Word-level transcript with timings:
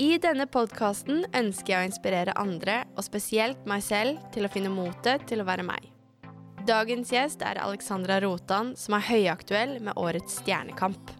I 0.00 0.14
denne 0.16 0.46
podkasten 0.48 1.26
ønsker 1.36 1.74
jeg 1.74 1.80
å 1.82 1.88
inspirere 1.90 2.32
andre, 2.40 2.86
og 2.96 3.04
spesielt 3.04 3.66
meg 3.68 3.82
selv, 3.84 4.16
til 4.32 4.46
å 4.46 4.50
finne 4.52 4.70
motet 4.72 5.26
til 5.28 5.42
å 5.42 5.44
være 5.44 5.66
meg. 5.66 5.90
Dagens 6.64 7.12
gjest 7.12 7.44
er 7.44 7.60
Alexandra 7.60 8.16
Rotan, 8.24 8.72
som 8.80 8.96
er 8.96 9.04
høyaktuell 9.10 9.74
med 9.84 10.00
årets 10.00 10.38
Stjernekamp. 10.40 11.12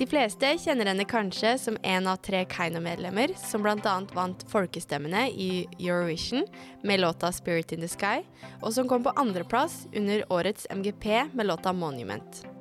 De 0.00 0.08
fleste 0.08 0.54
kjenner 0.64 0.88
henne 0.88 1.04
kanskje 1.04 1.52
som 1.60 1.76
en 1.84 2.08
av 2.08 2.24
tre 2.24 2.46
Keiino-medlemmer, 2.48 3.36
som 3.36 3.60
bl.a. 3.66 3.98
vant 4.16 4.46
Folkestemmene 4.48 5.26
i 5.28 5.50
Eurovision 5.76 6.48
med 6.82 7.04
låta 7.04 7.32
'Spirit 7.36 7.76
in 7.76 7.84
the 7.84 7.92
Sky', 7.92 8.24
og 8.62 8.72
som 8.72 8.88
kom 8.88 9.04
på 9.04 9.12
andreplass 9.12 9.84
under 9.92 10.24
årets 10.32 10.66
MGP 10.70 11.28
med 11.34 11.52
låta 11.52 11.76
'Monument'. 11.76 12.53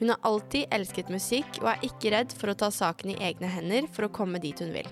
Hun 0.00 0.10
har 0.10 0.20
alltid 0.26 0.72
elsket 0.74 1.12
musikk 1.12 1.60
og 1.62 1.70
er 1.74 1.86
ikke 1.86 2.12
redd 2.14 2.34
for 2.34 2.50
å 2.50 2.58
ta 2.58 2.70
saken 2.74 3.14
i 3.14 3.18
egne 3.30 3.50
hender 3.50 3.88
for 3.94 4.06
å 4.06 4.12
komme 4.12 4.42
dit 4.42 4.58
hun 4.62 4.74
vil. 4.74 4.88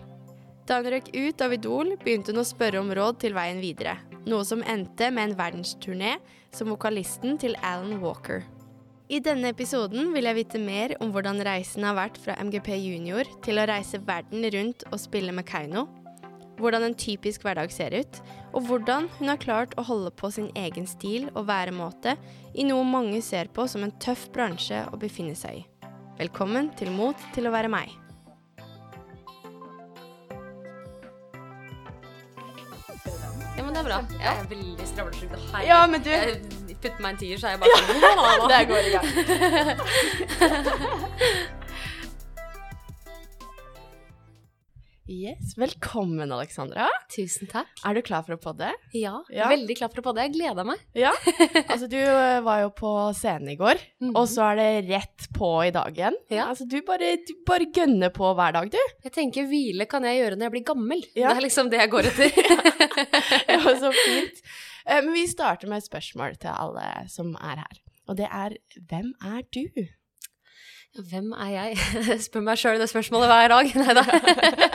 Da 0.69 0.79
hun 0.79 0.93
røk 0.95 1.11
ut 1.11 1.43
av 1.43 1.55
Idol, 1.57 1.97
begynte 2.05 2.33
hun 2.33 2.43
å 2.43 2.47
spørre 2.47 2.81
om 2.81 2.93
råd 2.95 3.19
til 3.25 3.35
veien 3.35 3.59
videre, 3.63 3.97
noe 4.31 4.47
som 4.47 4.63
endte 4.63 5.11
med 5.11 5.31
en 5.31 5.39
verdensturné 5.39 6.17
som 6.55 6.71
vokalisten 6.71 7.39
til 7.43 7.59
Alan 7.67 7.99
Walker. 8.03 8.45
I 9.13 9.19
denne 9.21 9.51
episoden 9.53 10.13
vil 10.15 10.25
jeg 10.25 10.39
vite 10.39 10.61
mer 10.63 10.95
om 11.03 11.11
hvordan 11.13 11.43
reisen 11.45 11.85
har 11.85 11.99
vært 11.99 12.17
fra 12.23 12.39
MGP 12.41 12.71
junior 12.79 13.29
til 13.45 13.59
å 13.61 13.67
reise 13.69 14.01
verden 14.07 14.47
rundt 14.55 14.87
og 14.89 15.03
spille 15.03 15.35
med 15.37 15.45
Keiino, 15.51 15.89
hvordan 16.61 16.85
en 16.87 16.95
typisk 16.99 17.43
hverdag 17.47 17.73
ser 17.73 17.95
ut, 17.97 18.19
og 18.53 18.67
hvordan 18.69 19.09
hun 19.19 19.29
har 19.33 19.41
klart 19.41 19.73
å 19.81 19.85
holde 19.89 20.11
på 20.19 20.31
sin 20.35 20.51
egen 20.59 20.87
stil 20.87 21.29
og 21.33 21.47
væremåte 21.49 22.17
i 22.55 22.67
noe 22.69 22.85
mange 22.85 23.23
ser 23.25 23.49
på 23.57 23.67
som 23.71 23.85
en 23.87 23.95
tøff 24.03 24.29
bransje 24.35 24.85
å 24.93 25.01
befinne 25.01 25.35
seg 25.39 25.63
i. 25.63 25.67
Velkommen 26.21 26.71
til 26.79 26.93
Mot 26.95 27.19
til 27.35 27.49
å 27.49 27.55
være 27.55 27.71
meg. 27.73 27.89
Ja, 33.57 33.63
men 33.65 33.73
det 33.75 33.81
er 33.81 33.85
bra. 33.87 33.99
Jeg 34.19 34.31
er 34.33 34.47
veldig 34.51 34.87
skravlesjuk. 34.89 35.31
Hei. 35.53 35.63
Ja, 35.69 35.87
men 35.87 36.03
du- 36.03 36.11
Jeg 36.11 36.77
putter 36.83 37.03
meg 37.03 37.11
en 37.13 37.17
tier, 37.19 37.37
så 37.39 37.47
er 37.47 37.51
jeg 37.51 37.61
bare 37.61 37.71
sånn 37.79 38.49
Der 38.53 38.65
går 38.65 38.79
i 38.79 38.91
gang. 38.91 39.07
Yes, 45.13 45.53
Velkommen, 45.61 46.31
Alexandra. 46.33 46.87
Tusen 47.13 47.49
takk. 47.51 47.69
Er 47.85 47.99
du 47.99 48.01
klar 48.07 48.23
for 48.25 48.33
å 48.37 48.41
podde? 48.41 48.71
Ja, 48.97 49.19
Ja. 49.29 49.49
veldig 49.51 49.75
klar 49.77 49.91
for 49.93 50.01
å 50.01 50.05
podde. 50.07 50.23
Jeg 50.25 50.33
gleder 50.39 50.65
meg. 50.65 50.81
Ja. 50.97 51.11
Altså, 51.73 51.89
du 51.91 51.99
eh, 51.99 52.41
var 52.41 52.63
jo 52.63 52.71
på 52.71 52.93
scenen 53.19 53.51
i 53.53 53.57
går, 53.61 53.77
Mhm. 54.01 54.15
og 54.17 54.27
så 54.31 54.47
er 54.53 54.57
det 54.57 54.89
rett 54.89 55.27
på 55.37 55.51
i 55.67 55.71
dag 55.75 55.93
igjen. 55.93 56.17
Ja. 56.31 56.47
Altså, 56.49 56.65
du 56.69 56.81
bare, 56.87 57.17
du 57.29 57.35
bare 57.45 57.67
gønner 57.67 58.09
på 58.15 58.31
hver 58.39 58.53
dag, 58.57 58.71
du. 58.73 58.79
Jeg 59.05 59.13
tenker 59.13 59.45
hvile 59.51 59.87
kan 59.87 60.03
jeg 60.09 60.23
gjøre 60.23 60.37
når 60.39 60.49
jeg 60.49 60.55
blir 60.57 60.65
gammel. 60.73 61.05
Ja. 61.15 61.29
Det 61.35 61.37
er 61.43 61.47
liksom 61.49 61.69
det 61.71 61.81
jeg 61.83 61.91
går 61.91 62.09
etter. 62.09 62.31
Det 63.53 63.61
var 63.67 63.77
så 63.85 63.93
fint. 63.93 64.43
Eh, 64.87 65.01
Men 65.03 65.13
vi 65.13 65.27
starter 65.27 65.69
med 65.69 65.83
et 65.83 65.91
spørsmål 65.91 66.39
til 66.41 66.55
alle 66.57 67.09
som 67.13 67.35
er 67.37 67.57
her. 67.67 67.83
Og 68.09 68.17
det 68.17 68.29
er 68.33 68.57
hvem 68.89 69.13
er 69.23 69.43
du? 69.53 69.67
Hvem 70.93 71.33
er 71.33 71.51
jeg? 71.55 71.77
Jeg 72.11 72.21
spør 72.27 72.45
meg 72.45 72.61
sjøl 72.61 72.81
det 72.81 72.91
spørsmålet 72.93 73.31
hver 73.31 73.53
dag. 73.55 73.71
Nei 73.81 73.95
da. 73.97 74.05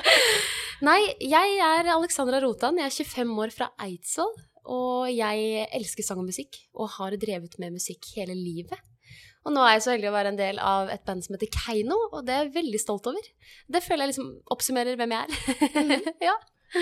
Nei, 0.88 1.00
jeg 1.22 1.58
er 1.62 1.90
Alexandra 1.94 2.40
Rotan. 2.42 2.80
Jeg 2.82 2.90
er 2.90 2.96
25 3.14 3.34
år 3.46 3.54
fra 3.54 3.70
Eidsvoll. 3.86 4.34
Og 4.68 5.08
jeg 5.14 5.68
elsker 5.78 6.04
sang 6.04 6.20
og 6.20 6.28
musikk, 6.28 6.58
og 6.76 6.90
har 6.98 7.16
drevet 7.22 7.54
med 7.62 7.78
musikk 7.78 8.10
hele 8.18 8.36
livet. 8.36 8.82
Og 9.48 9.54
nå 9.56 9.62
er 9.64 9.78
jeg 9.78 9.84
så 9.86 9.94
heldig 9.94 10.10
å 10.10 10.16
være 10.18 10.34
en 10.34 10.40
del 10.40 10.58
av 10.60 10.90
et 10.92 11.06
band 11.08 11.24
som 11.24 11.38
heter 11.38 11.48
Keiino, 11.54 11.96
og 12.10 12.26
det 12.28 12.34
er 12.36 12.42
jeg 12.44 12.56
veldig 12.58 12.82
stolt 12.84 13.08
over. 13.08 13.30
Det 13.72 13.80
føler 13.86 14.04
jeg 14.04 14.12
liksom 14.12 14.34
oppsummerer 14.52 15.00
hvem 15.00 15.14
jeg 15.16 15.24
er. 15.24 16.10
ja. 16.28 16.36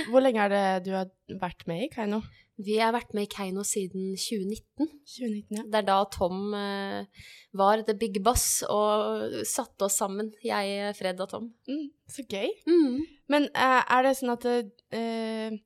Hvor 0.09 0.23
lenge 0.23 0.41
er 0.41 0.51
det 0.51 0.65
du 0.87 0.91
har 0.95 1.11
vært 1.41 1.65
med 1.69 1.85
i 1.85 1.91
Keiino? 1.93 2.21
Vi 2.55 2.77
har 2.79 2.93
vært 2.95 3.11
med 3.15 3.25
i 3.27 3.31
Keiino 3.31 3.65
siden 3.67 4.13
2019. 4.15 4.87
2019, 4.87 5.57
ja. 5.57 5.63
Det 5.67 5.79
er 5.81 5.87
da 5.89 5.97
Tom 6.11 6.53
uh, 6.55 7.25
var 7.59 7.83
the 7.87 7.95
big 7.99 8.21
boss 8.23 8.63
og 8.71 9.41
satte 9.47 9.89
oss 9.89 9.99
sammen, 9.99 10.31
jeg, 10.43 10.93
Fred 10.95 11.19
og 11.23 11.31
Tom. 11.33 11.49
Mm, 11.67 11.89
så 12.11 12.23
gøy. 12.31 12.53
Mm. 12.69 13.01
Men 13.33 13.49
uh, 13.51 13.81
er 13.83 14.07
det 14.07 14.13
sånn 14.19 14.35
at 14.35 14.47
eh, 14.47 15.57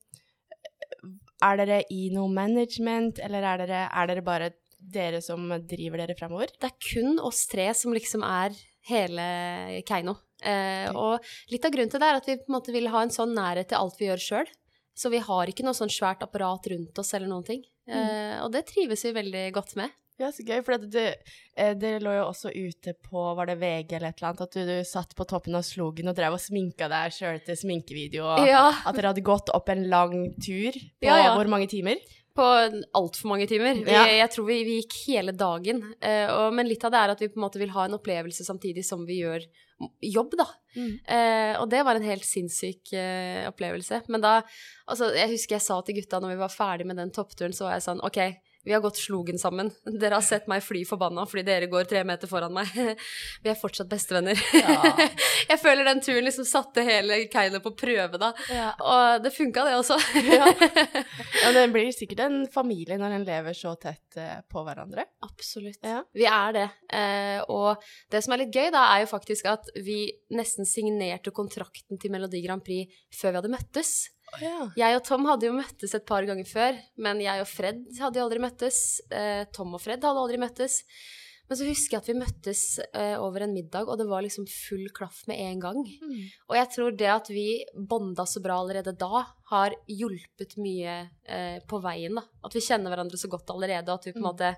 Er 1.46 1.60
dere 1.62 1.84
i 1.94 2.10
noe 2.16 2.32
management, 2.34 3.22
eller 3.24 3.46
er 3.46 3.62
dere, 3.64 3.84
er 3.94 4.10
dere 4.10 4.26
bare 4.26 4.50
dere 4.80 5.22
som 5.22 5.46
driver 5.70 6.02
dere 6.02 6.18
fremover? 6.18 6.56
Det 6.58 6.72
er 6.72 6.90
kun 6.90 7.22
oss 7.22 7.46
tre 7.52 7.70
som 7.78 7.94
liksom 7.94 8.26
er 8.26 8.58
hele 8.90 9.30
Keiino. 9.86 10.18
Eh, 10.46 10.88
og 10.96 11.26
litt 11.52 11.66
av 11.68 11.74
grunnen 11.76 11.92
til 11.92 12.02
det 12.02 12.10
er 12.10 12.20
at 12.20 12.28
vi 12.30 12.38
på 12.40 12.48
en 12.50 12.58
måte 12.58 12.76
vil 12.76 12.90
ha 12.94 13.04
en 13.04 13.14
sånn 13.14 13.36
nærhet 13.36 13.72
til 13.72 13.80
alt 13.82 14.00
vi 14.00 14.10
gjør 14.10 14.26
sjøl. 14.26 14.52
Så 15.00 15.12
vi 15.14 15.22
har 15.24 15.48
ikke 15.48 15.64
noe 15.64 15.78
sånn 15.78 15.92
svært 15.92 16.24
apparat 16.26 16.68
rundt 16.72 17.00
oss 17.00 17.14
eller 17.16 17.32
noen 17.32 17.48
ting. 17.48 17.64
Eh, 17.90 18.38
og 18.44 18.52
det 18.54 18.66
trives 18.70 19.06
vi 19.08 19.16
veldig 19.16 19.46
godt 19.56 19.76
med. 19.80 19.96
Ja, 20.20 20.34
så 20.36 20.44
gøy, 20.44 20.60
for 20.68 20.76
eh, 20.76 21.76
dere 21.80 22.02
lå 22.04 22.12
jo 22.18 22.26
også 22.28 22.52
ute 22.52 22.92
på, 23.08 23.22
var 23.38 23.48
det 23.48 23.56
VG 23.62 23.94
eller 23.96 24.12
et 24.12 24.20
eller 24.20 24.34
annet, 24.34 24.42
at 24.44 24.58
du, 24.58 24.66
du 24.68 24.88
satt 24.88 25.16
på 25.16 25.24
toppen 25.30 25.56
av 25.56 25.64
slogen 25.64 26.12
og 26.12 26.18
drev 26.18 26.36
og 26.36 26.42
sminka 26.44 26.90
deg 26.92 27.16
sjøl 27.16 27.40
til 27.46 27.56
sminkevideo, 27.62 28.26
og 28.28 28.50
Ja, 28.50 28.66
at 28.84 28.98
dere 28.98 29.14
hadde 29.14 29.24
gått 29.24 29.52
opp 29.56 29.72
en 29.72 29.86
lang 29.88 30.18
tur 30.36 30.76
på 30.76 31.08
Ja, 31.08 31.22
ja. 31.24 31.32
hvor 31.38 31.48
mange 31.52 31.70
timer? 31.72 32.04
På 32.38 32.46
altfor 32.98 33.32
mange 33.32 33.48
timer. 33.50 33.80
Vi, 33.84 33.92
Ja. 33.92 34.06
Jeg 34.08 34.32
tror 34.34 34.46
vi, 34.48 34.60
vi 34.68 34.78
gikk 34.82 34.98
hele 35.08 35.34
dagen. 35.36 35.82
Uh, 36.04 36.28
og, 36.36 36.54
men 36.56 36.70
litt 36.70 36.84
av 36.88 36.94
det 36.94 37.02
er 37.02 37.16
at 37.16 37.24
vi 37.24 37.32
på 37.32 37.40
en 37.40 37.46
måte 37.48 37.62
vil 37.62 37.74
ha 37.76 37.88
en 37.88 37.98
opplevelse 37.98 38.46
samtidig 38.48 38.86
som 38.88 39.06
vi 39.08 39.22
gjør 39.24 39.48
jobb, 40.04 40.36
da. 40.40 40.46
Mm. 40.76 40.94
Uh, 41.08 41.54
og 41.62 41.70
det 41.72 41.84
var 41.88 41.98
en 41.98 42.08
helt 42.08 42.28
sinnssyk 42.28 42.94
uh, 42.94 43.48
opplevelse. 43.50 44.04
Men 44.12 44.24
da 44.26 44.40
Altså, 44.90 45.12
jeg 45.14 45.30
husker 45.36 45.58
jeg 45.58 45.66
sa 45.68 45.76
til 45.86 46.00
gutta 46.00 46.18
når 46.18 46.34
vi 46.34 46.42
var 46.42 46.54
ferdig 46.54 46.88
med 46.90 46.98
den 46.98 47.12
toppturen, 47.14 47.54
så 47.54 47.68
var 47.68 47.76
jeg 47.78 47.86
sånn 47.86 48.00
OK, 48.02 48.18
vi 48.64 48.74
har 48.74 48.82
gått 48.84 48.98
slogen 48.98 49.40
sammen. 49.40 49.72
Dere 50.02 50.18
har 50.18 50.26
sett 50.26 50.48
meg 50.52 50.64
fly 50.64 50.84
forbanna 50.88 51.26
fordi 51.30 51.46
dere 51.48 51.70
går 51.72 51.88
tre 51.90 52.04
meter 52.08 52.30
foran 52.30 52.54
meg. 52.56 52.72
vi 53.44 53.52
er 53.52 53.58
fortsatt 53.60 53.90
bestevenner. 53.92 54.40
Ja. 54.56 55.08
jeg 55.52 55.60
føler 55.62 55.88
den 55.88 56.04
turen 56.04 56.28
liksom 56.28 56.48
satte 56.48 56.84
hele 56.86 57.22
Keiino 57.32 57.62
på 57.64 57.74
prøve, 57.80 58.20
da. 58.22 58.34
Ja. 58.52 58.74
Og 58.80 59.24
det 59.24 59.34
funka, 59.36 59.66
det 59.68 59.78
også. 59.80 59.98
Ja. 60.30 60.50
ja, 61.44 61.54
det 61.56 61.66
blir 61.74 61.92
sikkert 61.96 62.26
en 62.28 62.42
familie 62.52 63.00
når 63.00 63.18
en 63.18 63.28
lever 63.28 63.58
så 63.58 63.74
tett 63.80 64.20
eh, 64.20 64.40
på 64.50 64.64
hverandre. 64.68 65.08
Absolutt. 65.26 65.80
Ja. 65.86 66.04
Vi 66.16 66.28
er 66.30 66.56
det. 66.56 66.68
Eh, 66.94 67.40
og 67.48 67.82
det 68.12 68.24
som 68.26 68.36
er 68.36 68.44
litt 68.44 68.56
gøy, 68.56 68.70
da, 68.76 68.86
er 68.94 69.06
jo 69.06 69.12
faktisk 69.14 69.50
at 69.50 69.72
vi 69.80 70.04
nesten 70.36 70.68
signerte 70.68 71.34
kontrakten 71.36 72.00
til 72.02 72.14
Melodi 72.14 72.44
Grand 72.46 72.64
Prix 72.66 73.02
før 73.16 73.34
vi 73.34 73.42
hadde 73.42 73.56
møttes. 73.56 73.94
Ja. 74.42 74.72
Jeg 74.78 74.98
og 75.00 75.04
Tom 75.08 75.26
hadde 75.30 75.48
jo 75.50 75.56
møttes 75.58 75.96
et 75.98 76.06
par 76.06 76.26
ganger 76.28 76.48
før, 76.48 76.78
men 76.98 77.22
jeg 77.24 77.42
og 77.42 77.48
Fred 77.50 77.86
hadde 78.00 78.20
jo 78.22 78.26
aldri 78.28 78.42
møttes. 78.44 79.00
Eh, 79.12 79.46
Tom 79.56 79.74
og 79.78 79.82
Fred 79.82 80.04
hadde 80.04 80.22
aldri 80.26 80.38
møttes. 80.42 80.84
Men 81.50 81.58
så 81.58 81.66
husker 81.66 81.96
jeg 81.96 82.02
at 82.04 82.10
vi 82.12 82.14
møttes 82.20 82.60
eh, 82.94 83.16
over 83.18 83.42
en 83.42 83.54
middag, 83.56 83.88
og 83.90 83.98
det 83.98 84.06
var 84.06 84.22
liksom 84.22 84.46
full 84.46 84.84
klaff 84.94 85.24
med 85.26 85.40
en 85.42 85.64
gang. 85.64 85.80
Mm. 85.82 86.28
Og 86.46 86.56
jeg 86.60 86.70
tror 86.76 86.94
det 87.00 87.08
at 87.10 87.32
vi 87.34 87.48
bonda 87.74 88.28
så 88.30 88.38
bra 88.44 88.60
allerede 88.62 88.94
da, 89.02 89.24
har 89.50 89.74
hjulpet 89.90 90.54
mye 90.62 91.00
eh, 91.26 91.58
på 91.66 91.80
veien. 91.82 92.20
da. 92.22 92.28
At 92.46 92.54
vi 92.54 92.62
kjenner 92.62 92.94
hverandre 92.94 93.18
så 93.18 93.32
godt 93.34 93.50
allerede, 93.50 93.90
og 93.90 93.98
at 93.98 94.06
vi 94.06 94.14
på 94.14 94.22
en 94.22 94.28
Mm. 94.28 94.30
måte 94.30 94.56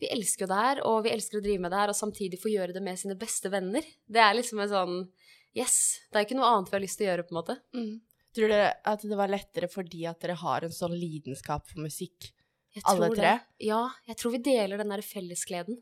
Vi 0.00 0.08
elsker 0.08 0.46
jo 0.46 0.48
det 0.48 0.56
her, 0.56 0.78
og 0.88 1.02
vi 1.04 1.10
elsker 1.12 1.36
å 1.40 1.42
drive 1.44 1.60
med 1.60 1.70
det 1.74 1.76
her, 1.82 1.90
og 1.92 1.98
samtidig 1.98 2.38
få 2.40 2.48
gjøre 2.48 2.72
det 2.72 2.80
med 2.80 2.96
sine 2.96 3.18
beste 3.20 3.50
venner. 3.52 3.82
Det 4.08 4.22
er 4.22 4.32
liksom 4.38 4.62
en 4.62 4.70
sånn 4.70 4.94
Yes. 5.52 5.98
Det 6.12 6.16
er 6.16 6.24
ikke 6.28 6.38
noe 6.38 6.46
annet 6.46 6.70
vi 6.70 6.76
har 6.78 6.80
lyst 6.86 6.96
til 7.00 7.08
å 7.08 7.10
gjøre, 7.10 7.24
på 7.26 7.34
en 7.34 7.38
måte. 7.42 7.56
Mm. 7.74 8.00
Tror 8.36 8.52
dere 8.52 8.74
at 8.86 9.02
det 9.02 9.16
var 9.18 9.32
lettere 9.32 9.70
fordi 9.70 10.04
at 10.06 10.20
dere 10.22 10.38
har 10.38 10.66
en 10.66 10.74
sånn 10.74 10.94
lidenskap 10.94 11.66
for 11.66 11.82
musikk? 11.82 12.30
Alle 12.86 13.08
tre? 13.10 13.32
Det. 13.32 13.66
Ja, 13.66 13.80
jeg 14.06 14.18
tror 14.20 14.36
vi 14.36 14.44
deler 14.46 14.78
den 14.78 14.92
der 14.92 15.02
fellesgleden. 15.02 15.80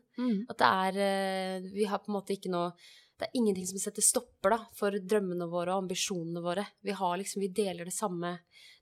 At 0.49 0.57
det 0.61 0.69
er 0.69 1.03
eh, 1.05 1.69
Vi 1.75 1.85
har 1.85 2.01
på 2.01 2.09
en 2.09 2.17
måte 2.17 2.33
ikke 2.33 2.49
noe 2.49 2.71
Det 3.19 3.27
er 3.27 3.37
ingenting 3.37 3.67
som 3.67 3.81
setter 3.81 4.01
stopper 4.01 4.55
da, 4.55 4.57
for 4.73 4.95
drømmene 4.95 5.45
våre 5.51 5.75
og 5.75 5.83
ambisjonene 5.83 6.41
våre. 6.41 6.65
Vi 6.81 6.95
har 6.95 7.17
liksom, 7.19 7.43
vi 7.43 7.51
deler 7.51 7.85
det 7.85 7.93
samme 7.93 8.37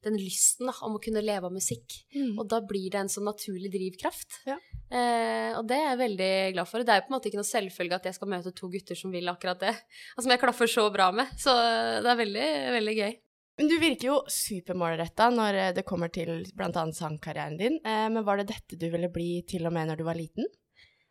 Den 0.06 0.16
lysten 0.22 0.70
da, 0.70 0.76
om 0.88 0.96
å 0.96 1.04
kunne 1.04 1.26
leve 1.26 1.50
av 1.50 1.54
musikk. 1.54 2.00
Mm. 2.16 2.38
Og 2.38 2.48
da 2.48 2.62
blir 2.64 2.88
det 2.94 3.02
en 3.02 3.12
sånn 3.12 3.28
naturlig 3.28 3.74
drivkraft. 3.74 4.44
Ja. 4.48 4.56
Eh, 4.88 5.52
og 5.58 5.68
det 5.68 5.82
er 5.82 5.90
jeg 5.90 6.04
veldig 6.06 6.34
glad 6.56 6.70
for. 6.70 6.86
Det 6.86 6.94
er 6.94 7.02
jo 7.02 7.08
på 7.10 7.12
en 7.12 7.18
måte 7.18 7.32
ikke 7.32 7.42
noe 7.42 7.52
selvfølge 7.52 8.00
at 8.00 8.08
jeg 8.08 8.16
skal 8.22 8.32
møte 8.38 8.56
to 8.56 8.72
gutter 8.72 8.96
som 8.96 9.12
vil 9.12 9.34
akkurat 9.34 9.68
det. 9.68 9.76
Og 10.16 10.24
som 10.24 10.32
jeg 10.32 10.46
klaffer 10.46 10.72
så 10.72 10.88
bra 10.94 11.10
med. 11.12 11.34
Så 11.42 11.52
det 11.52 12.14
er 12.14 12.22
veldig, 12.24 12.52
veldig 12.78 13.00
gøy. 13.02 13.18
Men 13.58 13.72
du 13.72 13.80
virker 13.82 14.12
jo 14.12 14.18
supermålretta 14.30 15.32
når 15.34 15.58
eh, 15.58 15.74
det 15.74 15.86
kommer 15.88 16.12
til 16.14 16.46
bl.a. 16.58 16.86
sangkarrieren 16.94 17.58
din. 17.58 17.80
Eh, 17.82 18.06
men 18.14 18.26
var 18.26 18.38
det 18.40 18.52
dette 18.54 18.78
du 18.78 18.86
ville 18.94 19.10
bli 19.14 19.42
til 19.50 19.66
og 19.66 19.74
med 19.74 19.90
når 19.90 20.00
du 20.00 20.06
var 20.08 20.20
liten? 20.20 20.46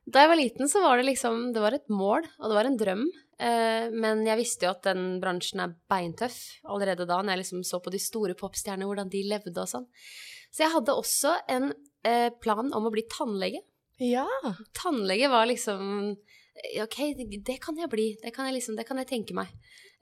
Da 0.07 0.23
jeg 0.23 0.31
var 0.31 0.39
liten, 0.39 0.71
så 0.71 0.85
var 0.85 1.01
det 1.01 1.09
liksom 1.09 1.49
Det 1.51 1.63
var 1.65 1.75
et 1.75 1.89
mål, 1.91 2.29
og 2.39 2.47
det 2.47 2.59
var 2.59 2.69
en 2.69 2.79
drøm. 2.79 3.03
Eh, 3.43 3.89
men 3.91 4.23
jeg 4.29 4.39
visste 4.39 4.69
jo 4.69 4.77
at 4.77 4.87
den 4.87 5.19
bransjen 5.23 5.65
er 5.65 5.75
beintøff 5.91 6.39
allerede 6.71 7.09
da, 7.09 7.19
når 7.19 7.35
jeg 7.35 7.43
liksom 7.43 7.67
så 7.67 7.83
på 7.83 7.91
de 7.91 8.01
store 8.01 8.39
popstjernene, 8.39 8.87
hvordan 8.87 9.11
de 9.11 9.27
levde 9.27 9.59
og 9.59 9.73
sånn. 9.73 9.91
Så 10.55 10.63
jeg 10.63 10.73
hadde 10.73 10.95
også 10.95 11.35
en 11.53 11.73
plan 12.41 12.69
om 12.71 12.85
å 12.87 12.91
bli 12.95 13.03
tannlege. 13.11 13.59
Ja. 13.99 14.29
Tannlege 14.79 15.27
var 15.29 15.49
liksom 15.51 16.15
Ok, 16.83 16.99
det, 17.19 17.29
det 17.47 17.59
kan 17.63 17.79
jeg 17.81 17.91
bli. 17.93 18.09
Det 18.23 18.33
kan 18.35 18.49
jeg, 18.49 18.59
liksom, 18.59 18.77
det 18.79 18.87
kan 18.89 19.01
jeg 19.03 19.11
tenke 19.11 19.37
meg. 19.37 19.53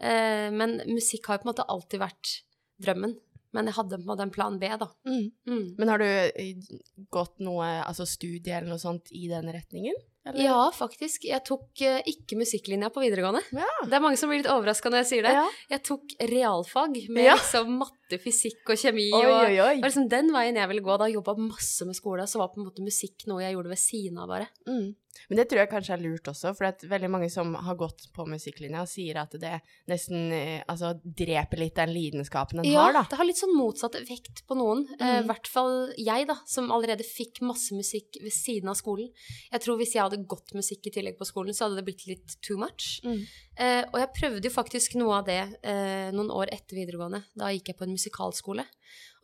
Eh, 0.01 0.49
men 0.55 0.81
musikk 0.91 1.29
har 1.29 1.39
jo 1.39 1.45
på 1.45 1.49
en 1.49 1.53
måte 1.53 1.69
alltid 1.75 2.03
vært 2.03 2.35
drømmen. 2.83 3.15
Men 3.55 3.71
jeg 3.71 3.77
hadde 3.77 4.01
på 4.01 4.03
en 4.03 4.11
måte 4.11 4.27
en 4.27 4.35
plan 4.35 4.57
B, 4.59 4.71
da. 4.81 4.89
Mm. 5.07 5.27
Mm. 5.47 5.67
Men 5.79 5.93
har 5.93 6.03
du 6.03 6.09
eh, 6.09 6.75
gått 7.15 7.39
noe 7.45 7.69
altså 7.85 8.07
studie 8.09 8.57
eller 8.57 8.73
noe 8.75 8.83
sånt 8.83 9.13
i 9.15 9.29
den 9.31 9.51
retningen? 9.55 9.99
eller? 10.25 10.45
Ja, 10.45 10.61
faktisk. 10.75 11.27
Jeg 11.29 11.45
tok 11.47 11.83
uh, 11.85 12.01
ikke 12.09 12.39
musikklinja 12.41 12.91
på 12.93 13.03
videregående. 13.05 13.43
Ja. 13.55 13.69
Det 13.85 13.99
er 13.99 14.05
mange 14.05 14.19
som 14.21 14.31
blir 14.33 14.41
litt 14.41 14.51
overraska 14.51 14.91
når 14.91 15.03
jeg 15.03 15.11
sier 15.11 15.27
det. 15.29 15.35
Ja. 15.37 15.45
Jeg 15.75 15.85
tok 15.91 16.15
realfag 16.33 16.97
med 17.13 17.29
Ja. 17.29 17.37
liksom 17.39 17.77
matte, 17.83 18.04
fysikk 18.11 18.71
og 18.75 18.77
kjemi. 18.81 19.09
Oi, 19.13 19.25
og 19.25 19.39
oi, 19.49 19.55
oi. 19.61 19.77
Var 19.81 19.89
liksom 19.91 20.09
den 20.13 20.33
veien 20.35 20.57
jeg 20.57 20.69
ville 20.69 20.85
gå. 20.85 20.99
Da 21.01 21.09
jobba 21.11 21.35
masse 21.41 21.87
med 21.89 21.97
skole, 21.97 22.27
så 22.31 22.39
var 22.39 22.49
på 22.55 22.61
en 22.61 22.69
måte 22.69 22.85
musikk 22.85 23.27
noe 23.31 23.43
jeg 23.43 23.55
gjorde 23.57 23.69
ved 23.73 23.79
siden 23.81 24.19
av, 24.19 24.29
bare. 24.29 24.49
Mm. 24.69 24.95
Men 25.31 25.39
det 25.39 25.45
tror 25.47 25.61
jeg 25.63 25.71
kanskje 25.71 25.93
er 25.95 26.01
lurt 26.03 26.27
også, 26.27 26.51
for 26.59 26.89
veldig 26.91 27.09
mange 27.09 27.29
som 27.31 27.53
har 27.55 27.77
gått 27.79 28.09
på 28.17 28.25
musikklinja, 28.27 28.81
sier 28.91 29.21
at 29.23 29.31
det 29.39 29.61
nesten 29.87 30.33
eh, 30.35 30.65
altså, 30.67 30.91
dreper 31.07 31.61
litt 31.63 31.77
den 31.79 31.93
lidenskapen 31.95 32.59
en 32.59 32.67
Ja, 32.67 32.89
har, 32.89 32.97
da. 32.97 33.05
det 33.13 33.21
har 33.21 33.29
litt 33.29 33.39
sånn 33.39 33.55
motsatt 33.55 33.95
effekt 34.01 34.43
på 34.51 34.57
noen. 34.59 34.83
Eh, 34.99 35.05
I 35.05 35.23
Mm. 35.23 35.29
hvert 35.31 35.47
fall 35.47 35.93
jeg, 35.97 36.27
da, 36.27 36.35
som 36.51 36.67
allerede 36.75 37.07
fikk 37.07 37.41
masse 37.47 37.71
musikk 37.79 38.19
ved 38.21 38.35
siden 38.35 38.69
av 38.69 38.75
skolen. 38.75 39.09
Jeg 39.53 39.61
tror 39.63 39.79
hvis 39.79 39.95
jeg 39.95 40.03
hadde 40.03 40.19
gått 40.27 40.51
musikk 40.53 40.91
i 40.91 40.95
tillegg 40.99 41.17
på 41.17 41.25
skolen, 41.31 41.55
så 41.55 41.69
hadde 41.69 41.79
det 41.79 41.87
blitt 41.87 42.07
litt 42.11 42.35
too 42.43 42.59
much. 42.59 42.99
Mm. 43.07 43.23
Eh, 43.57 43.85
og 43.95 44.01
jeg 44.03 44.11
prøvde 44.19 44.43
jo 44.51 44.51
faktisk 44.51 44.97
noe 44.99 45.21
av 45.23 45.25
det 45.31 45.39
eh, 45.63 46.11
noen 46.11 46.35
år 46.35 46.51
etter 46.51 46.75
videregående. 46.75 47.23
Da 47.39 47.53
gikk 47.55 47.71
jeg 47.71 47.79
på 47.79 47.87
en 47.87 47.94
musikalskole. 47.95 48.65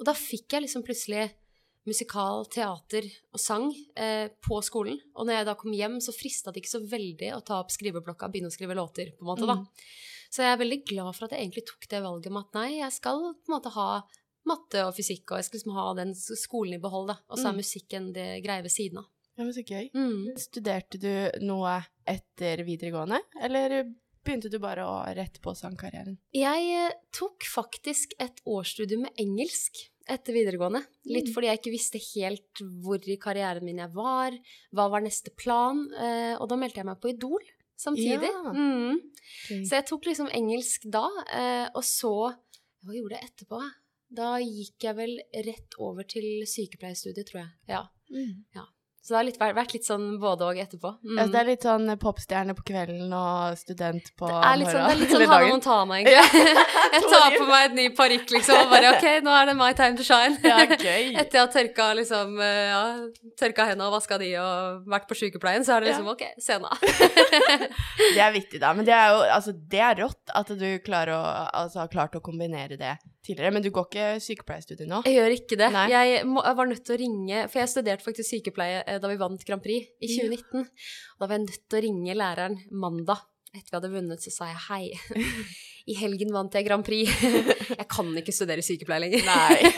Og 0.01 0.07
da 0.09 0.15
fikk 0.17 0.57
jeg 0.57 0.65
liksom 0.67 0.85
plutselig 0.87 1.29
musikal, 1.89 2.45
teater 2.53 3.07
og 3.33 3.41
sang 3.41 3.71
eh, 3.97 4.29
på 4.45 4.59
skolen. 4.65 4.99
Og 5.17 5.27
når 5.27 5.39
jeg 5.41 5.49
da 5.49 5.55
kom 5.59 5.73
hjem, 5.75 5.99
så 6.05 6.13
frista 6.15 6.53
det 6.53 6.63
ikke 6.63 6.75
så 6.77 6.83
veldig 6.87 7.31
å 7.37 7.43
ta 7.47 7.59
opp 7.63 7.73
skriveblokka 7.73 8.29
og 8.29 8.35
begynne 8.35 8.51
å 8.53 8.55
skrive 8.55 8.77
låter, 8.77 9.13
på 9.17 9.25
en 9.25 9.31
måte, 9.33 9.49
da. 9.49 9.57
Mm. 9.63 9.69
Så 10.31 10.45
jeg 10.45 10.53
er 10.55 10.61
veldig 10.61 10.81
glad 10.87 11.17
for 11.17 11.27
at 11.27 11.33
jeg 11.35 11.43
egentlig 11.47 11.65
tok 11.67 11.89
det 11.91 12.03
valget 12.05 12.35
med 12.37 12.45
at 12.45 12.59
nei, 12.61 12.69
jeg 12.79 12.95
skal 12.95 13.23
på 13.33 13.51
en 13.51 13.55
måte 13.57 13.73
ha 13.75 13.89
matte 14.51 14.85
og 14.87 14.93
fysikk, 14.97 15.25
og 15.33 15.41
jeg 15.41 15.49
skal 15.49 15.59
liksom 15.59 15.75
ha 15.79 15.87
den 15.99 16.13
skolen 16.15 16.77
i 16.77 16.83
behold, 16.83 17.11
da. 17.11 17.17
Og 17.29 17.41
så 17.41 17.49
er 17.49 17.57
Mm. 17.57 17.63
musikken 17.65 18.13
det 18.15 18.29
greie 18.45 18.63
ved 18.63 18.71
siden 18.73 18.99
av. 19.03 19.09
Ja, 19.39 19.45
men 19.45 19.55
så 19.57 19.65
gøy. 19.65 19.91
Mm. 19.97 20.37
Studerte 20.37 21.01
du 21.01 21.11
noe 21.47 21.79
etter 22.07 22.63
videregående, 22.67 23.21
eller 23.41 23.95
begynte 24.25 24.51
du 24.53 24.59
bare 24.63 24.85
å 24.87 24.99
rette 25.17 25.41
på 25.43 25.55
sangkarrieren? 25.57 26.19
Jeg 26.37 26.67
eh, 26.77 26.93
tok 27.17 27.47
faktisk 27.49 28.13
et 28.21 28.41
årsstudium 28.47 29.07
med 29.07 29.21
engelsk 29.21 29.81
etter 30.11 30.35
videregående. 30.35 30.83
Litt 31.07 31.29
Mm. 31.31 31.35
fordi 31.35 31.47
jeg 31.51 31.59
ikke 31.61 31.75
visste 31.77 32.01
helt 32.15 32.63
hvor 32.83 32.99
i 33.07 33.17
karrieren 33.17 33.65
min 33.65 33.79
jeg 33.79 33.93
var, 33.95 34.35
hva 34.75 34.89
var 34.91 35.01
neste 35.05 35.31
plan, 35.37 35.87
eh, 35.95 36.35
og 36.41 36.49
da 36.49 36.57
meldte 36.57 36.81
jeg 36.83 36.87
meg 36.87 37.01
på 37.01 37.13
Idol 37.13 37.41
samtidig. 37.79 38.29
Ja. 38.29 38.53
Mm. 38.53 38.99
Okay. 39.45 39.63
Så 39.65 39.77
jeg 39.79 39.87
tok 39.87 40.05
liksom 40.11 40.29
engelsk 40.35 40.89
da, 40.91 41.07
eh, 41.33 41.69
og 41.75 41.83
så 41.85 42.35
Hva 42.81 42.95
gjorde 42.97 43.19
jeg 43.21 43.29
etterpå? 43.29 43.59
Da 44.11 44.39
gikk 44.41 44.81
jeg 44.81 44.97
vel 44.97 45.19
rett 45.45 45.75
over 45.79 46.03
til 46.09 46.47
sykepleierstudiet, 46.49 47.27
tror 47.29 47.43
jeg. 47.43 47.51
Ja. 47.69 47.83
Mm. 48.11 48.47
Så 49.01 49.15
det 49.15 49.17
har 49.17 49.25
litt, 49.25 49.39
vært- 49.41 49.73
litt 49.73 49.87
sånn 49.89 50.03
både 50.21 50.45
og 50.45 50.59
etterpå. 50.61 50.91
Mm. 51.01 51.15
Ja, 51.17 51.25
så 51.25 51.33
det 51.33 51.39
er 51.41 51.47
litt 51.49 51.63
sånn 51.65 51.87
popstjerne 52.03 52.53
på 52.59 52.65
kvelden 52.69 53.13
og 53.17 53.57
student 53.57 54.11
på 54.21 54.29
Det 54.29 54.43
er 54.51 54.59
litt 54.61 54.69
sånn, 54.69 54.85
det 54.85 54.93
er 54.93 55.01
litt 55.01 55.15
sånn 55.15 55.25
Hannah. 55.31 55.49
Montana, 55.55 55.95
egentlig. 56.01 56.19
Ja, 56.21 56.27
jeg 56.95 57.07
tar 57.09 57.37
på 57.39 57.47
meg 57.49 57.65
et 57.71 57.77
ny 57.79 57.87
parykk, 57.97 58.35
liksom, 58.37 58.61
og 58.67 58.75
bare 58.75 58.91
OK, 58.93 59.07
nå 59.25 59.33
er 59.41 59.49
det 59.51 59.57
my 59.57 59.71
time 59.79 59.97
to 59.97 60.05
shine. 60.05 60.37
Ja, 60.45 60.59
gøy. 60.69 61.17
Etter 61.17 61.39
jeg 61.39 61.41
har 61.47 61.53
tørka, 61.55 61.89
liksom, 61.97 62.37
eh, 62.45 62.61
ja, 62.69 62.83
tørka 63.41 63.67
hendene 63.71 63.89
og 63.89 63.97
vaska 63.97 64.19
de 64.21 64.31
og 64.43 64.85
vært 64.93 65.09
på 65.09 65.17
sykepleien, 65.23 65.65
så 65.65 65.79
er 65.79 65.81
det 65.87 65.95
liksom 65.95 66.13
OK, 66.13 66.27
scena. 66.37 66.69
Det 66.81 68.21
er 68.21 68.33
vittig, 68.37 68.61
da. 68.61 68.75
Men 68.77 68.85
det 68.89 68.95
er 68.97 69.15
jo 69.15 69.25
altså, 69.33 69.57
det 69.57 69.81
er 69.81 69.97
rått 70.05 70.35
at 70.43 70.53
du 70.61 70.69
klarer 70.85 71.17
å, 71.17 71.23
altså, 71.63 71.81
har 71.87 71.89
klart 71.93 72.21
å 72.21 72.23
kombinere 72.25 72.77
det 72.81 72.99
tidligere. 73.27 73.55
Men 73.57 73.65
du 73.65 73.71
går 73.75 73.89
ikke 73.89 74.07
sykepleierstudiet 74.25 74.91
nå? 74.91 75.03
Jeg 75.09 75.19
gjør 75.19 75.37
ikke 75.37 75.59
det. 75.61 75.71
Nei. 75.77 75.87
Jeg, 75.93 76.21
må, 76.29 76.45
jeg 76.47 76.61
var 76.61 76.71
nødt 76.71 76.85
til 76.87 76.97
å 76.97 77.01
ringe, 77.03 77.43
for 77.51 77.63
jeg 77.63 77.73
studerte 77.75 78.07
faktisk 78.07 78.35
sykepleie 78.35 78.85
eh, 78.85 79.01
da 79.03 79.11
vi 79.11 79.19
vant 79.21 79.45
Grand 79.49 79.65
Prix 79.65 79.91
i 80.01 80.13
2019. 80.15 80.71
Da 81.21 81.27
var 81.27 81.37
jeg 81.37 81.47
nødt 81.49 81.67
til 81.67 81.81
å 81.81 81.85
ringe 81.89 82.17
læreren 82.19 82.63
mandag 82.71 83.27
etter 83.51 83.73
vi 83.73 83.77
hadde 83.81 83.93
vunnet, 83.93 84.23
så 84.23 84.31
sa 84.31 84.51
jeg 84.53 84.65
hei. 84.69 84.85
I 85.91 85.97
helgen 85.99 86.33
vant 86.35 86.55
jeg 86.55 86.67
Grand 86.67 86.87
Prix. 86.87 87.11
Jeg 87.81 87.87
kan 87.91 88.09
ikke 88.19 88.33
studere 88.35 88.63
sykepleie 88.65 89.03
lenger. 89.03 89.27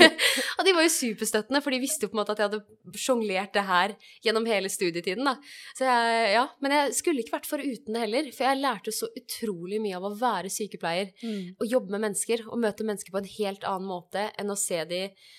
Og 0.58 0.66
de 0.66 0.72
var 0.76 0.84
jo 0.84 0.92
superstøttende, 0.92 1.60
for 1.64 1.74
de 1.74 1.80
visste 1.82 2.06
jo 2.06 2.12
på 2.12 2.16
en 2.16 2.20
måte 2.22 2.34
at 2.34 2.40
jeg 2.40 2.48
hadde 2.50 3.00
sjonglert 3.00 3.52
det 3.54 3.64
her 3.68 3.94
gjennom 4.24 4.46
hele 4.48 4.70
studietiden. 4.72 5.26
da. 5.28 5.34
Så 5.76 5.86
jeg, 5.86 6.32
ja, 6.34 6.46
Men 6.64 6.74
jeg 6.76 6.96
skulle 6.98 7.24
ikke 7.24 7.36
vært 7.36 7.48
foruten 7.50 7.96
det 7.96 8.04
heller, 8.04 8.30
for 8.34 8.48
jeg 8.48 8.60
lærte 8.60 8.94
så 8.94 9.08
utrolig 9.18 9.80
mye 9.84 9.98
av 9.98 10.08
å 10.08 10.14
være 10.18 10.52
sykepleier. 10.52 11.12
Mm. 11.22 11.54
Og 11.58 11.68
jobbe 11.68 11.94
med 11.94 12.04
mennesker, 12.08 12.44
og 12.48 12.60
møte 12.64 12.86
mennesker 12.88 13.14
på 13.14 13.22
en 13.22 13.32
helt 13.36 13.68
annen 13.68 13.88
måte 13.90 14.28
enn 14.40 14.52
å 14.52 14.58
se 14.58 14.82
de 14.88 15.02
eh, 15.08 15.32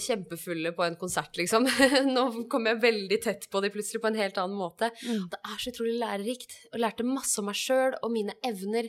kjempefulle 0.00 0.72
på 0.76 0.84
en 0.86 0.96
konsert, 0.96 1.36
liksom. 1.36 1.66
Nå 2.14 2.24
kom 2.50 2.66
jeg 2.68 2.80
veldig 2.82 3.18
tett 3.22 3.46
på 3.52 3.60
de 3.64 3.70
plutselig 3.74 4.00
på 4.02 4.08
en 4.10 4.18
helt 4.18 4.38
annen 4.40 4.56
måte. 4.58 4.90
Mm. 5.04 5.26
Det 5.32 5.40
er 5.40 5.58
så 5.60 5.72
utrolig 5.72 5.94
lærerikt, 6.00 6.56
og 6.72 6.80
lærte 6.82 7.06
masse 7.06 7.38
om 7.42 7.48
meg 7.50 7.58
sjøl 7.58 7.96
og 8.00 8.12
mine 8.14 8.36
evner. 8.46 8.88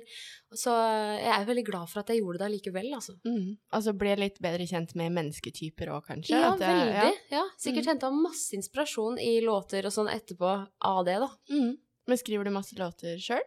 Så 0.56 0.72
jeg 0.72 1.32
er 1.36 1.48
veldig 1.50 1.66
glad 1.68 1.92
for 1.92 2.02
at 2.04 2.12
jeg 2.14 2.22
gjorde 2.22 2.42
det 2.42 2.48
allikevel, 2.50 2.92
altså. 2.96 3.18
Mm. 3.28 3.56
Altså 3.76 3.96
ble 4.00 4.16
litt 4.22 4.40
bedre 4.44 4.68
kjent 4.70 4.96
med 5.00 5.16
mennesketyper 5.18 5.92
òg, 5.96 6.06
kanskje? 6.08 6.36
Ja, 6.38 6.54
At 6.54 6.62
det- 6.64 6.70
veldig. 6.72 6.94
Ja. 6.96 7.40
ja. 7.40 7.44
Sikkert 7.60 7.92
henta 7.92 8.12
masse 8.14 8.56
inspirasjon 8.56 9.20
i 9.20 9.40
låter 9.44 9.86
og 9.90 9.96
sånn 9.96 10.12
etterpå 10.14 10.56
av 10.88 11.04
det, 11.08 11.20
da. 11.26 11.32
Mm. 11.52 11.76
Men 12.08 12.22
skriver 12.22 12.46
du 12.46 12.54
masse 12.54 12.78
låter 12.78 13.18
sjøl? 13.20 13.44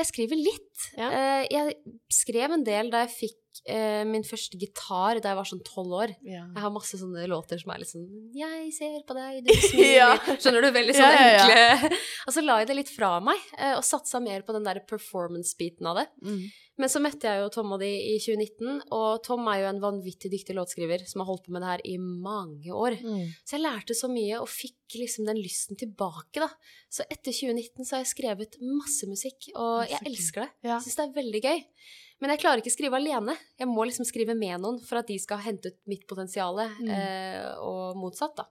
Jeg 0.00 0.08
skriver 0.08 0.40
litt. 0.40 0.88
Ja. 0.96 1.10
Eh, 1.12 1.44
jeg 1.52 1.76
skrev 2.12 2.56
en 2.56 2.64
del 2.66 2.88
da 2.92 3.02
jeg 3.04 3.12
fikk 3.12 3.60
eh, 3.68 4.00
min 4.08 4.24
første 4.26 4.58
gitar 4.60 5.20
da 5.20 5.32
jeg 5.32 5.38
var 5.40 5.48
sånn 5.50 5.62
tolv 5.66 5.96
år. 5.98 6.14
Ja. 6.24 6.46
Jeg 6.46 6.64
har 6.64 6.72
masse 6.72 7.00
sånne 7.00 7.26
låter 7.30 7.60
som 7.60 7.74
er 7.74 7.82
litt 7.82 7.92
sånn 7.92 8.06
Jeg 8.36 8.70
ser 8.76 8.96
på 9.08 9.16
deg, 9.18 9.42
du 9.44 9.52
smiler 9.68 9.92
Ja. 9.98 10.08
Skjønner 10.32 10.64
du? 10.66 10.70
Veldig 10.78 10.96
sånn 10.96 11.16
Ja, 11.18 11.28
enkle 11.44 11.92
Og 12.26 12.36
så 12.36 12.44
la 12.46 12.60
jeg 12.62 12.70
det 12.70 12.78
litt 12.80 12.94
fra 12.94 13.12
meg, 13.24 13.44
eh, 13.58 13.76
og 13.76 13.84
satsa 13.86 14.22
mer 14.24 14.46
på 14.46 14.56
den 14.56 14.66
der 14.66 14.82
performance-biten 14.88 15.90
av 15.90 16.02
det. 16.02 16.08
Mm. 16.24 16.42
Men 16.80 16.88
så 16.88 17.00
møtte 17.04 17.28
jeg 17.28 17.42
jo 17.42 17.48
Tom 17.52 17.74
og 17.76 17.80
de 17.82 17.88
i 17.92 18.14
2019, 18.22 18.78
og 18.96 19.18
Tom 19.26 19.44
er 19.52 19.58
jo 19.60 19.68
en 19.70 19.80
vanvittig 19.82 20.30
dyktig 20.32 20.54
låtskriver 20.56 21.02
som 21.10 21.20
har 21.20 21.28
holdt 21.28 21.44
på 21.46 21.52
med 21.52 21.60
det 21.64 21.68
her 21.74 21.82
i 21.92 21.96
mange 22.00 22.72
år. 22.72 22.96
Mm. 23.04 23.26
Så 23.44 23.56
jeg 23.58 23.64
lærte 23.66 23.96
så 23.98 24.08
mye 24.08 24.38
og 24.40 24.48
fikk 24.48 24.96
liksom 24.96 25.28
den 25.28 25.40
lysten 25.42 25.76
tilbake, 25.80 26.40
da. 26.40 26.48
Så 26.88 27.04
etter 27.12 27.34
2019 27.36 27.84
så 27.84 27.98
har 27.98 28.04
jeg 28.06 28.12
skrevet 28.14 28.56
masse 28.64 29.08
musikk, 29.10 29.50
og 29.54 29.84
jeg 29.92 30.00
elsker 30.08 30.46
det. 30.46 30.50
Ja. 30.70 30.78
Syns 30.80 30.96
det 30.96 31.04
er 31.08 31.18
veldig 31.20 31.42
gøy. 31.44 31.60
Men 32.20 32.34
jeg 32.34 32.40
klarer 32.42 32.60
ikke 32.60 32.72
å 32.72 32.76
skrive 32.78 32.98
alene. 33.00 33.36
Jeg 33.60 33.68
må 33.68 33.84
liksom 33.88 34.04
skrive 34.08 34.34
med 34.36 34.60
noen 34.64 34.80
for 34.84 35.00
at 35.00 35.08
de 35.08 35.16
skal 35.20 35.40
hente 35.44 35.70
ut 35.72 35.78
mitt 35.88 36.06
potensial, 36.08 36.56
Mm. 36.80 36.88
eh, 36.96 37.46
og 37.60 37.96
motsatt, 38.00 38.36
da. 38.40 38.48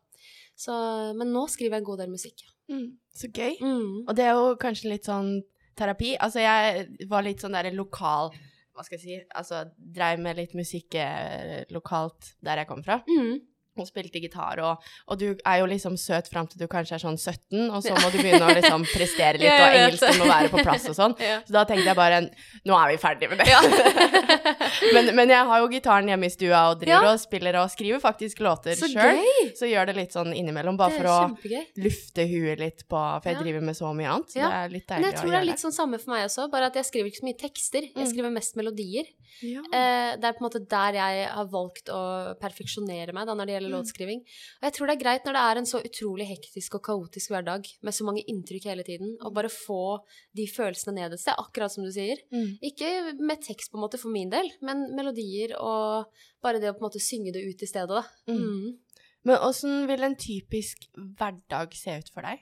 Så, 0.60 0.74
men 1.16 1.30
nå 1.34 1.46
skriver 1.50 1.78
jeg 1.78 1.82
en 1.84 1.90
god 1.92 2.00
del 2.04 2.10
musikk. 2.14 2.44
ja. 2.46 2.52
Mm. 2.76 2.90
Så 3.16 3.28
gøy. 3.34 3.56
Mm. 3.62 4.06
Og 4.08 4.16
det 4.16 4.26
er 4.30 4.36
jo 4.38 4.56
kanskje 4.62 4.90
litt 4.92 5.08
sånn 5.10 5.40
terapi. 5.80 6.14
Altså, 6.20 6.44
jeg 6.44 7.08
var 7.12 7.26
litt 7.26 7.44
sånn 7.44 7.58
der 7.58 7.72
lokal 7.76 8.34
Hva 8.76 8.86
skal 8.86 8.98
jeg 9.00 9.04
si? 9.04 9.16
Altså, 9.36 9.66
dreiv 9.78 10.22
med 10.24 10.38
litt 10.40 10.54
musikk 10.56 10.96
eh, 11.00 11.66
lokalt 11.76 12.34
der 12.46 12.62
jeg 12.62 12.70
kom 12.70 12.84
fra. 12.86 13.02
Mm. 13.10 13.42
Og 13.80 13.88
spilte 13.88 14.20
gitar, 14.22 14.60
og, 14.66 14.84
og 15.08 15.20
du 15.22 15.28
er 15.46 15.60
jo 15.62 15.66
liksom 15.72 15.96
søt 15.98 16.28
fram 16.32 16.48
til 16.48 16.60
du 16.60 16.68
kanskje 16.68 16.96
er 16.98 17.04
sånn 17.04 17.18
17, 17.18 17.70
og 17.72 17.82
så 17.86 17.94
må 17.96 18.10
du 18.12 18.18
begynne 18.20 18.46
å 18.50 18.56
liksom 18.58 18.84
prestere 18.92 19.40
litt, 19.40 19.52
og 19.64 19.78
engelsken 19.80 20.20
må 20.20 20.28
være 20.30 20.50
på 20.54 20.64
plass 20.66 20.88
og 20.92 20.98
sånn. 20.98 21.16
Så 21.48 21.54
da 21.56 21.64
tenkte 21.70 21.88
jeg 21.92 21.96
bare 21.98 22.20
Nå 22.68 22.76
er 22.76 22.92
vi 22.92 22.98
ferdige 23.02 23.30
med 23.32 23.40
det. 23.40 23.48
Men, 24.94 25.10
men 25.16 25.30
jeg 25.32 25.46
har 25.50 25.60
jo 25.62 25.68
gitaren 25.72 26.08
hjemme 26.10 26.28
i 26.30 26.32
stua 26.34 26.60
og 26.72 26.80
driver 26.82 27.10
og 27.14 27.20
spiller 27.22 27.58
og 27.62 27.70
skriver 27.72 28.02
faktisk 28.02 28.40
låter 28.46 28.76
Så 28.80 28.88
sjøl. 28.92 29.20
gøy! 29.20 29.50
Så 29.58 29.68
gjør 29.70 29.90
det 29.90 29.96
litt 29.98 30.16
sånn 30.16 30.32
innimellom, 30.36 30.78
bare 30.80 30.96
for 30.98 31.10
å 31.10 31.16
kjempegøy. 31.28 31.66
lufte 31.86 32.26
huet 32.30 32.62
litt 32.62 32.84
på 32.90 33.00
For 33.24 33.30
jeg 33.32 33.40
driver 33.44 33.66
med 33.70 33.78
så 33.78 33.92
mye 33.96 34.10
annet. 34.14 34.34
Så 34.34 34.40
det 34.42 34.50
er 34.60 34.74
litt 34.74 34.88
deilig 34.90 34.90
å 34.90 34.96
gjøre. 34.96 35.04
Men 35.04 35.10
jeg 35.12 35.20
tror 35.22 35.34
det 35.36 35.40
er 35.42 35.48
litt 35.50 35.64
sånn 35.64 35.76
samme 35.76 36.00
for 36.02 36.14
meg 36.16 36.26
også, 36.28 36.48
bare 36.54 36.70
at 36.72 36.80
jeg 36.80 36.88
skriver 36.90 37.12
ikke 37.12 37.22
så 37.22 37.28
mye 37.30 37.40
tekster. 37.46 37.88
Jeg 37.90 37.98
Mm. 38.00 38.10
skriver 38.14 38.32
mest 38.34 38.56
melodier. 38.60 39.10
Ja. 39.46 39.62
Eh, 39.62 40.16
det 40.20 40.26
er 40.26 40.34
på 40.38 40.42
en 40.44 40.48
måte 40.50 40.62
der 40.68 40.94
jeg 40.98 41.28
har 41.30 41.46
valgt 41.52 41.90
å 41.94 42.00
perfeksjonere 42.42 43.14
meg 43.14 43.28
da, 43.30 43.36
når 43.38 43.46
det 43.50 43.54
gjelder 43.58 43.69
Mm. 43.70 43.76
låtskriving. 43.78 44.20
Og 44.60 44.64
jeg 44.68 44.74
tror 44.76 44.88
det 44.90 44.96
er 44.98 45.04
greit 45.04 45.26
når 45.30 45.38
det 45.38 45.44
er 45.46 45.62
en 45.62 45.70
så 45.70 45.80
utrolig 45.86 46.28
hektisk 46.30 46.76
og 46.80 46.84
kaotisk 46.90 47.30
hverdag 47.32 47.70
med 47.86 47.94
så 47.94 48.04
mange 48.08 48.24
inntrykk 48.28 48.66
hele 48.72 48.84
tiden, 48.84 49.16
å 49.22 49.32
bare 49.34 49.50
få 49.54 50.00
de 50.36 50.48
følelsene 50.50 50.96
ned 50.98 51.14
et 51.14 51.20
sted, 51.24 51.34
akkurat 51.38 51.72
som 51.72 51.84
du 51.88 51.92
sier. 51.92 52.18
Mm. 52.34 52.58
Ikke 52.62 52.92
med 53.22 53.42
tekst 53.46 53.72
på 53.72 53.78
en 53.80 53.86
måte 53.86 53.98
for 54.02 54.10
min 54.14 54.30
del, 54.30 54.52
men 54.62 54.88
melodier 54.96 55.56
og 55.60 56.12
bare 56.42 56.60
det 56.60 56.70
å 56.72 56.78
på 56.78 56.84
en 56.84 56.90
måte 56.90 57.00
synge 57.04 57.32
det 57.34 57.46
ut 57.46 57.62
i 57.64 57.70
stedet, 57.70 57.90
da. 57.90 58.04
Mm. 58.28 58.44
Mm. 58.44 58.78
Men 59.26 59.42
åssen 59.44 59.88
vil 59.90 60.04
en 60.08 60.16
typisk 60.16 60.86
hverdag 60.96 61.74
se 61.76 61.98
ut 62.00 62.10
for 62.14 62.22
deg? 62.24 62.40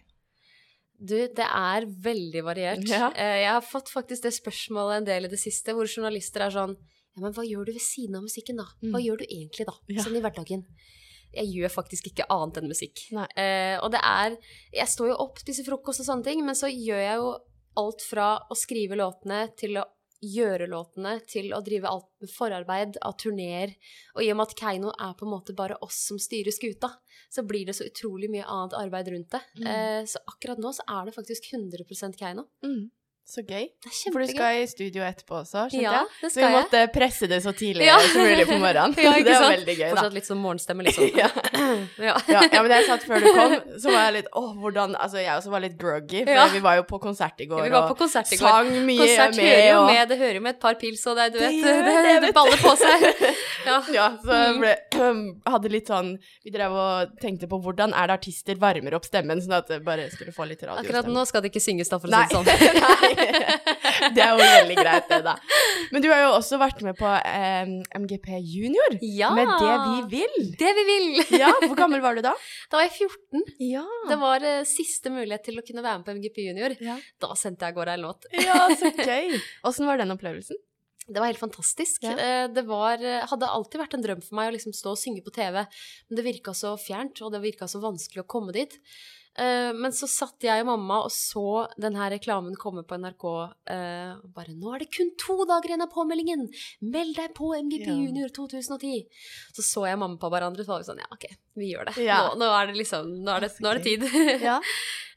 Du, 0.98 1.14
det 1.30 1.46
er 1.46 1.86
veldig 1.86 2.42
variert. 2.46 2.84
Ja. 2.90 3.12
Eh, 3.14 3.44
Jeg 3.44 3.52
har 3.54 3.62
fått 3.62 3.90
faktisk 3.94 4.24
det 4.26 4.32
spørsmålet 4.34 4.98
en 4.98 5.06
del 5.06 5.26
i 5.26 5.30
det 5.30 5.38
siste, 5.38 5.74
hvor 5.78 5.86
journalister 5.86 6.42
er 6.48 6.50
sånn 6.56 6.74
Ja, 7.18 7.22
men 7.24 7.34
hva 7.34 7.42
gjør 7.46 7.66
du 7.66 7.72
ved 7.74 7.82
siden 7.82 8.16
av 8.18 8.22
musikken, 8.26 8.58
da? 8.58 8.66
Hva 8.82 8.98
Mm. 9.00 9.06
gjør 9.06 9.18
du 9.18 9.26
egentlig, 9.26 9.66
da? 9.66 9.74
Ja. 9.90 10.04
Sånn 10.04 10.18
i 10.18 10.22
hverdagen. 10.22 10.66
Jeg 11.36 11.52
gjør 11.54 11.74
faktisk 11.74 12.10
ikke 12.12 12.28
annet 12.34 12.62
enn 12.62 12.72
musikk. 12.72 13.04
Eh, 13.12 13.76
og 13.84 13.92
det 13.94 14.02
er 14.04 14.38
Jeg 14.74 14.90
står 14.90 15.12
jo 15.12 15.20
opp, 15.28 15.42
spiser 15.44 15.68
frokost 15.68 16.04
og 16.04 16.10
sånne 16.10 16.28
ting, 16.28 16.46
men 16.46 16.58
så 16.58 16.72
gjør 16.72 17.04
jeg 17.04 17.22
jo 17.22 17.36
alt 17.78 18.04
fra 18.10 18.32
å 18.50 18.58
skrive 18.58 18.98
låtene 18.98 19.48
til 19.60 19.78
å 19.78 19.86
gjøre 20.24 20.66
låtene, 20.72 21.20
til 21.30 21.52
å 21.54 21.60
drive 21.62 21.90
alt 21.90 22.08
med 22.24 22.32
forarbeid 22.34 22.98
av 23.06 23.14
turneer. 23.22 23.76
Og 24.16 24.24
i 24.26 24.32
og 24.34 24.40
med 24.40 24.50
at 24.50 24.56
Keiino 24.58 24.94
er 24.94 25.14
på 25.18 25.28
en 25.28 25.34
måte 25.36 25.54
bare 25.58 25.78
oss 25.86 26.00
som 26.10 26.18
styrer 26.22 26.56
skuta, 26.56 26.90
så 27.30 27.44
blir 27.46 27.68
det 27.68 27.76
så 27.78 27.86
utrolig 27.86 28.32
mye 28.34 28.48
annet 28.50 28.78
arbeid 28.80 29.12
rundt 29.14 29.36
det. 29.36 29.44
Mm. 29.60 29.68
Eh, 29.70 30.02
så 30.10 30.24
akkurat 30.26 30.62
nå 30.62 30.74
så 30.74 30.86
er 30.90 31.10
det 31.10 31.18
faktisk 31.18 31.52
100 31.54 32.18
Keiino. 32.18 32.48
Mm. 32.66 32.88
Så 33.28 33.42
gøy. 33.44 33.66
Det 33.84 33.90
er 33.92 34.12
For 34.14 34.24
du 34.24 34.28
skal 34.32 34.62
i 34.62 34.68
studio 34.72 35.02
etterpå 35.04 35.36
også, 35.42 35.66
skjønte 35.68 35.82
Ja, 35.84 35.92
jeg? 36.00 36.06
det 36.22 36.30
Så 36.32 36.40
vi 36.40 36.42
vi 36.42 36.48
jeg. 36.48 36.54
måtte 36.64 36.82
presse 36.96 37.28
det 37.28 37.40
så 37.44 37.52
tidlig 37.52 37.84
Ja. 37.90 37.98
som 38.00 38.22
mulig 38.24 38.46
på 38.48 38.56
morgenen. 38.62 38.94
Ja, 39.04 39.12
det 39.28 39.34
var 39.36 39.52
veldig 39.52 39.76
gøy, 39.76 39.82
da. 39.84 39.90
Fortsatt 39.98 40.14
litt 40.16 40.28
sånn 40.30 40.40
morgenstemme, 40.40 40.86
liksom. 40.88 41.10
Ja. 41.22 41.28
ja. 42.08 42.14
Ja, 42.32 42.42
ja, 42.54 42.62
men 42.64 42.72
jeg 42.72 42.86
satt 42.88 43.04
før 43.04 43.20
du 43.20 43.28
kom, 43.36 43.56
så 43.84 43.92
var 43.92 44.06
jeg 44.08 44.14
litt 44.22 44.30
Åh, 44.32 44.54
hvordan 44.64 44.96
Altså, 44.96 45.20
jeg 45.20 45.34
også 45.36 45.52
var 45.52 45.60
litt 45.66 45.76
groggy, 45.78 46.22
for 46.24 46.32
Ja. 46.40 46.46
vi 46.56 46.62
var 46.64 46.78
jo 46.80 46.86
på 46.88 47.02
konsert 47.04 47.44
i 47.44 47.50
går, 47.52 47.64
Vi 47.68 47.74
var 47.76 47.90
på 47.90 47.98
og 47.98 48.00
konsert 48.06 48.32
i 48.32 48.40
går. 48.40 48.48
sang 48.48 48.72
mye 48.88 48.98
Konsert 49.04 49.36
med, 49.36 49.44
hører 49.52 49.68
jo 49.74 49.82
og 49.82 49.92
med, 49.92 50.08
det 50.14 50.18
hører 50.24 50.34
jo 50.40 50.44
med 50.48 50.56
et 50.56 50.62
par 50.64 50.80
pils, 50.80 51.04
og 51.12 51.20
det, 51.20 51.28
du 51.36 51.40
vet, 51.44 51.52
Det, 51.52 51.76
det, 51.84 51.98
det, 52.08 52.16
det, 52.30 52.32
baller 52.40 52.64
på 52.64 52.74
seg. 52.80 53.06
Ja. 53.68 53.78
Ja, 53.92 54.08
så 54.24 54.40
Mm. 54.56 54.60
ble, 54.64 54.74
hadde 55.52 55.70
litt 55.76 55.88
sånn 55.92 56.14
Vi 56.48 56.52
drev 56.56 56.72
og 56.72 57.20
tenkte 57.20 57.52
på 57.52 57.60
hvordan 57.60 57.92
er 57.92 58.08
det 58.08 58.16
artister 58.22 58.56
varmer 58.56 58.96
opp 58.96 59.04
stemmen, 59.04 59.44
sånn 59.44 59.58
at 59.60 59.68
det 59.68 59.84
bare 59.84 60.08
skulle 60.16 60.32
få 60.32 60.48
litt 60.48 60.64
radiostemme. 60.64 60.88
Akkurat 60.96 61.12
nå 61.12 61.28
skal 61.28 61.42
det 61.44 61.52
ikke 61.52 61.66
synges, 61.68 61.90
da, 61.92 62.00
for 62.00 62.08
å 62.08 62.16
si 62.16 62.24
det 62.24 62.32
sånn. 62.32 63.16
Det 64.16 64.22
er 64.24 64.32
jo 64.34 64.38
veldig 64.42 64.76
greit, 64.78 65.08
det, 65.10 65.20
da. 65.26 65.34
Men 65.94 66.04
du 66.04 66.08
har 66.12 66.22
jo 66.26 66.30
også 66.38 66.60
vært 66.62 66.82
med 66.86 66.98
på 67.00 67.10
eh, 67.18 67.72
MGP 67.98 68.30
Junior. 68.46 68.98
Ja! 69.02 69.32
Med 69.38 69.52
Det 69.62 69.74
vi 69.88 70.20
vil. 70.20 70.38
Det 70.60 70.72
vi 70.80 70.86
vil! 70.92 71.08
Ja, 71.42 71.52
Hvor 71.66 71.76
gammel 71.80 72.02
var 72.04 72.18
du 72.18 72.24
da? 72.26 72.34
Da 72.72 72.80
var 72.80 72.88
jeg 72.88 73.10
14. 73.10 73.44
Ja. 73.72 73.84
Det 74.10 74.20
var 74.22 74.46
eh, 74.46 74.62
siste 74.70 75.12
mulighet 75.14 75.46
til 75.50 75.60
å 75.60 75.66
kunne 75.66 75.84
være 75.86 76.02
med 76.02 76.08
på 76.10 76.16
MGP 76.20 76.40
Junior. 76.50 76.78
Ja, 76.84 76.98
Da 77.24 77.34
sendte 77.40 77.66
jeg 77.68 77.76
av 77.76 77.82
gårde 77.82 77.98
en 77.98 78.06
låt. 78.08 78.30
ja 78.38 78.62
så 78.78 78.94
gøy. 78.94 79.38
Åssen 79.68 79.90
var 79.90 80.00
den 80.02 80.14
opplevelsen? 80.16 80.58
Det 81.08 81.22
var 81.24 81.30
helt 81.32 81.40
fantastisk. 81.40 82.04
Ja. 82.04 82.16
Eh, 82.20 82.48
Det 82.52 82.66
var, 82.68 83.00
eh, 83.00 83.24
hadde 83.32 83.48
alltid 83.48 83.80
vært 83.80 83.94
en 83.96 84.04
drøm 84.04 84.24
for 84.26 84.36
meg 84.40 84.50
å 84.52 84.56
liksom 84.58 84.74
stå 84.76 84.92
og 84.92 85.00
synge 85.00 85.24
på 85.24 85.32
TV, 85.36 85.62
men 85.64 86.20
det 86.20 86.26
virka 86.26 86.52
så 86.58 86.74
fjernt, 86.80 87.22
og 87.24 87.32
det 87.32 87.40
virka 87.46 87.68
så 87.72 87.80
vanskelig 87.84 88.26
å 88.26 88.28
komme 88.28 88.52
dit. 88.56 88.76
Eh, 89.38 89.72
Men 89.78 89.92
så 89.94 90.08
satt 90.10 90.42
jeg 90.42 90.64
og 90.64 90.70
mamma 90.72 91.04
og 91.06 91.12
så 91.14 91.68
den 91.78 91.96
her 91.96 92.10
reklamen 92.16 92.56
komme 92.58 92.84
på 92.84 92.98
NRK. 92.98 93.26
eh, 93.70 94.14
og 94.18 94.34
bare 94.34 94.56
'Nå 94.56 94.74
er 94.76 94.80
det 94.80 94.92
kun 94.92 95.12
to 95.18 95.46
dager 95.46 95.70
igjen 95.70 95.82
av 95.86 95.92
påmeldingen! 95.94 96.50
Meld 96.82 97.16
deg 97.16 97.34
på 97.36 97.54
MGP 97.54 97.86
Ja. 97.86 97.94
Junior 97.94 98.30
2010!' 98.30 99.06
Så 99.54 99.62
så 99.62 99.86
jeg 99.88 100.00
mamma 100.00 100.18
på 100.18 100.30
hverandre, 100.32 100.66
så 100.66 100.68
var 100.74 100.80
vi 100.82 100.90
sånn 100.90 100.98
'Ja, 101.00 101.08
ok, 101.12 101.26
vi 101.56 101.74
gjør 101.74 101.86
det. 101.86 101.98
Ja. 102.04 102.30
Nå, 102.30 102.40
nå 102.40 102.50
er 102.62 102.68
det 102.68 102.76
liksom 102.78 103.24
Nå 103.24 103.30
er 103.36 103.40
det, 103.42 103.52
nå 103.62 103.70
er 103.70 103.78
det 103.80 103.84
tid'. 103.86 104.42
Ja. 104.42 104.60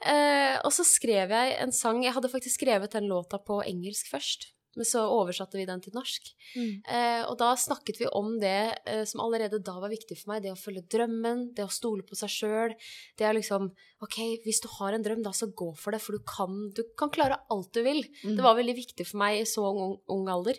Eh, 0.02 0.56
og 0.64 0.72
så 0.72 0.80
skrev 0.82 1.28
jeg 1.28 1.58
en 1.60 1.72
sang 1.72 2.02
Jeg 2.02 2.14
hadde 2.14 2.30
faktisk 2.32 2.56
skrevet 2.56 2.90
den 2.92 3.04
låta 3.06 3.36
på 3.36 3.60
engelsk 3.62 4.08
først, 4.08 4.46
men 4.80 4.88
så 4.88 5.02
oversatte 5.12 5.58
vi 5.60 5.66
den 5.68 5.82
til 5.84 5.92
norsk. 5.92 6.30
Mm. 6.54 6.70
Eh, 6.88 7.22
og 7.26 7.34
da 7.42 7.50
snakket 7.60 8.00
vi 8.00 8.08
om 8.16 8.32
det 8.40 8.80
eh, 8.88 9.02
som 9.04 9.20
allerede 9.20 9.60
da 9.60 9.74
var 9.82 9.92
viktig 9.92 10.16
for 10.16 10.32
meg. 10.32 10.46
Det 10.46 10.54
å 10.54 10.56
følge 10.56 10.86
drømmen, 10.88 11.50
det 11.56 11.66
å 11.66 11.72
stole 11.72 12.06
på 12.06 12.16
seg 12.16 12.32
sjøl. 12.32 12.76
Det 13.20 13.28
å 13.28 13.36
liksom 13.36 13.68
Ok, 14.00 14.16
hvis 14.46 14.62
du 14.64 14.68
har 14.78 14.94
en 14.96 15.02
drøm, 15.04 15.20
da 15.20 15.28
så 15.36 15.50
gå 15.52 15.66
for 15.76 15.92
det, 15.92 15.98
for 16.00 16.16
du 16.16 16.24
kan, 16.24 16.70
du 16.72 16.80
kan 16.96 17.10
klare 17.12 17.36
alt 17.52 17.68
du 17.76 17.82
vil. 17.84 18.00
Mm. 18.24 18.38
Det 18.38 18.46
var 18.46 18.56
veldig 18.56 18.74
viktig 18.78 19.04
for 19.04 19.20
meg 19.20 19.42
i 19.42 19.48
så 19.48 19.66
ung, 19.68 19.98
ung 20.08 20.30
alder. 20.32 20.56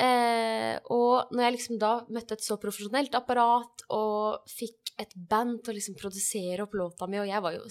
Eh, 0.00 0.78
og 0.88 1.34
når 1.34 1.42
jeg 1.44 1.54
liksom 1.56 1.80
da 1.82 1.90
møtte 2.08 2.38
et 2.38 2.44
så 2.44 2.56
profesjonelt 2.60 3.12
apparat 3.18 3.82
og 3.92 4.46
fikk 4.48 4.81
et 5.02 5.14
band 5.16 5.60
til 5.62 5.72
å 5.72 5.76
liksom 5.76 5.96
produsere 5.98 6.64
opp 6.64 6.74
låta 6.78 7.08
mi, 7.10 7.20
og 7.22 7.28
jeg 7.28 7.44
var 7.44 7.56
jo 7.56 7.66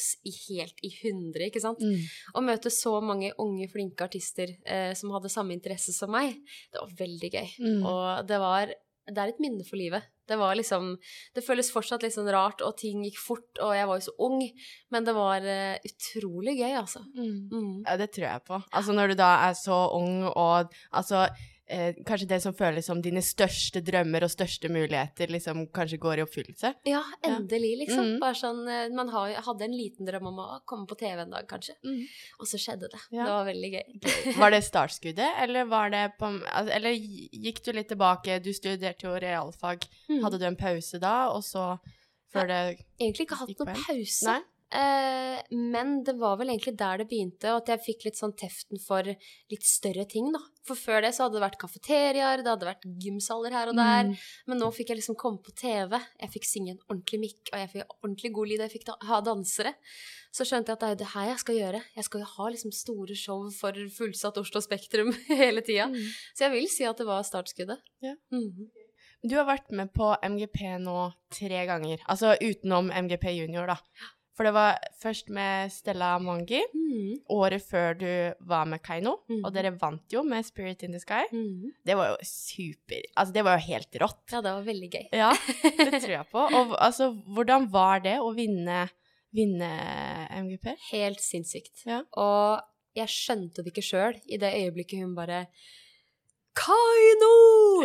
helt 0.49 0.85
i 0.85 0.93
hundre, 1.01 1.49
ikke 1.49 1.63
sant? 1.63 1.81
Mm. 1.81 2.05
Å 2.37 2.45
møte 2.45 2.71
så 2.73 2.97
mange 3.03 3.33
unge, 3.41 3.67
flinke 3.71 4.07
artister 4.07 4.55
eh, 4.65 4.91
som 4.97 5.13
hadde 5.15 5.31
samme 5.33 5.55
interesse 5.55 5.95
som 5.95 6.11
meg, 6.13 6.37
det 6.71 6.81
var 6.81 6.95
veldig 7.01 7.33
gøy. 7.33 7.51
Mm. 7.59 7.83
Og 7.85 8.25
det 8.29 8.41
var 8.41 8.73
Det 9.11 9.17
er 9.17 9.31
et 9.31 9.39
minne 9.41 9.63
for 9.65 9.75
livet. 9.75 10.05
Det 10.29 10.37
var 10.37 10.53
liksom 10.55 10.93
Det 11.35 11.43
føles 11.43 11.71
fortsatt 11.73 12.03
litt 12.05 12.13
sånn 12.13 12.29
rart, 12.31 12.61
og 12.61 12.77
ting 12.77 13.01
gikk 13.03 13.17
fort, 13.19 13.49
og 13.59 13.73
jeg 13.75 13.87
var 13.89 13.97
jo 13.97 14.05
så 14.05 14.13
ung, 14.27 14.43
men 14.93 15.07
det 15.07 15.15
var 15.17 15.41
eh, 15.41 15.79
utrolig 15.89 16.59
gøy, 16.59 16.75
altså. 16.79 17.01
Mm. 17.17 17.49
Mm. 17.51 17.73
Ja, 17.87 17.97
det 17.97 18.11
tror 18.13 18.27
jeg 18.27 18.45
på. 18.47 18.61
Altså 18.71 18.95
når 18.95 19.11
du 19.11 19.15
da 19.19 19.31
er 19.49 19.57
så 19.57 19.81
ung 19.97 20.23
og 20.29 20.71
altså 20.91 21.25
eh, 21.71 21.99
kanskje 22.07 22.27
det 22.29 22.39
som 22.43 22.55
føles 22.55 22.85
som 22.85 23.01
dine 23.03 23.23
største 23.25 23.81
drømmer 23.85 24.25
og 24.25 24.31
største 24.33 24.69
muligheter 24.71 25.31
liksom 25.31 25.63
kanskje 25.75 25.99
går 26.01 26.21
i 26.21 26.25
oppfyllelse. 26.25 26.73
Ja, 26.89 27.01
endelig, 27.27 27.73
liksom. 27.85 28.13
Mm. 28.13 28.19
Bare 28.23 28.37
sånn 28.37 28.61
eh, 28.67 28.89
Man 28.95 29.11
har, 29.13 29.33
hadde 29.47 29.67
en 29.67 29.77
liten 29.77 30.09
drøm 30.09 30.29
om 30.33 30.41
å 30.43 30.49
komme 30.69 30.89
på 30.89 30.99
TV 30.99 31.23
en 31.23 31.33
dag, 31.33 31.47
kanskje. 31.49 31.77
Og 32.39 32.49
så 32.49 32.59
skjedde 32.61 32.91
det. 32.91 33.01
Ja. 33.09 33.23
Det 33.23 33.31
var 33.31 33.47
veldig 33.49 33.71
gøy. 33.77 33.95
Var 34.41 34.53
det 34.53 34.61
startskuddet, 34.65 35.39
eller 35.43 35.67
var 35.69 35.91
det 35.93 36.03
på 36.19 36.27
altså, 36.27 36.71
Eller 36.75 36.95
gikk 36.95 37.59
du 37.65 37.71
litt 37.75 37.89
tilbake? 37.91 38.39
Du 38.43 38.51
studerte 38.55 39.07
jo 39.07 39.15
realfag. 39.21 39.85
Mm. 40.09 40.21
Hadde 40.25 40.39
du 40.41 40.45
en 40.47 40.59
pause 40.59 40.99
da, 41.01 41.15
og 41.33 41.43
så 41.45 41.73
før 42.31 42.47
det 42.47 42.59
Egentlig 43.01 43.27
ikke 43.27 43.39
hatt 43.41 43.51
noen 43.59 43.75
pause. 43.75 44.27
Nei? 44.27 44.39
Eh, 44.71 45.39
men 45.51 45.97
det 46.07 46.13
var 46.15 46.37
vel 46.39 46.53
egentlig 46.53 46.77
der 46.79 47.01
det 47.01 47.07
begynte, 47.09 47.51
og 47.51 47.61
at 47.61 47.71
jeg 47.73 47.83
fikk 47.83 48.05
litt 48.07 48.19
sånn 48.19 48.33
teften 48.39 48.79
for 48.79 49.03
litt 49.03 49.65
større 49.67 50.05
ting, 50.07 50.29
da. 50.31 50.39
For 50.67 50.79
før 50.79 51.01
det 51.03 51.11
så 51.17 51.25
hadde 51.25 51.39
det 51.39 51.43
vært 51.43 51.59
kafeteriaer, 51.59 52.43
det 52.43 52.51
hadde 52.53 52.69
vært 52.69 52.87
gymsaler 53.03 53.55
her 53.55 53.71
og 53.71 53.75
der. 53.79 54.07
Mm. 54.07 54.27
Men 54.47 54.61
nå 54.61 54.69
fikk 54.75 54.93
jeg 54.93 55.01
liksom 55.01 55.17
komme 55.19 55.41
på 55.43 55.51
TV. 55.57 55.97
Jeg 56.21 56.33
fikk 56.37 56.47
synge 56.47 56.75
en 56.75 56.83
ordentlig 56.87 57.19
mikk, 57.25 57.41
og 57.49 57.63
jeg 57.63 57.71
fikk 57.73 57.95
ordentlig 57.97 58.31
god 58.37 58.51
lyd, 58.51 58.59
og 58.61 58.67
jeg 58.67 58.75
fikk 58.77 58.85
da, 58.91 58.97
ha 59.09 59.19
dansere. 59.25 59.73
Så 60.31 60.47
skjønte 60.47 60.71
jeg 60.71 60.77
at 60.77 60.83
det 60.83 60.87
er 60.87 60.93
jo 60.93 61.01
det 61.01 61.09
her 61.15 61.27
jeg 61.33 61.41
skal 61.41 61.59
gjøre. 61.59 61.81
Jeg 61.97 62.07
skal 62.07 62.23
jo 62.23 62.29
ha 62.37 62.51
liksom 62.53 62.75
store 62.77 63.17
show 63.19 63.43
for 63.57 63.81
fullsatt 63.97 64.39
Oslo 64.39 64.63
Spektrum 64.63 65.11
hele 65.41 65.65
tida. 65.65 65.89
Mm. 65.91 66.15
Så 66.31 66.47
jeg 66.47 66.55
vil 66.55 66.71
si 66.71 66.87
at 66.87 67.01
det 67.01 67.09
var 67.09 67.27
startskuddet. 67.27 67.83
Ja. 68.05 68.15
Mm. 68.31 68.71
Du 69.27 69.35
har 69.35 69.45
vært 69.45 69.67
med 69.75 69.91
på 69.93 70.13
MGP 70.23 70.63
nå 70.81 70.95
tre 71.33 71.65
ganger, 71.69 72.01
altså 72.09 72.33
utenom 72.41 72.89
MGP 73.03 73.27
junior, 73.35 73.69
da. 73.69 73.77
For 74.37 74.47
det 74.47 74.53
var 74.55 74.77
først 75.01 75.27
med 75.33 75.71
Stella 75.73 76.13
Mangi, 76.23 76.61
mm. 76.71 77.27
året 77.35 77.65
før 77.67 77.97
du 77.99 78.07
var 78.47 78.69
med 78.69 78.81
Kaino. 78.83 79.17
Mm. 79.27 79.41
og 79.43 79.51
dere 79.55 79.73
vant 79.75 80.15
jo 80.15 80.23
med 80.27 80.47
Spirit 80.47 80.85
in 80.87 80.95
the 80.95 81.01
Sky. 81.03 81.25
Mm. 81.33 81.73
Det 81.85 81.97
var 81.99 82.13
jo 82.13 82.17
super 82.27 83.03
Altså, 83.15 83.35
det 83.35 83.43
var 83.47 83.57
jo 83.57 83.65
helt 83.67 83.99
rått. 84.03 84.23
Ja, 84.31 84.41
det 84.41 84.55
var 84.55 84.65
veldig 84.65 84.89
gøy. 84.91 85.05
Ja, 85.19 85.29
det 85.63 85.99
tror 86.03 86.15
jeg 86.15 86.27
på. 86.31 86.47
Og 86.47 86.75
altså, 86.79 87.11
hvordan 87.35 87.67
var 87.73 88.03
det 88.07 88.17
å 88.23 88.31
vinne, 88.37 88.85
vinne 89.35 89.71
MGP? 90.39 90.73
Helt 90.93 91.23
sinnssykt. 91.23 91.85
Ja. 91.89 92.01
Og 92.15 92.63
jeg 92.97 93.11
skjønte 93.11 93.63
det 93.63 93.71
ikke 93.71 93.85
sjøl 93.85 94.17
i 94.27 94.39
det 94.39 94.51
øyeblikket 94.63 95.03
hun 95.03 95.13
bare 95.15 95.45
Kaino! 96.57 97.35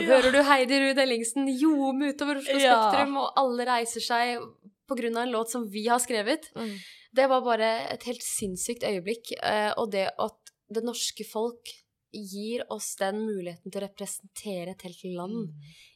Hører 0.03 0.33
du 0.35 0.41
Heidi 0.43 0.79
Ruud 0.83 0.99
Ellingsen 0.99 1.47
ljome 1.55 2.11
utover 2.11 2.41
Oslo 2.41 2.59
Ja. 2.59 2.79
Spektrum, 2.81 3.15
og 3.23 3.39
alle 3.39 3.67
reiser 3.69 4.03
seg 4.03 4.41
av 4.91 5.23
en 5.23 5.31
låt 5.33 5.51
som 5.51 5.69
vi 5.71 5.87
har 5.89 5.99
skrevet? 5.99 6.51
Det 7.13 7.27
var 7.29 7.41
bare 7.43 7.89
et 7.93 8.03
helt 8.05 8.23
sinnssykt 8.23 8.83
øyeblikk. 8.85 9.33
eh, 9.43 9.73
Og 9.77 9.91
det 9.91 10.11
at 10.19 10.37
det 10.73 10.83
norske 10.85 11.25
folk 11.25 11.65
gir 12.13 12.63
oss 12.71 12.95
den 12.97 13.17
muligheten 13.27 13.71
til 13.71 13.81
å 13.83 13.89
representere 13.89 14.71
et 14.71 14.83
helt 14.83 15.05
land 15.05 15.53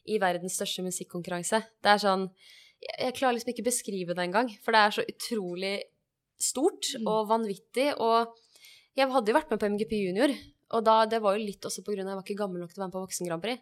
i 0.07 0.17
verdens 0.19 0.55
største 0.59 0.83
musikkonkurranse. 0.83 1.63
Det 1.81 1.89
er 1.89 1.97
sånn 1.97 2.29
Jeg, 2.81 2.95
jeg 2.99 3.13
klarer 3.13 3.33
liksom 3.37 3.53
ikke 3.53 3.63
beskrive 3.69 4.15
det 4.15 4.23
engang, 4.25 4.49
for 4.63 4.71
det 4.71 4.79
er 4.81 4.89
så 4.91 5.03
utrolig 5.05 5.81
stort 6.41 6.95
Mm. 6.99 7.07
og 7.07 7.27
vanvittig. 7.29 7.93
Og 7.99 8.33
jeg 8.97 9.07
hadde 9.07 9.27
jo 9.31 9.37
vært 9.37 9.51
med 9.51 9.59
på 9.59 9.69
MGP 9.69 9.91
Junior, 10.07 10.33
og 10.71 10.83
da, 10.85 11.05
det 11.05 11.21
var 11.21 11.37
jo 11.37 11.45
litt 11.45 11.61
også 11.61 11.83
på 11.85 11.93
grunn 11.93 12.07
av 12.07 12.17
at 12.17 12.25
jeg 12.25 12.35
var 12.37 12.39
ikke 12.39 12.39
gammel 12.41 12.59
nok 12.61 12.73
til 12.73 12.81
å 12.81 12.81
være 12.81 12.87
med 12.89 12.93
på 12.97 13.03
Voksen 13.05 13.27
Grand 13.27 13.41
Prix. 13.43 13.61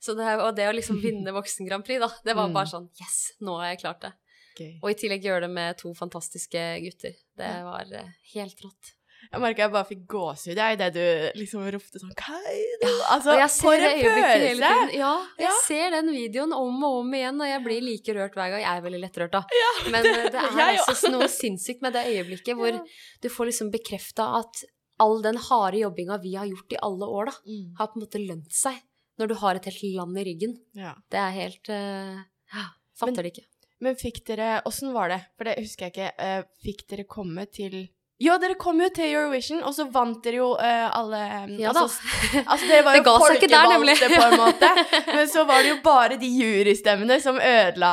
Så 0.00 0.14
det, 0.18 0.26
og 0.42 0.54
det 0.56 0.68
å 0.68 0.74
liksom 0.76 1.00
vinne 1.06 1.32
Voksen 1.32 1.66
Grand 1.66 1.84
Prix, 1.84 1.98
da, 2.00 2.08
det 2.24 2.36
var 2.36 2.48
Mm. 2.48 2.52
bare 2.54 2.66
sånn 2.66 2.88
Yes, 3.00 3.32
nå 3.40 3.56
har 3.58 3.70
jeg 3.72 3.80
klart 3.80 4.00
det. 4.02 4.12
Gøy. 4.58 4.78
Og 4.82 4.90
i 4.90 4.94
tillegg 4.98 5.22
gjøre 5.24 5.46
det 5.46 5.50
med 5.54 5.76
to 5.78 5.92
fantastiske 5.94 6.62
gutter. 6.84 7.14
Det 7.38 7.50
var 7.64 7.92
eh, 7.94 8.08
helt 8.34 8.64
rått. 8.64 8.94
Jeg 9.32 9.40
merka 9.42 9.64
jeg 9.64 9.72
bare 9.74 9.86
fikk 9.88 10.02
gåsehud 10.08 10.58
idet 10.62 10.86
du 10.94 11.38
liksom 11.40 11.64
ropte 11.74 11.98
sånn 11.98 12.12
Ja, 12.14 12.92
altså, 13.10 13.34
ja, 13.34 13.48
for 13.50 13.74
en 13.74 13.98
følelse! 13.98 14.70
Ja, 14.94 15.10
jeg 15.36 15.48
Ja. 15.48 15.54
ser 15.66 15.90
den 15.96 16.12
videoen 16.14 16.52
om 16.54 16.78
og 16.86 17.00
om 17.00 17.14
igjen, 17.18 17.40
og 17.42 17.48
jeg 17.50 17.64
blir 17.64 17.82
like 17.82 18.14
rørt 18.14 18.34
hver 18.38 18.52
gang. 18.54 18.62
Jeg 18.62 18.70
er 18.78 18.84
veldig 18.86 19.00
lettrørt, 19.02 19.32
da. 19.34 19.42
Men 19.90 20.06
eh, 20.06 20.28
det 20.30 20.38
er 20.44 20.56
Jeg 20.62 20.80
altså 20.86 21.10
noe 21.10 21.26
sinnssykt 21.28 21.82
med 21.82 21.92
det 21.98 22.06
øyeblikket 22.12 22.54
hvor 22.56 22.70
Ja. 22.78 22.84
du 23.20 23.28
får 23.28 23.50
liksom 23.50 23.72
bekrefta 23.74 24.28
at 24.38 24.62
all 25.02 25.20
den 25.22 25.36
harde 25.48 25.78
jobbinga 25.82 26.20
vi 26.22 26.34
har 26.38 26.46
gjort 26.46 26.72
i 26.72 26.80
alle 26.82 27.06
år, 27.06 27.26
da, 27.32 27.34
Mm. 27.46 27.74
har 27.78 27.86
på 27.90 27.98
en 27.98 28.06
måte 28.06 28.22
lønt 28.26 28.52
seg. 28.54 28.78
Når 29.18 29.28
du 29.28 29.34
har 29.34 29.56
et 29.58 29.64
helt 29.66 29.82
land 29.98 30.16
i 30.18 30.24
ryggen. 30.30 30.56
Ja. 30.78 30.94
Det 31.10 31.18
er 31.18 31.30
helt 31.34 31.68
uh, 31.74 32.22
ja, 32.54 32.64
Fatter 32.94 33.22
det 33.26 33.32
ikke. 33.34 33.46
Men 33.84 33.98
fikk 33.98 34.24
dere 34.26 34.58
Åssen 34.68 34.90
var 34.94 35.12
det? 35.12 35.20
For 35.38 35.48
det 35.48 35.58
husker 35.60 35.88
jeg 35.88 35.94
ikke. 35.94 36.10
eh, 36.18 36.42
fikk 36.64 36.84
dere 36.90 37.06
komme 37.08 37.46
til 37.46 37.86
Ja, 38.18 38.34
dere 38.42 38.56
kom 38.58 38.80
jo 38.82 38.88
til 38.90 39.12
Eurovision, 39.12 39.60
og 39.62 39.70
så 39.76 39.84
vant 39.94 40.24
dere 40.24 40.40
jo 40.40 40.48
uh, 40.58 40.88
alle 40.90 41.20
Ja 41.60 41.70
da. 41.70 41.84
altså, 41.84 42.42
altså, 42.42 42.66
dere 42.66 42.82
var 42.82 42.96
jo 42.98 43.04
folkevalgte, 43.22 44.08
på 44.10 44.24
en 44.24 44.34
måte. 44.40 44.70
Men 45.14 45.30
så 45.30 45.44
var 45.46 45.62
det 45.62 45.70
jo 45.70 45.76
bare 45.84 46.18
de 46.18 46.26
jurystemmene 46.26 47.20
som 47.22 47.38
ødela 47.38 47.92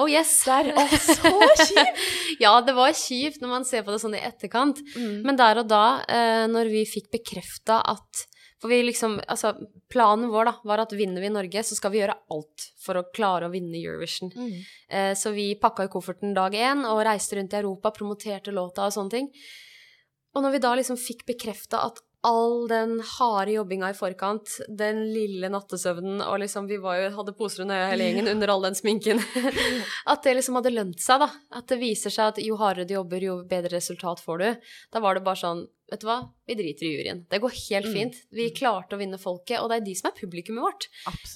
Oh 0.00 0.08
yes. 0.08 0.32
der. 0.48 0.72
Å, 0.72 0.86
så 0.96 1.34
kjipt! 1.66 2.00
Ja, 2.44 2.54
det 2.64 2.72
var 2.78 2.96
kjipt 2.96 3.42
når 3.42 3.50
man 3.50 3.68
ser 3.68 3.84
på 3.84 3.92
det 3.92 4.00
sånn 4.00 4.16
i 4.16 4.24
etterkant. 4.24 4.80
Mm. 4.96 5.20
Men 5.26 5.36
der 5.36 5.60
og 5.60 5.68
da, 5.68 5.84
uh, 6.08 6.46
når 6.48 6.72
vi 6.72 6.86
fikk 6.88 7.12
bekrefta 7.18 7.82
at 7.92 8.27
For 8.58 8.72
vi 8.72 8.80
liksom 8.82 9.20
Altså, 9.28 9.54
planen 9.90 10.32
vår 10.32 10.50
da, 10.50 10.54
var 10.66 10.82
at 10.82 10.94
vinner 10.96 11.22
vi 11.22 11.30
Norge, 11.32 11.62
så 11.64 11.78
skal 11.78 11.94
vi 11.94 12.02
gjøre 12.02 12.18
alt 12.34 12.66
for 12.82 12.98
å 12.98 13.06
klare 13.14 13.48
å 13.48 13.52
vinne 13.52 13.78
Eurovision. 13.78 14.32
Mm. 14.34 14.58
Eh, 14.88 15.12
så 15.18 15.32
vi 15.36 15.52
pakka 15.60 15.86
i 15.86 15.92
kofferten 15.92 16.34
dag 16.36 16.54
én 16.54 16.84
og 16.88 17.04
reiste 17.06 17.38
rundt 17.38 17.54
i 17.54 17.60
Europa, 17.62 17.94
promoterte 17.94 18.54
låta 18.54 18.88
og 18.88 18.96
sånne 18.96 19.14
ting. 19.14 19.32
Og 20.36 20.44
når 20.44 20.54
vi 20.54 20.62
da 20.62 20.74
liksom 20.78 20.98
fikk 21.00 21.24
bekrefta 21.28 21.82
at 21.86 22.02
all 22.26 22.66
den 22.68 22.98
harde 23.00 23.52
jobbinga 23.54 23.92
i 23.92 23.96
forkant, 23.96 24.56
den 24.68 25.04
lille 25.14 25.50
nattesøvnen 25.52 26.18
og 26.24 26.40
liksom 26.42 26.66
Vi 26.66 26.80
var 26.82 26.98
jo, 26.98 27.10
hadde 27.14 27.34
poser 27.38 27.62
under 27.62 27.78
øya 27.78 27.92
hele 27.92 28.08
gjengen 28.08 28.30
under 28.32 28.52
all 28.52 28.66
den 28.66 28.78
sminken. 28.78 29.22
At 30.12 30.26
det 30.26 30.34
liksom 30.38 30.58
hadde 30.58 30.74
lønt 30.74 31.02
seg, 31.02 31.22
da. 31.22 31.30
At 31.60 31.70
det 31.70 31.78
viser 31.80 32.12
seg 32.12 32.32
at 32.32 32.40
jo 32.42 32.58
hardere 32.58 32.88
du 32.88 32.96
jobber, 32.96 33.22
jo 33.22 33.38
bedre 33.48 33.76
resultat 33.76 34.22
får 34.24 34.42
du. 34.42 34.70
Da 34.94 35.02
var 35.04 35.14
det 35.14 35.24
bare 35.26 35.40
sånn 35.40 35.66
Vet 35.90 36.02
du 36.02 36.06
hva, 36.06 36.18
vi 36.46 36.54
driter 36.54 36.84
i 36.84 36.90
juryen. 36.98 37.22
Det 37.32 37.38
går 37.40 37.54
helt 37.70 37.86
Mm. 37.86 37.92
fint. 37.94 38.16
Vi 38.30 38.50
klarte 38.50 38.92
å 38.92 38.98
vinne 39.00 39.16
folket, 39.18 39.58
og 39.62 39.70
det 39.70 39.76
er 39.80 39.84
de 39.86 39.94
som 39.94 40.10
er 40.10 40.18
publikummet 40.20 40.60
vårt. 40.60 40.88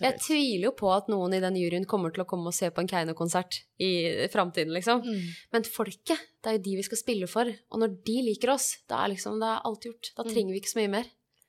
Jeg 0.02 0.18
tviler 0.20 0.64
jo 0.68 0.72
på 0.76 0.90
at 0.94 1.08
noen 1.08 1.32
i 1.32 1.40
den 1.40 1.54
juryen 1.56 1.86
kommer 1.88 2.12
til 2.12 2.22
å 2.22 2.26
komme 2.28 2.48
og 2.48 2.52
se 2.54 2.68
på 2.68 2.80
en 2.80 2.86
Keiino-konsert 2.86 3.62
i 3.80 4.28
framtiden, 4.28 4.68
liksom. 4.76 5.00
Mm. 5.02 5.30
Men 5.54 5.62
folket, 5.64 6.20
det 6.42 6.46
er 6.50 6.58
jo 6.58 6.64
de 6.68 6.76
vi 6.76 6.82
skal 6.82 6.98
spille 7.00 7.26
for. 7.26 7.44
Og 7.72 7.80
når 7.80 7.96
de 8.04 8.18
liker 8.28 8.50
oss, 8.52 8.76
da 8.88 9.04
er 9.06 9.14
liksom 9.14 9.40
det 9.40 9.48
er 9.48 9.62
alt 9.64 9.80
gjort. 9.88 10.12
Da 10.16 10.22
Mm. 10.22 10.32
trenger 10.34 10.52
vi 10.52 10.60
ikke 10.60 10.72
så 10.74 10.80
mye 10.82 10.90
mer. 10.90 11.06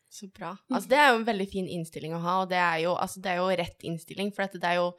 Så 0.10 0.32
bra. 0.32 0.58
Altså, 0.72 0.88
det 0.88 0.98
er 0.98 1.10
jo 1.12 1.20
en 1.20 1.26
veldig 1.26 1.50
fin 1.52 1.68
innstilling 1.68 2.14
å 2.14 2.22
ha, 2.22 2.42
og 2.44 2.50
det 2.50 2.58
er 2.62 2.84
jo, 2.84 2.96
altså, 2.96 3.20
det 3.20 3.32
er 3.32 3.38
jo 3.38 3.50
rett 3.58 3.80
innstilling, 3.84 4.32
for 4.34 4.44
dette, 4.48 4.62
det 4.62 4.70
er 4.70 4.76
jo 4.76 4.94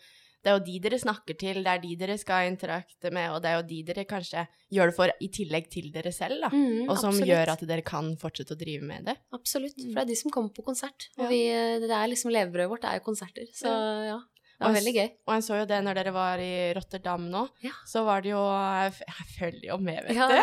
det 0.45 0.51
er 0.53 0.59
jo 0.59 0.65
de 0.67 0.75
dere 0.85 0.99
snakker 1.01 1.39
til, 1.41 1.63
det 1.65 1.73
er 1.73 1.81
de 1.81 1.95
dere 1.97 2.19
skal 2.21 2.51
interakte 2.51 3.11
med, 3.17 3.31
og 3.33 3.41
det 3.45 3.49
er 3.51 3.57
jo 3.57 3.65
de 3.71 3.79
dere 3.89 4.05
kanskje 4.11 4.45
gjør 4.77 4.93
det 4.93 4.97
for 4.99 5.15
i 5.25 5.31
tillegg 5.33 5.71
til 5.73 5.89
dere 5.95 6.13
selv, 6.13 6.45
da. 6.45 6.51
Mm, 6.53 6.85
og 6.89 6.99
som 7.01 7.11
absolutt. 7.15 7.31
gjør 7.33 7.55
at 7.57 7.65
dere 7.73 7.87
kan 7.89 8.13
fortsette 8.21 8.53
å 8.55 8.61
drive 8.61 8.85
med 8.85 9.09
det. 9.09 9.17
Absolutt. 9.33 9.75
For 9.81 9.97
det 9.97 10.05
er 10.05 10.13
de 10.13 10.21
som 10.21 10.31
kommer 10.37 10.53
på 10.55 10.67
konsert. 10.69 11.09
Og 11.19 11.27
vi, 11.33 11.41
det 11.83 11.89
er 11.91 12.13
liksom 12.13 12.31
levebrødet 12.37 12.71
vårt, 12.77 12.85
det 12.85 12.93
er 12.93 13.01
jo 13.01 13.09
konserter. 13.09 13.51
Så 13.57 13.73
ja. 14.13 14.21
Det 14.55 14.69
var 14.69 14.77
veldig 14.77 14.93
gøy. 14.95 15.09
Og 15.27 15.33
jeg 15.35 15.43
så 15.49 15.57
jo 15.59 15.65
det 15.67 15.79
når 15.83 15.97
dere 15.99 16.11
var 16.15 16.39
i 16.39 16.51
Rotterdam 16.77 17.25
nå, 17.33 17.41
Ja. 17.65 17.73
så 17.91 18.05
var 18.07 18.23
det 18.23 18.31
jo 18.31 18.39
Jeg 18.39 18.93
følger 19.35 19.65
jo 19.73 19.79
med, 19.83 19.99
vet 20.07 20.15
Ja, 20.15 20.29
du. 20.31 20.37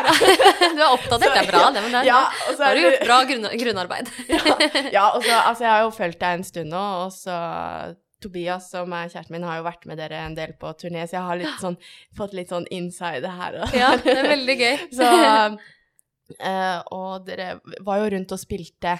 du 0.76 0.82
er 0.84 0.90
opptatt, 0.92 1.22
det 1.24 1.30
er 1.32 1.48
bra, 1.48 1.62
det. 1.74 1.80
Men 1.86 1.96
det 1.96 2.02
Ja, 2.10 2.18
og 2.50 2.52
så 2.58 2.66
har 2.68 2.76
du 2.76 2.82
gjort 2.84 3.06
bra 3.08 3.16
grunn, 3.30 3.48
grunnarbeid. 3.62 4.10
ja, 4.28 4.42
ja, 4.92 5.06
og 5.16 5.24
så, 5.24 5.38
altså 5.48 5.64
jeg 5.64 5.72
har 5.72 5.80
jo 5.86 5.90
fulgt 5.96 6.20
deg 6.20 6.36
en 6.42 6.44
stund 6.44 6.70
nå, 6.76 6.84
og 7.06 7.14
så 7.16 7.38
Tobias, 8.22 8.70
som 8.72 8.92
er 8.96 9.10
kjæresten 9.12 9.34
min, 9.36 9.44
har 9.48 9.58
jo 9.60 9.66
vært 9.66 9.84
med 9.90 9.98
dere 10.00 10.22
en 10.26 10.34
del 10.38 10.54
på 10.60 10.70
turné, 10.80 11.04
så 11.08 11.18
jeg 11.18 11.26
har 11.28 11.40
litt 11.42 11.60
sånn, 11.64 11.76
fått 12.18 12.34
litt 12.38 12.52
sånn 12.54 12.66
inside 12.70 13.26
her. 13.38 13.60
Og. 13.64 13.74
Ja, 13.76 13.92
det 14.00 14.14
er 14.16 14.30
veldig 14.36 14.56
gøy. 14.62 14.76
Så, 14.98 15.10
eh, 16.38 16.78
og 16.94 17.26
dere 17.26 17.56
var 17.84 18.00
jo 18.02 18.10
rundt 18.14 18.32
og 18.34 18.40
spilte 18.40 18.96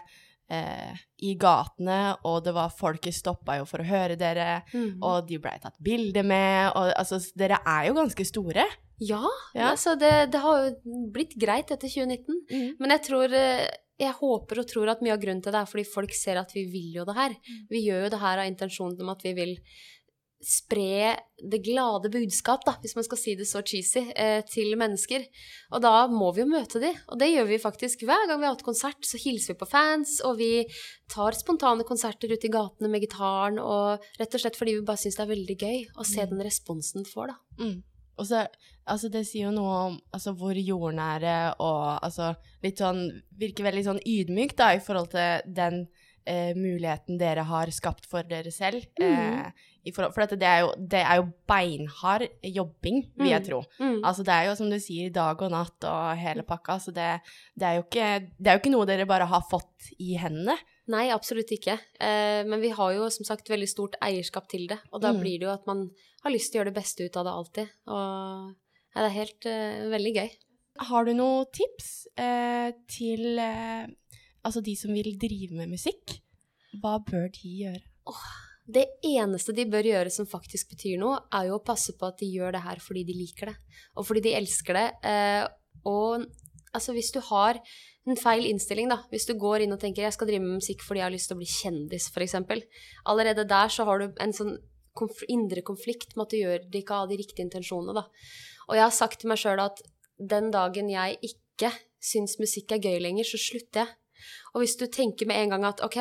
eh, 0.52 0.93
i 1.25 1.35
gatene, 1.41 2.00
og 2.29 2.43
det 2.45 2.52
var 2.57 2.73
folket 2.76 3.14
stoppa 3.17 3.57
jo 3.61 3.67
for 3.69 3.81
å 3.85 3.88
høre 3.88 4.17
dere, 4.21 4.62
Mm. 4.75 4.99
og 5.02 5.26
de 5.29 5.38
blei 5.41 5.55
tatt 5.62 5.79
bilde 5.81 6.23
med, 6.26 6.73
og 6.76 6.93
altså, 6.99 7.21
dere 7.38 7.61
er 7.64 7.87
jo 7.88 7.95
ganske 8.00 8.26
store. 8.29 8.67
Ja, 9.02 9.23
Ja. 9.55 9.71
altså 9.73 9.97
det, 9.99 10.31
det 10.31 10.41
har 10.45 10.61
jo 10.69 10.99
blitt 11.11 11.33
greit 11.41 11.71
etter 11.75 11.88
2019. 11.88 12.37
Mm. 12.52 12.69
Men 12.79 12.91
jeg 12.95 13.02
tror 13.09 13.33
eh, 13.35 13.64
Jeg 14.02 14.18
håper 14.18 14.62
og 14.62 14.68
tror 14.68 14.90
at 14.92 15.02
mye 15.04 15.14
av 15.14 15.23
grunnen 15.23 15.42
til 15.44 15.54
det 15.54 15.62
er 15.62 15.71
fordi 15.71 15.87
folk 15.87 16.14
ser 16.18 16.40
at 16.40 16.52
vi 16.56 16.66
vil 16.71 17.00
jo 17.00 17.09
det 17.09 17.16
her. 17.18 17.35
Vi 17.71 17.85
gjør 17.87 18.06
jo 18.06 18.12
det 18.14 18.23
her 18.23 18.42
av 18.42 18.50
intensjonen 18.50 19.02
om 19.02 19.12
at 19.14 19.23
vi 19.26 19.35
vil 19.38 19.56
spre 20.42 21.14
det 21.38 21.61
glade 21.62 22.11
budskap, 22.11 22.64
da, 22.66 22.75
hvis 22.82 22.97
man 22.99 23.06
skal 23.06 23.18
si 23.18 23.35
det 23.38 23.47
så 23.47 23.62
cheesy, 23.62 24.02
eh, 24.11 24.42
til 24.50 24.75
mennesker. 24.78 25.25
Og 25.71 25.82
da 25.82 26.06
må 26.11 26.32
vi 26.35 26.42
jo 26.42 26.50
møte 26.50 26.82
de, 26.82 26.90
og 27.09 27.18
det 27.18 27.30
gjør 27.30 27.47
vi 27.47 27.61
faktisk 27.62 28.02
hver 28.06 28.26
gang 28.26 28.40
vi 28.40 28.49
har 28.49 28.56
hatt 28.56 28.66
konsert. 28.66 28.99
Så 29.06 29.21
hilser 29.23 29.54
vi 29.54 29.61
på 29.62 29.71
fans, 29.71 30.18
og 30.26 30.38
vi 30.38 30.66
tar 31.12 31.38
spontane 31.38 31.87
konserter 31.87 32.30
ute 32.30 32.50
i 32.50 32.52
gatene 32.52 32.90
med 32.90 33.06
gitaren, 33.06 33.62
og 33.62 34.02
rett 34.18 34.35
og 34.35 34.42
slett 34.42 34.59
fordi 34.59 34.76
vi 34.80 34.87
bare 34.87 35.02
syns 35.02 35.18
det 35.18 35.26
er 35.26 35.35
veldig 35.35 35.59
gøy 35.62 35.80
å 35.94 36.06
se 36.06 36.26
den 36.26 36.42
responsen 36.42 37.02
den 37.02 37.11
får, 37.11 37.35
da. 37.35 37.38
Mm. 37.62 37.79
Og 38.20 38.27
så, 38.29 38.42
altså 38.87 39.09
det 39.09 39.25
sier 39.27 39.48
jo 39.48 39.55
noe 39.57 39.75
om 39.88 39.98
altså, 40.12 40.35
hvor 40.37 40.53
jordnære 40.59 41.55
og 41.64 41.98
altså 42.05 42.35
litt 42.62 42.79
sånn 42.83 43.07
Virker 43.40 43.64
veldig 43.64 43.85
sånn 43.87 44.01
ydmykt 44.07 44.57
da, 44.61 44.72
i 44.77 44.83
forhold 44.85 45.09
til 45.14 45.40
den 45.57 45.87
eh, 46.27 46.53
muligheten 46.55 47.16
dere 47.18 47.42
har 47.48 47.70
skapt 47.75 48.05
for 48.07 48.22
dere 48.29 48.53
selv. 48.55 48.85
Mm. 49.01 49.09
Eh, 49.16 49.70
i 49.83 49.90
forhold, 49.90 50.12
for 50.14 50.22
dette, 50.22 50.37
det 50.38 50.46
er, 50.46 50.61
jo, 50.62 50.68
det 50.79 51.01
er 51.03 51.16
jo 51.18 51.25
beinhard 51.51 52.29
jobbing, 52.46 53.01
vil 53.18 53.33
jeg 53.33 53.40
Mm. 53.42 53.46
tro. 53.48 53.62
Mm. 53.81 53.96
Altså 54.05 54.22
det 54.22 54.35
er 54.37 54.44
jo 54.46 54.55
som 54.61 54.70
du 54.70 54.77
sier, 54.79 55.11
dag 55.11 55.42
og 55.42 55.51
natt 55.51 55.85
og 55.90 56.16
hele 56.20 56.44
pakka. 56.46 56.77
Så 56.79 56.92
det, 56.94 57.09
det, 57.59 57.66
er 57.66 57.81
ikke, 57.83 58.29
det 58.38 58.46
er 58.53 58.55
jo 58.55 58.62
ikke 58.62 58.75
noe 58.77 58.87
dere 58.87 59.07
bare 59.11 59.27
har 59.27 59.42
fått 59.51 59.90
i 59.98 60.14
hendene. 60.20 60.55
Nei, 60.90 61.11
absolutt 61.14 61.53
ikke. 61.55 61.77
Eh, 62.03 62.42
men 62.49 62.61
vi 62.61 62.73
har 62.75 62.92
jo 62.97 63.07
som 63.14 63.25
sagt 63.29 63.47
veldig 63.53 63.68
stort 63.71 63.95
eierskap 64.03 64.49
til 64.51 64.66
det. 64.66 64.81
Og 64.92 65.01
da 65.01 65.12
Mm. 65.12 65.21
blir 65.21 65.38
det 65.38 65.47
jo 65.47 65.53
at 65.53 65.66
man 65.66 65.90
har 66.25 66.33
lyst 66.33 66.51
til 66.51 66.59
å 66.59 66.64
gjøre 66.64 66.75
det 66.75 66.83
beste 66.83 67.05
ut 67.07 67.16
av 67.16 67.25
det 67.25 67.33
alltid. 67.33 67.68
Og 67.87 68.57
ja, 68.97 69.01
det 69.03 69.07
er 69.11 69.18
helt 69.21 69.47
eh, 69.47 69.88
veldig 69.95 70.14
gøy. 70.16 70.31
Har 70.88 71.05
du 71.05 71.12
noen 71.14 71.47
tips 71.53 72.09
eh, 72.18 72.73
til 72.88 73.38
eh, 73.38 73.87
altså 74.45 74.62
de 74.64 74.75
som 74.75 74.90
vil 74.92 75.16
drive 75.18 75.55
med 75.55 75.68
musikk? 75.71 76.18
Hva 76.83 76.99
bør 77.05 77.29
de 77.31 77.49
gjøre? 77.62 77.83
Det 78.73 78.87
eneste 79.05 79.53
de 79.55 79.64
bør 79.66 79.83
gjøre 79.85 80.11
som 80.11 80.27
faktisk 80.27 80.71
betyr 80.71 80.99
noe, 80.99 81.18
er 81.33 81.47
jo 81.51 81.59
å 81.59 81.64
passe 81.64 81.92
på 81.99 82.07
at 82.09 82.18
de 82.18 82.27
gjør 82.33 82.53
det 82.53 82.62
her 82.62 82.77
fordi 82.81 83.05
de 83.05 83.12
liker 83.14 83.47
det, 83.51 83.57
og 83.97 84.07
fordi 84.07 84.23
de 84.23 84.35
elsker 84.38 84.75
det. 84.79 84.88
Eh, 85.05 85.47
og 85.85 86.27
altså, 86.73 86.92
hvis 86.95 87.12
du 87.12 87.21
har 87.21 87.59
en 88.09 88.19
feil 88.19 88.49
innstilling, 88.49 88.91
da, 88.91 88.99
hvis 89.12 89.29
du 89.29 89.37
går 89.38 89.65
inn 89.65 89.75
og 89.75 89.81
tenker 89.83 90.03
jeg 90.03 90.17
skal 90.17 90.29
drive 90.31 90.43
med 90.43 90.59
musikk 90.59 90.83
fordi 90.83 91.03
jeg 91.03 91.07
har 91.07 91.15
lyst 91.15 91.31
til 91.31 91.37
å 91.37 91.41
bli 91.43 91.51
kjendis, 91.51 92.09
f.eks., 92.11 92.35
allerede 93.07 93.47
der 93.49 93.71
så 93.71 93.87
har 93.87 94.03
du 94.03 94.23
en 94.23 94.35
sånn 94.35 94.57
konf 94.99 95.23
indre 95.33 95.62
konflikt 95.65 96.17
med 96.17 96.27
at 96.27 96.35
du 96.35 96.41
gjør 96.41 96.67
det 96.69 96.83
ikke 96.83 96.99
av 96.99 97.12
de 97.12 97.17
riktige 97.21 97.47
intensjonene, 97.47 97.95
da. 97.97 98.05
Og 98.69 98.77
jeg 98.77 98.85
har 98.85 98.95
sagt 98.95 99.23
til 99.23 99.31
meg 99.33 99.41
sjøl 99.41 99.62
at 99.62 99.81
den 100.19 100.51
dagen 100.55 100.91
jeg 100.93 101.19
ikke 101.31 101.73
syns 102.03 102.37
musikk 102.43 102.75
er 102.75 102.83
gøy 102.83 102.99
lenger, 103.01 103.29
så 103.29 103.41
slutter 103.41 103.85
jeg. 103.85 103.95
Og 104.53 104.62
hvis 104.62 104.77
du 104.79 104.85
tenker 104.93 105.29
med 105.31 105.38
en 105.38 105.55
gang 105.55 105.67
at 105.71 105.83
ok, 105.87 105.99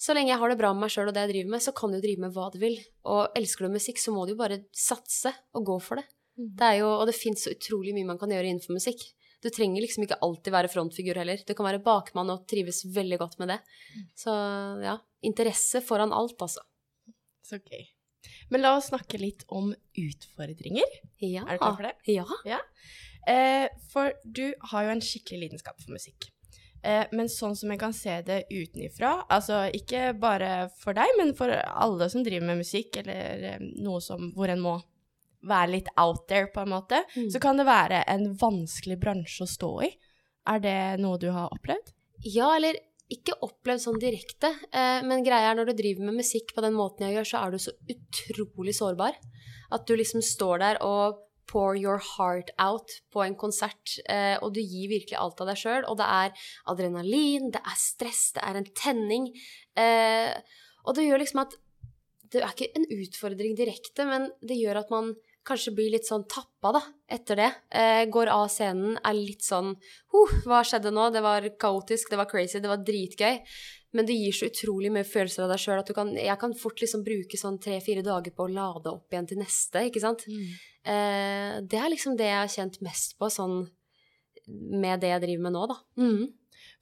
så 0.00 0.14
lenge 0.16 0.32
jeg 0.32 0.40
har 0.40 0.52
det 0.52 0.58
bra 0.60 0.72
med 0.74 0.86
meg 0.86 0.92
sjøl 0.92 1.10
og 1.10 1.16
det 1.16 1.24
jeg 1.24 1.32
driver 1.34 1.52
med, 1.54 1.64
så 1.64 1.74
kan 1.76 1.92
du 1.92 1.98
drive 2.00 2.22
med 2.22 2.34
hva 2.36 2.48
du 2.52 2.58
vil. 2.60 2.76
Og 3.08 3.36
elsker 3.38 3.66
du 3.66 3.76
musikk, 3.76 4.00
så 4.00 4.12
må 4.12 4.26
du 4.26 4.34
jo 4.34 4.40
bare 4.40 4.62
satse 4.76 5.32
og 5.56 5.66
gå 5.68 5.78
for 5.82 6.00
det. 6.00 6.06
Mm. 6.36 6.48
det 6.52 6.66
er 6.68 6.74
jo, 6.82 6.88
og 6.92 7.06
det 7.08 7.16
fins 7.16 7.46
så 7.46 7.52
utrolig 7.54 7.94
mye 7.96 8.10
man 8.10 8.18
kan 8.20 8.28
gjøre 8.28 8.50
innenfor 8.50 8.76
musikk. 8.76 9.06
Du 9.46 9.52
trenger 9.54 9.84
liksom 9.84 10.02
ikke 10.02 10.18
alltid 10.26 10.54
være 10.54 10.70
frontfigur 10.72 11.20
heller. 11.20 11.38
Du 11.46 11.52
kan 11.54 11.68
være 11.68 11.82
bakmann 11.84 12.32
og 12.34 12.48
trives 12.50 12.82
veldig 12.90 13.20
godt 13.20 13.36
med 13.38 13.52
det. 13.54 13.60
Så 14.18 14.32
ja, 14.82 14.96
interesse 15.22 15.84
foran 15.86 16.14
alt, 16.16 16.40
altså. 16.42 16.64
Så 17.46 17.60
gøy. 17.62 17.84
Men 18.50 18.64
la 18.64 18.72
oss 18.74 18.90
snakke 18.90 19.20
litt 19.22 19.44
om 19.54 19.70
utfordringer. 20.02 20.96
Ja. 21.22 21.44
Er 21.46 21.60
du 21.60 21.62
klar 21.62 21.76
for 21.78 21.86
det? 21.86 21.94
Ja. 22.10 22.58
Eh, 23.26 23.68
for 23.92 24.16
du 24.24 24.48
har 24.72 24.86
jo 24.88 24.96
en 24.96 25.04
skikkelig 25.04 25.44
lidenskap 25.44 25.78
for 25.82 25.94
musikk. 25.94 26.28
Eh, 26.86 27.06
men 27.14 27.30
sånn 27.30 27.56
som 27.58 27.70
jeg 27.72 27.80
kan 27.80 27.94
se 27.96 28.18
det 28.26 28.44
utenifra, 28.50 29.20
altså 29.32 29.64
ikke 29.74 30.12
bare 30.22 30.68
for 30.82 30.98
deg, 30.98 31.14
men 31.18 31.32
for 31.38 31.50
alle 31.54 32.10
som 32.12 32.26
driver 32.26 32.50
med 32.50 32.62
musikk, 32.62 33.00
eller 33.02 33.46
eh, 33.54 33.64
noe 33.82 34.02
som, 34.04 34.30
hvor 34.36 34.50
en 34.52 34.62
må 34.62 34.76
være 35.42 35.70
litt 35.70 35.88
out 35.98 36.26
there, 36.28 36.46
på 36.54 36.62
en 36.62 36.70
måte, 36.70 37.02
Mm. 37.16 37.30
så 37.30 37.40
kan 37.40 37.56
det 37.56 37.66
være 37.66 38.04
en 38.08 38.34
vanskelig 38.36 38.98
bransje 39.00 39.42
å 39.42 39.46
stå 39.50 39.82
i. 39.84 39.90
Er 40.46 40.58
det 40.60 41.00
noe 41.00 41.18
du 41.18 41.30
har 41.30 41.48
opplevd? 41.50 41.92
Ja, 42.24 42.54
eller 42.56 42.74
ikke 43.10 43.36
opplevd 43.42 43.80
sånn 43.84 44.00
direkte, 44.00 44.50
eh, 44.72 45.02
men 45.02 45.22
greia 45.22 45.50
er 45.52 45.54
når 45.54 45.66
du 45.66 45.72
driver 45.74 46.04
med 46.04 46.14
musikk 46.16 46.54
på 46.54 46.62
den 46.62 46.74
måten 46.74 47.06
jeg 47.06 47.14
gjør, 47.14 47.28
så 47.30 47.46
er 47.46 47.50
du 47.50 47.58
så 47.58 47.72
utrolig 47.88 48.74
sårbar. 48.74 49.14
At 49.70 49.86
du 49.86 49.96
liksom 49.96 50.22
står 50.22 50.58
der 50.58 50.76
og 50.82 51.18
pour 51.46 51.76
your 51.76 51.98
heart 51.98 52.50
out 52.58 52.90
på 53.12 53.22
en 53.24 53.36
konsert, 53.36 53.98
eh, 54.08 54.36
og 54.42 54.52
du 54.54 54.60
gir 54.60 54.88
virkelig 54.90 55.16
alt 55.16 55.40
av 55.40 55.46
deg 55.46 55.56
sjøl. 55.56 55.84
Og 55.88 55.96
det 55.96 56.06
er 56.06 56.32
adrenalin, 56.66 57.52
det 57.52 57.60
er 57.62 57.76
stress, 57.78 58.32
det 58.34 58.42
er 58.42 58.56
en 58.56 58.66
tenning. 58.74 59.28
Eh, 59.76 60.34
og 60.84 60.94
det 60.96 61.04
gjør 61.06 61.22
liksom 61.22 61.42
at 61.42 61.54
Det 62.32 62.42
er 62.42 62.52
ikke 62.52 62.72
en 62.78 62.86
utfordring 62.96 63.56
direkte, 63.58 64.06
men 64.08 64.30
det 64.42 64.58
gjør 64.58 64.82
at 64.82 64.92
man 64.92 65.14
kanskje 65.46 65.72
blir 65.76 65.92
litt 65.94 66.08
sånn 66.08 66.24
tappa 66.30 66.72
da, 66.74 66.82
etter 67.12 67.38
det. 67.38 67.48
Eh, 67.70 68.02
går 68.10 68.30
av 68.32 68.48
scenen, 68.50 68.96
er 68.98 69.14
litt 69.14 69.46
sånn 69.46 69.74
huh, 70.12 70.36
Hva 70.46 70.62
skjedde 70.66 70.90
nå? 70.94 71.08
Det 71.14 71.22
var 71.22 71.46
kaotisk, 71.60 72.10
det 72.10 72.18
var 72.18 72.28
crazy, 72.30 72.58
det 72.62 72.70
var 72.72 72.82
dritgøy. 72.82 73.42
Men 73.96 74.08
det 74.08 74.16
gir 74.18 74.34
så 74.34 74.50
utrolig 74.50 74.90
mye 74.92 75.06
følelser 75.06 75.44
av 75.44 75.52
deg 75.54 75.62
sjøl 75.62 75.80
at 75.80 75.88
du 75.88 75.94
kan, 75.96 76.10
jeg 76.18 76.40
kan 76.40 76.54
fort 76.58 76.82
liksom 76.82 77.04
bruke 77.06 77.38
sånn 77.40 77.60
tre-fire 77.62 78.02
dager 78.04 78.34
på 78.34 78.44
å 78.44 78.52
lade 78.52 78.90
opp 78.92 79.14
igjen 79.14 79.28
til 79.30 79.40
neste, 79.40 79.86
ikke 79.88 80.02
sant. 80.02 80.26
Eh, 80.26 81.52
det 81.62 81.78
er 81.80 81.92
liksom 81.94 82.18
det 82.18 82.28
jeg 82.28 82.42
har 82.42 82.52
kjent 82.52 82.80
mest 82.84 83.16
på, 83.20 83.30
sånn 83.32 83.62
med 84.46 85.00
det 85.02 85.14
jeg 85.14 85.22
driver 85.24 85.46
med 85.46 85.56
nå, 85.56 85.62
da. 85.70 85.78
Mm. 86.02 86.26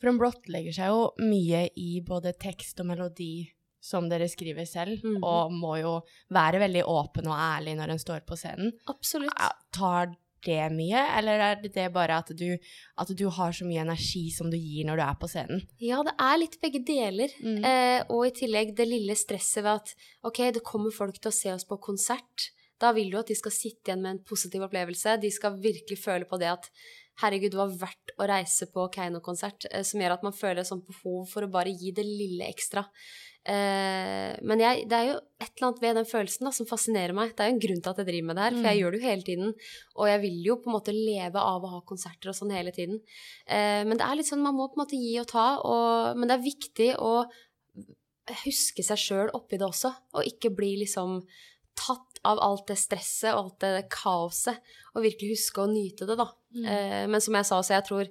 For 0.01 0.11
hun 0.11 0.19
blottlegger 0.21 0.75
seg 0.75 0.91
jo 0.91 1.05
mye 1.23 1.67
i 1.81 2.01
både 2.05 2.35
tekst 2.41 2.81
og 2.83 2.91
melodi 2.91 3.47
som 3.85 4.07
dere 4.09 4.29
skriver 4.33 4.65
selv, 4.69 5.03
Mhm. 5.05 5.23
og 5.23 5.53
må 5.53 5.75
jo 5.83 5.95
være 6.33 6.63
veldig 6.65 6.85
åpen 6.89 7.27
og 7.29 7.37
ærlig 7.37 7.77
når 7.77 7.91
en 7.93 7.99
står 8.01 8.23
på 8.25 8.37
scenen. 8.41 8.73
Absolutt. 8.89 9.35
Tar 9.77 10.15
det 10.45 10.73
mye, 10.77 11.01
eller 11.19 11.41
er 11.41 11.55
det 11.63 11.71
det 11.73 11.87
bare 11.93 12.19
at 12.21 12.29
du, 12.37 12.59
at 12.99 13.09
du 13.17 13.29
har 13.33 13.53
så 13.57 13.65
mye 13.65 13.81
energi 13.81 14.27
som 14.31 14.51
du 14.53 14.59
gir 14.59 14.85
når 14.85 14.97
du 15.01 15.03
er 15.03 15.15
på 15.21 15.29
scenen? 15.29 15.63
Ja, 15.81 16.03
det 16.05 16.13
er 16.21 16.37
litt 16.39 16.59
begge 16.61 16.83
deler. 16.85 17.33
Mm. 17.41 17.65
Eh, 17.65 18.05
og 18.11 18.27
i 18.27 18.31
tillegg 18.43 18.75
det 18.77 18.87
lille 18.89 19.17
stresset 19.17 19.63
ved 19.65 19.73
at 19.81 19.95
ok, 20.25 20.43
det 20.53 20.63
kommer 20.65 20.93
folk 20.93 21.17
til 21.21 21.31
å 21.31 21.35
se 21.35 21.53
oss 21.55 21.65
på 21.65 21.81
konsert. 21.81 22.51
Da 22.79 22.93
vil 22.93 23.09
du 23.11 23.17
at 23.19 23.27
de 23.31 23.35
skal 23.39 23.53
sitte 23.53 23.89
igjen 23.89 24.03
med 24.03 24.11
en 24.19 24.25
positiv 24.25 24.61
opplevelse. 24.67 25.19
De 25.23 25.31
skal 25.33 25.57
virkelig 25.57 25.97
føle 26.05 26.27
på 26.29 26.39
det 26.39 26.51
at 26.53 26.69
herregud, 27.23 27.53
det 27.55 27.61
var 27.63 27.69
verdt 27.89 28.11
å 28.19 28.27
reise 28.29 28.67
på 28.75 28.89
Keiino-konsert. 28.93 29.65
Eh, 29.71 29.83
som 29.83 30.01
gjør 30.03 30.13
at 30.19 30.23
man 30.27 30.33
føler 30.37 30.61
et 30.61 30.67
sånt 30.69 30.85
behov 30.85 31.29
for 31.31 31.47
å 31.47 31.51
bare 31.51 31.73
gi 31.73 31.91
det 31.95 32.05
lille 32.05 32.45
ekstra. 32.53 32.85
Eh, 33.45 34.31
men 34.41 34.61
jeg, 34.63 34.87
det 34.89 34.97
er 34.97 35.09
jo 35.11 35.17
et 35.45 35.51
eller 35.59 35.67
annet 35.69 35.83
ved 35.85 35.97
den 35.99 36.07
følelsen 36.09 36.47
da, 36.49 36.53
som 36.57 36.69
fascinerer 36.69 37.13
meg. 37.17 37.35
Det 37.37 37.45
er 37.45 37.51
jo 37.51 37.55
en 37.59 37.63
grunn 37.67 37.83
til 37.85 37.91
at 37.93 37.99
jeg 38.01 38.09
driver 38.09 38.29
med 38.31 38.37
det 38.39 38.45
her, 38.47 38.55
for 38.57 38.69
jeg 38.71 38.77
Mm. 38.77 38.81
gjør 38.83 38.91
det 38.95 39.01
jo 39.01 39.09
hele 39.11 39.27
tiden. 39.29 39.55
Og 39.97 40.09
jeg 40.09 40.21
vil 40.23 40.39
jo 40.47 40.57
på 40.57 40.71
en 40.71 40.77
måte 40.79 40.95
leve 40.97 41.37
av 41.41 41.63
å 41.69 41.73
ha 41.75 41.81
konserter 41.85 42.29
og 42.33 42.35
sånn 42.39 42.55
hele 42.57 42.73
tiden. 42.73 43.01
Eh, 43.47 43.83
men 43.85 43.99
det 44.01 44.07
er 44.07 44.17
litt 44.17 44.31
sånn, 44.31 44.43
man 44.43 44.55
må 44.57 44.69
på 44.73 44.79
en 44.81 44.85
måte 44.87 44.97
gi 44.97 45.19
og 45.21 45.27
ta, 45.29 45.47
og, 45.61 46.17
men 46.17 46.29
det 46.29 46.39
er 46.39 46.47
viktig 46.49 46.91
å 46.99 47.27
huske 48.45 48.83
seg 48.87 48.97
sjøl 49.01 49.31
oppi 49.37 49.59
det 49.61 49.67
også, 49.69 49.91
og 50.17 50.25
ikke 50.25 50.49
bli 50.57 50.71
liksom 50.81 51.19
tatt 51.77 52.21
av 52.25 52.39
alt 52.41 52.67
det 52.71 52.79
stresset 52.81 53.35
og 53.35 53.51
alt 53.51 53.59
det 53.61 53.89
kaoset, 53.93 54.57
og 54.95 55.03
virkelig 55.05 55.35
huske 55.37 55.61
å 55.61 55.69
nyte 55.69 56.07
det, 56.09 56.17
da. 56.17 56.31
Mm. 56.57 56.65
Eh, 56.65 57.05
men 57.13 57.21
som 57.21 57.35
jeg 57.37 57.45
sa 57.51 57.59
også, 57.61 57.75
jeg 57.77 57.85
tror 57.91 58.09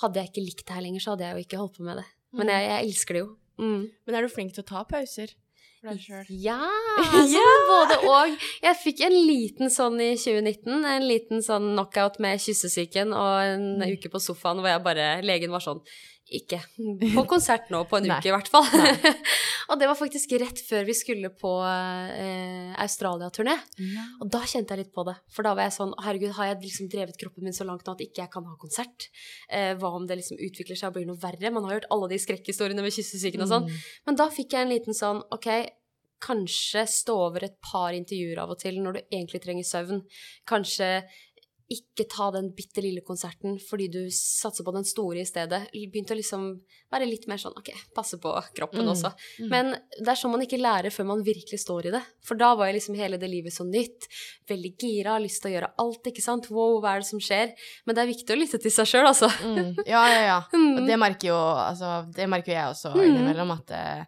hadde 0.00 0.22
jeg 0.22 0.30
ikke 0.30 0.46
likt 0.46 0.64
det 0.64 0.76
her 0.78 0.84
lenger, 0.86 1.00
så 1.04 1.12
hadde 1.12 1.26
jeg 1.26 1.34
jo 1.36 1.44
ikke 1.44 1.60
holdt 1.60 1.76
på 1.76 1.84
med 1.84 2.00
det. 2.00 2.06
Men 2.32 2.46
jeg, 2.54 2.62
jeg 2.70 2.86
elsker 2.86 3.16
det 3.18 3.20
jo. 3.24 3.30
Mm. 3.60 3.86
Men 4.06 4.16
er 4.18 4.26
du 4.26 4.32
flink 4.32 4.54
til 4.56 4.64
å 4.64 4.68
ta 4.70 4.82
pauser 4.88 5.34
for 5.80 5.90
deg 5.92 6.00
selv? 6.04 6.28
Ja, 6.42 6.58
sånn 7.34 7.66
både 7.68 7.98
og. 8.08 8.36
Jeg 8.64 8.78
fikk 8.82 9.02
en 9.06 9.16
liten 9.16 9.72
sånn 9.72 10.00
i 10.00 10.14
2019, 10.16 10.84
en 10.94 11.06
liten 11.08 11.44
sånn 11.44 11.70
knockout 11.74 12.18
med 12.24 12.40
kyssesyken 12.40 13.12
og 13.16 13.34
en 13.44 13.66
Mm. 13.80 13.96
uke 13.96 14.10
på 14.12 14.20
sofaen 14.20 14.60
hvor 14.60 14.72
jeg 14.72 14.82
bare, 14.84 15.10
legen 15.24 15.52
var 15.52 15.60
sånn, 15.64 15.80
ikke 16.30 16.60
på 17.16 17.24
konsert 17.30 17.70
nå 17.72 17.82
på 17.90 17.98
en 17.98 18.08
uke 18.10 18.30
i 18.30 18.34
hvert 18.34 18.50
fall. 18.50 18.66
og 19.70 19.80
det 19.80 19.88
var 19.90 19.98
faktisk 19.98 20.34
rett 20.40 20.62
før 20.66 20.86
vi 20.88 20.96
skulle 20.96 21.32
på 21.34 21.52
eh, 21.66 22.70
Australia-turné. 22.84 23.56
Ja. 23.80 24.06
Og 24.22 24.30
da 24.32 24.42
kjente 24.44 24.76
jeg 24.76 24.84
litt 24.84 24.94
på 24.94 25.04
det. 25.08 25.16
For 25.34 25.46
da 25.46 25.56
var 25.58 25.68
jeg 25.68 25.76
sånn 25.78 25.96
Herregud, 26.04 26.34
har 26.38 26.52
jeg 26.52 26.62
liksom 26.64 26.92
drevet 26.92 27.18
kroppen 27.20 27.46
min 27.46 27.56
så 27.56 27.66
langt 27.68 27.86
nå 27.86 27.96
at 27.96 28.04
ikke 28.06 28.24
jeg 28.24 28.32
kan 28.32 28.46
ha 28.46 28.56
konsert? 28.60 29.10
Eh, 29.50 29.72
hva 29.80 29.92
om 29.98 30.06
det 30.08 30.20
liksom 30.20 30.40
utvikler 30.40 30.78
seg 30.78 30.92
og 30.92 30.98
blir 30.98 31.10
noe 31.10 31.20
verre? 31.20 31.52
Man 31.54 31.66
har 31.66 31.80
hørt 31.80 31.90
alle 31.94 32.12
de 32.12 32.20
skrekkhistoriene 32.22 32.84
med 32.84 32.94
kyssesyken 32.94 33.46
og 33.46 33.52
sånn. 33.52 33.68
Mm. 33.68 33.84
Men 34.08 34.22
da 34.22 34.30
fikk 34.34 34.56
jeg 34.56 34.66
en 34.66 34.74
liten 34.74 34.96
sånn 34.96 35.24
Ok, 35.34 35.46
kanskje 36.20 36.84
stå 36.88 37.16
over 37.28 37.44
et 37.46 37.56
par 37.64 37.96
intervjuer 37.96 38.40
av 38.42 38.52
og 38.52 38.60
til 38.60 38.78
når 38.82 38.98
du 38.98 39.00
egentlig 39.02 39.40
trenger 39.42 39.66
søvn. 39.66 40.02
Kanskje 40.48 40.90
ikke 41.70 42.04
ta 42.10 42.30
den 42.34 42.48
bitte 42.56 42.82
lille 42.82 43.00
konserten 43.06 43.54
fordi 43.62 43.86
du 43.94 44.00
satser 44.10 44.64
på 44.66 44.72
den 44.74 44.82
store 44.88 45.20
i 45.22 45.26
stedet. 45.28 45.68
Begynte 45.70 46.16
å 46.16 46.18
liksom 46.18 46.46
være 46.90 47.06
litt 47.06 47.28
mer 47.30 47.38
sånn 47.38 47.54
Ok, 47.56 47.70
passe 47.94 48.18
på 48.18 48.32
kroppen 48.56 48.82
Mm. 48.82 48.90
også. 48.90 49.12
Mm. 49.38 49.48
Men 49.52 49.70
det 50.00 50.08
er 50.08 50.18
sånn 50.18 50.32
man 50.34 50.42
ikke 50.42 50.58
lærer 50.58 50.90
før 50.90 51.06
man 51.12 51.22
virkelig 51.22 51.60
står 51.62 51.86
i 51.86 51.90
det. 51.94 52.02
For 52.26 52.34
da 52.34 52.54
var 52.58 52.66
jeg 52.66 52.80
liksom 52.80 52.96
hele 52.98 53.16
det 53.22 53.30
livet 53.30 53.52
så 53.54 53.62
nytt. 53.68 54.08
Veldig 54.50 54.72
gira, 54.82 55.12
har 55.14 55.20
lyst 55.22 55.42
til 55.42 55.52
å 55.52 55.54
gjøre 55.54 55.72
alt, 55.78 56.02
ikke 56.10 56.22
sant. 56.26 56.50
Wow, 56.50 56.80
hva 56.82 56.96
er 56.96 57.00
det 57.04 57.06
som 57.12 57.20
skjer? 57.22 57.52
Men 57.86 57.94
det 57.94 58.02
er 58.02 58.12
viktig 58.14 58.34
å 58.34 58.40
lytte 58.40 58.60
til 58.60 58.70
seg 58.74 58.86
sjøl, 58.90 59.06
altså. 59.06 59.28
Mm. 59.46 59.76
Ja, 59.86 60.02
ja, 60.10 60.22
ja. 60.26 60.40
Mm. 60.52 60.76
Og 60.82 60.86
det 60.90 60.98
merker 60.98 61.28
jo 61.30 61.36
altså, 61.38 62.12
det 62.12 62.26
merker 62.28 62.52
jeg 62.52 62.66
også 62.74 62.94
Mm. 62.96 63.04
innimellom, 63.06 63.50
at 63.54 63.70
eh, 63.70 64.04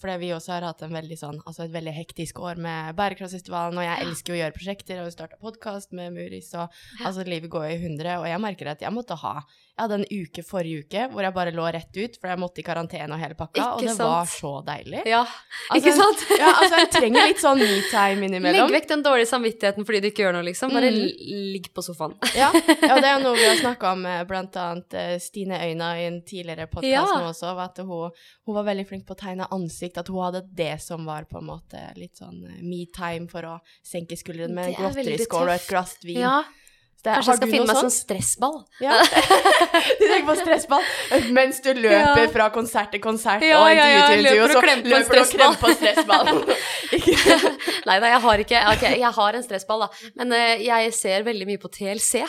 fordi 0.00 0.16
vi 0.20 0.30
også 0.36 0.54
har 0.54 0.66
hatt 0.68 0.82
en 0.84 0.94
veldig 0.94 1.18
sånn, 1.18 1.40
altså 1.44 1.64
et 1.64 1.74
veldig 1.74 1.94
hektisk 1.96 2.40
år 2.44 2.60
med 2.60 2.96
Bærekraftsfestivalen, 2.98 3.78
og 3.80 3.86
jeg 3.86 4.06
elsker 4.06 4.34
å 4.34 4.40
gjøre 4.40 4.56
prosjekter 4.56 5.02
og 5.02 5.12
starta 5.14 5.40
podkast 5.40 5.94
med 5.96 6.14
Muris, 6.16 6.50
og 6.58 6.72
altså 7.04 7.26
livet 7.28 7.52
går 7.52 7.68
i 7.72 7.78
hundre, 7.84 8.18
og 8.20 8.28
jeg 8.28 8.42
merker 8.44 8.72
at 8.74 8.84
jeg 8.84 8.94
måtte 8.94 9.18
ha 9.22 9.38
Jeg 9.74 9.82
hadde 9.88 9.96
en 9.98 10.04
uke 10.22 10.42
forrige 10.46 10.84
uke 10.84 11.04
hvor 11.10 11.24
jeg 11.26 11.34
bare 11.34 11.50
lå 11.50 11.64
rett 11.74 11.96
ut, 11.98 12.16
for 12.22 12.30
jeg 12.30 12.38
måtte 12.38 12.60
i 12.62 12.64
karantene 12.66 13.10
og 13.10 13.18
hele 13.18 13.34
pakka, 13.34 13.64
og 13.74 13.80
det 13.82 13.90
sant? 13.96 14.06
var 14.06 14.28
så 14.30 14.52
deilig. 14.62 15.00
Ja, 15.10 15.24
Altså, 15.24 15.80
ikke 15.80 15.94
sant? 15.98 16.22
Ja, 16.44 16.52
altså 16.60 16.78
jeg 16.78 16.90
trenger 16.94 17.26
litt 17.26 17.40
sånn 17.42 17.58
me-time 17.58 18.28
innimellom. 18.28 18.68
Legg 18.70 18.76
vekk 18.76 18.88
den 18.92 19.02
dårlige 19.02 19.26
samvittigheten 19.32 19.88
fordi 19.88 20.00
du 20.04 20.06
ikke 20.12 20.22
gjør 20.28 20.36
noe, 20.38 20.46
liksom. 20.46 20.70
Bare 20.76 20.92
Mm. 20.94 21.10
ligg 21.56 21.66
på 21.74 21.82
sofaen. 21.82 22.14
Ja, 22.38 22.52
ja, 22.54 23.00
det 23.02 23.08
er 23.08 23.12
jo 23.18 23.24
noe 23.26 23.34
vi 23.40 23.48
har 23.50 23.58
snakka 23.64 23.92
om 23.96 24.06
blant 24.30 24.56
annet 24.62 24.94
eh, 24.94 25.18
Stine 25.18 25.58
Øyna 25.66 25.90
i 25.98 26.06
en 26.06 26.20
tidligere 26.22 26.68
podkast 26.70 26.94
Ja. 26.94 27.04
nå 27.18 27.32
også, 27.34 27.50
at 27.66 27.82
hun, 27.82 28.10
hun 28.46 28.54
var 28.60 28.68
veldig 28.70 28.86
flink 28.86 29.06
på 29.10 29.16
å 29.18 29.22
tegne 29.26 29.50
ansikt, 29.50 29.98
at 29.98 30.06
hun 30.12 30.22
hadde 30.22 30.44
det 30.54 30.76
som 30.86 31.02
var 31.04 31.26
på 31.26 31.42
en 31.42 31.50
måte 31.50 31.82
litt 31.98 32.14
sånn 32.22 32.44
eh, 32.46 32.62
me-time 32.62 33.26
for 33.32 33.42
å 33.42 33.58
senke 33.82 34.14
skuldrene 34.22 34.54
med 34.54 34.70
en 34.70 34.74
er 34.78 34.84
godteriskål 34.94 35.48
og 35.50 35.56
et 35.58 35.66
glass 35.66 35.98
vin. 36.06 36.22
Ja, 36.22 36.44
det- 37.04 37.14
kanskje 37.18 37.32
jeg 37.34 37.40
skal 37.40 37.50
finne 37.52 37.66
meg 37.68 37.80
sånn 37.82 37.92
stressball. 37.94 38.56
Ja. 38.80 38.96
du 40.00 40.04
tenker 40.08 40.26
på 40.30 40.36
stressball 40.40 40.86
mens 41.36 41.60
du 41.64 41.70
løper 41.76 42.22
Ja. 42.24 42.30
fra 42.32 42.48
konsert 42.54 42.90
til 42.94 43.02
konsert 43.04 43.44
Ja, 43.44 43.60
og 43.60 43.68
intervju 43.74 44.00
til 44.08 44.24
intervju, 44.24 44.42
og 44.44 44.50
så 44.54 44.62
løper 44.64 45.12
du 45.12 45.18
og 45.20 45.34
klemmer 45.34 45.60
på 45.60 45.74
stressball. 45.76 46.32
Nei, 46.32 47.52
Nei 47.84 47.98
da, 48.00 48.08
jeg 48.14 48.20
har 48.24 48.42
ikke 48.46 48.64
Ok, 48.72 48.82
jeg 49.04 49.12
har 49.18 49.38
en 49.38 49.44
stressball, 49.44 49.84
da. 49.86 50.10
Men 50.18 50.32
uh, 50.32 50.64
jeg 50.64 50.92
ser 50.96 51.24
veldig 51.26 51.46
mye 51.52 51.60
på 51.62 51.70
TLC. 51.76 52.24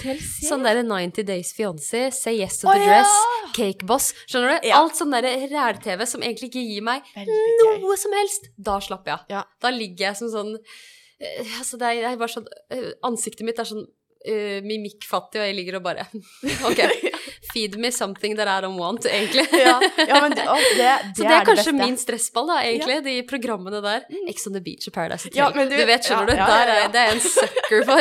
TLC? 0.00 0.46
Sånn 0.48 0.62
derre 0.64 0.84
90 0.86 1.26
Days 1.28 1.50
Fiancé, 1.56 2.06
Say 2.16 2.38
Yes 2.38 2.60
to 2.62 2.70
Å, 2.70 2.76
the! 2.78 2.86
Dress, 2.86 3.16
Cake 3.58 3.84
Boss. 3.88 4.12
Skjønner 4.30 4.54
du? 4.56 4.68
Ja. 4.70 4.78
Alt 4.80 4.96
sånn 4.96 5.12
derre 5.12 5.34
ræl-TV 5.50 6.06
som 6.08 6.24
egentlig 6.24 6.48
ikke 6.52 6.62
gir 6.64 6.86
meg 6.86 7.04
noe 7.82 7.98
som 8.00 8.14
helst. 8.16 8.48
Da 8.56 8.78
slapper 8.80 9.12
jeg 9.16 9.42
av. 9.42 9.50
Da 9.60 9.72
ligger 9.74 10.08
jeg 10.10 10.20
som 10.22 10.30
sånn 10.32 10.54
eh, 10.56 11.58
Altså, 11.58 11.76
det 11.80 11.90
er, 11.90 12.00
det 12.06 12.12
er 12.14 12.22
bare 12.22 12.32
sånn 12.32 12.48
eh, 12.72 12.88
Ansiktet 13.04 13.44
mitt 13.46 13.60
er 13.60 13.68
sånn 13.68 13.84
eh, 14.28 14.58
mimikkfattig, 14.66 15.40
og 15.40 15.46
jeg 15.48 15.56
ligger 15.58 15.78
og 15.80 15.84
bare 15.86 16.06
OK. 16.68 16.80
Feed 17.52 17.74
me 17.76 17.90
something 17.92 18.36
that 18.38 18.48
I 18.48 18.60
don't 18.64 18.78
want, 18.80 19.04
egentlig. 19.06 19.44
Ja, 19.52 19.74
ja, 20.06 20.20
men 20.22 20.32
det, 20.36 20.44
å, 20.48 20.54
det, 20.56 20.76
det, 20.78 20.92
Så 21.18 21.22
det 21.22 21.28
er, 21.28 21.34
er 21.40 21.48
kanskje 21.48 21.72
det 21.72 21.74
min 21.80 21.98
stressball, 22.00 22.46
da, 22.48 22.60
egentlig. 22.64 23.00
De 23.04 23.16
programmene 23.28 23.80
der. 23.84 24.06
Ex 24.30 24.46
on 24.48 24.54
the 24.56 24.62
Beach 24.64 24.86
og 24.88 24.94
Paradise 24.96 25.26
Hotel. 25.28 25.40
Ja, 25.42 25.50
du, 25.52 25.60
du- 25.68 25.84
vet, 25.90 26.06
skjønner 26.06 26.32
ja, 26.32 26.32
du. 26.32 26.38
ja, 26.38 26.46
Der 26.48 26.72
ja, 26.72 26.78
ja. 26.78 26.86
er 26.86 26.94
det 26.94 27.02
er 27.02 27.10
jeg 27.10 27.18
en 27.18 27.24
sucker 27.26 27.86
for. 27.90 28.00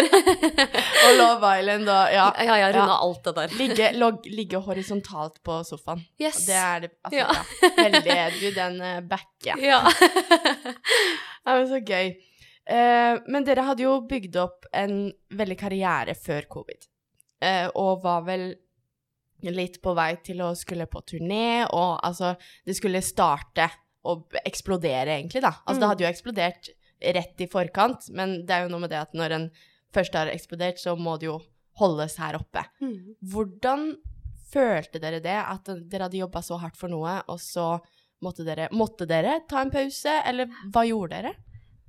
Og 1.06 1.18
Love 1.18 1.52
Island 1.60 1.90
og 1.90 2.14
ja. 2.14 2.26
ja, 2.46 2.58
Ja. 2.62 2.86
alt 2.94 3.24
det 3.26 3.34
der. 3.38 3.54
Ligge, 3.58 3.88
log, 3.98 4.26
ligge 4.30 4.60
horisontalt 4.64 5.40
på 5.46 5.58
sofaen. 5.68 6.04
Yes. 6.22 6.44
Det 6.48 6.56
er 6.58 6.86
det 6.86 6.92
altså, 7.02 7.18
Ja. 7.18 7.28
ja. 7.34 7.72
Veldig 7.82 8.18
Du, 8.42 8.48
den 8.56 8.78
uh, 8.82 9.00
backer 9.10 9.52
jeg. 9.52 9.72
Ja. 9.72 9.82
Det 11.42 11.56
er 11.56 11.66
så 11.72 11.80
gøy. 11.82 12.12
Eh, 12.72 13.20
men 13.28 13.44
dere 13.48 13.66
hadde 13.68 13.84
jo 13.84 13.98
bygd 14.08 14.38
opp 14.40 14.66
en 14.78 15.12
veldig 15.36 15.58
karriere 15.60 16.16
før 16.16 16.48
covid. 16.54 16.88
Eh, 17.44 17.68
og 17.76 18.04
var 18.06 18.22
vel 18.28 18.52
litt 19.42 19.80
på 19.82 19.96
vei 19.98 20.12
til 20.24 20.44
å 20.46 20.52
skulle 20.56 20.86
på 20.88 21.02
turné, 21.10 21.66
og 21.74 22.00
altså 22.06 22.36
Det 22.66 22.76
skulle 22.78 23.02
starte 23.02 23.66
og 24.06 24.34
eksplodere, 24.46 25.18
egentlig, 25.20 25.42
da. 25.42 25.52
Altså, 25.66 25.78
Mm. 25.78 25.82
det 25.82 25.90
hadde 25.90 26.04
jo 26.06 26.12
eksplodert 26.12 26.70
rett 27.18 27.42
i 27.42 27.48
forkant, 27.48 28.10
men 28.14 28.46
det 28.46 28.52
er 28.56 28.64
jo 28.64 28.70
noe 28.70 28.80
med 28.82 28.90
det 28.92 29.00
at 29.02 29.14
når 29.14 29.32
en 29.32 29.52
først 29.94 30.14
har 30.14 30.28
eksplodert, 30.28 30.78
så 30.80 30.96
må 30.98 31.18
det 31.20 31.26
jo 31.28 31.40
holdes 31.78 32.16
her 32.18 32.34
oppe. 32.38 32.64
Mm. 32.82 33.16
Hvordan 33.24 33.98
følte 34.52 35.00
dere 35.02 35.20
det, 35.22 35.38
at 35.38 35.66
dere 35.90 36.04
hadde 36.08 36.18
jobba 36.22 36.42
så 36.42 36.60
hardt 36.60 36.78
for 36.78 36.90
noe, 36.90 37.22
og 37.28 37.40
så 37.40 37.80
måtte 38.22 38.46
dere, 38.46 38.70
måtte 38.72 39.08
dere 39.08 39.40
ta 39.50 39.62
en 39.62 39.72
pause, 39.72 40.22
eller 40.26 40.46
hva 40.72 40.84
gjorde 40.88 41.10
dere? 41.22 41.34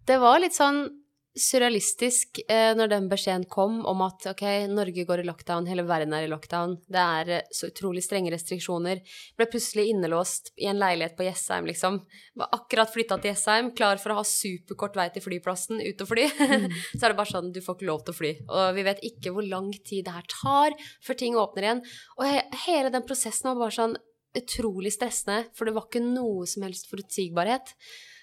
Det 0.07 0.19
var 0.19 0.41
litt 0.43 0.57
sånn 0.57 0.85
surrealistisk 1.33 2.43
eh, 2.45 2.75
når 2.77 2.91
den 2.91 3.07
beskjeden 3.09 3.45
kom 3.49 3.79
om 3.88 4.03
at 4.05 4.27
ok, 4.35 4.43
Norge 4.69 5.05
går 5.09 5.23
i 5.23 5.25
lockdown, 5.25 5.69
hele 5.71 5.85
verden 5.88 6.12
er 6.12 6.27
i 6.27 6.31
lockdown, 6.31 6.75
det 6.93 7.01
er 7.03 7.31
eh, 7.38 7.47
så 7.55 7.71
utrolig 7.71 8.03
strenge 8.05 8.33
restriksjoner. 8.35 9.01
Ble 9.38 9.47
plutselig 9.49 9.87
innelåst 9.95 10.53
i 10.61 10.69
en 10.69 10.81
leilighet 10.81 11.17
på 11.17 11.25
Jessheim, 11.25 11.71
liksom. 11.71 12.03
Var 12.37 12.53
akkurat 12.59 12.93
flytta 12.93 13.21
til 13.23 13.33
Jessheim, 13.33 13.73
klar 13.79 14.03
for 14.03 14.12
å 14.12 14.19
ha 14.21 14.27
superkort 14.29 14.99
vei 14.99 15.09
til 15.15 15.25
flyplassen, 15.25 15.81
ut 15.81 16.05
og 16.05 16.12
fly. 16.12 16.29
så 16.99 17.01
er 17.01 17.09
det 17.09 17.21
bare 17.23 17.33
sånn, 17.33 17.53
du 17.55 17.62
får 17.65 17.79
ikke 17.79 17.91
lov 17.95 18.05
til 18.05 18.17
å 18.17 18.21
fly. 18.21 18.37
Og 18.51 18.77
vi 18.77 18.87
vet 18.91 19.05
ikke 19.12 19.33
hvor 19.33 19.49
lang 19.49 19.73
tid 19.81 20.09
det 20.09 20.17
her 20.19 20.31
tar 20.37 20.81
før 21.07 21.23
ting 21.25 21.38
åpner 21.41 21.69
igjen. 21.69 21.85
Og 22.19 22.27
he 22.29 22.43
hele 22.67 22.93
den 22.93 23.07
prosessen 23.09 23.55
var 23.55 23.62
bare 23.65 23.79
sånn 23.79 24.01
utrolig 24.37 24.93
stressende, 24.93 25.47
for 25.57 25.69
det 25.69 25.77
var 25.77 25.88
ikke 25.88 26.05
noe 26.05 26.45
som 26.49 26.65
helst 26.67 26.88
forutsigbarhet. 26.93 27.73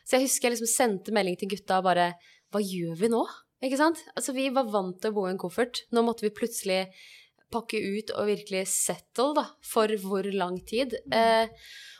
Så 0.10 0.17
jeg 0.17 0.26
husker 0.26 0.50
jeg 0.50 0.58
liksom 0.58 0.72
sendte 0.72 1.13
melding 1.13 1.38
til 1.38 1.52
gutta 1.52 1.78
og 1.78 1.86
bare 1.86 2.10
Hva 2.50 2.63
gjør 2.65 2.98
vi 2.98 3.12
nå? 3.13 3.22
Ikke 3.62 3.78
sant? 3.78 4.00
Altså, 4.15 4.34
vi 4.34 4.48
var 4.56 4.69
vant 4.72 4.98
til 4.98 5.12
å 5.12 5.15
bo 5.17 5.28
i 5.28 5.34
en 5.34 5.39
koffert. 5.41 5.84
Nå 5.93 6.02
måtte 6.08 6.26
vi 6.26 6.34
plutselig 6.34 6.88
pakke 7.54 7.78
ut 7.78 8.13
og 8.15 8.30
virkelig 8.30 8.63
settle, 8.72 9.34
da, 9.38 9.45
for 9.65 9.91
hvor 10.02 10.26
lang 10.32 10.58
tid. 10.69 10.95
Eh, 11.13 11.52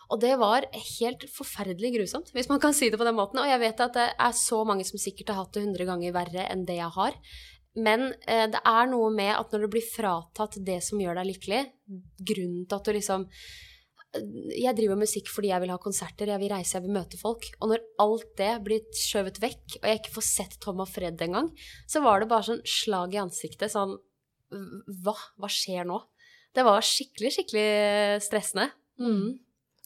og 0.10 0.22
det 0.24 0.34
var 0.42 0.66
helt 0.74 1.26
forferdelig 1.30 1.92
grusomt, 1.98 2.32
hvis 2.34 2.50
man 2.50 2.62
kan 2.64 2.74
si 2.74 2.90
det 2.90 2.98
på 2.98 3.06
den 3.06 3.18
måten. 3.18 3.42
Og 3.44 3.50
jeg 3.50 3.62
vet 3.62 3.84
at 3.86 3.98
det 3.98 4.08
er 4.16 4.36
så 4.40 4.64
mange 4.66 4.88
som 4.88 5.02
sikkert 5.02 5.34
har 5.34 5.44
hatt 5.44 5.54
det 5.58 5.66
hundre 5.68 5.86
ganger 5.90 6.16
verre 6.16 6.48
enn 6.50 6.66
det 6.70 6.80
jeg 6.80 6.96
har. 6.96 7.18
Men 7.78 8.10
eh, 8.26 8.48
det 8.50 8.64
er 8.66 8.90
noe 8.90 9.12
med 9.14 9.36
at 9.36 9.52
når 9.54 9.66
du 9.66 9.74
blir 9.76 9.86
fratatt 9.86 10.58
det 10.66 10.80
som 10.86 11.02
gjør 11.02 11.20
deg 11.20 11.30
lykkelig, 11.34 11.64
grunnen 12.32 12.64
til 12.66 12.80
at 12.80 12.88
du 12.88 12.96
liksom 12.96 13.28
Jeg 14.10 14.74
driver 14.74 14.98
med 14.98 15.06
musikk 15.06 15.28
fordi 15.30 15.52
jeg 15.52 15.62
vil 15.62 15.72
ha 15.74 15.78
konserter, 15.82 16.32
jeg 16.32 16.42
vil 16.42 16.50
reise, 16.50 16.76
jeg 16.78 16.86
vil 16.88 16.96
møte 16.96 17.20
folk. 17.20 17.46
Og 17.62 17.74
når 17.74 17.84
alt 18.02 18.32
det 18.40 18.54
blir 18.66 18.86
skjøvet 18.98 19.38
vekk, 19.44 19.80
og 19.82 19.86
jeg 19.86 20.02
ikke 20.02 20.16
får 20.16 20.26
sett 20.26 20.56
Tom 20.64 20.82
og 20.82 20.90
Fred 20.90 21.22
engang, 21.26 21.52
så 21.90 22.02
var 22.06 22.24
det 22.24 22.32
bare 22.32 22.48
sånn 22.48 22.64
slag 22.66 23.14
i 23.14 23.22
ansiktet. 23.22 23.70
Sånn 23.74 23.98
Hva? 24.50 25.14
Hva 25.38 25.52
skjer 25.54 25.86
nå? 25.86 26.00
Det 26.58 26.66
var 26.66 26.82
skikkelig, 26.82 27.36
skikkelig 27.36 27.70
stressende. 28.26 28.72
Mm. 29.00 29.38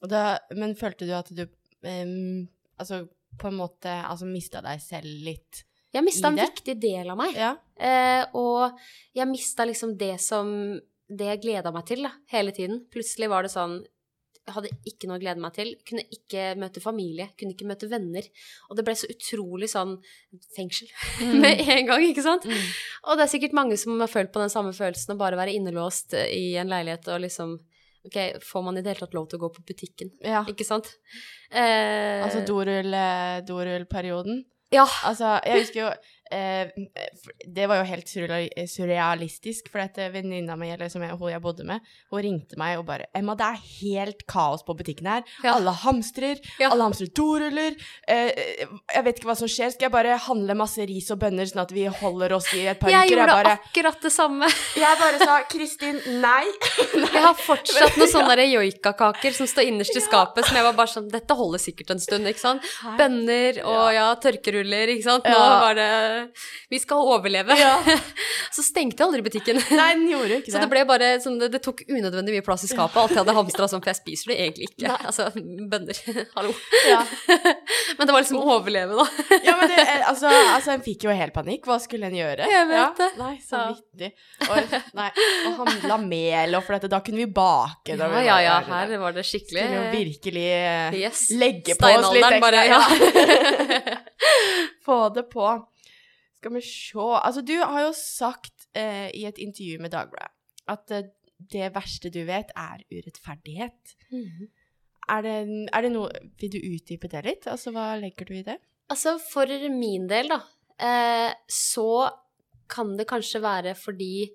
Da, 0.08 0.24
men 0.56 0.78
følte 0.80 1.08
du 1.08 1.14
at 1.16 1.30
du 1.36 1.44
um, 1.44 2.48
altså 2.80 3.04
på 3.40 3.50
en 3.50 3.60
måte 3.60 3.92
altså 3.92 4.28
mista 4.30 4.62
deg 4.64 4.82
selv 4.84 5.24
litt 5.26 5.64
Jeg 5.94 6.06
mista 6.06 6.30
en 6.30 6.40
viktig 6.40 6.76
del 6.82 7.12
av 7.14 7.20
meg. 7.20 7.38
Ja. 7.38 7.54
Eh, 7.78 8.24
og 8.38 8.80
jeg 9.16 9.30
mista 9.30 9.66
liksom 9.66 9.96
det 9.98 10.16
som 10.22 10.48
Det 11.08 11.28
jeg 11.28 11.42
gleda 11.44 11.72
meg 11.74 11.86
til, 11.86 12.06
da, 12.06 12.14
hele 12.32 12.54
tiden. 12.56 12.80
Plutselig 12.94 13.30
var 13.30 13.46
det 13.46 13.52
sånn 13.54 13.82
hadde 14.52 14.72
ikke 14.90 15.08
noe 15.08 15.20
å 15.20 15.22
glede 15.24 15.42
meg 15.44 15.54
til. 15.56 15.70
Kunne 15.88 16.04
ikke 16.12 16.48
møte 16.60 16.82
familie, 16.84 17.30
kunne 17.40 17.56
ikke 17.56 17.68
møte 17.70 17.88
venner. 17.92 18.26
Og 18.70 18.78
det 18.78 18.86
ble 18.88 18.96
så 19.00 19.10
utrolig 19.12 19.70
sånn 19.72 19.96
fengsel 20.58 20.90
med 21.44 21.64
en 21.64 21.88
gang, 21.90 22.04
ikke 22.10 22.26
sant? 22.26 22.48
Mm. 22.50 22.66
Og 23.08 23.20
det 23.20 23.28
er 23.28 23.34
sikkert 23.36 23.56
mange 23.58 23.78
som 23.80 24.00
har 24.04 24.12
følt 24.12 24.34
på 24.36 24.44
den 24.44 24.52
samme 24.52 24.74
følelsen 24.76 25.16
å 25.16 25.20
bare 25.22 25.40
være 25.40 25.56
innelåst 25.56 26.18
eh, 26.20 26.28
i 26.36 26.50
en 26.60 26.72
leilighet 26.72 27.08
og 27.14 27.24
liksom 27.28 27.60
Ok, 28.04 28.18
får 28.44 28.64
man 28.66 28.76
i 28.76 28.82
det 28.84 28.92
hele 28.92 29.00
tatt 29.06 29.14
lov 29.16 29.30
til 29.32 29.40
å 29.40 29.46
gå 29.46 29.50
på 29.56 29.62
butikken? 29.64 30.10
ja. 30.28 30.42
Ikke 30.52 30.66
sant? 30.68 30.90
Eh, 31.48 32.20
Altså 32.26 32.42
dorull, 32.44 32.90
eh. 32.92 33.38
Ja. 34.76 34.84
Altså, 35.08 35.38
jeg 35.46 35.62
husker 35.62 35.80
jo 35.80 35.92
Det 36.32 37.68
var 37.68 37.82
jo 37.82 37.88
helt 37.88 38.10
surrealistisk, 38.10 39.70
for 39.72 39.84
at 39.84 39.98
venninna 40.14 40.56
mi, 40.60 40.70
eller 40.74 40.90
som 40.90 41.04
jeg, 41.04 41.16
hun 41.20 41.32
jeg 41.32 41.42
bodde 41.44 41.66
med, 41.68 41.84
hun 42.12 42.24
ringte 42.24 42.58
meg 42.60 42.80
og 42.80 42.86
bare 42.88 43.06
'Emma, 43.14 43.36
det 43.38 43.46
er 43.46 43.60
helt 43.82 44.24
kaos 44.28 44.64
på 44.64 44.76
butikken 44.78 45.10
her. 45.10 45.24
Ja. 45.44 45.56
Alle 45.56 45.74
hamstrer. 45.84 46.40
Ja. 46.60 46.72
Alle 46.72 46.88
hamstrer 46.88 47.12
doruller. 47.14 47.76
Eh, 48.08 48.32
jeg 48.96 49.04
vet 49.06 49.20
ikke 49.20 49.30
hva 49.30 49.38
som 49.38 49.48
skjer. 49.52 49.74
Skal 49.74 49.90
jeg 49.90 49.94
bare 49.94 50.18
handle 50.18 50.56
masse 50.58 50.82
ris 50.90 51.12
og 51.12 51.20
bønner, 51.22 51.46
sånn 51.50 51.64
at 51.66 51.74
vi 51.76 51.86
holder 51.86 52.34
oss 52.34 52.50
i 52.54 52.66
et 52.68 52.80
par 52.80 52.90
Jeg 52.90 53.10
uker?' 53.10 53.18
gjorde 53.18 53.38
bare, 53.38 53.58
akkurat 53.60 54.02
det 54.02 54.14
samme. 54.14 54.50
jeg 54.76 55.00
bare 55.04 55.20
sa 55.20 55.42
'Kristin, 55.50 56.00
nei'. 56.24 56.50
Jeg 57.14 57.22
har 57.22 57.36
fortsatt 57.38 57.98
noen 57.98 58.10
sånne 58.10 58.38
ja. 58.42 58.60
joikakaker 58.60 59.36
som 59.36 59.48
står 59.48 59.70
innerst 59.70 59.96
i 59.96 60.02
skapet, 60.02 60.46
som 60.48 60.58
jeg 60.58 60.66
var 60.66 60.74
bare 60.74 60.92
sånn 60.92 61.10
Dette 61.14 61.36
holder 61.38 61.62
sikkert 61.62 61.94
en 61.94 62.02
stund, 62.02 62.28
ikke 62.28 62.42
sant? 62.42 62.66
Bønner 62.98 63.60
og 63.70 63.94
ja, 63.94 64.08
tørkeruller, 64.24 64.92
ikke 64.96 65.06
sant. 65.06 65.28
Nå 65.30 65.38
var 65.38 65.78
det 65.78 65.90
Vi 66.72 66.80
skal 66.82 66.98
overleve. 67.16 67.56
Så 68.56 68.62
stengte 68.66 69.02
jeg 69.02 69.08
aldri 69.08 69.24
butikken. 69.26 69.60
Nei, 69.74 69.90
den 69.98 70.08
gjorde 70.12 70.40
ikke 70.40 70.50
det. 70.50 70.54
Så 70.56 70.62
det 70.62 70.70
ble 70.72 70.84
bare 70.90 71.08
sånn 71.24 71.40
Det, 71.42 71.50
det 71.56 71.62
tok 71.66 71.82
unødvendig 71.90 72.36
mye 72.36 72.46
plass 72.46 72.66
i 72.68 72.70
skapet. 72.70 72.98
Alt 73.02 73.16
jeg 73.16 73.22
hadde 73.24 73.36
hamstra 73.38 73.68
sånn, 73.72 73.82
for 73.84 73.90
jeg 73.94 74.00
spiser 74.02 74.34
det 74.34 74.38
egentlig 74.46 74.70
ikke. 74.72 74.94
Altså, 75.10 75.30
bønner. 75.72 76.02
Hallo. 76.38 76.54
Ja. 76.90 77.02
Men 77.98 78.10
det 78.10 78.14
var 78.16 78.22
liksom 78.22 78.40
å 78.42 78.46
overleve, 78.58 78.98
da. 79.00 79.06
Ja, 79.44 79.54
men 79.60 79.70
det, 79.70 79.78
eh, 79.84 80.04
altså, 80.10 80.30
altså, 80.30 80.72
en 80.74 80.82
fikk 80.86 81.04
jo 81.06 81.14
helt 81.14 81.34
panikk. 81.36 81.68
Hva 81.70 81.78
skulle 81.82 82.08
en 82.10 82.16
gjøre? 82.18 82.48
Jeg 82.50 82.68
vet 82.70 82.80
ja. 82.80 82.88
det. 82.98 83.10
Nei, 83.20 83.34
så 83.44 83.60
Ja. 83.60 83.66
vittig. 83.74 84.10
Og, 84.48 84.74
nei, 84.98 85.10
og 85.48 85.60
handla 85.62 85.98
mel, 86.02 86.58
og 86.58 86.66
for 86.66 86.76
dette, 86.78 86.90
da 86.92 87.00
kunne 87.06 87.22
vi 87.22 87.28
bake. 87.30 87.98
Da 88.00 88.10
Ja, 88.14 88.24
ja, 88.26 88.38
ja. 88.48 88.56
Her 88.68 88.96
var 89.02 89.14
det 89.16 89.26
Skulle 89.28 89.66
jo 89.70 89.84
virkelig 89.94 90.48
eh, 90.54 90.98
Yes. 91.04 91.28
legge 91.38 91.76
på 91.80 91.90
oss 91.90 92.10
litt 92.14 92.26
ekstra. 92.26 92.40
bare, 92.44 92.66
ja. 92.70 92.82
Få 94.86 95.10
det 95.14 95.24
på. 95.32 95.48
Skal 96.44 96.58
vi 96.58 96.62
se 96.68 97.04
Altså, 97.24 97.42
du 97.42 97.56
har 97.64 97.86
jo 97.86 97.94
sagt 97.96 98.68
eh, 98.76 99.08
i 99.16 99.24
et 99.30 99.40
intervju 99.40 99.80
med 99.80 99.94
Dagbladet 99.96 100.34
at 100.72 100.92
eh, 100.92 101.08
det 101.52 101.70
verste 101.76 102.12
du 102.14 102.22
vet, 102.28 102.52
er 102.56 102.84
urettferdighet. 102.92 103.96
Mhm. 104.12 104.52
Er 105.12 105.24
det, 105.26 105.32
er 105.76 105.84
det 105.84 105.90
noe 105.92 106.08
Vil 106.40 106.52
du 106.54 106.60
utdype 106.64 107.10
det 107.12 107.24
litt? 107.26 107.48
Altså, 107.52 107.74
hva 107.76 107.90
legger 108.00 108.30
du 108.30 108.38
i 108.38 108.46
det? 108.46 108.56
Altså, 108.92 109.18
for 109.20 109.50
min 109.74 110.08
del, 110.08 110.32
da, 110.32 110.40
eh, 110.80 111.34
så 111.52 112.08
kan 112.72 112.96
det 112.96 113.10
kanskje 113.10 113.42
være 113.44 113.74
fordi 113.76 114.30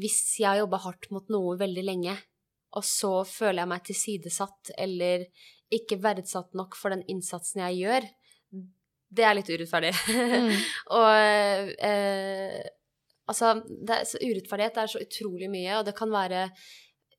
hvis 0.00 0.18
jeg 0.40 0.48
har 0.48 0.60
jobba 0.62 0.80
hardt 0.84 1.08
mot 1.12 1.32
noe 1.32 1.56
veldig 1.60 1.84
lenge, 1.84 2.16
og 2.76 2.84
så 2.86 3.24
føler 3.26 3.62
jeg 3.62 3.70
meg 3.72 3.86
tilsidesatt 3.88 4.72
eller 4.78 5.24
ikke 5.74 5.98
verdsatt 6.02 6.54
nok 6.56 6.76
for 6.78 6.94
den 6.94 7.02
innsatsen 7.10 7.64
jeg 7.64 7.80
gjør, 7.82 8.06
det 9.10 9.24
er 9.26 9.34
litt 9.36 9.50
urettferdig. 9.50 9.90
og 10.98 11.08
eh, 11.82 12.60
altså, 13.30 13.56
det 13.66 13.96
er, 13.96 14.06
så 14.06 14.20
urettferdighet 14.22 14.78
er 14.78 14.92
så 14.92 15.02
utrolig 15.02 15.50
mye, 15.50 15.80
og 15.80 15.88
det 15.88 15.96
kan 15.98 16.12
være 16.14 16.46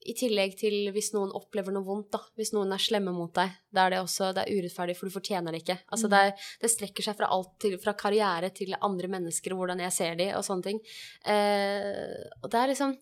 i 0.01 0.15
tillegg 0.17 0.55
til 0.57 0.89
hvis 0.95 1.11
noen 1.13 1.33
opplever 1.37 1.73
noe 1.75 1.85
vondt, 1.85 2.09
da. 2.15 2.21
Hvis 2.39 2.53
noen 2.55 2.73
er 2.73 2.81
slemme 2.81 3.13
mot 3.13 3.33
deg. 3.37 3.53
Da 3.69 3.85
er 3.85 3.93
det 3.93 4.01
også 4.01 4.31
det 4.33 4.47
er 4.47 4.57
urettferdig, 4.57 4.95
for 4.97 5.07
du 5.07 5.13
fortjener 5.13 5.53
det 5.53 5.61
ikke. 5.61 5.77
Altså, 5.93 6.09
det, 6.09 6.21
er, 6.25 6.47
det 6.63 6.71
strekker 6.73 7.05
seg 7.05 7.19
fra 7.19 7.29
alt 7.35 7.53
til 7.61 7.77
Fra 7.81 7.93
karriere 7.99 8.49
til 8.55 8.73
andre 8.79 9.11
mennesker 9.11 9.53
og 9.53 9.61
hvordan 9.61 9.83
jeg 9.85 9.97
ser 9.97 10.17
de, 10.17 10.31
og 10.37 10.45
sånne 10.47 10.71
ting. 10.71 10.81
Eh, 11.29 12.17
og 12.41 12.49
det 12.49 12.61
er 12.61 12.73
liksom 12.73 12.95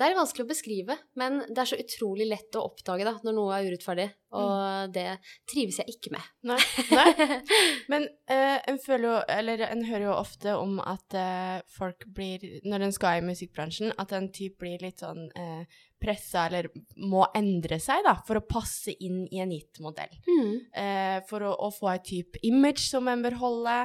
Det 0.00 0.06
er 0.08 0.16
vanskelig 0.16 0.46
å 0.46 0.48
beskrive, 0.48 0.94
men 1.20 1.42
det 1.50 1.60
er 1.60 1.68
så 1.68 1.76
utrolig 1.76 2.24
lett 2.30 2.56
å 2.56 2.62
oppdage 2.70 3.04
da, 3.04 3.18
når 3.20 3.34
noe 3.36 3.58
er 3.58 3.66
urettferdig. 3.68 4.06
Og 4.32 4.94
det 4.94 5.18
trives 5.50 5.80
jeg 5.82 5.92
ikke 5.92 6.14
med. 6.14 6.24
Nei. 6.48 6.56
Nei. 6.94 7.36
Men 7.90 8.06
eh, 8.30 8.60
en 8.70 8.78
føler 8.78 9.08
jo 9.08 9.14
Eller 9.34 9.64
en 9.66 9.82
hører 9.88 10.04
jo 10.06 10.12
ofte 10.14 10.54
om 10.54 10.76
at 10.78 11.16
eh, 11.18 11.56
folk 11.74 12.06
blir 12.14 12.44
Når 12.62 12.84
en 12.86 12.94
skal 12.94 13.18
i 13.18 13.24
musikkbransjen, 13.26 13.90
at 13.98 14.14
en 14.14 14.30
type 14.30 14.62
blir 14.62 14.78
litt 14.86 15.02
sånn 15.02 15.26
eh, 15.34 15.80
pressa 16.00 16.46
eller 16.48 16.70
må 17.10 17.26
endre 17.36 17.76
seg, 17.82 18.04
da, 18.06 18.14
for 18.26 18.40
å 18.40 18.46
passe 18.46 18.94
inn 19.04 19.26
i 19.28 19.42
en 19.42 19.52
gitt 19.52 19.82
modell. 19.84 20.14
Mm. 20.24 20.54
Eh, 20.72 21.18
for 21.28 21.44
å, 21.44 21.52
å 21.66 21.68
få 21.74 21.90
et 21.92 22.06
type 22.08 22.40
image 22.46 22.86
som 22.86 23.08
en 23.10 23.24
bør 23.24 23.36
holde, 23.42 23.76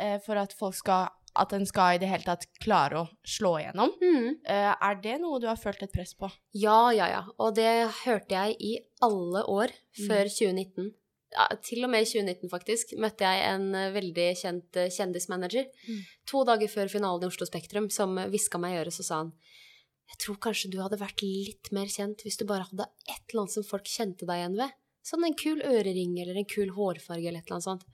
eh, 0.00 0.16
for 0.24 0.40
at 0.40 0.54
folk 0.56 0.78
skal 0.78 1.10
At 1.38 1.52
en 1.54 1.66
skal 1.68 1.96
i 1.96 2.00
det 2.02 2.08
hele 2.10 2.26
tatt 2.26 2.46
klare 2.62 3.02
å 3.04 3.08
slå 3.26 3.54
igjennom. 3.60 3.92
Mm. 4.02 4.38
Uh, 4.42 4.72
er 4.74 4.96
det 5.04 5.16
noe 5.22 5.38
du 5.42 5.46
har 5.46 5.58
følt 5.60 5.82
et 5.86 5.92
press 5.94 6.14
på? 6.18 6.30
Ja, 6.58 6.90
ja, 6.96 7.06
ja. 7.12 7.20
Og 7.38 7.54
det 7.58 7.68
hørte 8.04 8.34
jeg 8.34 8.56
i 8.58 8.72
alle 9.04 9.44
år 9.46 9.74
før 10.06 10.26
2019. 10.26 10.90
Ja, 11.36 11.44
til 11.60 11.84
og 11.84 11.90
med 11.92 12.06
i 12.06 12.08
2019, 12.08 12.48
faktisk, 12.48 12.94
møtte 12.96 13.28
jeg 13.28 13.44
en 13.50 13.66
eh, 13.76 13.90
veldig 13.92 14.28
kjent 14.40 14.78
eh, 14.80 14.86
kjendismanager 14.94 15.66
Mm. 15.84 15.98
to 16.24 16.40
dager 16.48 16.70
før 16.72 16.88
finalen 16.88 17.26
i 17.26 17.28
Oslo 17.28 17.44
Spektrum, 17.44 17.90
som 17.92 18.16
hviska 18.16 18.56
meg 18.56 18.72
i 18.72 18.78
øret, 18.80 18.96
så 18.96 19.04
sa 19.04 19.18
han 19.20 19.34
jeg 20.08 20.22
tror 20.22 20.38
kanskje 20.40 20.70
du 20.72 20.78
hadde 20.80 20.96
vært 20.96 21.20
litt 21.20 21.68
mer 21.76 21.90
kjent 21.92 22.24
hvis 22.24 22.38
du 22.40 22.46
bare 22.48 22.64
hadde 22.70 22.86
et 23.04 23.20
eller 23.28 23.42
annet 23.42 23.56
som 23.58 23.66
folk 23.68 23.84
kjente 23.84 24.24
deg 24.24 24.40
igjen 24.40 24.56
ved. 24.56 24.72
Sånn 25.04 25.26
en 25.28 25.36
kul 25.36 25.60
ørering 25.60 26.16
eller 26.22 26.40
en 26.40 26.48
kul 26.48 26.72
hårfarge 26.72 27.28
eller 27.28 27.42
et 27.42 27.50
eller 27.50 27.58
annet 27.58 27.68
sånt. 27.68 27.84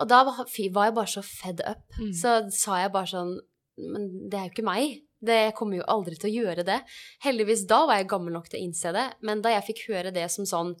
Og 0.00 0.10
da 0.10 0.22
var, 0.28 0.44
var 0.44 0.88
jeg 0.88 0.96
bare 1.00 1.12
så 1.16 1.24
fed 1.24 1.64
up. 1.66 1.84
Mm. 2.00 2.12
Så 2.16 2.38
sa 2.54 2.82
jeg 2.82 2.94
bare 2.94 3.12
sånn 3.12 3.36
Men 3.76 4.08
det 4.30 4.38
er 4.38 4.48
jo 4.48 4.54
ikke 4.54 4.66
meg. 4.66 5.02
Det, 5.26 5.36
jeg 5.46 5.54
kommer 5.56 5.78
jo 5.78 5.86
aldri 5.88 6.16
til 6.20 6.28
å 6.28 6.42
gjøre 6.42 6.64
det. 6.66 6.76
Heldigvis 7.24 7.64
da 7.68 7.78
var 7.88 7.98
jeg 7.98 8.08
gammel 8.10 8.34
nok 8.36 8.50
til 8.52 8.58
å 8.60 8.64
innse 8.66 8.90
det, 8.92 9.04
men 9.24 9.40
da 9.42 9.54
jeg 9.54 9.64
fikk 9.70 9.80
høre 9.88 10.12
det 10.12 10.26
som 10.32 10.44
sånn 10.48 10.74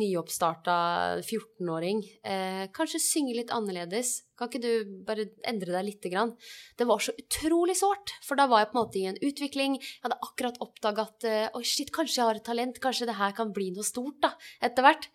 nyoppstarta 0.00 0.76
14-åring, 1.20 2.00
eh, 2.24 2.62
kanskje 2.72 3.02
synge 3.04 3.36
litt 3.36 3.52
annerledes, 3.52 4.14
kan 4.38 4.48
ikke 4.48 4.62
du 4.64 4.94
bare 5.06 5.28
endre 5.48 5.76
deg 5.76 5.86
lite 5.90 6.12
grann? 6.12 6.32
Det 6.80 6.88
var 6.88 7.04
så 7.04 7.12
utrolig 7.20 7.76
sårt, 7.78 8.14
for 8.24 8.40
da 8.40 8.48
var 8.50 8.64
jeg 8.64 8.70
på 8.72 8.78
en 8.78 8.80
måte 8.80 9.00
i 9.02 9.04
en 9.10 9.20
utvikling, 9.20 9.76
jeg 9.76 10.06
hadde 10.06 10.20
akkurat 10.24 10.62
oppdaga 10.64 11.04
at 11.10 11.28
eh, 11.28 11.50
oi, 11.52 11.64
shit, 11.68 11.92
kanskje 11.92 12.22
jeg 12.22 12.30
har 12.30 12.40
et 12.40 12.48
talent, 12.48 12.80
kanskje 12.82 13.10
det 13.12 13.18
her 13.20 13.36
kan 13.36 13.52
bli 13.52 13.70
noe 13.76 13.86
stort, 13.86 14.22
da, 14.24 14.32
etter 14.64 14.88
hvert. 14.88 15.10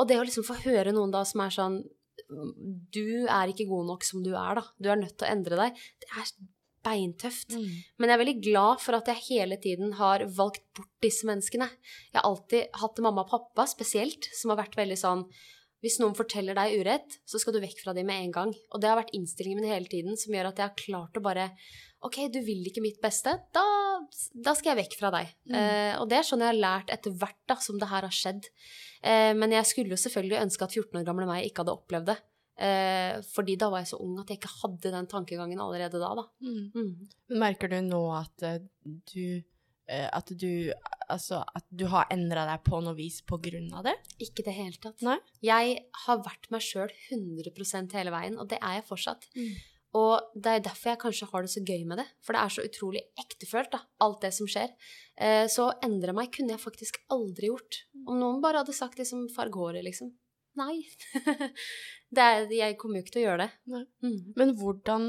Og 0.00 0.08
det 0.08 0.18
å 0.18 0.24
liksom 0.24 0.48
få 0.48 0.56
høre 0.64 0.96
noen 0.96 1.12
da 1.12 1.26
som 1.28 1.44
er 1.44 1.54
sånn 1.54 1.78
Du 2.28 3.06
er 3.26 3.52
ikke 3.52 3.68
god 3.70 3.88
nok 3.92 4.04
som 4.06 4.24
du 4.24 4.32
er, 4.32 4.60
da. 4.60 4.66
Du 4.80 4.90
er 4.90 5.00
nødt 5.00 5.16
til 5.18 5.26
å 5.26 5.32
endre 5.32 5.60
deg. 5.60 5.80
Det 6.02 6.10
er 6.10 6.34
beintøft. 6.84 7.56
Men 7.96 8.10
jeg 8.10 8.16
er 8.16 8.22
veldig 8.22 8.36
glad 8.44 8.84
for 8.84 8.98
at 8.98 9.08
jeg 9.08 9.26
hele 9.30 9.56
tiden 9.60 9.96
har 10.00 10.26
valgt 10.36 10.64
bort 10.76 10.92
disse 11.04 11.26
menneskene. 11.28 11.70
Jeg 12.12 12.18
har 12.18 12.28
alltid 12.28 12.78
hatt 12.80 13.04
mamma 13.04 13.24
og 13.24 13.32
pappa 13.32 13.66
spesielt, 13.70 14.28
som 14.36 14.52
har 14.52 14.60
vært 14.64 14.76
veldig 14.80 15.00
sånn 15.00 15.26
hvis 15.84 15.98
noen 16.00 16.16
forteller 16.16 16.56
deg 16.56 16.78
urett, 16.80 17.18
så 17.28 17.36
skal 17.36 17.52
du 17.52 17.60
vekk 17.60 17.82
fra 17.84 17.92
dem 17.92 18.08
med 18.08 18.22
en 18.22 18.30
gang. 18.32 18.52
Og 18.72 18.80
det 18.80 18.88
har 18.88 18.96
vært 18.96 19.12
innstillingen 19.16 19.60
min 19.60 19.68
hele 19.68 19.90
tiden 19.90 20.16
som 20.16 20.32
gjør 20.32 20.48
at 20.48 20.60
jeg 20.62 20.70
har 20.70 20.78
klart 20.80 21.18
å 21.20 21.24
bare 21.24 21.50
Ok, 22.04 22.18
du 22.28 22.38
vil 22.44 22.66
ikke 22.68 22.82
mitt 22.84 22.98
beste, 23.00 23.32
da, 23.56 23.62
da 24.32 24.54
skal 24.56 24.72
jeg 24.72 24.84
vekk 24.84 24.98
fra 25.00 25.10
deg. 25.14 25.32
Mm. 25.48 25.56
Eh, 25.58 25.94
og 26.00 26.08
det 26.10 26.18
er 26.18 26.28
sånn 26.28 26.44
jeg 26.44 26.52
har 26.52 26.60
lært 26.60 26.92
etter 26.94 27.14
hvert 27.20 27.40
da, 27.50 27.56
som 27.62 27.80
det 27.80 27.90
her 27.90 28.06
har 28.06 28.14
skjedd. 28.14 28.50
Eh, 29.02 29.32
men 29.36 29.54
jeg 29.54 29.68
skulle 29.70 29.94
jo 29.94 30.00
selvfølgelig 30.00 30.42
ønske 30.42 30.66
at 30.66 30.76
14 30.76 31.00
år 31.00 31.08
gamle 31.08 31.28
meg 31.30 31.48
ikke 31.48 31.64
hadde 31.64 31.76
opplevd 31.76 32.10
det. 32.12 32.18
Eh, 32.54 33.16
fordi 33.34 33.56
da 33.58 33.66
var 33.72 33.82
jeg 33.82 33.90
så 33.90 33.98
ung 34.04 34.14
at 34.22 34.30
jeg 34.30 34.38
ikke 34.38 34.52
hadde 34.60 34.94
den 34.94 35.08
tankegangen 35.10 35.62
allerede 35.62 35.98
da, 35.98 36.12
da. 36.20 36.28
Mm. 36.44 36.68
Mm. 36.74 37.40
Merker 37.42 37.72
du 37.72 37.80
nå 37.82 38.04
at 38.14 38.46
du 39.10 39.42
At 39.90 40.30
du 40.30 40.70
Altså 41.12 41.42
at 41.44 41.66
du 41.68 41.84
har 41.92 42.06
endra 42.14 42.46
deg 42.48 42.62
på 42.64 42.78
noe 42.80 42.96
vis 42.96 43.18
på 43.26 43.36
grunn 43.42 43.66
av 43.76 43.84
det? 43.84 43.92
Ikke 44.22 44.40
i 44.40 44.46
det 44.46 44.54
hele 44.56 44.78
tatt. 44.80 45.02
Nei? 45.04 45.18
Jeg 45.44 45.82
har 46.06 46.22
vært 46.24 46.48
meg 46.54 46.64
sjøl 46.64 46.88
100% 47.12 47.92
hele 47.98 48.14
veien, 48.14 48.38
og 48.40 48.48
det 48.48 48.56
er 48.62 48.78
jeg 48.78 48.86
fortsatt. 48.88 49.28
Mm. 49.36 49.50
Og 49.94 50.34
det 50.34 50.50
er 50.56 50.64
derfor 50.66 50.90
jeg 50.90 51.02
kanskje 51.04 51.28
har 51.30 51.44
det 51.44 51.52
så 51.52 51.62
gøy 51.62 51.84
med 51.86 52.00
det. 52.02 52.06
For 52.24 52.34
det 52.34 52.42
er 52.42 52.54
så 52.56 52.66
utrolig 52.66 53.04
ektefølt, 53.20 53.70
da, 53.76 53.84
alt 54.02 54.24
det 54.24 54.32
som 54.34 54.50
skjer. 54.50 54.74
Eh, 55.14 55.44
så 55.50 55.68
å 55.68 55.76
endre 55.86 56.16
meg 56.16 56.32
kunne 56.34 56.56
jeg 56.56 56.64
faktisk 56.64 56.98
aldri 57.14 57.52
gjort. 57.52 57.84
Om 58.02 58.18
noen 58.18 58.42
bare 58.42 58.64
hadde 58.64 58.74
sagt 58.74 58.98
liksom 58.98 59.28
farg 59.34 59.54
håret, 59.60 59.86
liksom. 59.86 60.10
Nei. 60.58 60.82
det 62.14 62.26
er, 62.26 62.50
jeg 62.54 62.76
kommer 62.80 62.98
jo 62.98 63.06
ikke 63.06 63.16
til 63.16 63.24
å 63.24 63.26
gjøre 63.28 63.46
det. 63.46 63.84
Mm. 64.06 64.18
Men 64.38 64.52
hvordan, 64.58 65.06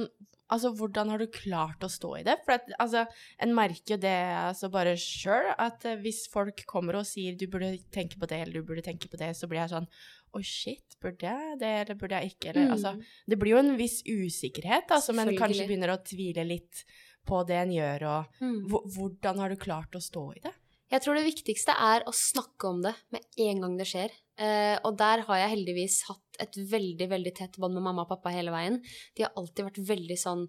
altså, 0.54 0.72
hvordan 0.78 1.14
har 1.14 1.22
du 1.22 1.34
klart 1.34 1.86
å 1.86 1.90
stå 1.92 2.12
i 2.20 2.26
det? 2.26 2.38
For 2.46 2.58
at, 2.58 2.70
altså, 2.82 3.06
en 3.42 3.54
merker 3.58 4.02
det 4.02 4.16
altså, 4.38 4.70
bare 4.74 4.94
sjøl, 5.02 5.52
at 5.58 5.86
hvis 6.02 6.26
folk 6.34 6.66
kommer 6.70 7.02
og 7.02 7.10
sier 7.10 7.38
du 7.38 7.48
burde 7.50 7.76
tenke 7.94 8.22
på 8.22 8.30
det, 8.30 8.42
eller 8.46 8.62
du 8.62 8.70
burde 8.70 8.86
tenke 8.86 9.10
på 9.10 9.22
det, 9.22 9.34
så 9.38 9.50
blir 9.50 9.64
jeg 9.64 9.74
sånn 9.74 9.90
Oi, 10.36 10.42
shit, 10.44 10.98
burde 11.02 11.24
jeg 11.30 11.60
det, 11.62 11.70
eller 11.86 11.96
burde 12.00 12.20
jeg 12.20 12.34
ikke? 12.36 12.50
Eller, 12.52 12.72
altså, 12.76 12.92
Mm. 12.96 13.04
det 13.32 13.40
blir 13.40 13.52
jo 13.56 13.58
en 13.64 13.78
viss 13.78 14.02
usikkerhet, 14.04 14.90
altså, 14.92 15.14
men 15.16 15.30
kanskje 15.38 15.68
begynner 15.70 15.94
å 15.96 16.04
tvile 16.04 16.44
litt 16.48 16.84
på 17.26 17.40
det 17.48 17.56
en 17.56 17.72
gjør, 17.72 18.04
og 18.04 18.42
Mm. 18.42 18.68
hvordan 18.70 19.38
har 19.40 19.50
du 19.50 19.56
klart 19.56 19.92
å 19.96 20.02
stå 20.04 20.36
i 20.36 20.40
det? 20.44 20.54
Jeg 20.92 21.02
tror 21.02 21.16
det 21.16 21.26
viktigste 21.26 21.74
er 21.74 22.04
å 22.06 22.14
snakke 22.14 22.70
om 22.70 22.82
det 22.84 22.94
med 23.12 23.22
en 23.40 23.62
gang 23.62 23.78
det 23.78 23.88
skjer. 23.88 24.12
Eh, 24.38 24.78
og 24.84 24.98
der 24.98 25.22
har 25.22 25.38
jeg 25.38 25.50
heldigvis 25.58 26.04
hatt 26.08 26.38
et 26.40 26.54
veldig, 26.54 27.08
veldig 27.10 27.34
tett 27.36 27.58
bånd 27.58 27.74
med 27.74 27.82
mamma 27.84 28.02
og 28.04 28.10
pappa 28.10 28.30
hele 28.32 28.52
veien. 28.52 28.82
De 29.16 29.24
har 29.24 29.32
alltid 29.36 29.66
vært 29.66 29.88
veldig 29.88 30.18
sånn 30.20 30.48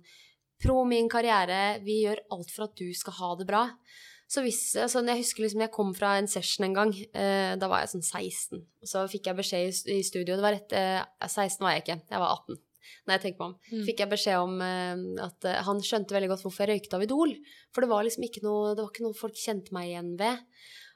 pro 0.60 0.84
min 0.84 1.08
karriere, 1.08 1.82
vi 1.82 2.02
gjør 2.04 2.18
alt 2.32 2.50
for 2.50 2.64
at 2.64 2.74
du 2.76 2.92
skal 2.92 3.12
ha 3.14 3.34
det 3.36 3.46
bra. 3.46 3.70
Så 4.26 4.42
hvis, 4.42 4.60
altså, 4.74 5.04
jeg 5.06 5.20
husker 5.22 5.44
liksom 5.44 5.62
jeg 5.62 5.74
kom 5.74 5.92
fra 5.94 6.16
en 6.18 6.28
session 6.30 6.66
en 6.66 6.74
gang, 6.74 6.92
eh, 7.14 7.54
da 7.60 7.68
var 7.70 7.84
jeg 7.84 7.92
sånn 7.94 8.06
16. 8.06 8.62
Og 8.82 8.90
så 8.90 9.04
fikk 9.10 9.28
jeg 9.30 9.38
beskjed 9.38 9.68
i, 9.68 9.98
i 9.98 10.06
studio, 10.06 10.34
det 10.34 10.42
var 10.42 10.56
rett, 10.56 10.74
eh, 10.74 11.02
16 11.28 11.62
var 11.62 11.76
jeg 11.76 11.84
ikke, 11.84 12.00
jeg 12.10 12.22
var 12.22 12.32
18. 12.34 12.58
Når 13.06 13.14
jeg 13.14 13.22
tenker 13.22 13.42
meg 13.42 13.46
om. 13.46 13.54
Mm. 13.70 13.84
Fikk 13.86 14.02
jeg 14.02 14.10
beskjed 14.10 14.42
om 14.42 14.56
eh, 14.66 15.04
at 15.26 15.46
eh, 15.46 15.60
han 15.68 15.82
skjønte 15.82 16.16
veldig 16.16 16.32
godt 16.32 16.42
hvorfor 16.46 16.66
jeg 16.66 16.74
røykte 16.74 16.98
av 16.98 17.06
Idol. 17.06 17.36
For 17.74 17.86
det 17.86 17.92
var 17.92 18.06
liksom 18.06 18.26
ikke 18.26 18.42
noe, 18.46 18.74
det 18.74 18.82
var 18.82 18.90
ikke 18.90 19.06
noe 19.06 19.18
folk 19.18 19.38
kjente 19.38 19.74
meg 19.76 19.92
igjen 19.92 20.12
ved. 20.18 20.42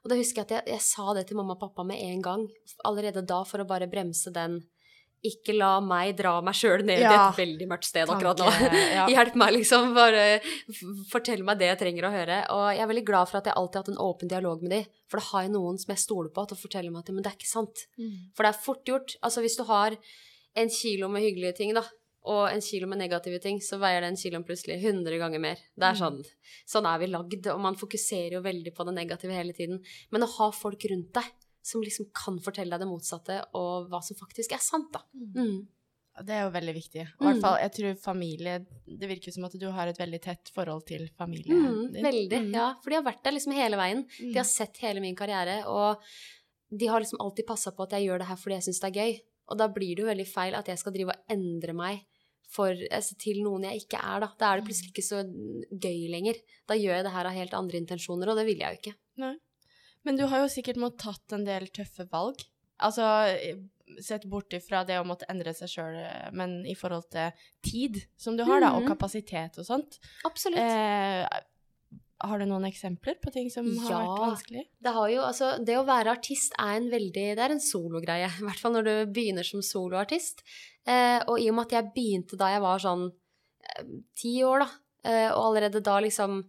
Og 0.00 0.10
da 0.10 0.18
husker 0.18 0.42
jeg 0.42 0.48
at 0.48 0.56
jeg, 0.56 0.74
jeg 0.74 0.86
sa 0.88 1.14
det 1.14 1.26
til 1.28 1.38
mamma 1.38 1.54
og 1.54 1.62
pappa 1.62 1.86
med 1.86 2.02
en 2.02 2.22
gang, 2.24 2.46
allerede 2.88 3.22
da, 3.26 3.42
for 3.46 3.62
å 3.62 3.68
bare 3.68 3.90
bremse 3.90 4.32
den 4.34 4.62
ikke 5.26 5.52
la 5.52 5.74
meg 5.84 6.14
dra 6.16 6.38
meg 6.44 6.56
sjøl 6.56 6.84
ned 6.86 7.02
i 7.02 7.08
et 7.08 7.36
veldig 7.36 7.66
mørkt 7.68 7.88
sted 7.90 8.08
akkurat 8.08 8.40
nå. 8.40 8.48
Ja. 8.96 9.04
Hjelp 9.12 9.36
meg, 9.40 9.52
liksom. 9.58 9.92
Bare 9.96 10.40
fortell 11.10 11.44
meg 11.46 11.60
det 11.60 11.68
jeg 11.68 11.80
trenger 11.82 12.08
å 12.08 12.14
høre. 12.14 12.40
Og 12.56 12.64
jeg 12.72 12.82
er 12.84 12.90
veldig 12.90 13.06
glad 13.10 13.30
for 13.30 13.40
at 13.40 13.50
jeg 13.50 13.58
alltid 13.60 13.78
har 13.78 13.84
hatt 13.84 13.92
en 13.92 14.02
åpen 14.06 14.32
dialog 14.32 14.64
med 14.64 14.74
de, 14.74 14.80
for 15.10 15.20
da 15.20 15.28
har 15.30 15.46
jeg 15.46 15.54
noen 15.54 15.78
som 15.82 15.92
jeg 15.92 16.04
stoler 16.06 16.32
på 16.34 16.46
til 16.48 16.56
å 16.56 16.62
fortelle 16.62 16.92
meg 16.92 17.04
at 17.04 17.14
men 17.14 17.24
det 17.26 17.32
er 17.32 17.38
ikke 17.38 17.50
sant. 17.52 17.86
Mm. 18.00 18.12
For 18.36 18.46
det 18.46 18.52
er 18.52 18.64
fort 18.64 18.92
gjort. 18.92 19.16
Altså 19.26 19.44
hvis 19.44 19.58
du 19.60 19.64
har 19.68 19.96
en 20.60 20.72
kilo 20.72 21.10
med 21.12 21.26
hyggelige 21.26 21.58
ting, 21.60 21.74
da, 21.76 21.84
og 22.28 22.42
en 22.50 22.60
kilo 22.64 22.88
med 22.90 23.00
negative 23.00 23.40
ting, 23.40 23.60
så 23.64 23.78
veier 23.80 24.04
den 24.04 24.18
kiloen 24.20 24.44
plutselig 24.44 24.76
100 24.82 25.20
ganger 25.22 25.40
mer. 25.40 25.60
Det 25.72 25.88
er 25.88 26.00
sånn, 26.00 26.18
sånn 26.68 26.88
er 26.88 27.00
vi 27.00 27.08
lagd, 27.08 27.48
og 27.52 27.62
man 27.64 27.78
fokuserer 27.80 28.36
jo 28.36 28.42
veldig 28.44 28.74
på 28.76 28.84
det 28.88 28.96
negative 28.96 29.36
hele 29.36 29.56
tiden. 29.56 29.80
Men 30.12 30.26
å 30.26 30.32
ha 30.34 30.50
folk 30.52 30.84
rundt 30.90 31.14
deg 31.16 31.30
som 31.62 31.82
liksom 31.82 32.06
kan 32.16 32.38
fortelle 32.40 32.70
deg 32.70 32.80
det 32.80 32.88
motsatte, 32.88 33.44
og 33.54 33.88
hva 33.90 34.00
som 34.02 34.16
faktisk 34.16 34.52
er 34.56 34.58
sant, 34.64 34.90
da. 34.92 35.02
Mm. 35.14 35.66
Det 36.26 36.34
er 36.34 36.42
jo 36.44 36.50
veldig 36.52 36.74
viktig. 36.74 37.02
Og 37.06 37.20
i 37.22 37.24
Mm. 37.24 37.26
hvert 37.30 37.40
fall, 37.40 37.58
jeg 37.62 37.72
tror 37.72 37.94
familie 38.02 38.66
Det 38.98 39.08
virker 39.08 39.32
som 39.32 39.44
at 39.44 39.52
du 39.58 39.70
har 39.70 39.86
et 39.88 39.96
veldig 39.96 40.20
tett 40.20 40.50
forhold 40.52 40.84
til 40.86 41.08
familien 41.16 41.62
Mm, 41.62 41.92
din. 41.92 42.02
veldig, 42.04 42.40
Mm. 42.50 42.52
ja. 42.54 42.74
For 42.82 42.90
de 42.90 42.96
har 42.96 43.04
vært 43.04 43.22
der 43.22 43.32
liksom 43.32 43.52
hele 43.54 43.76
veien. 43.76 44.04
Mm. 44.20 44.32
De 44.32 44.38
har 44.38 44.44
sett 44.44 44.76
hele 44.78 45.00
min 45.00 45.14
karriere, 45.16 45.64
og 45.66 45.96
de 46.76 46.86
har 46.86 47.00
liksom 47.00 47.20
alltid 47.20 47.46
passa 47.46 47.70
på 47.70 47.82
at 47.84 47.90
jeg 47.90 48.06
gjør 48.08 48.18
det 48.18 48.26
her 48.28 48.36
fordi 48.36 48.54
jeg 48.58 48.62
syns 48.64 48.80
det 48.80 48.96
er 48.96 49.00
gøy. 49.00 49.20
Og 49.48 49.58
da 49.58 49.68
blir 49.68 49.94
det 49.96 50.02
jo 50.04 50.06
veldig 50.06 50.26
feil 50.26 50.54
at 50.54 50.66
jeg 50.66 50.78
skal 50.78 50.92
drive 50.92 51.08
og 51.10 51.24
endre 51.30 51.72
meg 51.72 52.04
for, 52.48 52.68
altså, 52.90 53.16
til 53.16 53.42
noen 53.42 53.62
jeg 53.62 53.82
ikke 53.86 53.98
er, 54.02 54.20
da. 54.20 54.28
Da 54.38 54.52
er 54.52 54.60
det 54.60 54.66
plutselig 54.68 54.92
ikke 54.92 55.06
så 55.06 55.22
gøy 55.72 56.10
lenger. 56.10 56.34
Da 56.66 56.74
gjør 56.74 56.96
jeg 56.96 57.04
det 57.04 57.12
her 57.12 57.26
av 57.26 57.32
helt 57.32 57.54
andre 57.54 57.78
intensjoner, 57.80 58.28
og 58.28 58.36
det 58.36 58.46
vil 58.46 58.58
jeg 58.58 58.74
jo 58.74 58.78
ikke. 58.90 58.94
Nei. 59.18 59.36
Men 60.04 60.16
du 60.16 60.24
har 60.30 60.40
jo 60.44 60.48
sikkert 60.48 60.76
måttet 60.80 61.02
tatt 61.04 61.32
en 61.36 61.44
del 61.44 61.66
tøffe 61.68 62.06
valg. 62.10 62.40
Altså 62.80 63.04
sett 64.00 64.24
bort 64.30 64.54
ifra 64.54 64.84
det 64.86 64.96
å 65.00 65.04
måtte 65.04 65.26
endre 65.28 65.52
seg 65.52 65.68
sjøl, 65.68 65.96
men 66.32 66.60
i 66.70 66.76
forhold 66.78 67.08
til 67.10 67.32
tid 67.66 67.98
som 68.16 68.36
du 68.38 68.44
har, 68.46 68.60
da, 68.62 68.70
og 68.76 68.84
Mhm. 68.84 68.88
kapasitet 68.92 69.58
og 69.58 69.66
sånt. 69.66 69.98
Absolutt. 70.24 70.58
Eh, 70.62 71.26
har 72.22 72.38
du 72.38 72.44
noen 72.46 72.64
eksempler 72.68 73.16
på 73.20 73.32
ting 73.32 73.50
som 73.50 73.66
har 73.78 73.90
Ja. 73.90 73.98
vært 74.06 74.20
vanskelig? 74.28 74.64
Det, 74.80 74.92
har 74.94 75.08
jo, 75.10 75.20
altså, 75.22 75.64
det 75.64 75.74
å 75.76 75.84
være 75.84 76.12
artist 76.16 76.52
er 76.58 76.76
en 76.76 76.88
veldig 76.90 77.34
Det 77.34 77.38
er 77.38 77.50
en 77.50 77.58
sologreie. 77.60 78.28
I 78.40 78.44
hvert 78.44 78.58
fall 78.60 78.72
når 78.72 78.84
du 78.84 79.12
begynner 79.12 79.44
som 79.44 79.60
soloartist. 79.60 80.42
Eh, 80.86 81.20
og 81.26 81.40
i 81.40 81.48
og 81.50 81.54
med 81.56 81.66
at 81.66 81.70
jeg 81.82 81.92
begynte 81.94 82.36
da 82.38 82.46
jeg 82.54 82.60
var 82.62 82.78
sånn 82.78 83.10
eh, 83.76 83.84
ti 84.16 84.38
år, 84.42 84.60
da, 84.60 84.70
eh, 85.04 85.30
og 85.32 85.50
allerede 85.56 85.82
da 85.82 85.98
liksom 86.00 86.44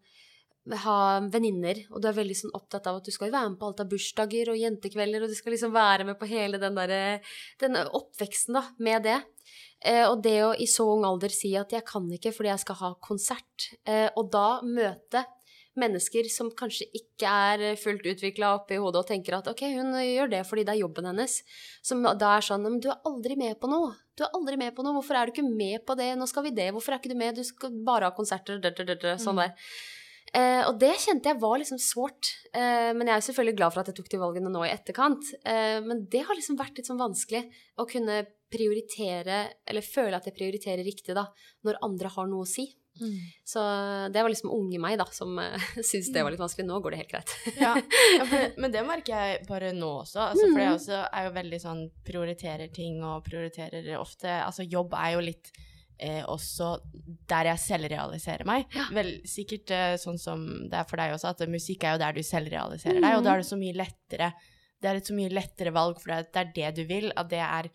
ha 0.83 0.97
venninner, 1.33 1.79
og 1.89 2.01
du 2.01 2.07
er 2.09 2.17
veldig 2.17 2.37
sånn 2.37 2.53
opptatt 2.57 2.85
av 2.89 2.99
at 2.99 3.07
du 3.07 3.13
skal 3.13 3.31
være 3.33 3.49
med 3.49 3.59
på 3.59 3.71
alt 3.71 3.81
av 3.81 3.89
bursdager 3.89 4.51
og 4.53 4.59
jentekvelder, 4.61 5.25
og 5.25 5.31
du 5.31 5.37
skal 5.37 5.55
liksom 5.55 5.73
være 5.73 6.05
med 6.05 6.19
på 6.19 6.29
hele 6.29 6.61
den 6.61 6.77
derre 6.77 7.19
den 7.61 7.79
oppveksten, 7.81 8.59
da, 8.59 8.67
med 8.77 9.07
det. 9.09 9.17
Eh, 9.81 10.05
og 10.05 10.21
det 10.21 10.37
å 10.45 10.53
i 10.53 10.69
så 10.69 10.85
ung 10.93 11.07
alder 11.07 11.33
si 11.33 11.55
at 11.57 11.73
jeg 11.73 11.85
kan 11.87 12.05
ikke 12.13 12.33
fordi 12.35 12.51
jeg 12.53 12.63
skal 12.65 12.81
ha 12.83 12.95
konsert, 13.01 13.71
eh, 13.89 14.09
og 14.13 14.29
da 14.33 14.61
møte 14.61 15.25
mennesker 15.79 16.27
som 16.27 16.49
kanskje 16.51 16.89
ikke 16.97 17.31
er 17.31 17.77
fullt 17.79 18.03
utvikla 18.11 18.49
oppi 18.57 18.75
hodet 18.81 19.01
og 19.05 19.07
tenker 19.07 19.37
at 19.37 19.47
ok, 19.47 19.63
hun 19.77 19.95
gjør 20.03 20.31
det 20.33 20.41
fordi 20.47 20.65
det 20.67 20.73
er 20.75 20.81
jobben 20.81 21.07
hennes. 21.07 21.37
Som 21.85 22.03
da 22.03 22.33
er 22.35 22.43
sånn 22.43 22.65
Men 22.65 22.81
du 22.83 22.89
er 22.91 22.99
aldri 23.07 23.37
med 23.39 23.55
på 23.61 23.69
noe. 23.71 23.93
Du 24.19 24.25
er 24.25 24.35
aldri 24.35 24.59
med 24.59 24.75
på 24.75 24.83
noe. 24.83 24.97
Hvorfor 24.99 25.15
er 25.15 25.25
du 25.25 25.31
ikke 25.31 25.47
med 25.47 25.85
på 25.87 25.95
det? 25.95 26.09
Nå 26.19 26.27
skal 26.27 26.43
vi 26.49 26.51
det. 26.57 26.67
Hvorfor 26.75 26.91
er 26.91 26.99
ikke 26.99 27.13
du 27.13 27.17
med? 27.17 27.39
Du 27.39 27.47
skal 27.47 27.71
bare 27.87 28.11
ha 28.11 28.15
konserter. 28.15 28.59
død, 28.59 28.75
død, 28.81 28.91
død, 28.99 29.07
Sånn 29.23 29.39
Mm. 29.39 29.55
Eh, 30.33 30.61
og 30.63 30.77
det 30.79 30.93
kjente 31.03 31.27
jeg 31.33 31.41
var 31.41 31.57
liksom 31.59 31.79
sårt. 31.83 32.29
Eh, 32.55 32.91
men 32.95 33.09
jeg 33.09 33.17
er 33.17 33.25
selvfølgelig 33.27 33.57
glad 33.59 33.73
for 33.73 33.83
at 33.83 33.89
jeg 33.91 33.97
tok 33.99 34.11
de 34.13 34.19
valgene 34.21 34.51
nå 34.53 34.61
i 34.63 34.71
etterkant. 34.71 35.31
Eh, 35.43 35.79
men 35.83 36.05
det 36.11 36.23
har 36.27 36.37
liksom 36.37 36.59
vært 36.59 36.77
litt 36.79 36.87
sånn 36.87 37.01
vanskelig 37.01 37.43
å 37.81 37.87
kunne 37.89 38.21
prioritere, 38.51 39.41
eller 39.67 39.83
føle 39.85 40.17
at 40.17 40.27
jeg 40.27 40.35
prioriterer 40.35 40.83
riktig, 40.87 41.15
da, 41.15 41.25
når 41.67 41.79
andre 41.87 42.11
har 42.15 42.27
noe 42.31 42.45
å 42.45 42.49
si. 42.49 42.67
Så 43.47 43.61
det 44.11 44.19
var 44.19 44.27
liksom 44.29 44.51
unge 44.51 44.77
meg, 44.83 44.97
da, 44.99 45.05
som 45.15 45.37
uh, 45.39 45.55
syntes 45.79 46.09
det 46.11 46.23
var 46.25 46.33
litt 46.33 46.41
vanskelig. 46.43 46.67
Nå 46.67 46.79
går 46.83 46.91
det 46.91 46.99
helt 46.99 47.13
greit. 47.13 47.31
Ja, 47.55 47.71
ja 48.17 48.25
for, 48.31 48.57
men 48.59 48.73
det 48.75 48.83
merker 48.87 49.15
jeg 49.15 49.45
bare 49.47 49.71
nå 49.75 49.91
også. 50.03 50.19
Altså, 50.29 50.47
For 50.49 50.59
Mm. 50.59 50.63
jeg 50.65 50.75
også 50.75 50.97
er 51.07 51.27
jo 51.27 51.31
veldig 51.39 51.59
sånn 51.63 51.83
prioriterer 52.07 52.71
ting 52.75 52.99
og 53.07 53.23
prioriterer 53.23 53.87
ofte 53.99 54.27
Altså 54.43 54.67
jobb 54.67 54.93
er 54.99 55.13
jo 55.15 55.23
litt 55.23 55.53
eh, 56.01 56.23
også 56.27 56.73
der 57.29 57.51
jeg 57.51 57.63
selvrealiserer 57.65 58.47
meg. 58.47 58.65
Ja. 58.75 58.87
Vel, 58.95 59.13
sikkert 59.29 59.73
eh, 59.75 59.95
sånn 60.01 60.19
som 60.21 60.43
det 60.71 60.81
er 60.81 60.89
for 60.89 61.01
deg 61.01 61.15
også, 61.15 61.33
at 61.33 61.45
musikk 61.51 61.85
er 61.85 61.95
jo 61.95 62.03
der 62.03 62.17
du 62.17 62.23
selvrealiserer 62.25 62.99
deg, 62.99 63.17
og 63.17 63.25
da 63.25 63.35
er 63.35 63.43
det 63.43 63.49
så 63.51 63.59
mye 63.59 63.77
lettere 63.77 64.33
Det 64.81 64.89
er 64.89 64.97
et 64.97 65.09
så 65.11 65.13
mye 65.13 65.29
lettere 65.29 65.73
valg, 65.75 65.99
for 66.01 66.09
det 66.09 66.41
er 66.41 66.53
det 66.55 66.69
du 66.79 66.85
vil, 66.89 67.11
at 67.13 67.29
det 67.29 67.41
er 67.45 67.67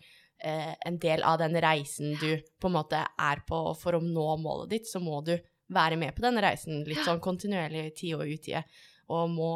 eh, 0.43 0.73
en 0.89 0.97
del 0.99 1.23
av 1.23 1.37
den 1.39 1.55
reisen 1.63 2.17
du 2.19 2.33
på 2.59 2.67
en 2.67 2.75
måte 2.75 2.99
er 2.99 3.43
på, 3.47 3.61
og 3.71 3.77
for 3.79 3.95
å 3.95 4.03
nå 4.03 4.27
målet 4.43 4.75
ditt, 4.75 4.89
så 4.91 4.99
må 4.99 5.21
du 5.23 5.37
være 5.73 5.97
med 5.99 6.15
på 6.15 6.23
denne 6.23 6.43
reisen 6.43 6.83
litt 6.87 7.03
sånn 7.03 7.23
kontinuerlig 7.23 7.89
tid 7.95 8.19
og 8.19 8.27
utide, 8.27 8.63
og 9.09 9.29
må 9.31 9.49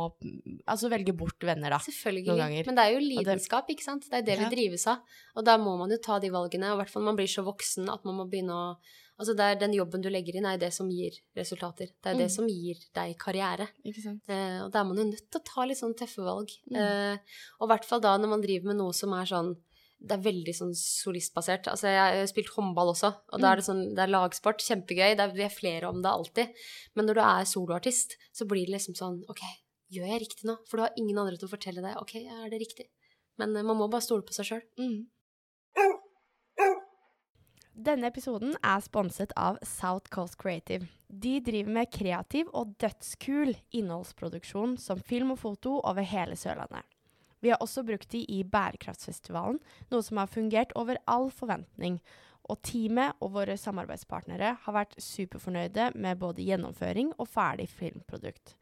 altså 0.65 0.89
velge 0.89 1.13
bort 1.17 1.39
venner, 1.43 1.69
da. 1.73 1.77
Selvfølgelig. 1.83 2.65
Men 2.65 2.75
det 2.77 2.83
er 2.85 2.93
jo 2.95 2.99
lidenskap, 3.03 3.67
ikke 3.69 3.83
sant. 3.83 4.05
Det 4.09 4.13
er 4.21 4.21
det 4.21 4.39
Ja. 4.39 4.47
vi 4.49 4.55
drives 4.55 4.87
av. 4.87 4.99
Og 5.35 5.43
da 5.45 5.57
må 5.57 5.77
man 5.77 5.89
jo 5.89 5.97
ta 5.97 6.19
de 6.19 6.29
valgene, 6.29 6.71
og 6.71 6.79
i 6.79 6.83
hvert 6.83 6.89
fall 6.89 7.03
når 7.03 7.09
man 7.11 7.17
blir 7.17 7.27
så 7.27 7.43
voksen 7.43 7.89
at 7.91 8.05
man 8.05 8.15
må 8.15 8.29
begynne 8.29 8.51
å 8.55 8.77
Altså 9.21 9.35
det 9.37 9.43
er 9.45 9.55
den 9.67 9.73
jobben 9.77 10.01
du 10.01 10.09
legger 10.09 10.33
inn, 10.35 10.47
er 10.47 10.57
det 10.57 10.73
som 10.73 10.89
gir 10.89 11.11
resultater. 11.37 11.91
Det 12.01 12.09
er 12.09 12.15
Mm. 12.15 12.17
det 12.17 12.31
som 12.31 12.47
gir 12.47 12.73
deg 12.95 13.15
karriere. 13.19 13.67
Ikke 13.85 14.01
sant? 14.01 14.21
Eh, 14.27 14.63
og 14.63 14.71
da 14.71 14.79
er 14.79 14.83
man 14.83 14.97
jo 14.97 15.03
nødt 15.03 15.29
til 15.29 15.39
å 15.39 15.43
ta 15.45 15.61
litt 15.63 15.77
sånn 15.77 15.93
tøffe 15.95 16.23
valg. 16.25 16.49
Mm. 16.71 16.75
Eh, 16.75 17.17
og 17.59 17.69
i 17.69 17.71
hvert 17.71 17.85
fall 17.85 17.99
da 17.99 18.17
når 18.17 18.29
man 18.29 18.41
driver 18.41 18.65
med 18.65 18.77
noe 18.77 18.91
som 18.93 19.13
er 19.13 19.25
sånn 19.25 19.55
det 20.01 20.15
er 20.15 20.23
veldig 20.25 20.53
sånn 20.57 20.71
solistbasert. 20.77 21.67
Altså, 21.69 21.89
jeg 21.91 22.21
har 22.21 22.29
spilt 22.29 22.49
håndball 22.55 22.91
også, 22.93 23.11
og 23.31 23.41
da 23.43 23.51
er 23.51 23.59
det 23.59 23.65
sånn, 23.67 23.83
det 23.97 24.05
er 24.05 24.13
lagsport, 24.13 24.63
kjempegøy, 24.65 25.13
det 25.17 25.27
er, 25.27 25.33
vi 25.35 25.45
er 25.45 25.53
flere 25.53 25.91
om 25.91 26.01
det 26.01 26.09
alltid. 26.09 26.63
Men 26.97 27.07
når 27.09 27.19
du 27.19 27.23
er 27.25 27.49
soloartist, 27.49 28.17
så 28.33 28.47
blir 28.49 28.65
det 28.65 28.75
liksom 28.75 28.97
sånn, 28.97 29.19
ok, 29.31 29.43
gjør 29.93 30.09
jeg 30.13 30.23
riktig 30.25 30.49
nå? 30.49 30.57
For 30.69 30.79
du 30.79 30.85
har 30.87 30.97
ingen 30.97 31.21
andre 31.21 31.37
til 31.37 31.49
å 31.49 31.53
fortelle 31.53 31.83
deg, 31.85 31.99
ok, 32.01 32.15
er 32.23 32.49
det 32.51 32.61
riktig? 32.63 32.87
Men 33.41 33.53
eh, 33.55 33.65
man 33.67 33.77
må 33.77 33.89
bare 33.91 34.05
stole 34.05 34.25
på 34.25 34.35
seg 34.35 34.49
selv. 34.49 34.65
Mm. 34.81 35.05
Denne 37.81 38.09
episoden 38.11 38.55
er 38.67 38.81
sponset 38.83 39.31
av 39.39 39.57
South 39.65 40.11
Coast 40.13 40.37
Creative. 40.41 40.89
De 41.07 41.37
driver 41.43 41.77
med 41.77 41.91
kreativ 41.93 42.49
og 42.57 42.75
dødskul 42.81 43.53
innholdsproduksjon 43.77 44.75
som 44.81 45.01
film 45.01 45.33
og 45.33 45.41
foto 45.41 45.77
over 45.79 46.05
hele 46.05 46.37
Sørlandet. 46.37 46.85
Vi 47.41 47.49
har 47.49 47.61
også 47.61 47.83
brukt 47.85 48.11
de 48.13 48.21
i 48.29 48.43
Bærekraftsfestivalen, 48.45 49.59
noe 49.91 50.05
som 50.05 50.21
har 50.21 50.29
fungert 50.29 50.73
over 50.77 50.99
all 51.09 51.29
forventning. 51.33 51.99
Og 52.49 52.61
teamet 52.65 53.17
og 53.21 53.33
våre 53.35 53.57
samarbeidspartnere 53.57 54.55
har 54.63 54.75
vært 54.75 54.97
superfornøyde 55.01 55.91
med 55.95 56.19
både 56.21 56.45
gjennomføring 56.45 57.13
og 57.17 57.29
ferdig 57.29 57.67
filmprodukt. 57.69 58.55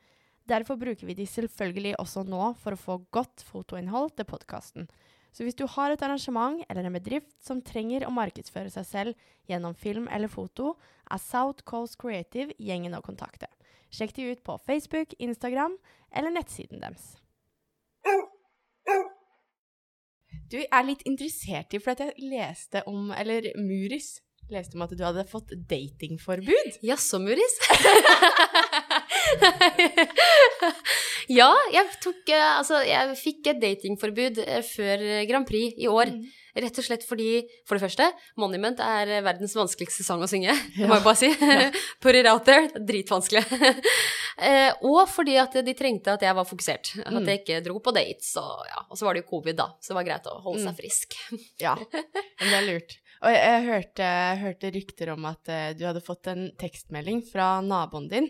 Derfor 0.50 0.80
bruker 0.82 1.06
vi 1.06 1.14
de 1.14 1.28
selvfølgelig 1.30 1.94
også 2.02 2.24
nå 2.26 2.54
for 2.60 2.74
å 2.74 2.82
få 2.82 2.98
godt 3.14 3.44
fotoinnhold 3.46 4.16
til 4.18 4.28
podkasten. 4.30 4.90
Så 5.32 5.46
hvis 5.46 5.58
du 5.58 5.68
har 5.70 5.94
et 5.94 6.02
arrangement 6.02 6.64
eller 6.70 6.88
en 6.88 6.96
bedrift 6.96 7.36
som 7.46 7.62
trenger 7.62 8.08
å 8.08 8.14
markedsføre 8.14 8.72
seg 8.74 8.88
selv 8.88 9.30
gjennom 9.50 9.78
film 9.78 10.10
eller 10.10 10.32
foto, 10.32 10.74
er 11.06 11.22
South 11.22 11.66
Coast 11.70 12.00
Creative 12.02 12.56
gjengen 12.58 12.98
å 12.98 13.04
kontakte. 13.06 13.50
Sjekk 13.94 14.16
de 14.18 14.32
ut 14.34 14.44
på 14.46 14.58
Facebook, 14.66 15.14
Instagram 15.22 15.78
eller 16.10 16.34
nettsiden 16.34 16.82
deres. 16.82 17.18
Du 20.50 20.58
er 20.60 20.88
litt 20.88 21.04
interessert 21.06 21.74
i, 21.74 21.84
for 21.84 21.94
at 21.94 22.02
jeg 22.04 22.32
leste 22.32 22.84
om 22.90 23.14
Eller 23.16 23.52
Muris 23.60 24.18
leste 24.50 24.78
om 24.78 24.84
at 24.86 24.94
du 24.98 25.04
hadde 25.06 25.26
fått 25.30 25.52
datingforbud. 25.70 26.80
Jaså, 26.90 27.20
Muris? 27.22 27.56
ja, 31.40 31.52
jeg 31.74 31.86
tok 32.04 32.30
eh, 32.34 32.52
Altså, 32.56 32.76
jeg 32.88 33.18
fikk 33.20 33.52
et 33.54 33.62
datingforbud 33.62 34.36
eh, 34.46 34.64
før 34.66 34.98
Grand 35.30 35.48
Prix 35.50 35.78
i 35.78 35.88
år. 35.92 36.08
Mm. 36.16 36.24
Rett 36.56 36.80
og 36.82 36.86
slett 36.86 37.04
fordi, 37.06 37.44
for 37.68 37.78
det 37.78 37.84
første, 37.86 38.08
Monument 38.42 38.80
er 38.82 39.22
verdens 39.26 39.54
vanskeligste 39.56 40.04
sang 40.04 40.24
å 40.24 40.30
synge. 40.30 40.56
Det 40.76 40.82
Ja. 40.86 40.88
må 40.90 40.98
jeg 40.98 41.06
bare 41.06 41.20
si. 41.20 41.30
Put 42.02 42.16
it 42.16 42.26
out 42.30 42.46
there. 42.46 42.66
er 42.74 42.86
Dritvanskelig. 42.90 43.46
Eh, 44.40 44.72
og 44.88 45.02
fordi 45.12 45.34
at 45.36 45.52
de 45.68 45.74
trengte 45.76 46.14
at 46.14 46.22
jeg 46.24 46.32
var 46.38 46.46
fokusert. 46.48 46.94
At 47.04 47.12
Mm. 47.12 47.26
jeg 47.28 47.40
ikke 47.42 47.58
dro 47.66 47.74
på 47.84 47.92
dates. 47.92 48.30
Og, 48.40 48.62
ja. 48.70 48.86
og 48.90 48.96
så 48.96 49.04
var 49.04 49.14
det 49.18 49.26
jo 49.26 49.30
covid, 49.34 49.58
da. 49.60 49.66
Så 49.84 49.92
det 49.92 49.98
var 49.98 50.06
greit 50.08 50.30
å 50.32 50.38
holde 50.46 50.62
seg 50.64 50.72
Mm. 50.72 50.78
frisk. 50.80 51.18
Ja, 51.60 51.74
men 51.76 52.48
det 52.48 52.56
er 52.56 52.64
lurt. 52.70 52.96
Og 53.20 53.34
jeg, 53.34 53.42
jeg 53.44 53.66
hørte, 53.68 54.08
hørte 54.40 54.72
rykter 54.78 55.12
om 55.12 55.26
at 55.28 55.52
uh, 55.52 55.74
du 55.76 55.84
hadde 55.84 56.00
fått 56.06 56.28
en 56.32 56.46
tekstmelding 56.56 57.20
fra 57.28 57.60
naboen 57.60 58.08
din 58.08 58.30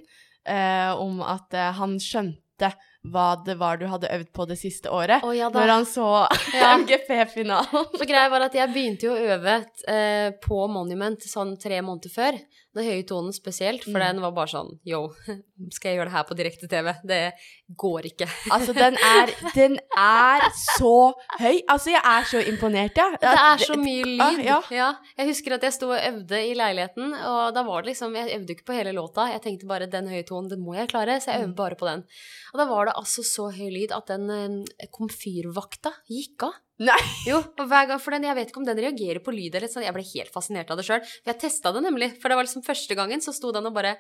uh, 0.50 0.98
om 0.98 1.22
at 1.22 1.54
uh, 1.54 1.68
han 1.78 2.00
skjønte 2.02 2.72
hva 3.12 3.28
det 3.46 3.56
var 3.60 3.80
du 3.80 3.88
hadde 3.92 4.12
øvd 4.16 4.30
på 4.36 4.46
det 4.50 4.60
siste 4.62 4.92
året, 4.94 5.24
oh, 5.26 5.34
ja 5.36 5.50
når 5.54 5.74
han 5.74 5.88
så 5.90 6.08
Ja. 6.60 6.76
MGP-finalen. 6.80 7.92
Så 7.98 8.08
greia 8.08 8.30
var 8.32 8.48
at 8.48 8.56
jeg 8.58 8.72
begynte 8.74 9.10
jo 9.10 9.16
å 9.16 9.36
øve 9.36 9.60
eh, 9.92 10.30
på 10.44 10.64
Monument 10.72 11.24
sånn 11.26 11.56
tre 11.62 11.82
måneder 11.86 12.14
før. 12.14 12.40
Den 12.78 12.86
høye 12.86 13.02
tonen 13.10 13.34
spesielt, 13.34 13.82
for 13.84 13.98
Mm. 13.98 14.04
den 14.06 14.20
var 14.22 14.32
bare 14.32 14.48
sånn 14.52 14.68
Yo, 14.86 15.10
skal 15.74 15.90
jeg 15.90 15.98
gjøre 15.98 16.06
det 16.10 16.14
her 16.14 16.24
på 16.30 16.36
direkte-TV? 16.38 16.92
Det 17.10 17.34
går 17.76 18.06
ikke. 18.12 18.28
Altså, 18.56 18.74
den 18.78 18.94
er, 19.02 19.32
den 19.56 19.80
er 19.98 20.46
så 20.78 20.92
høy. 21.40 21.62
Altså, 21.68 21.90
jeg 21.96 22.02
er 22.06 22.24
så 22.30 22.44
imponert, 22.52 22.94
jeg. 22.96 23.18
Det 23.24 23.32
er 23.34 23.58
så 23.66 23.78
mye 23.80 24.06
ah, 24.22 24.36
lyd. 24.38 24.44
ja. 24.46 24.60
Ja. 24.72 24.90
Jeg 25.18 25.32
husker 25.32 25.58
at 25.58 25.66
jeg 25.66 25.74
sto 25.74 25.90
og 25.90 25.98
øvde 26.12 26.44
i 26.46 26.54
leiligheten, 26.54 27.14
og 27.26 27.54
da 27.58 27.64
var 27.66 27.82
det 27.82 27.92
liksom 27.96 28.14
Jeg 28.16 28.38
øvde 28.38 28.54
ikke 28.54 28.66
på 28.70 28.78
hele 28.78 28.94
låta. 28.94 29.26
Jeg 29.34 29.42
tenkte 29.42 29.66
bare 29.68 29.90
den 29.90 30.08
høye 30.08 30.24
tonen, 30.30 30.50
den 30.54 30.62
må 30.62 30.78
jeg 30.78 30.90
klare, 30.94 31.18
så 31.20 31.32
jeg 31.34 31.42
øver 31.42 31.50
Mm. 31.50 31.56
bare 31.56 31.76
på 31.76 31.90
den. 31.90 32.06
Og 32.54 32.58
da 32.62 32.66
var 32.70 32.86
det 32.86 32.94
altså 33.02 33.24
så 33.26 33.50
høy 33.50 33.70
lyd 33.74 33.92
at 33.98 34.06
den 34.14 34.30
eh, 34.30 34.88
komfyrvakta 34.94 35.92
gikk 36.10 36.44
av. 36.50 36.54
Nei. 36.80 37.00
Jo, 37.28 37.42
og 37.60 37.66
hver 37.68 37.90
gang, 37.90 38.00
for 38.00 38.16
den, 38.16 38.24
Jeg 38.24 38.38
vet 38.38 38.52
ikke 38.54 38.62
om 38.62 38.68
den 38.70 38.80
reagerer 38.80 39.20
på 39.24 39.34
lyd 39.36 39.56
eller 39.58 39.68
sånn. 39.72 39.84
Jeg 39.84 39.96
ble 39.98 40.06
helt 40.14 40.32
fascinert 40.32 40.70
av 40.72 40.80
det 40.80 40.86
sjøl. 40.88 41.02
Jeg 41.28 41.40
testa 41.42 41.74
det 41.76 41.82
nemlig. 41.84 42.14
For 42.22 42.32
det 42.32 42.38
var 42.40 42.48
liksom 42.48 42.64
første 42.64 42.96
gangen 42.96 43.20
så 43.24 43.34
sto 43.36 43.52
den 43.56 43.68
og 43.68 43.76
bare 43.76 43.98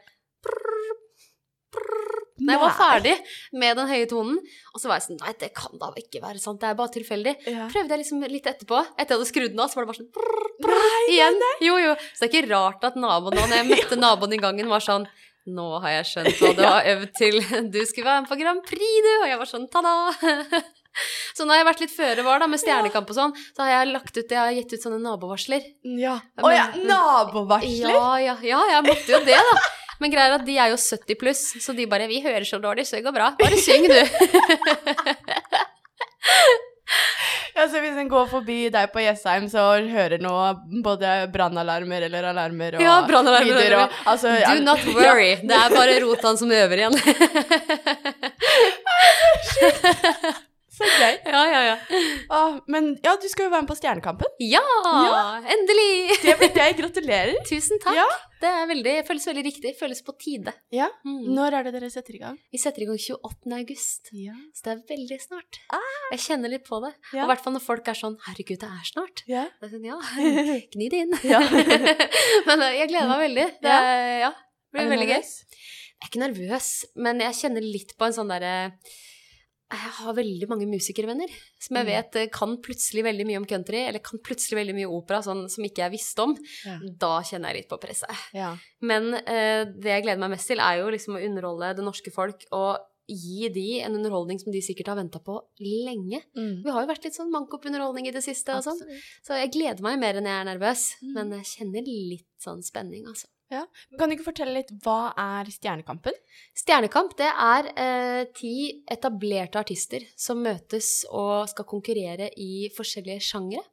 Når 2.39 2.53
jeg 2.55 2.61
var 2.61 2.71
ferdig 2.77 3.13
med 3.59 3.75
den 3.77 3.89
høye 3.91 4.05
tonen, 4.09 4.37
og 4.73 4.79
så 4.79 4.87
var 4.87 5.01
jeg 5.01 5.09
sånn 5.09 5.19
Nei, 5.19 5.33
det 5.41 5.49
kan 5.57 5.75
da 5.81 5.89
ikke 5.99 6.21
være 6.23 6.39
sant. 6.39 6.61
Det 6.61 6.69
er 6.69 6.77
bare 6.79 6.93
tilfeldig. 6.95 7.33
Ja. 7.51 7.67
Prøvde 7.73 7.91
jeg 7.97 8.01
liksom 8.05 8.23
litt 8.31 8.47
etterpå. 8.47 8.79
Etter 8.95 9.11
jeg 9.11 9.17
hadde 9.19 9.27
skrudd 9.33 9.51
den 9.51 9.59
av, 9.59 9.67
så 9.73 9.75
var 9.81 9.85
det 9.85 9.91
bare 9.91 9.99
sånn 9.99 10.13
brrr, 10.15 10.45
Nei, 10.69 11.03
igjen. 11.17 11.37
Jo, 11.67 11.75
jo. 11.83 11.91
Så 12.15 12.23
det 12.23 12.29
er 12.29 12.31
ikke 12.31 12.49
rart 12.53 12.87
at 12.87 12.95
naboen 12.99 13.35
da 13.35 13.43
når 13.43 13.57
jeg 13.59 13.69
møtte 13.73 13.99
naboen 13.99 14.37
i 14.39 14.41
gangen, 14.41 14.71
var 14.71 14.83
sånn 14.87 15.09
Nå 15.49 15.67
har 15.83 15.97
jeg 15.97 16.07
skjønt 16.13 16.41
hva 16.43 16.49
du 16.55 16.63
har 16.71 16.87
øvd 16.95 17.11
til. 17.19 17.39
Du 17.73 17.79
skulle 17.87 18.07
være 18.07 18.23
med 18.23 18.31
på 18.31 18.39
Grand 18.39 18.63
Prix, 18.71 18.97
du! 19.03 19.11
Og 19.19 19.27
jeg 19.33 19.39
var 19.43 19.49
sånn 19.51 19.67
ta-da! 19.71 20.63
Så 21.37 21.45
nå 21.45 21.53
har 21.53 21.61
jeg 21.61 21.69
vært 21.69 21.83
litt 21.85 21.95
føre 21.95 22.23
var 22.25 22.41
da, 22.43 22.47
med 22.51 22.59
Stjernekamp 22.59 23.09
og 23.11 23.15
sånn, 23.15 23.33
så 23.55 23.63
har 23.63 23.69
jeg 23.71 23.91
lagt 23.93 24.17
ut, 24.17 24.23
jeg 24.25 24.39
har 24.39 24.55
gitt 24.57 24.73
ut 24.75 24.83
sånne 24.83 24.99
nabovarsler. 25.03 25.63
Ja. 25.99 26.17
Å 26.41 26.51
ja, 26.51 26.65
nabovarsler? 26.83 27.93
Ja, 27.93 28.09
ja, 28.19 28.35
ja, 28.43 28.59
jeg 28.73 28.87
måtte 28.89 29.13
jo 29.13 29.21
det, 29.27 29.37
da. 29.37 29.55
Men 29.99 30.13
greia 30.13 30.29
er 30.31 30.37
at 30.37 30.45
de 30.47 30.55
er 30.59 30.71
jo 30.71 30.79
70 30.79 31.19
pluss, 31.19 31.41
så 31.63 31.75
de 31.75 31.87
bare 31.91 32.07
'Vi 32.07 32.21
hører 32.23 32.45
så 32.47 32.59
dårlig, 32.59 32.87
så 32.87 32.95
det 32.97 33.05
går 33.07 33.15
bra. 33.15 33.35
Bare 33.39 33.57
syng, 33.59 33.87
du'. 33.87 34.07
Ja, 37.59 37.65
så 37.67 37.81
hvis 37.83 37.97
en 37.99 38.07
går 38.07 38.27
forbi 38.31 38.69
deg 38.71 38.91
på 38.93 39.01
Jessheim, 39.03 39.49
så 39.51 39.59
hører 39.91 40.21
nå 40.23 40.31
både 40.85 41.27
brannalarmer 41.33 42.05
eller 42.07 42.23
alarmer 42.31 42.77
og 42.77 42.83
Ja, 42.85 42.93
brannalarmer 43.07 43.75
og 43.75 43.83
og 43.83 43.89
altså, 44.13 44.27
Do 44.47 44.63
not 44.63 44.85
worry. 44.95 45.35
Det 45.43 45.57
er 45.57 45.75
bare 45.75 45.99
Rotan 46.05 46.39
som 46.39 46.51
øver 46.55 46.77
igjen. 46.79 46.95
Så 50.79 50.87
gøy. 50.87 51.15
Ja, 51.35 51.41
ja, 51.51 51.59
ja. 51.67 51.75
Ah, 52.33 52.55
men 52.71 52.93
ja, 53.03 53.13
du 53.19 53.27
skal 53.29 53.47
jo 53.47 53.51
være 53.53 53.65
med 53.65 53.69
på 53.71 53.77
Stjernekampen. 53.79 54.29
Ja! 54.41 54.61
Endelig! 55.43 56.15
Det 56.23 56.35
blir 56.39 56.55
jeg. 56.55 56.75
Gratulerer. 56.79 57.35
Tusen 57.49 57.81
takk. 57.83 57.97
Ja. 57.99 58.05
Det 58.39 58.47
er 58.47 58.67
veldig, 58.69 58.93
føles 59.07 59.25
veldig 59.27 59.43
riktig. 59.49 59.73
Føles 59.79 59.99
på 60.07 60.13
tide. 60.21 60.53
Ja. 60.71 60.87
Mm. 61.03 61.25
Når 61.35 61.57
er 61.59 61.67
det 61.67 61.73
dere 61.75 61.89
setter 61.91 62.15
i 62.15 62.21
gang? 62.21 62.37
Vi 62.55 62.61
setter 62.61 62.85
i 62.85 62.87
gang 62.87 62.99
28. 63.01 63.51
august, 63.59 64.11
Ja. 64.15 64.35
så 64.55 64.63
det 64.69 64.73
er 64.77 64.83
veldig 64.93 65.17
snart. 65.25 65.59
Jeg 66.13 66.21
kjenner 66.23 66.53
litt 66.55 66.63
på 66.69 66.79
det. 66.85 66.93
Ah. 66.95 67.09
Ja. 67.17 67.23
Og 67.25 67.27
i 67.27 67.31
hvert 67.33 67.43
fall 67.43 67.57
når 67.57 67.65
folk 67.65 67.91
er 67.91 67.99
sånn 67.99 68.15
'herregud, 68.23 68.61
det 68.63 68.69
er 68.69 68.87
snart'. 68.93 69.25
Ja. 69.27 69.43
Da 69.59 69.67
er 69.67 69.73
sånn, 69.75 69.89
ja, 69.91 69.99
gni 70.75 70.87
det 70.93 71.03
inn. 71.03 71.13
Ja. 71.27 71.41
men 72.47 72.63
eh, 72.63 72.79
jeg 72.79 72.89
gleder 72.93 73.11
meg 73.11 73.25
veldig. 73.27 73.47
Det, 73.67 73.75
ja, 74.23 74.31
det 74.31 74.77
blir 74.79 74.89
veldig 74.95 75.09
gøy. 75.11 75.19
Jeg 75.99 76.07
er 76.07 76.09
ikke 76.13 76.23
nervøs, 76.23 76.67
men 76.95 77.19
jeg 77.25 77.35
kjenner 77.41 77.65
litt 77.75 77.91
på 77.99 78.07
en 78.07 78.15
sånn 78.15 78.29
derre 78.31 78.53
Jeg 79.69 79.91
har 79.99 80.13
veldig 80.17 80.47
mange 80.49 80.65
musikervenner 80.65 81.29
som 81.61 81.77
jeg 81.77 81.85
Mm. 81.85 81.89
vet 81.93 82.15
eh, 82.15 82.29
kan 82.33 82.57
plutselig 82.57 83.03
veldig 83.05 83.25
mye 83.29 83.37
om 83.37 83.45
country, 83.45 83.83
eller 83.87 83.99
kan 83.99 84.17
plutselig 84.19 84.57
veldig 84.57 84.73
mye 84.79 84.89
opera 84.89 85.19
sånn, 85.21 85.47
som 85.49 85.63
ikke 85.63 85.83
jeg 85.85 85.91
visste 85.93 86.23
om. 86.25 86.35
Ja. 86.65 86.79
Da 87.05 87.21
kjenner 87.21 87.53
jeg 87.53 87.61
litt 87.63 87.69
på 87.69 87.77
presset. 87.79 88.09
Ja. 88.33 88.55
Men 88.81 89.13
eh, 89.13 89.65
det 89.69 89.93
jeg 89.93 90.03
gleder 90.07 90.19
meg 90.25 90.31
mest 90.31 90.47
til, 90.49 90.59
er 90.59 90.79
jo 90.81 90.89
liksom 90.89 91.15
å 91.19 91.23
underholde 91.23 91.75
det 91.77 91.85
norske 91.85 92.11
folk 92.11 92.45
og 92.51 92.79
gi 93.09 93.47
de 93.49 93.79
en 93.81 93.95
underholdning 93.97 94.37
som 94.41 94.51
de 94.53 94.59
sikkert 94.61 94.87
har 94.91 94.95
venta 94.99 95.17
på 95.19 95.37
lenge. 95.61 96.21
Mm. 96.37 96.63
Vi 96.65 96.69
har 96.69 96.83
jo 96.83 96.89
vært 96.91 97.05
litt 97.07 97.15
sånn 97.17 97.31
manko 97.33 97.57
på 97.57 97.69
underholdning 97.71 98.05
i 98.07 98.11
det 98.13 98.21
siste, 98.25 98.53
og 98.53 98.61
sånn. 98.65 98.77
Så 99.25 99.33
jeg 99.37 99.51
gleder 99.53 99.81
meg 99.81 99.97
mer 100.01 100.17
enn 100.19 100.25
jeg 100.29 100.41
er 100.43 100.45
nervøs. 100.49 100.83
Mm. 101.01 101.13
Men 101.13 101.31
jeg 101.39 101.45
kjenner 101.57 101.85
litt 101.89 102.27
sånn 102.41 102.61
spenning, 102.65 103.05
altså. 103.09 103.25
Kan 103.97 104.09
du 104.09 104.15
ikke 104.15 104.27
fortelle 104.27 104.59
litt 104.59 104.69
hva 104.83 105.11
er 105.17 105.49
Stjernekampen? 105.49 106.15
Stjernekamp 106.57 107.15
det 107.17 107.29
er 107.29 107.69
eh, 107.73 108.21
ti 108.37 108.53
etablerte 108.85 109.61
artister 109.61 110.05
som 110.13 110.43
møtes 110.45 111.01
og 111.09 111.49
skal 111.49 111.67
konkurrere 111.69 112.29
i 112.37 112.69
forskjellige 112.75 113.25
sjangre. 113.25 113.63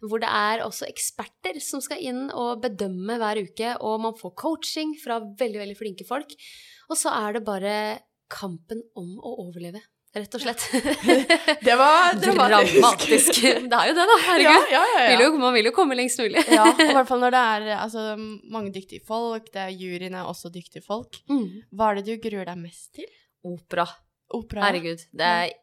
Hvor 0.00 0.20
det 0.20 0.28
er 0.28 0.64
også 0.64 0.88
eksperter 0.88 1.60
som 1.64 1.82
skal 1.84 2.00
inn 2.04 2.26
og 2.28 2.62
bedømme 2.64 3.16
hver 3.20 3.40
uke, 3.44 3.74
og 3.80 4.00
man 4.04 4.16
får 4.16 4.34
coaching 4.36 4.96
fra 5.00 5.20
veldig, 5.24 5.60
veldig 5.62 5.76
flinke 5.78 6.08
folk. 6.08 6.32
Og 6.90 7.00
så 7.00 7.12
er 7.16 7.36
det 7.36 7.46
bare 7.46 7.76
kampen 8.32 8.82
om 8.98 9.16
å 9.20 9.36
overleve, 9.46 9.80
rett 10.16 10.36
og 10.38 10.42
slett. 10.42 10.64
Det 11.66 11.76
var 11.78 12.16
dramatisk. 12.22 12.78
Dramatisk. 12.78 13.40
Det 13.42 13.78
er 13.80 13.90
jo 13.90 13.96
det, 13.98 14.06
da. 14.10 14.16
Ja, 14.16 14.24
Herregud. 14.28 14.72
ja, 14.72 14.84
ja, 14.96 15.04
ja. 15.12 15.28
man 15.40 15.54
vil 15.56 15.70
jo 15.70 15.74
komme 15.76 15.98
lengst 15.98 16.20
mulig. 16.22 16.42
ja, 16.52 16.64
og 16.70 16.82
i 16.84 16.96
hvert 16.96 17.10
fall 17.10 17.22
når 17.22 17.36
det 17.36 17.42
er 17.52 17.68
altså, 17.84 18.06
mange 18.52 18.72
dyktige 18.74 19.04
folk, 19.06 19.50
det 19.54 19.62
er 19.66 19.76
juryen 19.76 20.16
er 20.18 20.28
også 20.28 20.52
dyktige 20.54 20.84
folk. 20.84 21.20
Mm. 21.30 21.62
Hva 21.72 21.90
er 21.90 22.00
det 22.00 22.06
du 22.08 22.28
gruer 22.28 22.48
deg 22.48 22.60
mest 22.60 22.92
til? 22.98 23.08
Opera. 23.46 23.86
Opera? 24.34 24.68
Herregud. 24.68 25.06
Det 25.12 25.32
er 25.42 25.54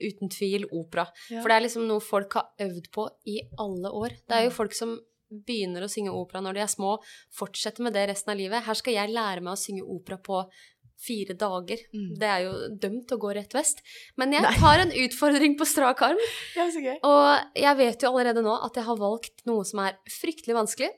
uten 0.00 0.32
tvil 0.32 0.66
opera. 0.72 1.06
For 1.28 1.48
det 1.48 1.56
er 1.58 1.66
liksom 1.66 1.86
noe 1.88 2.02
folk 2.04 2.38
har 2.38 2.66
øvd 2.66 2.90
på 2.94 3.06
i 3.28 3.40
alle 3.60 3.92
år. 3.92 4.16
Det 4.24 4.36
er 4.38 4.46
jo 4.48 4.56
folk 4.56 4.76
som 4.76 4.96
begynner 5.30 5.84
å 5.84 5.90
synge 5.90 6.12
opera 6.14 6.42
når 6.42 6.58
de 6.58 6.62
er 6.64 6.70
små, 6.70 6.96
fortsetter 7.36 7.86
med 7.86 7.94
det 7.94 8.08
resten 8.10 8.32
av 8.32 8.40
livet. 8.40 8.64
Her 8.66 8.78
skal 8.78 8.96
jeg 8.96 9.14
lære 9.14 9.44
meg 9.44 9.54
å 9.54 9.60
synge 9.60 9.86
opera 9.86 10.18
på 10.18 10.42
fire 11.00 11.36
dager. 11.38 11.82
Mm. 11.94 12.08
Det 12.20 12.28
er 12.28 12.46
jo 12.46 12.54
dømt 12.82 13.12
å 13.14 13.20
gå 13.20 13.34
rett 13.36 13.54
vest. 13.56 13.82
Men 14.20 14.34
jeg 14.36 14.46
tar 14.60 14.82
en 14.84 14.94
utfordring 15.04 15.56
på 15.58 15.68
strak 15.68 16.02
arm. 16.10 16.20
Ja, 16.58 16.66
så 16.72 16.82
gøy. 16.82 16.96
Og 17.06 17.60
jeg 17.60 17.78
vet 17.78 18.02
jo 18.02 18.10
allerede 18.10 18.44
nå 18.44 18.56
at 18.66 18.76
jeg 18.76 18.86
har 18.86 18.98
valgt 19.00 19.46
noe 19.48 19.64
som 19.68 19.84
er 19.86 19.96
fryktelig 20.10 20.56
vanskelig. 20.56 20.90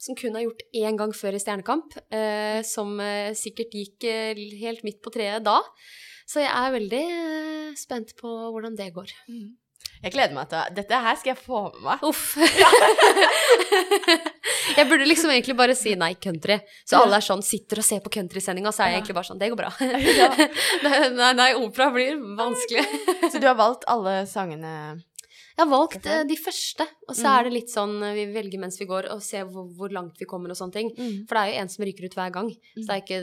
Som 0.00 0.16
kun 0.18 0.36
er 0.36 0.46
gjort 0.46 0.64
én 0.76 0.98
gang 1.00 1.12
før 1.16 1.36
i 1.36 1.42
Stjernekamp. 1.42 1.96
Eh, 2.12 2.60
som 2.66 2.96
eh, 3.00 3.34
sikkert 3.38 3.76
gikk 3.76 4.08
eh, 4.10 4.40
helt 4.60 4.84
midt 4.86 5.00
på 5.04 5.12
treet 5.14 5.44
da. 5.46 5.60
Så 6.28 6.40
jeg 6.40 6.50
er 6.50 6.72
veldig 6.74 7.04
eh, 7.04 7.76
spent 7.78 8.14
på 8.20 8.32
hvordan 8.54 8.76
det 8.78 8.90
går. 8.96 9.12
Mm. 9.28 9.52
Jeg 10.04 10.12
gleder 10.12 10.34
meg 10.36 10.48
til 10.52 10.74
Dette 10.76 11.00
her 11.06 11.16
skal 11.16 11.32
jeg 11.34 11.40
få 11.42 11.62
med 11.72 11.80
meg. 11.88 12.04
Uff. 12.04 12.36
jeg 14.78 14.88
burde 14.90 15.06
liksom 15.08 15.32
egentlig 15.32 15.56
bare 15.58 15.76
si 15.78 15.94
nei, 15.98 16.12
country. 16.20 16.58
Så 16.86 17.00
alle 17.00 17.18
er 17.20 17.24
sånn, 17.24 17.42
sitter 17.44 17.80
og 17.82 17.86
ser 17.86 18.02
på 18.04 18.12
countrysendinga, 18.18 18.72
så 18.74 18.84
er 18.86 18.94
jeg 18.94 19.02
egentlig 19.02 19.18
bare 19.18 19.30
sånn, 19.30 19.40
det 19.42 19.50
går 19.54 19.62
bra. 19.64 19.72
Ja. 20.14 20.28
nei, 21.18 21.32
nei, 21.36 21.50
opera 21.58 21.90
blir 21.94 22.18
vanskelig. 22.38 22.84
Så 23.32 23.40
du 23.42 23.48
har 23.48 23.56
valgt 23.58 23.86
alle 23.90 24.20
sangene 24.30 24.70
Jeg 25.54 25.62
har 25.62 25.68
valgt 25.70 26.06
eh, 26.10 26.22
de 26.26 26.36
første, 26.38 26.84
og 27.08 27.14
så 27.14 27.24
Mm. 27.24 27.30
er 27.38 27.44
det 27.46 27.52
litt 27.54 27.70
sånn 27.72 27.92
eh, 28.02 28.14
vi 28.16 28.24
velger 28.34 28.58
mens 28.62 28.78
vi 28.80 28.88
går, 28.90 29.06
og 29.14 29.20
ser 29.22 29.44
hvor, 29.46 29.68
hvor 29.78 29.92
langt 29.94 30.18
vi 30.18 30.26
kommer 30.26 30.50
og 30.50 30.58
sånne 30.58 30.74
ting. 30.74 30.88
mm. 30.96 31.20
For 31.30 31.38
det 31.38 31.42
er 31.44 31.52
jo 31.52 31.60
en 31.62 31.70
som 31.74 31.84
ryker 31.86 32.08
ut 32.08 32.16
hver 32.18 32.32
gang, 32.34 32.48
så 32.50 32.82
Mm. 32.82 32.86
det 32.88 32.96
er 32.96 33.02
ikke 33.04 33.20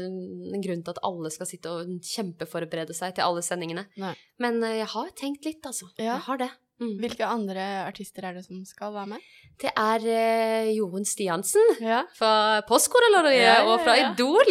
en 0.56 0.64
grunn 0.64 0.84
til 0.88 0.94
at 0.96 1.02
alle 1.04 1.32
skal 1.36 1.50
sitte 1.50 1.74
og 1.76 1.92
kjempeforberede 2.08 2.96
seg 2.96 3.18
til 3.18 3.28
alle 3.28 3.44
sendingene. 3.44 3.84
Nei. 4.00 4.14
Men 4.40 4.64
eh, 4.64 4.78
jeg 4.80 4.88
har 4.96 5.12
tenkt 5.20 5.44
litt, 5.50 5.60
altså. 5.68 5.92
Ja. 6.00 6.14
Jeg 6.16 6.24
har 6.30 6.40
det. 6.46 6.50
Mm. 6.82 6.96
Hvilke 6.98 7.26
andre 7.30 7.64
artister 7.86 8.26
er 8.26 8.34
det 8.34 8.42
som 8.48 8.58
skal 8.66 8.90
være 8.96 9.12
med? 9.14 9.26
Det 9.62 9.70
er 9.78 10.02
uh, 10.02 10.70
Jorunn 10.74 11.06
Stiansen 11.06 11.76
Ja. 11.80 12.00
fra 12.18 12.62
Postkodelotteriet 12.66 13.38
Ja, 13.44 13.58
ja, 13.62 13.68
og 13.70 13.84
fra. 13.86 13.94
Idol. 14.02 14.50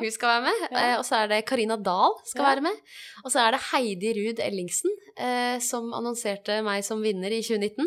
Hun 0.00 0.10
skal 0.10 0.32
være 0.32 0.42
med. 0.48 0.64
Eh, 0.72 0.96
og 0.98 1.04
så 1.06 1.20
er 1.22 1.28
det 1.30 1.44
Karina 1.46 1.76
Dahl 1.78 2.16
skal 2.26 2.42
være 2.48 2.64
med. 2.66 2.80
Og 3.24 3.30
så 3.30 3.44
er 3.44 3.54
det 3.54 3.60
Heidi 3.70 4.10
Ruud 4.18 4.42
Ellingsen, 4.42 4.90
uh, 5.20 5.58
som 5.62 5.92
annonserte 5.94 6.58
meg 6.66 6.82
som 6.84 7.00
vinner 7.06 7.30
i 7.30 7.38
2019. 7.46 7.86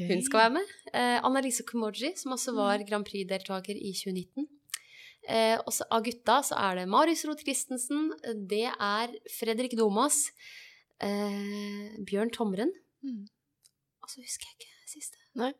Hun 0.00 0.22
skal 0.24 0.40
være 0.46 0.54
med. 0.56 0.72
Uh, 0.94 1.18
Annalise 1.28 1.62
Kumoji, 1.68 2.14
som 2.16 2.32
også 2.32 2.54
Mm. 2.54 2.56
var 2.56 2.86
Grand 2.88 3.04
Prix-deltaker 3.04 3.76
i 3.76 3.92
2019. 3.92 4.48
Uh, 5.28 5.58
og 5.66 5.72
så 5.76 5.84
av 5.92 6.02
gutta 6.08 6.40
så 6.42 6.56
er 6.56 6.80
det 6.80 6.88
Marius 6.88 7.26
Roth 7.28 7.44
Christensen, 7.44 8.08
det 8.48 8.64
er 8.72 9.12
Fredrik 9.38 9.76
Domas, 9.76 10.30
eh, 11.02 11.92
Bjørn 12.08 12.30
Tomren, 12.32 12.72
Mm. 13.06 13.24
og 14.04 14.10
så 14.12 14.20
husker 14.20 14.48
jeg 14.48 14.58
ikke 14.58 14.80
siste. 14.90 15.20
Nei, 15.38 15.50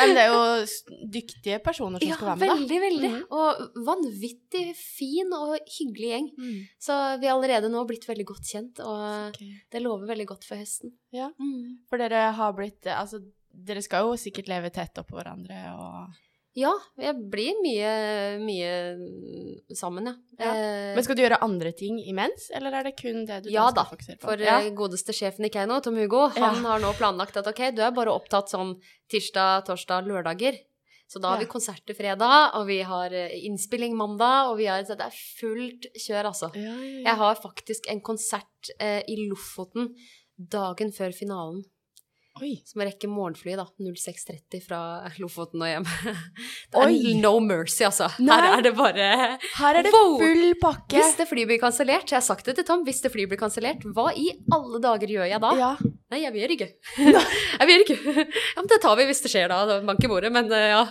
men 0.00 0.14
det 0.16 0.22
er 0.24 0.32
jo 0.32 1.00
dyktige 1.14 1.58
personer 1.62 2.02
som 2.02 2.08
Ja, 2.08 2.16
skal 2.18 2.32
være 2.32 2.40
med, 2.40 2.50
da. 2.50 2.56
veldig, 2.56 2.78
veldig. 2.84 3.10
Mm. 3.12 3.24
Og 3.38 3.82
vanvittig 3.86 4.64
fin 4.78 5.34
og 5.36 5.54
hyggelig 5.76 6.10
gjeng. 6.12 6.28
Mm. 6.34 6.60
Så 6.82 6.96
vi 7.22 7.28
har 7.28 7.36
allerede 7.36 7.70
nå 7.72 7.84
blitt 7.88 8.08
veldig 8.08 8.26
godt 8.32 8.50
kjent, 8.50 8.82
og 8.82 9.04
okay. 9.30 9.52
det 9.70 9.82
lover 9.84 10.10
veldig 10.10 10.28
godt 10.32 10.48
for 10.48 10.60
høsten. 10.60 10.96
Ja. 11.14 11.30
Mm. 11.38 11.84
For 11.90 12.02
dere 12.02 12.28
har 12.36 12.56
blitt 12.56 12.88
Altså, 12.90 13.22
dere 13.48 13.82
skal 13.84 14.06
jo 14.06 14.18
sikkert 14.20 14.50
leve 14.50 14.72
tett 14.74 14.98
oppå 15.00 15.18
hverandre 15.18 15.60
og 15.78 16.18
Ja, 16.56 16.70
jeg 16.98 17.14
blir 17.30 17.58
mye, 17.62 17.90
mye 18.40 19.74
sammen, 19.76 20.08
ja. 20.08 20.14
Ja. 20.38 20.52
Eh, 20.52 20.94
Men 20.96 21.04
skal 21.04 21.18
du 21.18 21.22
gjøre 21.22 21.40
andre 21.44 21.72
ting 21.76 22.00
imens, 22.00 22.48
eller 22.54 22.74
er 22.78 22.88
det 22.88 22.94
kun 22.98 23.26
det 23.28 23.42
du 23.44 23.50
Ja 23.52 23.68
da 23.68 23.82
da, 23.82 23.84
skal 23.84 23.98
fokusere 23.98 24.18
på? 24.18 24.30
For 24.30 24.42
ja. 24.42 24.56
for 24.64 24.78
godeste 24.80 25.14
sjefen 25.14 25.46
i 25.46 25.52
Keiino, 25.54 25.78
Tom 25.84 25.98
Hugo, 26.00 26.26
han 26.34 26.64
har 26.64 26.82
nå 26.82 26.94
planlagt 26.98 27.36
at 27.38 27.50
ok, 27.52 27.68
du 27.76 27.84
er 27.84 27.94
bare 27.94 28.14
opptatt 28.14 28.50
sånn 28.50 28.74
tirsdag, 29.12 29.68
torsdag, 29.68 30.08
lørdager. 30.08 30.58
Så 31.08 31.22
da 31.24 31.30
har 31.32 31.40
vi 31.40 31.46
konserter 31.48 31.96
fredag, 31.96 32.52
og 32.58 32.66
vi 32.68 32.82
har 32.84 33.14
eh, 33.16 33.32
innspilling 33.48 33.94
mandag, 33.96 34.50
og 34.50 34.58
vi 34.58 34.66
har, 34.68 34.82
det 34.84 35.00
er 35.00 35.14
fullt 35.40 35.88
kjør, 35.96 36.28
altså. 36.34 36.50
Jeg 36.52 37.16
har 37.22 37.38
faktisk 37.40 37.88
en 37.88 38.02
konsert 38.04 38.72
eh, 38.76 39.00
i 39.08 39.16
Lofoten 39.28 39.94
dagen 40.36 40.92
før 40.92 41.14
finalen. 41.16 41.62
Oi. 42.42 42.52
Som 42.68 42.82
rekker 42.86 43.10
morgenflyet, 43.10 43.58
da. 43.58 43.66
06.30 43.78 44.62
fra 44.66 44.80
Lofoten 45.18 45.62
og 45.64 45.70
hjem. 45.70 45.86
Det 46.72 46.78
er 46.82 46.86
Oi. 46.92 47.14
no 47.22 47.34
mercy, 47.42 47.84
altså. 47.88 48.08
Nei. 48.22 48.36
Her 48.38 48.58
er 48.58 48.64
det 48.68 48.74
bare 48.78 49.08
Her 49.58 49.78
er 49.80 49.86
det 49.86 49.92
Wow. 49.94 50.18
full 50.20 50.54
pakke. 50.62 50.98
Hvis 50.98 51.16
det 51.18 51.26
flyet 51.30 51.48
blir 51.50 51.60
kansellert, 51.62 52.06
jeg 52.10 52.18
har 52.20 52.24
sagt 52.26 52.46
det 52.46 52.54
til 52.60 52.66
Tom, 52.68 52.84
hvis 52.86 53.00
det 53.04 53.10
flyet 53.14 53.30
blir 53.32 53.40
kansellert, 53.40 53.82
hva 53.96 54.10
i 54.14 54.28
alle 54.54 54.80
dager 54.84 55.10
gjør 55.18 55.28
jeg 55.32 55.40
da? 55.42 55.52
Ja. 55.58 55.70
Nei, 56.08 56.22
jeg 56.22 56.32
vil 56.32 56.52
ikke. 56.54 56.68
jeg 57.60 57.66
vil 57.68 57.82
ikke. 57.84 57.96
Ja, 58.22 58.62
men 58.62 58.68
det 58.70 58.78
tar 58.80 58.94
vi 58.96 59.04
hvis 59.10 59.20
det 59.24 59.28
skjer 59.32 59.50
da, 59.52 59.78
bank 59.84 60.04
i 60.06 60.08
bordet, 60.08 60.30
men 60.32 60.46
eh, 60.56 60.70
ja. 60.72 60.84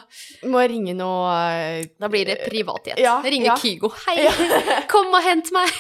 Må 0.52 0.62
ringe 0.70 0.94
noe 0.94 1.32
eh, 1.56 1.88
Da 1.98 2.10
blir 2.12 2.28
det 2.30 2.36
privatjet. 2.46 3.00
Ja, 3.02 3.16
Ringe 3.26 3.50
ja. 3.50 3.56
Kygo. 3.58 3.90
Hei, 4.06 4.28
kom 4.92 5.10
og 5.18 5.24
hent 5.26 5.50
meg! 5.56 5.72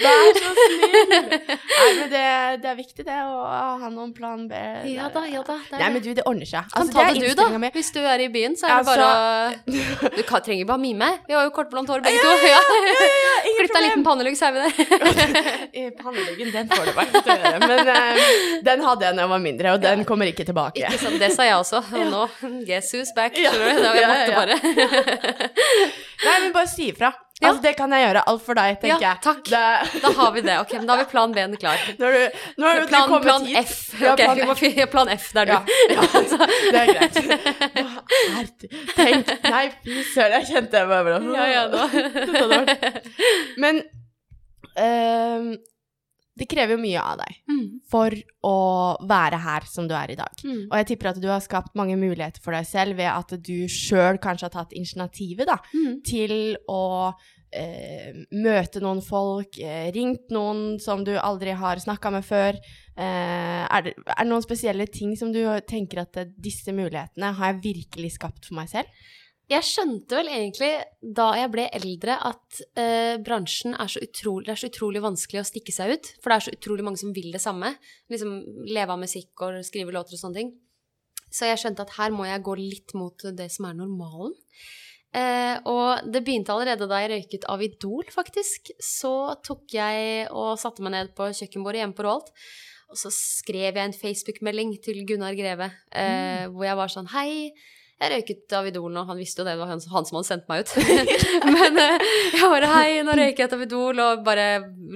Vær 0.00 0.40
så 0.40 0.54
snill! 0.56 1.12
Nei, 1.50 1.90
men 1.98 2.08
det, 2.12 2.24
det 2.64 2.70
er 2.72 2.78
viktig, 2.78 3.04
det, 3.08 3.18
å 3.28 3.44
ha 3.82 3.90
noen 3.92 4.14
plan 4.16 4.46
B. 4.48 4.56
ja 4.94 4.99
da, 5.08 5.22
ja 5.26 5.42
da. 5.42 5.56
Det 5.70 5.74
er 5.74 5.78
Nei, 5.80 5.88
men 5.94 6.02
du, 6.02 6.08
det 6.14 6.24
ordner 6.26 6.46
seg. 6.46 6.64
Kan 6.72 6.82
Altså, 6.82 6.92
ta 6.92 7.04
det, 7.12 7.20
det 7.20 7.28
du, 7.30 7.34
da. 7.42 7.58
Med. 7.58 7.72
Hvis 7.72 7.90
du 7.94 8.00
er 8.04 8.18
i 8.20 8.28
byen, 8.28 8.56
så 8.56 8.66
er 8.66 8.68
det 8.68 8.76
Altså- 8.78 8.96
bare 8.96 10.10
å 10.10 10.16
Du 10.16 10.22
kan, 10.28 10.42
trenger 10.42 10.66
bare 10.66 10.78
mime. 10.78 11.08
Vi 11.28 11.34
har 11.34 11.44
jo 11.44 11.50
kortblondt 11.56 11.88
hår, 11.88 12.00
begge 12.04 12.20
to. 12.20 12.30
Ja. 12.50 12.60
ingen 12.60 13.56
Klipp 13.60 13.72
deg 13.72 13.80
en 13.80 13.86
liten 13.88 14.04
pannelugg, 14.04 14.36
så 14.36 14.48
er 14.48 14.52
vi 14.52 14.58
der. 14.60 15.90
Panneluggen, 16.02 16.52
den 16.52 16.68
får 16.68 16.84
du 16.84 16.92
bare 16.92 17.22
gjøre. 17.24 17.58
Men 17.64 17.88
uh, 17.88 18.20
den 18.68 18.84
hadde 18.86 19.06
jeg 19.06 19.16
da 19.16 19.22
jeg 19.24 19.32
var 19.34 19.42
mindre, 19.46 19.72
og 19.76 19.80
den 19.84 20.04
kommer 20.08 20.26
ikke 20.30 20.44
tilbake. 20.48 20.84
Ikke 20.84 20.98
sant, 21.00 21.18
det 21.22 21.32
sa 21.34 21.46
jeg 21.48 21.56
også. 21.60 21.82
Og 21.94 22.06
nå, 22.10 22.26
who's 22.42 23.14
back. 23.16 23.38
Ja. 23.38 23.50
Det 23.50 23.60
var- 23.60 23.94
Jeg 23.94 24.00
Ja, 24.00 24.08
måtte 24.08 24.30
ja. 24.30 24.36
bare. 24.40 25.50
Nei, 26.24 26.36
men 26.44 26.52
bare 26.52 26.68
si 26.68 26.90
ifra. 26.92 27.12
Ja. 27.40 27.48
Altså, 27.48 27.62
det 27.64 27.70
kan 27.78 27.92
jeg 27.96 28.02
gjøre. 28.04 28.22
Alt 28.28 28.42
for 28.44 28.54
deg, 28.58 28.74
tenker 28.82 29.00
Ja, 29.00 29.14
jeg. 29.14 29.20
takk. 29.24 29.38
Det, 29.48 30.02
Da 30.02 30.10
har 30.18 30.32
vi 30.34 30.40
det. 30.44 30.56
Ok, 30.60 30.72
men 30.76 30.86
da 30.86 30.92
har 30.96 31.04
vi 31.04 31.10
plan 31.10 31.32
B-en 31.32 31.56
klar. 31.56 31.78
når 31.98 32.12
du, 32.16 32.38
når 32.60 32.80
du 32.82 32.86
Plan, 32.90 33.06
kommer 33.08 33.22
plan 33.24 33.46
F. 33.62 33.72
Ja, 34.00 34.12
Ok, 34.12 34.20
plan 34.20 34.38
F. 34.58 34.90
plan 34.90 35.08
F, 35.14 35.30
det 35.32 35.40
er 35.40 35.46
du. 35.46 35.52
Ja, 35.52 35.62
ja, 35.94 36.02
det 36.72 36.82
er 36.82 36.92
greit. 36.92 37.16
Herregud. 38.36 38.68
Tenk 38.96 39.32
Nei, 39.48 39.64
fy 39.86 40.02
søren, 40.12 40.36
jeg 40.36 40.50
kjente 40.52 40.82
jeg 40.82 40.92
bare 40.92 41.16
Ja, 41.32 41.46
ja, 41.48 41.62
nå. 41.72 41.80
Men 43.64 43.82
ehm, 44.76 45.50
det 46.40 46.48
krever 46.48 46.74
jo 46.78 46.80
mye 46.82 47.00
av 47.04 47.18
deg 47.20 47.34
Mm. 47.50 47.80
for 47.90 48.14
å 48.48 48.54
være 49.06 49.38
her 49.44 49.66
som 49.68 49.86
du 49.90 49.94
er 49.94 50.10
i 50.14 50.16
dag. 50.16 50.32
Mm. 50.44 50.62
Og 50.70 50.76
jeg 50.80 50.86
tipper 50.92 51.10
at 51.10 51.20
du 51.20 51.28
har 51.28 51.40
skapt 51.44 51.74
mange 51.76 51.96
muligheter 52.00 52.40
for 52.40 52.56
deg 52.56 52.64
selv 52.66 52.96
ved 52.96 53.10
at 53.12 53.34
du 53.42 53.66
sjøl 53.68 54.16
kanskje 54.22 54.48
har 54.48 54.54
tatt 54.56 54.72
initiativet 54.72 55.46
da, 55.46 55.58
Mm. 55.74 56.00
til 56.02 56.56
å 56.68 57.12
eh, 57.52 58.12
møte 58.30 58.78
noen 58.80 59.00
folk, 59.02 59.58
eh, 59.58 59.90
ringt 59.90 60.30
noen 60.30 60.78
som 60.80 61.02
du 61.02 61.16
aldri 61.18 61.50
har 61.58 61.76
snakka 61.82 62.12
med 62.14 62.22
før. 62.22 62.54
Eh, 62.96 63.66
er, 63.66 63.82
det, 63.82 63.94
er 64.06 64.22
det 64.22 64.28
noen 64.30 64.44
spesielle 64.44 64.86
ting 64.86 65.16
som 65.18 65.32
du 65.32 65.40
tenker 65.66 65.98
at 66.04 66.14
disse 66.40 66.70
mulighetene 66.70 67.32
har 67.34 67.52
jeg 67.52 67.62
virkelig 67.74 68.12
skapt 68.20 68.46
for 68.46 68.54
meg 68.54 68.68
selv? 68.70 68.86
Jeg 69.50 69.66
skjønte 69.66 70.14
vel 70.14 70.28
egentlig 70.30 70.70
da 71.02 71.32
jeg 71.34 71.50
ble 71.50 71.64
eldre 71.74 72.14
at 72.28 72.60
eh, 72.78 73.16
bransjen 73.18 73.74
er 73.74 73.90
så, 73.90 74.02
utrolig, 74.04 74.46
det 74.46 74.52
er 74.54 74.60
så 74.62 74.68
utrolig 74.70 75.02
vanskelig 75.02 75.40
å 75.40 75.48
stikke 75.48 75.74
seg 75.74 75.94
ut. 75.96 76.10
For 76.20 76.30
det 76.30 76.36
er 76.36 76.44
så 76.46 76.54
utrolig 76.54 76.86
mange 76.86 77.00
som 77.02 77.14
vil 77.16 77.32
det 77.34 77.42
samme. 77.42 77.72
Liksom 78.12 78.36
leve 78.70 78.94
av 78.94 79.00
musikk 79.02 79.42
og 79.46 79.58
skrive 79.66 79.94
låter 79.96 80.14
og 80.14 80.22
sånne 80.22 80.38
ting. 80.38 80.52
Så 81.30 81.50
jeg 81.50 81.58
skjønte 81.62 81.82
at 81.82 81.96
her 81.96 82.14
må 82.14 82.28
jeg 82.28 82.44
gå 82.46 82.54
litt 82.58 82.94
mot 82.98 83.26
det 83.38 83.48
som 83.50 83.66
er 83.66 83.74
normalen. 83.78 84.38
Eh, 85.10 85.56
og 85.66 86.06
det 86.06 86.22
begynte 86.22 86.54
allerede 86.54 86.86
da 86.86 87.00
jeg 87.02 87.10
røyket 87.16 87.48
av 87.50 87.66
Idol, 87.66 88.06
faktisk. 88.14 88.70
Så 88.78 89.14
tok 89.46 89.66
jeg 89.74 90.28
og 90.30 90.60
satte 90.62 90.86
meg 90.86 90.94
ned 90.94 91.14
på 91.18 91.26
kjøkkenbordet 91.26 91.82
hjemme 91.82 91.98
på 91.98 92.06
Rolt. 92.06 92.30
Og 92.90 92.98
så 92.98 93.10
skrev 93.14 93.74
jeg 93.74 93.82
en 93.82 93.94
Facebook-melding 93.94 94.76
til 94.82 95.02
Gunnar 95.06 95.34
Greve 95.38 95.70
eh, 95.90 96.46
hvor 96.50 96.66
jeg 96.66 96.78
var 96.78 96.90
sånn 96.90 97.10
Hei, 97.12 97.50
jeg 98.00 98.12
røyket 98.14 98.54
av 98.56 98.66
Idol 98.70 98.92
nå. 98.94 99.02
Han 99.08 99.18
visste 99.20 99.42
jo 99.42 99.44
det, 99.44 99.52
det 99.56 99.60
var 99.60 99.68
han, 99.74 99.82
han 99.92 100.06
som 100.08 100.16
hadde 100.16 100.28
sendt 100.30 100.46
meg 100.48 100.62
ut. 100.64 100.70
Men 101.56 101.76
eh, 101.82 102.06
jeg 102.32 102.48
bare 102.54 102.70
Hei, 102.72 103.02
nå 103.04 103.12
røyker 103.18 103.44
jeg 103.44 103.52
av 103.52 103.64
Idol, 103.66 104.00
og 104.06 104.24
bare 104.24 104.46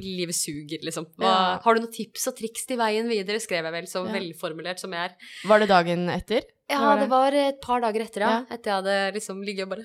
Livet 0.00 0.36
suger, 0.38 0.80
liksom. 0.86 1.10
Hva, 1.20 1.28
Ja. 1.28 1.36
Har 1.64 1.76
du 1.76 1.84
noen 1.84 1.92
tips 1.92 2.28
og 2.30 2.38
triks 2.38 2.64
til 2.68 2.80
veien 2.80 3.10
videre? 3.10 3.40
skrev 3.42 3.66
jeg 3.68 3.74
vel, 3.76 3.86
så 3.90 4.06
Ja. 4.06 4.12
velformulert 4.16 4.80
som 4.80 4.92
jeg 4.96 5.10
er. 5.10 5.30
Var 5.50 5.58
det 5.64 5.68
dagen 5.68 6.08
etter? 6.14 6.48
Ja, 6.70 6.78
var 6.80 6.96
det 6.96 7.04
det? 7.04 7.10
var 7.12 7.34
et 7.36 7.60
par 7.60 7.80
dager 7.84 8.00
etter, 8.06 8.24
ja. 8.24 8.30
Ja. 8.38 8.56
Etter 8.56 8.70
jeg 8.70 8.78
hadde 8.80 9.14
liksom 9.18 9.42
ligget 9.44 9.66
og 9.68 9.74
bare 9.74 9.84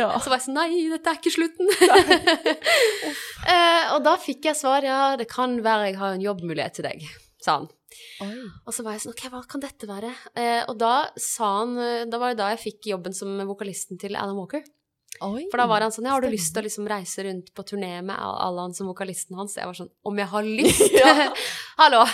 Ja. 0.00 0.10
Så 0.22 0.32
var 0.32 0.40
jeg 0.40 0.46
sånn 0.48 0.58
Nei, 0.58 0.88
dette 0.90 1.14
er 1.14 1.20
ikke 1.20 1.36
slutten. 1.36 1.70
uh, 3.48 3.84
og 3.94 4.02
da 4.06 4.16
fikk 4.18 4.50
jeg 4.50 4.58
svar. 4.58 4.82
Ja, 4.82 5.14
det 5.20 5.28
kan 5.30 5.60
være 5.62 5.92
jeg 5.92 6.00
har 6.02 6.18
en 6.18 6.24
jobbmulighet 6.26 6.74
til 6.80 6.88
deg, 6.90 7.06
sa 7.44 7.60
han. 7.60 7.68
Og 8.66 8.74
så 8.74 8.84
var 8.84 8.94
jeg 8.96 9.04
sånn 9.06 9.14
Ok, 9.14 9.22
hva 9.32 9.40
kan 9.48 9.62
dette 9.64 9.86
være? 9.88 10.10
Eh, 10.36 10.62
og 10.68 10.76
da 10.80 11.08
sa 11.18 11.46
han 11.62 11.76
eh, 11.80 12.02
Da 12.10 12.18
var 12.20 12.34
det 12.34 12.40
da 12.42 12.50
jeg 12.52 12.60
fikk 12.66 12.90
jobben 12.92 13.14
som 13.16 13.32
vokalisten 13.48 13.96
til 14.00 14.16
Alan 14.18 14.36
Walker. 14.36 14.60
Oi. 15.24 15.46
For 15.50 15.58
da 15.58 15.64
var 15.66 15.82
han 15.82 15.90
sånn 15.94 16.04
Ja, 16.06 16.12
har 16.14 16.22
du 16.22 16.28
lyst 16.30 16.52
til 16.54 16.60
å 16.62 16.66
liksom 16.66 16.86
reise 16.86 17.24
rundt 17.26 17.48
på 17.56 17.64
turné 17.66 17.94
med 18.04 18.12
Al- 18.14 18.36
Alan 18.44 18.74
som 18.76 18.86
vokalisten 18.90 19.38
hans? 19.40 19.56
Jeg 19.56 19.66
var 19.66 19.74
sånn 19.78 19.88
Om 20.06 20.20
jeg 20.20 20.28
har 20.34 20.50
lyst? 20.60 20.84
Ja. 20.94 21.14
Hallo! 21.80 22.04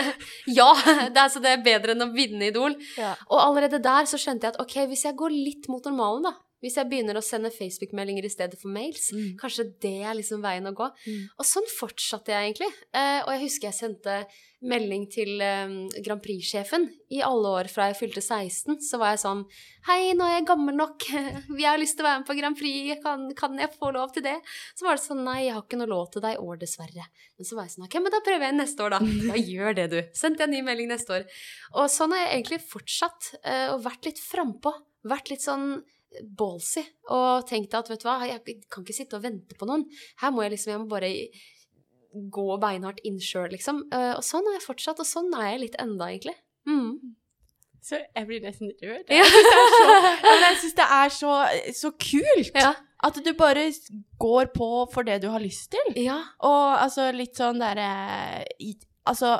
ja! 0.60 0.68
Det 1.08 1.16
er, 1.24 1.28
så 1.32 1.40
det 1.42 1.56
er 1.56 1.64
bedre 1.64 1.96
enn 1.96 2.04
å 2.04 2.12
vinne 2.14 2.50
Idol. 2.52 2.76
Ja. 3.00 3.14
Og 3.32 3.40
allerede 3.40 3.80
der 3.82 4.06
så 4.10 4.20
skjønte 4.20 4.46
jeg 4.50 4.54
at 4.56 4.60
ok, 4.62 4.76
hvis 4.92 5.06
jeg 5.08 5.16
går 5.18 5.32
litt 5.34 5.68
mot 5.72 5.84
normalen, 5.88 6.28
da 6.28 6.36
Hvis 6.62 6.76
jeg 6.78 6.88
begynner 6.88 7.18
å 7.18 7.24
sende 7.26 7.50
Facebook-meldinger 7.50 8.24
i 8.24 8.30
stedet 8.30 8.58
for 8.60 8.70
mails, 8.70 9.10
Mm. 9.12 9.36
kanskje 9.40 9.64
det 9.82 9.96
er 10.06 10.14
liksom 10.14 10.40
veien 10.44 10.66
å 10.70 10.74
gå. 10.78 10.86
Mm. 11.06 11.28
Og 11.38 11.44
sånn 11.44 11.66
fortsatte 11.78 12.30
jeg 12.30 12.54
egentlig. 12.54 12.70
Eh, 12.94 13.20
og 13.26 13.32
jeg 13.34 13.42
husker 13.48 13.68
jeg 13.68 13.74
sendte 13.80 14.26
melding 14.62 15.08
til 15.10 15.40
eh, 15.42 15.72
Grand 16.06 16.22
Prix-sjefen 16.22 16.84
i 17.10 17.18
alle 17.26 17.50
år 17.58 17.68
fra 17.68 17.88
jeg 17.90 17.98
fylte 17.98 18.22
16. 18.22 18.78
Så 18.80 18.96
var 19.02 19.10
jeg 19.16 19.22
sånn 19.24 19.40
Hei, 19.88 20.12
nå 20.14 20.22
er 20.22 20.36
jeg 20.38 20.46
gammel 20.46 20.76
nok. 20.78 21.02
Jeg 21.58 21.66
har 21.66 21.80
lyst 21.82 21.96
til 21.98 22.04
å 22.06 22.08
være 22.08 22.20
med 22.22 22.28
på 22.28 22.36
Grand 22.38 22.56
Prix. 22.56 23.00
Kan, 23.02 23.24
kan 23.34 23.58
jeg 23.58 23.72
få 23.74 23.90
lov 23.96 24.12
til 24.14 24.22
det? 24.22 24.36
Så 24.78 24.86
var 24.86 24.94
det 24.94 25.02
sånn 25.02 25.24
Nei, 25.26 25.40
jeg 25.48 25.56
har 25.56 25.64
ikke 25.66 25.80
noe 25.80 25.90
lov 25.90 26.12
til 26.14 26.22
deg 26.22 26.36
i 26.38 26.44
år, 26.46 26.60
dessverre. 26.62 27.08
Men 27.36 27.48
så 27.48 27.56
var 27.58 27.66
jeg 27.66 27.74
sånn 27.74 27.88
Ok, 27.88 27.96
men 28.04 28.14
da 28.14 28.20
prøver 28.22 28.46
jeg 28.46 28.54
neste 28.60 28.84
år, 28.86 28.94
da. 28.94 29.00
Ja, 29.32 29.40
gjør 29.42 29.74
det, 29.80 29.88
du. 29.90 29.98
Sendte 30.14 30.44
jeg 30.46 30.52
en 30.52 30.54
ny 30.54 30.62
melding 30.70 30.92
neste 30.94 31.10
år. 31.18 31.26
Og 31.74 31.90
sånn 31.90 32.14
har 32.14 32.22
jeg 32.28 32.36
egentlig 32.38 32.60
fortsatt. 32.70 33.32
eh, 33.42 33.66
og 33.74 33.82
vært 33.82 34.06
litt 34.06 34.22
frampå. 34.22 34.70
Vært 35.10 35.34
litt 35.34 35.42
sånn 35.42 35.82
ballsy. 36.38 36.82
Og 37.10 37.46
tenkte 37.48 37.78
at 37.80 37.88
vet 37.90 38.02
du 38.02 38.08
hva, 38.08 38.18
jeg 38.28 38.42
kan 38.70 38.84
ikke 38.84 38.96
sitte 38.96 39.16
og 39.18 39.22
vente 39.24 39.56
på 39.58 39.66
noen. 39.68 39.86
Her 40.22 40.30
må 40.34 40.42
jeg 40.44 40.54
liksom 40.56 40.72
Jeg 40.74 40.80
må 40.84 40.88
bare 40.92 41.12
gå 42.12 42.46
beinhardt 42.60 43.00
inn 43.08 43.18
sjøl, 43.24 43.48
liksom. 43.54 43.84
Eh, 43.92 44.12
og 44.18 44.22
sånn 44.26 44.44
har 44.50 44.58
jeg 44.58 44.66
fortsatt, 44.66 45.00
og 45.00 45.08
sånn 45.08 45.32
er 45.38 45.54
jeg 45.54 45.60
litt 45.66 45.78
enda, 45.80 46.10
egentlig. 46.12 46.34
Mm. 46.68 47.14
Så 47.82 47.98
jeg 47.98 48.26
blir 48.28 48.42
nesten 48.44 48.70
rørt. 48.78 49.08
Jeg 49.10 50.58
syns 50.60 50.76
det 50.78 50.84
er 50.86 51.08
så, 51.10 51.32
er 51.48 51.72
så, 51.72 51.88
så 51.88 51.90
kult 51.98 52.54
Ja. 52.60 52.74
at 53.02 53.16
du 53.24 53.32
bare 53.34 53.64
går 54.22 54.52
på 54.54 54.68
for 54.92 55.02
det 55.08 55.16
du 55.24 55.28
har 55.32 55.42
lyst 55.42 55.72
til. 55.72 55.96
ja. 56.04 56.20
Og 56.46 56.76
altså 56.84 57.08
litt 57.16 57.34
sånn 57.40 57.58
derre 57.58 58.44
i- 58.62 58.76
Altså, 59.08 59.32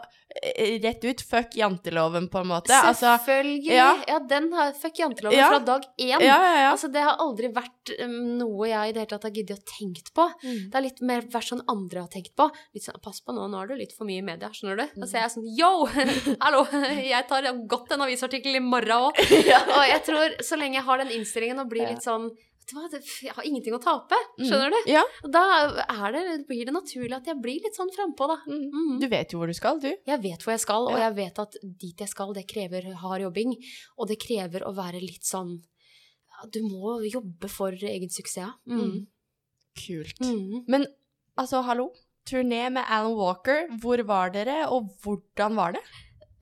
eh, 0.43 0.81
rett 0.83 1.05
ut, 1.05 1.21
fuck 1.23 1.55
janteloven, 1.55 2.29
på 2.29 2.41
en 2.41 2.49
måte. 2.51 2.75
Altså, 2.75 3.13
Selvfølgelig. 3.13 3.75
Ja. 3.77 3.93
ja. 4.09 4.19
den 4.19 4.49
har 4.53 4.73
Fuck 4.75 4.99
janteloven 4.99 5.39
Ja. 5.39 5.49
fra 5.53 5.59
dag 5.59 5.83
én. 5.99 6.19
ja, 6.19 6.19
ja, 6.21 6.55
ja. 6.65 6.71
Altså, 6.73 6.91
det 6.91 7.05
har 7.07 7.21
aldri 7.23 7.53
vært 7.55 7.93
um, 8.03 8.17
noe 8.41 8.67
jeg 8.69 8.91
i 8.91 8.93
det 8.97 9.05
hele 9.05 9.13
tatt 9.13 9.29
har 9.29 9.35
giddet 9.37 9.63
å 9.63 9.71
tenke 9.79 10.11
på. 10.15 10.27
Mm. 10.43 10.71
Det 10.71 10.81
er 10.81 10.87
litt 10.89 11.01
mer 11.01 11.23
vært 11.31 11.51
sånn 11.53 11.63
andre 11.71 12.01
har 12.01 12.11
tenkt 12.11 12.35
på. 12.35 12.49
Litt 12.75 12.89
sånn, 12.89 12.99
Pass 13.03 13.21
på 13.23 13.35
nå, 13.35 13.47
nå 13.51 13.63
er 13.63 13.71
du 13.71 13.75
litt 13.79 13.95
for 13.95 14.09
mye 14.09 14.19
i 14.19 14.27
media, 14.27 14.51
skjønner 14.51 14.83
du? 14.83 15.01
Da 15.01 15.07
ser 15.11 15.25
jeg 15.27 15.35
sånn 15.37 15.51
Yo! 15.59 15.73
Hallo! 16.45 16.65
Jeg 16.99 17.27
tar 17.31 17.47
godt 17.71 17.95
en 17.95 18.03
avisartikkel 18.07 18.59
i 18.59 18.63
morgen 18.65 19.11
òg. 19.11 19.23
Og 19.79 19.85
jeg 19.87 20.03
tror, 20.09 20.39
så 20.43 20.59
lenge 20.59 20.81
jeg 20.81 20.89
har 20.91 21.03
den 21.05 21.15
innstillingen 21.15 21.63
og 21.63 21.71
blir 21.71 21.87
litt 21.87 22.03
sånn 22.03 22.33
Vet 22.63 22.71
du 22.71 22.77
hva, 22.79 23.01
jeg 23.27 23.35
har 23.35 23.47
ingenting 23.49 23.75
å 23.75 23.81
tape. 23.83 24.17
Skjønner 24.39 24.71
du? 24.71 24.77
Ja. 24.91 25.03
Da 25.35 25.43
det, 26.15 26.23
blir 26.47 26.69
det 26.69 26.75
naturlig 26.77 27.17
at 27.17 27.27
jeg 27.27 27.41
blir 27.43 27.65
litt 27.65 27.75
sånn 27.79 27.91
frampå, 27.95 28.29
da. 28.31 28.37
Mm. 28.47 28.69
Mhm. 28.69 29.01
Du 29.03 29.09
vet 29.11 29.35
jo 29.35 29.41
hvor 29.41 29.51
du 29.51 29.57
skal, 29.57 29.81
du. 29.83 29.91
Jeg 29.91 30.23
vet 30.23 30.45
hvor 30.45 30.55
jeg 30.55 30.63
skal, 30.63 30.87
og 30.93 31.01
jeg 31.01 31.17
vet 31.19 31.41
at 31.43 31.59
dit 31.63 32.05
jeg 32.05 32.13
skal, 32.13 32.31
det 32.37 32.47
krever 32.51 32.87
hard 33.03 33.25
jobbing. 33.27 33.57
Og 33.99 34.09
det 34.13 34.21
krever 34.23 34.63
å 34.69 34.75
være 34.77 35.03
litt 35.03 35.27
sånn 35.27 35.59
Du 36.51 36.59
må 36.67 36.97
jobbe 37.07 37.47
for 37.51 37.71
egen 37.71 38.11
suksess. 38.11 38.57
Mm. 38.67 38.79
Mm. 38.79 39.03
Kult. 39.79 40.23
Mm. 40.23 40.65
Men 40.71 40.87
altså, 41.39 41.63
hallo. 41.67 41.93
Turné 42.27 42.69
med 42.71 42.87
Alan 42.87 43.15
Walker. 43.19 43.69
Hvor 43.83 44.03
var 44.07 44.31
dere, 44.35 44.69
og 44.71 44.91
hvordan 45.03 45.59
var 45.59 45.75
det? 45.75 45.83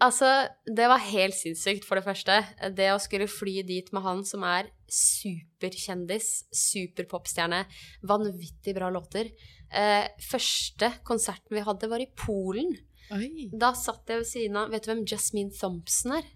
Altså, 0.01 0.48
det 0.64 0.86
var 0.88 1.03
helt 1.11 1.36
sinnssykt, 1.36 1.84
for 1.84 1.98
det 2.01 2.07
første. 2.07 2.38
Det 2.76 2.88
å 2.94 3.01
skulle 3.03 3.28
fly 3.28 3.61
dit 3.68 3.90
med 3.92 4.05
han 4.07 4.22
som 4.24 4.44
er 4.48 4.70
superkjendis, 4.90 6.30
superpopstjerne, 6.57 7.66
vanvittig 8.09 8.74
bra 8.78 8.88
låter. 8.92 9.28
Eh, 9.70 10.09
første 10.24 10.88
konserten 11.07 11.59
vi 11.59 11.66
hadde, 11.66 11.90
var 11.92 12.01
i 12.01 12.09
Polen. 12.16 12.72
Oi. 13.12 13.51
Da 13.53 13.74
satt 13.76 14.09
jeg 14.09 14.22
ved 14.22 14.28
siden 14.30 14.59
av 14.59 14.70
Vet 14.70 14.86
du 14.86 14.92
hvem 14.92 15.07
Jasmine 15.09 15.51
Thompson 15.51 16.14
er? 16.20 16.28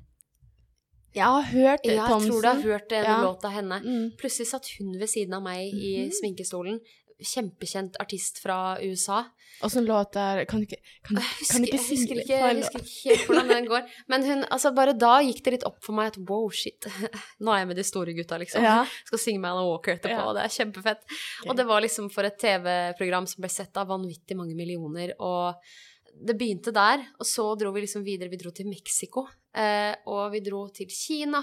Jeg 1.14 1.30
har 1.30 1.44
hørt 1.46 1.84
Ja, 1.86 1.92
jeg 1.94 2.24
tror 2.26 2.42
du 2.42 2.48
har 2.48 2.62
hørt 2.62 2.92
en 2.92 3.04
Ja. 3.04 3.22
låt 3.22 3.44
av 3.44 3.52
henne. 3.52 3.78
Mm. 3.84 4.16
Plutselig 4.18 4.48
satt 4.50 4.66
hun 4.78 4.98
ved 4.98 5.08
siden 5.08 5.34
av 5.34 5.42
meg 5.42 5.70
i 5.72 6.08
mm. 6.08 6.10
sminkestolen. 6.10 6.80
Kjempekjent 7.22 7.96
artist 8.02 8.40
fra 8.42 8.76
USA. 8.82 9.20
Åssen 9.62 9.84
låt 9.86 10.16
er 10.18 10.40
Kan 10.50 10.64
ikke, 10.64 10.80
kan, 11.06 11.20
kan 11.20 11.62
ikke 11.66 11.76
jeg 11.78 11.84
husker, 11.86 12.20
ikke, 12.24 12.38
jeg 12.40 12.56
husker 12.58 12.82
ikke 12.82 12.94
helt 13.04 13.28
hvordan 13.28 13.52
den 13.52 13.68
går. 13.70 13.86
Men 14.10 14.26
hun, 14.26 14.42
altså 14.50 14.72
bare 14.74 14.96
da 14.98 15.12
gikk 15.22 15.44
det 15.46 15.52
litt 15.56 15.66
opp 15.68 15.78
for 15.84 15.94
meg 15.94 16.10
at 16.10 16.18
wow, 16.26 16.48
shit. 16.50 16.88
Nå 17.44 17.54
er 17.54 17.62
jeg 17.62 17.70
med 17.70 17.78
de 17.78 17.86
store 17.86 18.16
gutta, 18.18 18.40
liksom. 18.42 18.66
Ja. 18.66 18.80
Skal 19.06 19.22
synge 19.22 19.44
med 19.44 19.52
Alan 19.52 19.70
Walker 19.70 19.94
etterpå, 19.94 20.16
Ja. 20.18 20.26
og 20.26 20.34
det 20.38 20.44
er 20.48 20.56
kjempefett. 20.56 21.06
Og 21.46 21.54
det 21.56 21.68
var 21.70 21.84
liksom 21.86 22.10
for 22.12 22.26
et 22.26 22.38
TV-program 22.42 23.30
som 23.30 23.44
ble 23.46 23.52
sett 23.52 23.78
av 23.78 23.92
vanvittig 23.94 24.36
mange 24.38 24.58
millioner, 24.58 25.14
og 25.22 25.54
det 26.14 26.36
begynte 26.38 26.70
der, 26.74 27.06
og 27.18 27.26
så 27.26 27.46
dro 27.58 27.72
vi 27.74 27.86
liksom 27.86 28.04
videre. 28.06 28.30
Vi 28.30 28.38
dro 28.42 28.50
til 28.54 28.68
Mexico, 28.70 29.26
eh, 29.54 29.94
og 30.10 30.32
vi 30.34 30.40
dro 30.44 30.66
til 30.74 30.90
Kina. 30.90 31.40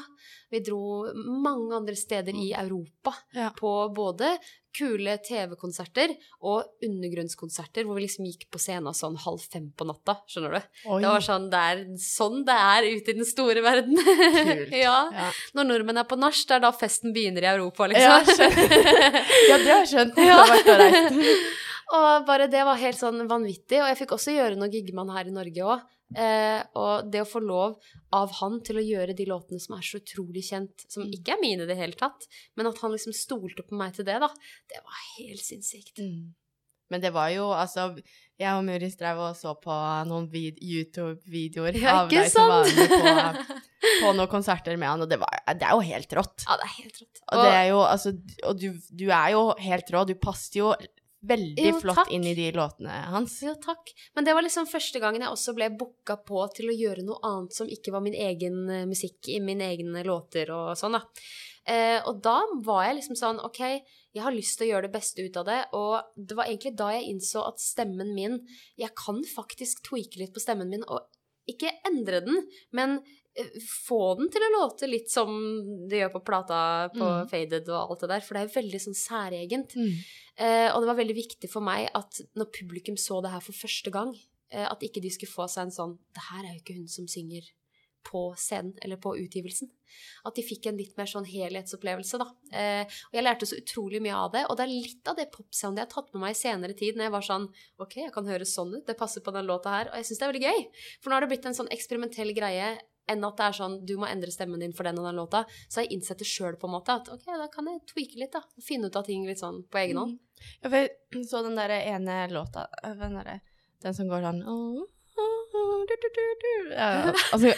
Vi 0.51 0.59
dro 0.65 1.07
mange 1.15 1.77
andre 1.77 1.95
steder 1.95 2.35
i 2.35 2.51
Europa 2.53 3.13
Ja. 3.33 3.51
på 3.55 3.69
både 3.95 4.33
kule 4.75 5.17
TV-konserter 5.19 6.13
og 6.47 6.63
undergrunnskonserter, 6.83 7.83
hvor 7.83 7.95
vi 7.95 8.05
liksom 8.05 8.25
gikk 8.27 8.45
på 8.51 8.59
scenen 8.59 8.95
sånn 8.95 9.17
halv 9.19 9.43
fem 9.51 9.69
på 9.75 9.87
natta, 9.87 10.17
skjønner 10.31 10.55
du. 10.55 10.61
Oi. 10.91 10.99
Det 11.03 11.09
var 11.11 11.25
sånn 11.25 11.49
det 11.51 11.63
er 11.71 11.81
sånn 11.99 12.45
det 12.47 12.55
er 12.55 12.87
ute 12.87 13.11
i 13.11 13.17
den 13.19 13.27
store 13.27 13.63
verden. 13.65 13.95
Kult. 13.99 14.75
ja. 14.85 14.97
Ja. 15.11 15.31
Når 15.55 15.69
nordmenn 15.71 15.99
er 16.03 16.07
på 16.07 16.19
nach, 16.19 16.39
det 16.47 16.55
er 16.59 16.63
da 16.67 16.71
festen 16.75 17.15
begynner 17.15 17.47
i 17.47 17.51
Europa, 17.55 17.87
liksom. 17.91 18.51
ja, 19.49 19.57
det 19.57 19.71
har 19.71 19.83
jeg 19.83 19.91
skjønt. 19.95 20.15
Det 20.15 20.29
har 20.31 20.51
vært. 20.51 21.27
Og 21.97 22.25
bare 22.27 22.47
det 22.47 22.61
var 22.63 22.79
helt 22.79 22.95
sånn 22.99 23.25
vanvittig. 23.27 23.81
Og 23.81 23.89
jeg 23.91 23.97
fikk 24.03 24.13
også 24.15 24.31
gjøre 24.35 24.55
noe 24.59 24.71
giggemann 24.71 25.11
her 25.11 25.27
i 25.27 25.33
Norge 25.35 25.65
òg. 25.73 25.81
Eh, 26.17 26.59
og 26.75 27.11
det 27.11 27.21
å 27.23 27.27
få 27.29 27.39
lov 27.43 27.77
av 28.13 28.33
han 28.41 28.59
til 28.67 28.81
å 28.81 28.83
gjøre 28.83 29.15
de 29.15 29.25
låtene 29.29 29.59
som 29.63 29.77
er 29.77 29.85
så 29.87 30.01
utrolig 30.01 30.43
kjent, 30.49 30.83
som 30.91 31.03
Mm. 31.03 31.13
ikke 31.15 31.33
er 31.37 31.41
mine 31.41 31.63
i 31.63 31.69
det 31.69 31.77
hele 31.77 31.93
tatt, 31.95 32.27
men 32.57 32.67
at 32.67 32.77
han 32.83 32.91
liksom 32.91 33.13
stolte 33.15 33.63
på 33.63 33.77
meg 33.79 33.93
til 33.95 34.05
det, 34.05 34.19
da, 34.19 34.27
det 34.69 34.81
var 34.83 34.99
helt 35.17 35.39
sinnssykt. 35.45 35.99
Mm. 35.99 36.33
Men 36.91 36.99
det 36.99 37.13
var 37.15 37.29
jo 37.31 37.45
altså 37.55 37.95
Jeg 38.41 38.51
og 38.57 38.65
Muris 38.65 38.97
drev 38.97 39.19
og 39.21 39.35
så 39.37 39.53
på 39.61 39.71
noen 40.09 40.25
vid 40.31 40.57
YouTube-videoer 40.59 41.77
Ja, 41.79 42.01
av 42.01 42.09
deg 42.09 42.25
som 42.27 42.49
var 42.49 42.65
med 42.65 42.89
på, 42.89 43.57
på 44.01 44.13
noen 44.17 44.27
konserter 44.31 44.75
med 44.81 44.89
han, 44.89 45.01
og 45.05 45.07
det, 45.11 45.19
var, 45.21 45.29
det 45.55 45.63
er 45.67 45.71
jo 45.77 45.85
helt 45.87 46.15
rått. 46.17 46.43
Ja, 46.49 46.57
det 46.57 46.65
er 46.67 46.73
helt 46.81 46.97
rått. 47.03 47.21
Og, 47.31 47.43
det 47.45 47.51
er 47.53 47.67
jo, 47.69 47.79
altså, 47.85 48.11
og 48.49 48.59
du, 48.59 48.67
du 48.91 49.05
er 49.13 49.29
jo 49.37 49.43
helt 49.61 49.93
rå. 49.93 50.03
Du 50.09 50.15
passet 50.19 50.57
jo 50.59 50.73
veldig 51.21 51.65
Jo, 51.67 51.79
flott 51.83 51.99
takk. 52.01 52.11
inn 52.15 52.25
i 52.25 52.33
de 52.37 52.47
låtene 52.55 52.95
hans. 53.13 53.37
Jo, 53.45 53.53
takk. 53.61 53.93
Men 54.15 54.25
det 54.25 54.33
var 54.33 54.45
liksom 54.45 54.67
første 54.69 55.01
gangen 55.03 55.21
jeg 55.21 55.31
også 55.31 55.53
ble 55.57 55.69
booka 55.77 56.17
på 56.25 56.41
til 56.55 56.71
å 56.71 56.75
gjøre 56.75 57.05
noe 57.05 57.21
annet 57.27 57.55
som 57.55 57.69
ikke 57.69 57.93
var 57.93 58.03
min 58.05 58.17
egen 58.17 58.63
eh, 58.69 58.87
musikk 58.89 59.29
i 59.29 59.39
mine 59.43 59.69
egne 59.69 60.03
låter 60.07 60.49
og 60.55 60.73
sånn, 60.79 60.97
da. 60.97 61.03
Eh, 61.69 61.99
og 62.09 62.23
da 62.25 62.39
var 62.65 62.87
jeg 62.87 62.97
liksom 62.97 63.17
sånn 63.19 63.41
OK, 63.45 63.61
jeg 64.11 64.25
har 64.25 64.33
lyst 64.33 64.57
til 64.57 64.67
å 64.67 64.71
gjøre 64.73 64.87
det 64.89 64.95
beste 64.97 65.21
ut 65.21 65.37
av 65.37 65.45
det. 65.47 65.61
Og 65.77 66.01
det 66.17 66.37
var 66.37 66.49
egentlig 66.49 66.75
da 66.79 66.89
jeg 66.95 67.13
innså 67.13 67.45
at 67.47 67.61
stemmen 67.61 68.15
min 68.17 68.39
Jeg 68.79 68.91
kan 68.97 69.21
faktisk 69.35 69.83
tweake 69.85 70.19
litt 70.19 70.33
på 70.33 70.41
stemmen 70.41 70.69
min, 70.73 70.85
og 70.89 71.05
ikke 71.49 71.71
endre 71.89 72.21
den, 72.25 72.37
men 72.71 72.99
få 73.63 74.15
den 74.19 74.29
til 74.31 74.43
å 74.43 74.51
låte 74.57 74.89
litt 74.89 75.11
som 75.11 75.31
det 75.89 76.01
gjør 76.01 76.11
på 76.17 76.23
plata 76.27 76.89
på 76.91 77.05
Mm. 77.11 77.29
Faded 77.31 77.69
og 77.69 77.93
alt 77.93 78.03
det 78.03 78.09
der, 78.09 78.25
for 78.25 78.35
det 78.35 78.41
er 78.43 78.61
veldig 78.61 78.81
sånn 78.81 78.97
særegent. 78.97 79.75
Mm. 79.75 79.95
Eh, 80.35 80.67
og 80.73 80.81
det 80.81 80.89
var 80.91 80.99
veldig 80.99 81.15
viktig 81.15 81.49
for 81.51 81.61
meg 81.61 81.89
at 81.95 82.21
når 82.35 82.51
publikum 82.51 82.97
så 82.97 83.21
det 83.21 83.31
her 83.31 83.39
for 83.39 83.53
første 83.53 83.91
gang, 83.91 84.13
eh, 84.51 84.67
at 84.67 84.83
ikke 84.83 85.01
de 85.01 85.09
skulle 85.09 85.31
få 85.31 85.47
seg 85.47 85.67
en 85.67 85.71
sånn 85.71 85.97
Det 86.13 86.23
her 86.31 86.43
er 86.43 86.53
jo 86.55 86.61
ikke 86.61 86.77
hun 86.79 86.87
som 86.87 87.07
synger 87.07 87.47
på 88.03 88.33
scenen 88.35 88.73
eller 88.81 88.97
på 88.97 89.13
utgivelsen. 89.17 89.69
At 90.25 90.35
de 90.35 90.43
fikk 90.45 90.65
en 90.65 90.77
litt 90.77 90.95
mer 90.97 91.05
sånn 91.05 91.27
helhetsopplevelse, 91.27 92.17
da. 92.17 92.27
Eh, 92.51 92.83
og 93.11 93.17
jeg 93.17 93.23
lærte 93.23 93.45
så 93.45 93.59
utrolig 93.59 94.01
mye 94.01 94.15
av 94.15 94.31
det. 94.31 94.45
Og 94.49 94.57
det 94.57 94.65
er 94.65 94.73
litt 94.73 95.07
av 95.11 95.15
det 95.19 95.31
popsoundet 95.31 95.83
jeg 95.83 95.87
har 95.89 95.93
tatt 95.93 96.13
med 96.13 96.21
meg 96.21 96.35
i 96.35 96.39
senere 96.39 96.73
tid, 96.77 96.95
når 96.95 97.07
jeg 97.07 97.15
var 97.17 97.27
sånn 97.27 97.49
OK, 97.77 97.97
jeg 98.07 98.13
kan 98.15 98.25
høres 98.25 98.55
sånn 98.57 98.73
ut, 98.73 98.85
det 98.87 98.97
passer 98.97 99.21
på 99.21 99.33
den 99.35 99.45
låta 99.45 99.75
her. 99.75 99.91
Og 99.91 99.99
jeg 99.99 100.09
syns 100.09 100.21
det 100.21 100.27
er 100.27 100.33
veldig 100.33 100.47
gøy. 100.47 100.65
For 101.01 101.11
nå 101.11 101.17
har 101.17 101.25
det 101.25 101.31
blitt 101.33 101.45
en 101.45 101.59
sånn 101.61 101.71
eksperimentell 101.71 102.33
greie 102.37 102.71
enn 103.11 103.25
at 103.27 103.37
det 103.39 103.45
er 103.49 103.55
sånn 103.59 103.75
du 103.87 103.93
må 104.01 104.05
endre 104.09 104.31
stemmen 104.33 104.61
din 104.63 104.73
for 104.77 104.83
den 104.87 104.99
og 105.01 105.05
den 105.09 105.19
låta. 105.19 105.39
Så 105.69 105.75
jeg 105.83 105.91
innsetter 105.97 106.25
sjøl, 106.27 106.55
på 106.61 106.67
en 106.69 106.75
måte. 106.77 106.91
At 107.01 107.07
OK, 107.13 107.25
da 107.27 107.47
kan 107.53 107.65
jeg 107.69 107.83
tweake 107.91 108.17
litt, 108.21 108.33
da. 108.33 108.41
Og 108.57 108.63
finne 108.65 108.85
ut 108.91 108.97
av 108.99 109.05
ting 109.07 109.21
litt 109.27 109.41
sånn 109.43 109.57
på 109.71 109.75
egen 109.83 109.97
hånd. 110.01 110.13
Ja, 110.63 110.67
for 110.71 110.77
jeg 110.79 110.87
så 111.29 111.37
den 111.45 111.57
derre 111.59 111.77
ene 111.85 112.11
låta 112.33 112.61
Den, 112.81 113.13
derre- 113.19 113.41
den 113.85 113.93
som 113.97 114.05
går 114.09 114.21
sånn 114.25 114.39
«Åh, 114.49 114.81
åh, 115.21 115.41
åh, 115.61 115.79
du, 115.89 115.93
du, 116.01 116.07
du, 116.17 116.23
du». 116.41 116.53
Ja, 116.73 116.87
altså, 117.33 117.45
ikke 117.51 117.53
Du, 117.53 117.55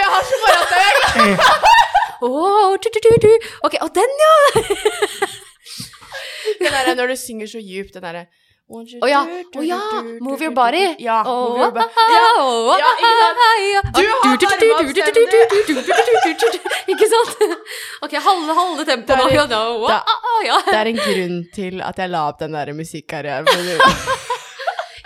jeg 0.00 0.08
har 0.14 0.22
så 0.30 0.36
du, 3.04 3.12
du. 3.28 3.32
Ok, 3.68 3.74
og 3.84 3.90
den, 3.94 4.10
ja! 4.24 4.34
Den 6.58 6.72
derre 6.72 6.94
når 6.98 7.12
du 7.12 7.16
synger 7.20 7.48
så 7.50 7.60
djupt, 7.62 7.94
den 7.94 8.04
derre 8.04 8.24
å 8.68 8.82
oh, 8.84 9.08
ja. 9.08 9.22
Oh, 9.56 9.62
ja! 9.64 9.80
Move 10.20 10.44
your 10.44 10.52
body. 10.52 10.82
Ja, 11.00 11.22
move 11.24 11.56
your 11.56 11.72
body. 11.72 11.88
Ja, 12.12 12.24
ja, 12.76 12.90
du 13.96 14.02
har 14.04 14.34
varmeavstemning! 14.52 15.38
Ikke 16.92 17.08
sant? 17.08 17.32
OK, 18.04 18.18
halve, 18.26 18.56
halve 18.58 18.84
tempoet 18.84 19.48
nå. 19.48 19.62
Det, 19.88 19.96
ah, 19.96 20.04
ah, 20.12 20.68
det 20.68 20.76
er 20.82 20.90
en 20.92 21.00
grunn 21.00 21.38
til 21.54 21.80
at 21.80 21.96
jeg 22.04 22.12
la 22.12 22.26
opp 22.28 22.44
den 22.44 22.58
der 22.58 22.74
musikkarrieren. 22.76 23.48
Sånn. 23.56 23.72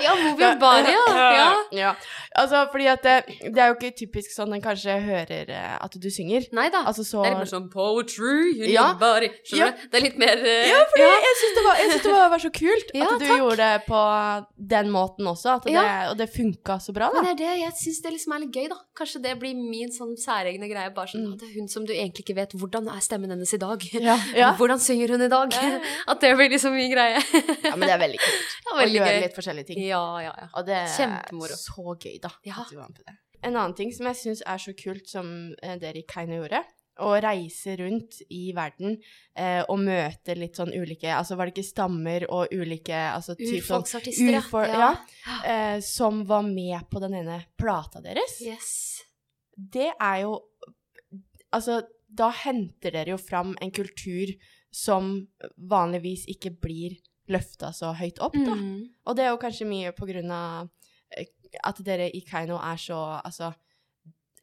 ja, 0.09 0.17
move 0.19 0.43
your 0.43 0.59
body, 0.59 0.99
ja. 1.39 1.47
ja 1.85 1.95
ja. 2.35 2.43
Altså, 2.43 2.63
fordi 2.73 2.87
at 2.89 3.03
det, 3.05 3.15
det 3.55 3.59
er 3.63 3.69
jo 3.69 3.75
ikke 3.77 3.91
typisk 3.99 4.33
sånn 4.33 4.53
en 4.57 4.63
kanskje 4.65 4.95
hører 5.05 5.51
eh, 5.53 5.77
at 5.85 5.93
du 6.01 6.09
synger. 6.11 6.47
Nei 6.57 6.69
da. 6.73 6.83
Altså 6.89 7.05
så 7.05 7.23
Det 7.23 7.29
er 7.29 7.35
litt 7.37 7.43
mer 7.45 7.51
sånn 7.53 7.69
poetry 7.73 8.53
you 8.57 8.71
Ja. 8.73 8.95
body. 8.99 9.29
Skjønner 9.45 9.67
Ja. 9.67 9.89
Det 9.93 9.99
er 10.01 10.05
litt 10.07 10.19
mer 10.19 10.37
uh... 10.41 10.69
Ja, 10.73 10.81
fordi 10.91 11.09
jeg 11.13 11.37
syns 11.43 11.55
det, 11.59 11.65
var, 11.67 11.77
jeg 11.83 11.91
synes 11.93 12.03
det 12.07 12.13
var, 12.17 12.29
var 12.33 12.39
så 12.47 12.51
kult 12.57 12.93
Ja, 12.97 13.05
at 13.05 13.21
du 13.21 13.27
takk. 13.27 13.39
gjorde 13.43 13.57
det 13.61 13.85
på 13.87 14.01
den 14.75 14.91
måten 14.95 15.27
også. 15.29 15.57
At 15.59 15.65
det, 15.69 15.73
Ja. 15.77 16.11
Og 16.11 16.17
det 16.19 16.29
funka 16.33 16.79
så 16.81 16.93
bra, 16.97 17.11
Men 17.15 17.25
det 17.25 17.33
er 17.35 17.41
det, 17.43 17.53
jeg 17.63 17.73
syns 17.83 18.01
det 18.03 18.13
liksom 18.17 18.33
er 18.37 18.43
litt 18.47 18.57
gøy, 18.57 18.69
da. 18.73 18.79
Kanskje 18.99 19.23
det 19.23 19.35
blir 19.41 19.55
min 19.57 19.93
sånn 19.93 20.17
særegne 20.17 20.69
greie. 20.71 20.91
Bare 20.95 21.09
sånn 21.13 21.23
Mm. 21.23 21.35
at 21.35 21.41
det 21.45 21.49
er 21.51 21.55
hun 21.61 21.69
som 21.69 21.85
du 21.87 21.93
egentlig 21.93 22.25
ikke 22.25 22.35
vet 22.41 22.53
hvordan 22.59 22.89
er 22.91 23.01
stemmen 23.05 23.31
hennes 23.31 23.53
i 23.55 23.61
dag. 23.63 23.79
Ja, 24.03 24.17
ja. 24.35 24.49
Hvordan 24.59 24.81
synger 24.83 25.13
hun 25.15 25.23
i 25.23 25.29
dag? 25.31 25.53
Ja, 25.55 25.63
ja, 25.63 25.79
ja. 25.79 25.93
At 26.09 26.21
det 26.21 26.33
blir 26.37 26.49
liksom 26.51 26.73
min 26.75 26.91
greie. 26.91 27.21
ja, 27.63 27.77
men 27.77 27.87
det 27.87 27.95
er 27.95 28.01
veldig 28.03 28.19
kult 28.19 28.57
Ja, 28.67 28.73
å 28.75 28.87
gjøre 28.89 29.13
gøy. 29.13 29.21
litt 29.27 29.37
forskjellige 29.37 29.67
ting. 29.71 29.79
Ja, 29.87 30.03
ja, 30.25 30.33
ja. 30.39 30.49
Og 30.59 30.67
det 30.67 30.75
er 30.81 30.89
Kjempemoro. 30.97 31.57
så 31.61 31.95
gøy, 31.99 32.19
da. 32.23 32.31
Ja. 32.47 32.61
At 32.63 32.71
du 32.73 32.79
var 32.79 32.89
med 32.91 33.01
på 33.01 33.07
det. 33.09 33.17
En 33.43 33.57
annen 33.59 33.75
ting 33.75 33.91
som 33.95 34.07
jeg 34.07 34.21
syns 34.21 34.45
er 34.47 34.61
så 34.63 34.73
kult, 34.79 35.09
som 35.11 35.27
eh, 35.63 35.75
dere 35.83 35.99
i 36.03 36.07
Keiino 36.07 36.39
gjorde, 36.39 36.61
å 37.03 37.15
reise 37.25 37.73
rundt 37.81 38.19
i 38.31 38.53
verden 38.55 38.99
eh, 39.35 39.63
og 39.65 39.79
møte 39.81 40.35
litt 40.37 40.59
sånn 40.61 40.75
ulike 40.77 41.09
Altså 41.09 41.39
var 41.41 41.49
det 41.49 41.55
ikke 41.55 41.65
stammer 41.71 42.27
og 42.29 42.53
ulike 42.53 42.93
altså, 42.93 43.33
typ 43.39 43.65
sånn, 43.65 43.81
Urfolksartister, 43.81 44.37
urfor- 44.37 44.69
ja. 44.69 44.91
eh, 45.49 45.79
Som 45.81 46.21
var 46.29 46.45
med 46.45 46.85
på 46.93 47.01
den 47.01 47.17
ene 47.23 47.39
plata 47.57 48.03
deres. 48.05 48.37
Yes. 48.45 48.75
Det 49.57 49.89
er 49.97 50.21
jo 50.27 50.37
Altså, 51.53 51.81
da 52.09 52.29
henter 52.45 52.93
dere 52.95 53.13
jo 53.17 53.19
fram 53.21 53.57
en 53.61 53.73
kultur 53.75 54.31
som 54.73 55.15
vanligvis 55.57 56.27
ikke 56.33 56.55
blir 56.65 56.95
løfta 57.33 57.73
så 57.77 57.91
høyt 57.97 58.21
opp, 58.25 58.37
da. 58.37 58.55
Mm. 58.57 58.87
Og 59.07 59.17
det 59.17 59.27
er 59.27 59.33
jo 59.35 59.41
kanskje 59.41 59.69
mye 59.69 59.93
på 59.97 60.09
grunn 60.09 60.31
av 60.33 60.71
at 61.65 61.77
dere 61.85 62.11
i 62.15 62.21
Keiino 62.21 62.57
er 62.59 62.77
så 62.77 63.21
Altså 63.25 63.53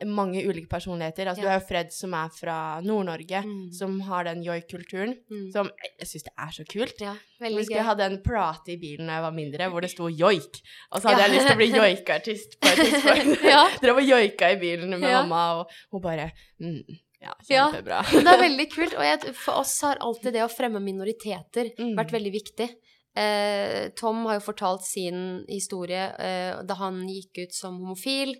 mange 0.06 0.40
ulike 0.48 0.70
personligheter. 0.72 1.28
Altså, 1.28 1.42
Du 1.44 1.48
har 1.50 1.60
jo 1.60 1.66
Fred 1.68 1.90
som 1.92 2.14
er 2.16 2.30
fra 2.32 2.80
Nord-Norge, 2.82 3.42
Mm. 3.44 3.74
som 3.74 4.00
har 4.08 4.24
den 4.24 4.42
joik-kulturen. 4.46 5.18
Mm. 5.30 5.52
Som 5.52 5.70
jeg 6.00 6.08
syns 6.08 6.24
det 6.24 6.32
er 6.40 6.52
så 6.56 6.64
kult. 6.72 7.02
Ja, 7.02 7.16
veldig 7.42 7.66
gøy. 7.68 7.76
jeg 7.76 7.84
hadde 7.84 8.06
en 8.06 8.22
plate 8.24 8.70
i 8.72 8.78
bilen 8.78 9.08
da 9.08 9.14
jeg 9.18 9.22
var 9.24 9.32
mindre, 9.36 9.70
hvor 9.70 9.82
det 9.82 9.90
sto 9.92 10.08
joik. 10.08 10.62
Og 10.94 11.02
så 11.02 11.10
hadde 11.10 11.24
jeg 11.28 11.32
lyst 11.36 11.48
til 11.48 11.56
å 11.56 11.60
bli 11.60 11.68
joikeartist 11.74 12.56
på 12.62 12.68
et 12.72 12.80
tidspunkt. 12.88 13.44
Ja. 13.52 13.68
Drev 13.82 13.98
og 13.98 14.08
joika 14.08 14.52
i 14.54 14.56
bilen 14.56 14.90
med 14.90 15.02
Ja. 15.10 15.22
mamma, 15.26 15.60
og 15.60 15.70
hun 15.92 16.02
bare 16.02 16.32
mm, 16.62 16.84
Ja, 17.22 17.34
Ja. 17.50 17.68
kjempebra. 17.70 18.00
Det 18.10 18.26
er 18.26 18.40
veldig 18.48 18.70
kult. 18.78 18.94
Og 18.96 19.04
jeg, 19.04 19.36
for 19.36 19.60
oss 19.60 19.82
har 19.82 19.98
alltid 20.00 20.32
det 20.32 20.44
å 20.48 20.48
fremme 20.50 20.80
minoriteter 20.80 21.76
Mm. 21.78 21.98
vært 21.98 22.12
veldig 22.16 22.32
viktig. 22.32 22.70
Eh, 23.18 23.90
Tom 23.98 24.24
har 24.28 24.38
jo 24.38 24.46
fortalt 24.52 24.86
sin 24.86 25.44
historie 25.50 26.06
eh, 26.22 26.62
da 26.64 26.78
han 26.80 27.02
gikk 27.10 27.44
ut 27.46 27.56
som 27.56 27.80
homofil. 27.82 28.36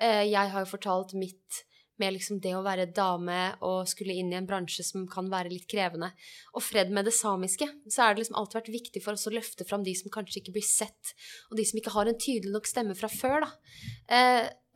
Eh, 0.00 0.26
jeg 0.28 0.52
har 0.52 0.64
jo 0.64 0.72
fortalt 0.74 1.14
mitt 1.18 1.64
med 1.98 2.14
liksom 2.14 2.38
det 2.42 2.52
å 2.54 2.62
være 2.62 2.86
dame 2.94 3.38
og 3.66 3.88
skulle 3.90 4.14
inn 4.14 4.30
i 4.30 4.36
en 4.38 4.46
bransje 4.46 4.84
som 4.86 5.06
kan 5.10 5.26
være 5.32 5.50
litt 5.50 5.66
krevende. 5.70 6.12
Og 6.54 6.62
Fred 6.62 6.92
med 6.94 7.08
det 7.08 7.14
samiske, 7.16 7.66
så 7.90 8.04
er 8.04 8.14
det 8.14 8.22
liksom 8.22 8.38
alltid 8.38 8.60
vært 8.60 8.70
viktig 8.76 9.02
for 9.02 9.18
oss 9.18 9.26
å 9.26 9.34
løfte 9.34 9.66
fram 9.66 9.82
de 9.86 9.96
som 9.98 10.12
kanskje 10.14 10.42
ikke 10.42 10.54
blir 10.54 10.66
sett, 10.66 11.14
og 11.50 11.58
de 11.58 11.66
som 11.66 11.80
ikke 11.80 11.96
har 11.96 12.10
en 12.10 12.20
tydelig 12.20 12.54
nok 12.54 12.70
stemme 12.70 12.94
fra 12.98 13.10
før, 13.10 13.48
da. 13.48 13.50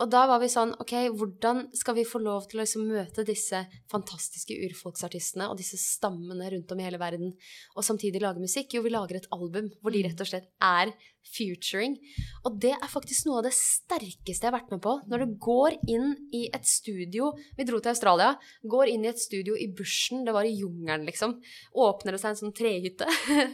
Og 0.02 0.08
da 0.10 0.24
var 0.26 0.40
vi 0.42 0.48
sånn, 0.50 0.72
ok, 0.82 0.92
hvordan 1.14 1.68
skal 1.78 1.94
vi 1.94 2.02
få 2.08 2.18
lov 2.18 2.48
til 2.50 2.58
å 2.58 2.64
liksom 2.64 2.88
møte 2.90 3.22
disse 3.26 3.60
fantastiske 3.92 4.56
urfolksartistene 4.66 5.46
og 5.46 5.60
disse 5.60 5.78
stammene 5.78 6.48
rundt 6.50 6.72
om 6.74 6.80
i 6.80 6.86
hele 6.88 6.98
verden, 6.98 7.30
og 7.76 7.86
samtidig 7.86 8.22
lage 8.24 8.42
musikk? 8.42 8.74
Jo, 8.74 8.82
vi 8.82 8.90
lager 8.90 9.20
et 9.20 9.28
album 9.34 9.68
hvor 9.78 9.94
de 9.94 10.02
rett 10.02 10.24
og 10.24 10.26
slett 10.26 10.48
er 10.58 10.90
futuring. 11.32 11.94
Og 12.42 12.56
det 12.64 12.72
er 12.74 12.90
faktisk 12.90 13.28
noe 13.28 13.38
av 13.38 13.46
det 13.46 13.54
sterkeste 13.54 14.42
jeg 14.42 14.48
har 14.48 14.56
vært 14.56 14.72
med 14.74 14.82
på. 14.82 14.96
Når 15.06 15.22
du 15.22 15.36
går 15.46 15.76
inn 15.86 16.16
i 16.34 16.48
et 16.50 16.66
studio 16.66 17.30
Vi 17.56 17.66
dro 17.68 17.78
til 17.78 17.92
Australia. 17.92 18.32
Går 18.66 18.90
inn 18.90 19.06
i 19.06 19.10
et 19.12 19.20
studio 19.22 19.54
i 19.54 19.68
bushen, 19.70 20.24
det 20.26 20.34
var 20.34 20.48
i 20.48 20.54
jungelen, 20.56 21.06
liksom. 21.06 21.36
Åpner 21.78 22.16
det 22.16 22.22
seg 22.22 22.32
en 22.32 22.40
sånn 22.40 22.56
trehytte. 22.56 23.06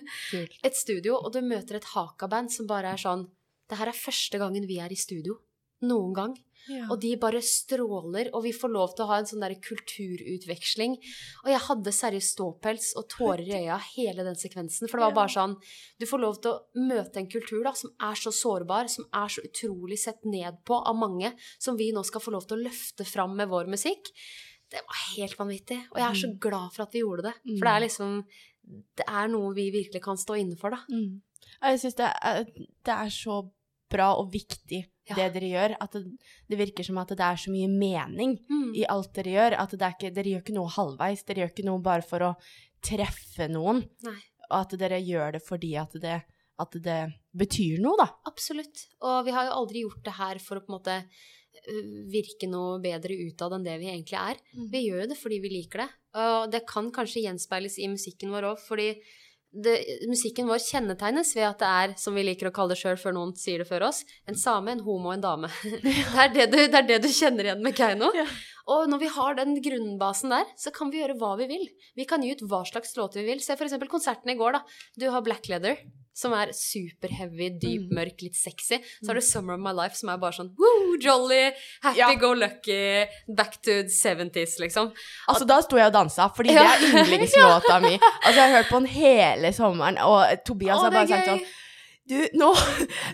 Et 0.67 0.77
studio, 0.77 1.19
og 1.21 1.33
du 1.35 1.43
møter 1.45 1.77
et 1.79 1.91
haka-band 1.93 2.53
som 2.53 2.69
bare 2.71 2.95
er 2.95 3.01
sånn 3.01 3.27
Det 3.69 3.77
her 3.77 3.91
er 3.91 3.97
første 3.97 4.41
gangen 4.41 4.65
vi 4.69 4.79
er 4.81 4.93
i 4.93 4.99
studio. 4.99 5.37
Noen 5.83 6.13
gang. 6.15 6.33
Ja. 6.69 6.89
Og 6.91 6.99
de 7.01 7.15
bare 7.17 7.41
stråler, 7.41 8.29
og 8.35 8.43
vi 8.45 8.51
får 8.53 8.69
lov 8.75 8.91
til 8.97 9.05
å 9.05 9.09
ha 9.09 9.19
en 9.21 9.29
sånn 9.31 9.41
der 9.41 9.55
kulturutveksling. 9.63 10.97
Og 11.45 11.51
jeg 11.53 11.61
hadde 11.65 11.93
seriøst 11.95 12.35
ståpels 12.35 12.91
og 12.99 13.07
tårer 13.13 13.45
i 13.47 13.55
øya 13.63 13.79
hele 13.95 14.25
den 14.27 14.37
sekvensen. 14.37 14.89
For 14.91 14.99
det 15.01 15.07
var 15.07 15.17
bare 15.17 15.33
sånn 15.33 15.55
Du 16.01 16.05
får 16.07 16.21
lov 16.23 16.41
til 16.43 16.53
å 16.53 16.85
møte 16.89 17.23
en 17.23 17.31
kultur 17.31 17.63
da, 17.65 17.73
som 17.79 17.91
er 18.01 18.15
så 18.21 18.33
sårbar, 18.35 18.91
som 18.93 19.07
er 19.15 19.29
så 19.33 19.45
utrolig 19.47 19.99
sett 20.03 20.25
ned 20.29 20.61
på 20.69 20.77
av 20.83 20.97
mange, 20.99 21.33
som 21.59 21.77
vi 21.79 21.91
nå 21.95 22.05
skal 22.05 22.21
få 22.21 22.35
lov 22.35 22.47
til 22.49 22.59
å 22.59 22.67
løfte 22.69 23.07
fram 23.07 23.37
med 23.39 23.49
vår 23.49 23.71
musikk. 23.71 24.11
Det 24.69 24.83
var 24.85 25.01
helt 25.17 25.39
vanvittig. 25.39 25.79
Og 25.93 25.97
jeg 26.03 26.11
er 26.11 26.15
så 26.15 26.29
Mm. 26.29 26.39
glad 26.41 26.73
for 26.75 26.83
at 26.83 26.93
vi 26.93 27.01
gjorde 27.01 27.23
det. 27.23 27.35
Mm. 27.47 27.59
For 27.59 27.65
det 27.65 27.75
er 27.77 27.87
liksom 27.89 28.25
Det 28.97 29.05
er 29.09 29.29
noe 29.29 29.55
vi 29.55 29.71
virkelig 29.71 30.03
kan 30.03 30.17
stå 30.17 30.37
inne 30.39 30.55
for, 30.59 30.69
da. 30.69 30.77
Mm. 30.93 31.23
Jeg 31.63 31.79
syns 31.81 31.95
det, 31.97 32.11
det 32.85 32.93
er 32.93 33.09
så 33.09 33.51
bra 33.89 34.13
og 34.19 34.31
viktig, 34.31 34.85
Ja. 35.11 35.17
det 35.19 35.27
dere 35.37 35.51
gjør. 35.53 35.77
At 35.81 35.93
det, 35.97 36.03
det 36.49 36.59
virker 36.61 36.85
som 36.85 36.99
at 37.03 37.09
det 37.15 37.21
er 37.25 37.37
så 37.41 37.51
mye 37.55 37.69
mening 37.69 38.39
Mm. 38.49 38.73
i 38.77 38.85
alt 38.89 39.13
dere 39.15 39.35
gjør. 39.37 39.59
At 39.59 39.71
det 39.77 39.83
er 39.83 39.95
ikke, 39.97 40.15
dere 40.15 40.33
gjør 40.35 40.43
ikke 40.45 40.57
noe 40.59 40.75
halvveis. 40.77 41.25
Dere 41.29 41.45
gjør 41.45 41.53
ikke 41.55 41.67
noe 41.69 41.81
bare 41.85 42.03
for 42.03 42.21
å 42.21 42.33
treffe 42.85 43.49
noen. 43.51 43.85
Nei. 44.07 44.19
Og 44.51 44.61
at 44.63 44.77
dere 44.81 45.01
gjør 45.05 45.33
det 45.39 45.43
fordi 45.45 45.75
at 45.77 45.93
det, 46.01 46.19
at 46.59 46.73
det 46.83 47.01
betyr 47.37 47.81
noe, 47.85 47.97
da. 48.01 48.07
Absolutt. 48.27 48.87
Og 49.03 49.25
vi 49.27 49.35
har 49.37 49.45
jo 49.49 49.57
aldri 49.63 49.83
gjort 49.85 50.05
det 50.05 50.15
her 50.19 50.39
for 50.43 50.57
å 50.59 50.65
på 50.65 50.73
en 50.73 50.79
måte 50.79 51.03
virke 52.09 52.49
noe 52.49 52.79
bedre 52.81 53.17
utad 53.29 53.53
enn 53.57 53.65
det 53.67 53.79
vi 53.81 53.89
egentlig 53.91 54.17
er. 54.19 54.39
Mm. 54.55 54.69
Vi 54.73 54.83
gjør 54.87 55.03
jo 55.05 55.09
det 55.11 55.19
fordi 55.21 55.39
vi 55.43 55.51
liker 55.53 55.83
det. 55.85 55.89
Og 56.23 56.51
det 56.53 56.63
kan 56.71 56.91
kanskje 56.95 57.25
gjenspeiles 57.27 57.79
i 57.83 57.89
musikken 57.93 58.31
vår 58.33 58.47
òg, 58.53 58.61
fordi 58.63 58.89
det, 59.49 59.75
musikken 60.09 60.49
vår 60.49 60.61
kjennetegnes 60.61 61.31
ved 61.37 61.47
at 61.49 61.63
det 61.63 61.69
er, 61.69 61.95
som 62.01 62.17
vi 62.17 62.25
liker 62.27 62.51
å 62.51 62.55
kalle 62.55 62.75
det 62.75 62.83
sjøl 62.83 62.99
før 63.01 63.15
noen 63.17 63.33
sier 63.39 63.63
det 63.63 63.69
før 63.69 63.87
oss, 63.89 64.03
en 64.29 64.37
same, 64.37 64.75
en 64.75 64.83
homo 64.85 65.11
og 65.11 65.17
en 65.17 65.25
dame. 65.25 65.51
Det 65.89 66.25
er 66.25 66.33
det 66.35 66.47
du, 66.53 66.59
det 66.59 66.79
er 66.79 66.87
det 66.89 66.99
du 67.05 67.09
kjenner 67.13 67.47
igjen 67.47 67.63
med 67.65 67.77
Keiino. 67.77 68.11
Ja. 68.17 68.27
Og 68.69 68.89
når 68.91 69.01
vi 69.01 69.11
har 69.15 69.37
den 69.39 69.55
grunnbasen 69.65 70.35
der, 70.35 70.49
så 70.61 70.73
kan 70.75 70.91
vi 70.93 71.01
gjøre 71.01 71.17
hva 71.21 71.33
vi 71.41 71.47
vil. 71.49 71.65
Vi 71.97 72.05
kan 72.09 72.25
gi 72.25 72.35
ut 72.35 72.45
hva 72.51 72.61
slags 72.69 72.93
låter 72.99 73.23
vi 73.23 73.31
vil. 73.31 73.41
Se 73.45 73.57
eksempel 73.57 73.89
konserten 73.89 74.33
i 74.33 74.37
går, 74.39 74.59
da. 74.59 74.61
Du 75.01 75.07
har 75.15 75.25
Black 75.25 75.49
Leather, 75.49 75.81
som 76.19 76.33
er 76.35 76.51
superheavy, 76.57 77.49
dyp, 77.63 77.85
Mm. 77.89 77.95
mørk, 77.95 78.23
litt 78.27 78.35
sexy. 78.37 78.81
Så 79.03 79.07
har 79.13 79.15
du 79.15 79.21
Summer 79.23 79.55
of 79.55 79.61
My 79.63 79.71
Life, 79.77 79.95
som 79.97 80.09
er 80.11 80.17
bare 80.19 80.33
sånn 80.35 80.51
woo, 80.59 80.97
jolly, 81.01 81.53
happy 81.83 81.99
Ja. 81.99 82.15
go 82.19 82.33
lucky, 82.35 83.07
back 83.29 83.61
to 83.63 83.83
the 83.85 83.89
70s, 83.95 84.59
liksom. 84.59 84.91
Altså, 85.29 85.47
da 85.47 85.61
sto 85.63 85.77
jeg 85.79 85.87
og 85.87 85.93
dansa, 85.95 86.29
fordi 86.35 86.49
det 86.57 86.65
er 86.65 86.85
yndlingslåta 87.05 87.81
mi. 87.83 87.95
Altså, 88.25 88.35
jeg 88.35 88.51
har 88.51 88.57
hørt 88.63 88.69
på 88.73 88.81
den 88.83 88.87
hele 88.87 89.53
sommeren, 89.53 89.99
og 90.03 90.45
Tobias 90.45 90.79
Å, 90.79 90.89
har 90.89 90.91
bare 90.91 91.09
sagt 91.09 91.27
sånn 91.29 91.41
Du, 92.09 92.17
nå, 92.41 92.47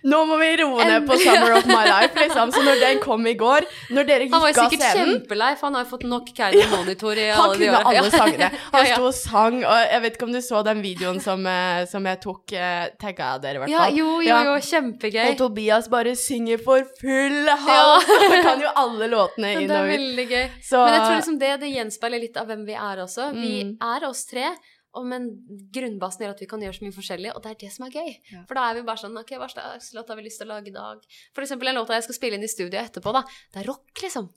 nå 0.07 0.19
må 0.29 0.37
vi 0.39 0.49
roe 0.61 0.85
ned 0.87 1.07
på 1.09 1.17
Summer 1.19 1.57
of 1.57 1.65
My 1.67 1.81
Life, 1.89 2.15
liksom. 2.21 2.53
Så 2.55 2.61
når 2.63 2.79
den 2.83 3.01
kom 3.03 3.25
i 3.27 3.33
går, 3.35 3.67
når 3.91 4.07
dere 4.07 4.29
Han 4.31 4.43
var 4.45 4.53
scenen 4.53 4.55
jo 4.55 4.63
var 4.63 4.71
sikkert 4.71 4.99
kjempelei, 5.01 5.49
for 5.59 5.67
han 5.67 5.75
har 5.79 5.85
jo 5.87 5.91
fått 5.97 6.05
nok 6.11 6.29
Keiino 6.37 6.69
Monitor 6.77 7.19
i 7.19 7.25
alle 7.35 7.57
de 7.59 7.69
årene. 7.71 7.81
Han 7.85 7.85
kunne 7.85 7.91
alle 7.91 8.05
Ja. 8.05 8.19
sangene. 8.19 8.51
Han 8.75 8.85
Ja, 8.85 8.89
ja. 8.89 8.95
sto 8.99 9.09
og 9.09 9.15
sang, 9.19 9.57
og 9.65 9.81
jeg 9.91 10.03
vet 10.05 10.17
ikke 10.19 10.29
om 10.29 10.33
du 10.37 10.41
så 10.47 10.63
den 10.69 10.83
videoen 10.85 11.19
som, 11.25 11.47
eh, 11.47 11.85
som 11.91 12.07
jeg 12.07 12.21
tok, 12.23 12.53
eh, 12.55 12.85
tagga 13.03 13.33
dere 13.43 13.59
i 13.59 13.63
hvert 13.65 13.73
Ja, 13.75 13.83
fall. 13.87 13.97
jo, 13.99 14.21
jo, 14.23 14.39
jo, 14.49 14.55
kjempegøy. 14.71 15.25
Og 15.33 15.39
Tobias 15.43 15.89
bare 15.91 16.15
synger 16.15 16.63
for 16.63 16.87
full 17.01 17.49
hals. 17.49 18.07
Han 18.31 18.43
kan 18.47 18.61
jo 18.63 18.71
alle 18.85 19.11
låtene 19.11 19.55
Det 19.57 19.65
inn 19.67 19.71
er 19.75 19.81
og 19.81 19.89
ut. 19.91 19.95
veldig 19.97 20.29
gøy. 20.31 20.47
Så 20.71 20.85
Men 20.85 20.95
jeg 20.95 21.03
tror 21.09 21.17
liksom 21.19 21.39
det, 21.43 21.53
det 21.65 21.73
gjenspeiler 21.75 22.21
litt 22.29 22.37
av 22.41 22.47
hvem 22.53 22.65
vi 22.71 22.79
er 22.79 23.03
også. 23.09 23.33
Vi 23.35 23.53
Mm. 23.65 23.77
er 23.83 24.07
oss 24.09 24.25
tre, 24.27 24.49
og, 24.95 25.07
men 25.11 25.27
grunnbasen 25.75 26.25
gjør 26.25 26.35
at 26.37 26.43
vi 26.45 26.49
kan 26.51 26.63
gjøre 26.63 26.77
så 26.79 26.85
mye 26.87 26.95
forskjellig, 26.95 27.33
og 27.35 27.43
det 27.45 27.51
er 27.53 27.59
det 27.65 27.71
som 27.75 27.87
er 27.87 27.97
gøy. 27.97 28.13
Ja. 28.31 28.45
For 28.49 28.59
da 28.59 28.69
er 28.71 28.79
vi 28.79 28.85
bare 28.87 29.03
sånn 29.03 29.19
Ok, 29.21 29.35
hva 29.41 29.49
slags 29.51 29.91
låt 29.97 30.11
har 30.13 30.19
vi 30.21 30.27
lyst 30.27 30.41
til 30.43 30.49
å 30.49 30.55
lage 30.55 30.71
i 30.71 30.75
dag? 30.75 31.03
For 31.35 31.45
eksempel 31.47 31.71
en 31.73 31.79
låt 31.81 31.93
jeg 31.95 32.07
skal 32.07 32.19
spille 32.19 32.39
inn 32.39 32.47
i 32.47 32.51
studio 32.51 32.81
etterpå, 32.81 33.15
da. 33.17 33.25
Det 33.55 33.63
er 33.63 33.69
rock, 33.71 33.91
liksom. 34.03 34.31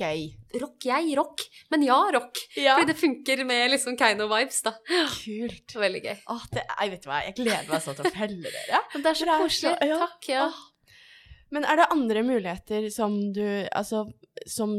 gøy. 0.00 0.24
Rock, 0.62 0.88
jeg, 0.88 1.12
rock. 1.18 1.44
Men 1.74 1.84
ja, 1.84 1.98
rock. 2.16 2.40
Ja. 2.56 2.78
Fordi 2.78 2.92
det 2.92 2.98
funker 3.00 3.44
med 3.48 3.74
liksom 3.74 3.98
Keiino-vibes, 4.00 4.62
da. 4.66 4.74
Kult. 5.18 5.76
Veldig 5.84 6.02
gøy. 6.06 6.16
Åh, 6.34 6.48
det, 6.54 6.64
jeg 6.72 6.94
vet 6.96 7.08
hva, 7.10 7.20
jeg 7.28 7.36
gleder 7.42 7.70
meg 7.70 7.84
sånn 7.84 7.98
til 8.00 8.08
å 8.08 8.14
felle 8.16 8.52
dere. 8.58 8.82
Det 9.02 9.12
er 9.12 9.20
så 9.20 9.38
koselig. 9.44 9.76
ja. 9.92 10.00
Takk, 10.06 10.32
ja. 10.32 10.48
Åh. 10.48 10.64
Men 11.54 11.64
er 11.64 11.80
det 11.80 11.88
andre 11.94 12.22
muligheter 12.26 12.88
som 12.92 13.14
du 13.32 13.44
Altså, 13.72 14.02
som 14.44 14.74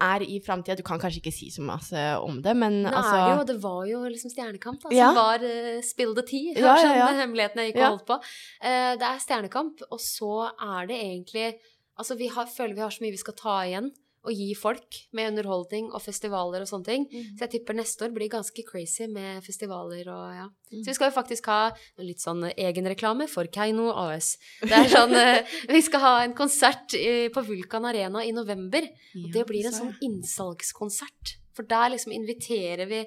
er 0.00 0.24
i 0.26 0.40
framtida? 0.42 0.76
Du 0.76 0.82
kan 0.86 0.98
kanskje 0.98 1.20
ikke 1.22 1.32
si 1.34 1.50
så 1.54 1.62
masse 1.62 2.00
om 2.18 2.40
det, 2.42 2.56
men 2.56 2.82
Nå 2.82 2.90
altså 2.90 3.14
er 3.14 3.24
det 3.28 3.36
jo, 3.38 3.44
det 3.52 3.58
var 3.62 3.82
jo 3.90 4.00
liksom 4.10 4.32
Stjernekamp, 4.32 4.82
da, 4.82 4.88
som 4.88 4.96
Ja. 4.96 5.12
var 5.14 5.44
uh, 5.44 5.80
Spill 5.86 6.14
the 6.14 6.22
tea. 6.26 6.54
Ja, 6.58 6.76
ja, 6.82 6.94
ja. 6.98 7.06
hemmeligheten 7.20 7.62
jeg 7.62 7.72
gikk 7.72 7.82
og 7.82 7.90
holdt 7.94 8.06
på. 8.10 8.18
Uh, 8.64 8.92
det 8.98 9.06
er 9.10 9.22
Stjernekamp, 9.22 9.84
og 9.90 10.00
så 10.00 10.50
er 10.50 10.90
det 10.90 10.98
egentlig 11.02 11.54
Altså, 11.94 12.16
vi 12.18 12.26
har, 12.26 12.48
føler 12.50 12.74
vi 12.74 12.80
har 12.82 12.90
så 12.90 13.04
mye 13.04 13.14
vi 13.14 13.20
skal 13.20 13.36
ta 13.38 13.52
igjen 13.68 13.92
og 14.24 14.32
gi 14.32 14.48
folk 14.56 14.98
med 15.16 15.32
underholdning 15.32 15.90
og 15.92 16.02
festivaler 16.02 16.64
og 16.64 16.70
sånne 16.70 16.88
ting. 16.88 17.06
Mm. 17.10 17.34
Så 17.36 17.44
jeg 17.44 17.52
tipper 17.54 17.76
neste 17.76 18.06
år 18.06 18.14
blir 18.16 18.32
ganske 18.32 18.64
crazy 18.66 19.08
med 19.12 19.44
festivaler 19.44 20.08
og 20.12 20.24
ja. 20.38 20.48
Mm. 20.72 20.80
Så 20.80 20.88
vi 20.88 20.96
skal 20.96 21.10
jo 21.10 21.16
faktisk 21.18 21.48
ha 21.52 21.60
litt 22.02 22.24
sånn 22.24 22.42
egenreklame 22.50 23.28
for 23.30 23.48
Keiino 23.52 23.90
AS. 23.92 24.34
Det 24.64 24.74
er 24.74 24.90
sånn 24.90 25.14
eh, 25.18 25.54
Vi 25.74 25.84
skal 25.84 26.02
ha 26.02 26.14
en 26.24 26.34
konsert 26.36 26.96
på 27.34 27.46
Vulkan 27.46 27.86
Arena 27.88 28.24
i 28.24 28.32
november. 28.34 28.86
Og 29.20 29.30
det 29.34 29.44
blir 29.48 29.68
en 29.68 29.76
sånn 29.76 29.96
innsalgskonsert. 30.04 31.38
For 31.54 31.66
der 31.70 31.92
liksom 31.92 32.14
inviterer 32.14 32.88
vi 32.90 33.04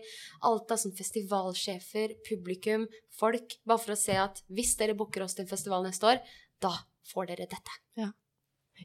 alt 0.47 0.71
av 0.71 0.79
sånn 0.79 0.95
festivalsjefer, 0.95 2.15
publikum, 2.27 2.87
folk, 3.19 3.57
bare 3.67 3.83
for 3.83 3.95
å 3.95 3.99
se 3.99 4.15
at 4.21 4.39
hvis 4.47 4.77
dere 4.79 4.95
booker 4.97 5.25
oss 5.25 5.35
til 5.35 5.43
en 5.43 5.51
festival 5.51 5.83
neste 5.83 6.07
år, 6.13 6.23
da 6.63 6.71
får 7.11 7.33
dere 7.33 7.49
dette. 7.51 7.81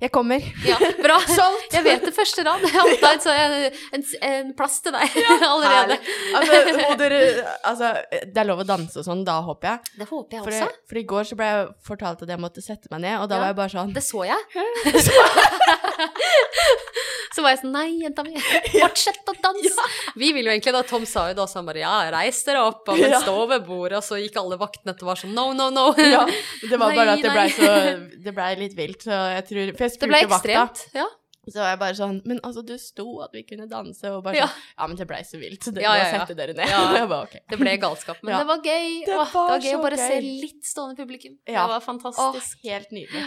Jeg 0.00 0.10
kommer. 0.10 0.42
Ja, 0.66 0.76
bra! 1.02 1.18
Solgt! 1.38 1.74
Jeg 1.76 1.84
vet 1.84 2.04
det 2.08 2.14
første 2.16 2.42
rad. 2.46 2.62
Jeg 2.64 2.72
har 2.74 2.88
oppdaget 2.90 3.76
en, 3.94 4.04
en 4.30 4.52
plass 4.58 4.80
til 4.82 4.94
deg 4.96 5.18
allerede. 5.52 5.98
Altså, 6.38 6.96
dere, 6.98 7.20
altså, 7.68 7.92
det 8.32 8.42
er 8.42 8.48
lov 8.48 8.64
å 8.64 8.66
danse 8.66 8.98
og 8.98 9.06
sånn, 9.06 9.22
da 9.28 9.36
håper 9.46 9.68
jeg. 9.68 9.92
Det 10.00 10.08
håper 10.10 10.38
jeg 10.38 10.42
For, 10.48 10.56
også. 10.58 10.82
for 10.90 11.02
i 11.02 11.04
går 11.12 11.28
så 11.30 11.38
ble 11.38 11.50
jeg 11.52 11.68
fortalt 11.86 12.24
at 12.26 12.34
jeg 12.34 12.42
måtte 12.42 12.64
sette 12.64 12.90
meg 12.94 13.04
ned, 13.06 13.18
og 13.22 13.28
da 13.30 13.36
Ja. 13.36 13.40
var 13.44 13.52
jeg 13.52 13.60
bare 13.60 13.74
sånn 13.76 13.94
Det 13.94 14.02
så 14.06 14.24
jeg. 14.26 14.42
Så 17.34 17.40
var 17.44 17.54
jeg 17.54 17.60
sånn 17.62 17.72
Nei, 17.72 17.86
jenta 18.02 18.24
mi, 18.26 18.34
fortsett 18.74 19.30
å 19.30 19.34
danse! 19.44 19.86
Vi 20.20 20.32
ville 20.36 20.50
jo 20.50 20.54
egentlig 20.56 20.74
da 20.76 20.82
Tom 20.88 21.06
sa 21.08 21.28
jo 21.30 21.36
da 21.38 21.46
så 21.48 21.60
han 21.60 21.68
bare 21.70 21.80
Ja, 21.84 21.94
reis 22.12 22.42
dere 22.44 22.64
opp, 22.68 22.84
og 22.92 23.00
men 23.00 23.14
stå 23.22 23.36
ved 23.54 23.64
bordet, 23.68 23.96
og 24.02 24.04
så 24.06 24.18
gikk 24.20 24.36
alle 24.42 24.58
vaktene 24.60 24.92
etter 24.94 25.06
og 25.06 25.12
var 25.14 25.22
sånn 25.22 25.32
No, 25.36 25.48
no, 25.56 25.70
no! 25.72 25.86
ja, 25.96 26.26
Det 26.60 26.76
var 26.76 26.92
bare 26.98 27.14
Nei, 27.14 27.16
at 27.16 27.24
det 27.24 27.32
ble 27.32 27.48
så 27.56 27.72
Det 28.28 28.36
blei 28.36 28.52
litt 28.60 28.76
vilt, 28.78 29.02
så 29.08 29.18
jeg 29.38 29.48
tror 29.48 29.74
For 29.78 29.88
jeg 29.88 29.96
spurte 29.96 30.30
vakta. 30.36 30.86
Ja. 30.98 31.08
så 31.48 31.58
var 31.58 31.72
jeg 31.72 31.80
bare 31.80 31.96
sånn 31.98 32.18
Men 32.28 32.38
altså, 32.46 32.62
det 32.68 32.76
sto 32.84 33.06
at 33.24 33.32
vi 33.34 33.42
kunne 33.48 33.66
danse, 33.70 34.12
og 34.12 34.22
bare 34.28 34.38
Ja. 34.42 34.46
sånn 34.52 34.68
Ja, 34.78 34.86
men 34.92 35.00
det 35.00 35.08
ble 35.10 35.20
så 35.26 35.40
vilt, 35.40 35.62
så 35.64 35.72
det 35.74 35.82
Ja, 35.86 35.94
ja, 35.98 36.06
ja. 36.12 36.20
sette 36.20 36.36
dere 36.38 36.54
ned. 36.58 36.68
Ja. 36.70 37.06
Bare 37.06 37.22
okay. 37.30 37.40
Det 37.50 37.58
ble 37.60 37.76
galskap. 37.82 38.20
Men 38.22 38.36
Ja. 38.36 38.42
det 38.44 38.50
var 38.52 38.60
gøy. 38.62 38.88
Det 39.08 39.16
Åh, 39.16 39.24
det 39.24 39.34
var 39.40 39.48
var 39.56 39.64
gøy 39.66 39.78
å 39.78 39.82
bare 39.88 39.98
se 40.04 40.20
litt 40.20 40.62
stående 40.68 41.00
publikum. 41.00 41.38
Ja. 41.48 41.64
Det 41.64 41.70
var 41.74 41.80
Åh, 41.80 41.86
fantastisk. 41.88 42.60
helt 42.68 42.92
nydelig. 42.94 43.24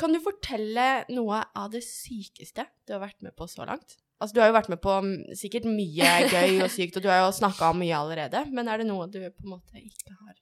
Kan 0.00 0.14
du 0.14 0.20
fortelle 0.24 0.86
noe 1.12 1.42
av 1.56 1.70
det 1.74 1.82
sykeste 1.86 2.64
du 2.88 2.94
har 2.96 3.02
vært 3.04 3.20
med 3.24 3.36
på 3.36 3.48
så 3.50 3.66
langt? 3.68 3.98
Altså, 4.20 4.34
du 4.36 4.42
har 4.42 4.50
jo 4.50 4.56
vært 4.58 4.68
med 4.72 4.80
på 4.84 4.94
mm, 5.00 5.12
sikkert 5.38 5.68
mye 5.68 6.10
gøy 6.28 6.58
og 6.64 6.68
sykt, 6.72 6.98
og 6.98 7.04
du 7.04 7.08
har 7.08 7.22
jo 7.22 7.30
snakka 7.32 7.70
om 7.72 7.80
mye 7.80 7.96
allerede, 7.96 8.42
men 8.52 8.68
er 8.68 8.82
det 8.82 8.88
noe 8.90 9.06
du 9.08 9.20
på 9.22 9.46
en 9.46 9.54
måte 9.54 9.80
ikke 9.80 10.12
har 10.12 10.34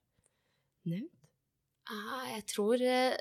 nevnt? 0.91 1.15
Ah, 1.89 2.27
Jeg 2.35 2.43
tror 2.51 2.83
eh, 2.85 3.15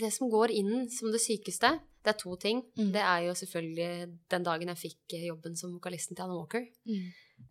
det 0.00 0.08
som 0.14 0.30
går 0.32 0.54
inn 0.54 0.86
som 0.88 1.10
det 1.12 1.20
sykeste, 1.20 1.74
det 2.04 2.12
er 2.14 2.16
to 2.20 2.36
ting. 2.40 2.62
Mm. 2.78 2.92
Det 2.94 3.02
er 3.02 3.26
jo 3.26 3.34
selvfølgelig 3.36 3.90
den 4.32 4.46
dagen 4.46 4.70
jeg 4.72 4.80
fikk 4.80 5.16
eh, 5.18 5.26
jobben 5.28 5.58
som 5.60 5.74
vokalisten 5.74 6.16
til 6.16 6.24
Anna 6.24 6.38
Walker, 6.38 6.64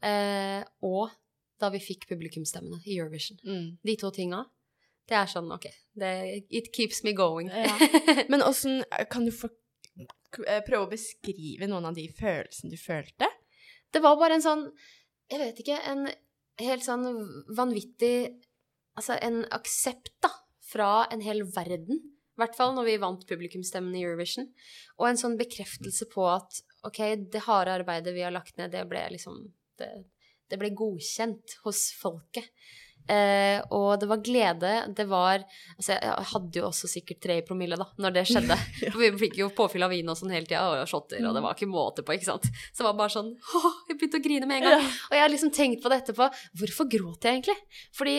eh, 0.02 0.64
og 0.88 1.14
da 1.62 1.70
vi 1.74 1.84
fikk 1.84 2.08
publikumsstemmene 2.10 2.82
i 2.88 2.98
Eurovision. 2.98 3.38
Mm. 3.46 3.68
De 3.86 3.96
to 4.00 4.10
tinga. 4.16 4.42
Det 5.10 5.18
er 5.20 5.28
sånn, 5.28 5.52
ok, 5.52 5.68
det, 6.00 6.12
it 6.48 6.72
keeps 6.76 7.04
me 7.04 7.14
going. 7.18 7.50
Ja. 7.52 7.76
Men 8.32 8.44
åssen 8.46 8.84
Kan 9.12 9.28
du 9.28 9.34
for, 9.36 9.52
eh, 10.48 10.62
prøve 10.64 10.86
å 10.86 10.92
beskrive 10.94 11.68
noen 11.68 11.90
av 11.90 11.98
de 11.98 12.08
følelsene 12.08 12.72
du 12.72 12.80
følte? 12.80 13.28
Det 13.94 14.02
var 14.02 14.18
bare 14.22 14.40
en 14.40 14.46
sånn, 14.46 14.64
jeg 15.30 15.42
vet 15.42 15.60
ikke, 15.64 15.82
en 15.92 16.08
helt 16.62 16.86
sånn 16.86 17.08
vanvittig 17.56 18.16
Altså 18.94 19.16
en 19.26 19.40
aksept, 19.50 20.12
da, 20.22 20.30
fra 20.70 21.08
en 21.10 21.24
hel 21.26 21.40
verden. 21.50 21.98
I 22.34 22.42
hvert 22.42 22.54
fall 22.58 22.76
når 22.76 22.86
vi 22.86 23.00
vant 23.02 23.24
publikumsstemmen 23.30 23.96
i 23.98 24.04
Eurovision. 24.06 24.46
Og 25.00 25.08
en 25.08 25.18
sånn 25.18 25.38
bekreftelse 25.40 26.06
på 26.12 26.28
at 26.30 26.60
ok, 26.86 27.00
det 27.34 27.42
harde 27.48 27.74
arbeidet 27.80 28.14
vi 28.14 28.22
har 28.26 28.34
lagt 28.34 28.58
ned, 28.62 28.70
det 28.74 28.86
ble 28.90 29.02
liksom 29.16 29.48
Det, 29.82 29.88
det 30.54 30.60
ble 30.62 30.70
godkjent 30.78 31.56
hos 31.64 31.88
folket. 31.98 32.46
Eh, 33.12 33.60
og 33.76 34.00
det 34.00 34.08
var 34.08 34.22
glede. 34.24 34.74
Det 34.96 35.06
var 35.12 35.44
Altså, 35.78 35.98
jeg 35.98 36.28
hadde 36.30 36.60
jo 36.60 36.68
også 36.70 36.88
sikkert 36.88 37.20
tre 37.24 37.38
i 37.42 37.46
promille, 37.46 37.76
da, 37.80 37.88
når 38.00 38.16
det 38.16 38.26
skjedde. 38.30 38.58
For 38.94 39.02
vi 39.02 39.10
fikk 39.26 39.40
jo 39.42 39.50
påfyll 39.56 39.84
av 39.84 39.92
vin 39.92 40.12
og 40.12 40.20
sånn 40.20 40.32
hele 40.34 40.48
tida, 40.48 40.64
og 40.84 40.88
shotter, 40.90 41.24
og 41.28 41.36
det 41.36 41.44
var 41.44 41.58
ikke 41.58 41.72
måte 41.72 42.06
på, 42.06 42.16
ikke 42.16 42.30
sant. 42.30 42.48
Så 42.72 42.84
det 42.84 42.88
var 42.88 43.00
bare 43.02 43.16
sånn 43.16 43.34
Åh, 43.60 43.82
jeg 43.90 44.00
begynte 44.00 44.22
å 44.22 44.24
grine 44.24 44.50
med 44.50 44.62
en 44.62 44.70
gang. 44.70 44.88
Og 45.10 45.18
jeg 45.18 45.26
har 45.26 45.34
liksom 45.34 45.52
tenkt 45.56 45.84
på 45.84 45.92
det 45.92 46.04
etterpå. 46.04 46.30
Hvorfor 46.62 46.90
gråt 46.92 47.28
jeg 47.28 47.42
egentlig? 47.42 47.58
Fordi 47.98 48.18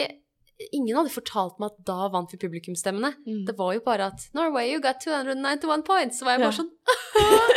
ingen 0.72 0.94
hadde 0.96 1.10
fortalt 1.10 1.58
meg 1.58 1.72
at 1.72 1.80
da 1.88 2.08
vant 2.12 2.30
vi 2.30 2.38
publikumsstemmene. 2.40 3.14
Mm. 3.26 3.42
Det 3.48 3.56
var 3.58 3.74
jo 3.74 3.82
bare 3.84 4.10
at 4.12 4.28
Norway, 4.36 4.70
you 4.70 4.82
got 4.82 5.00
291 5.02 5.86
points. 5.86 6.20
Så 6.20 6.28
var 6.28 6.36
jeg 6.36 6.44
bare 6.44 6.58
sånn 6.60 6.70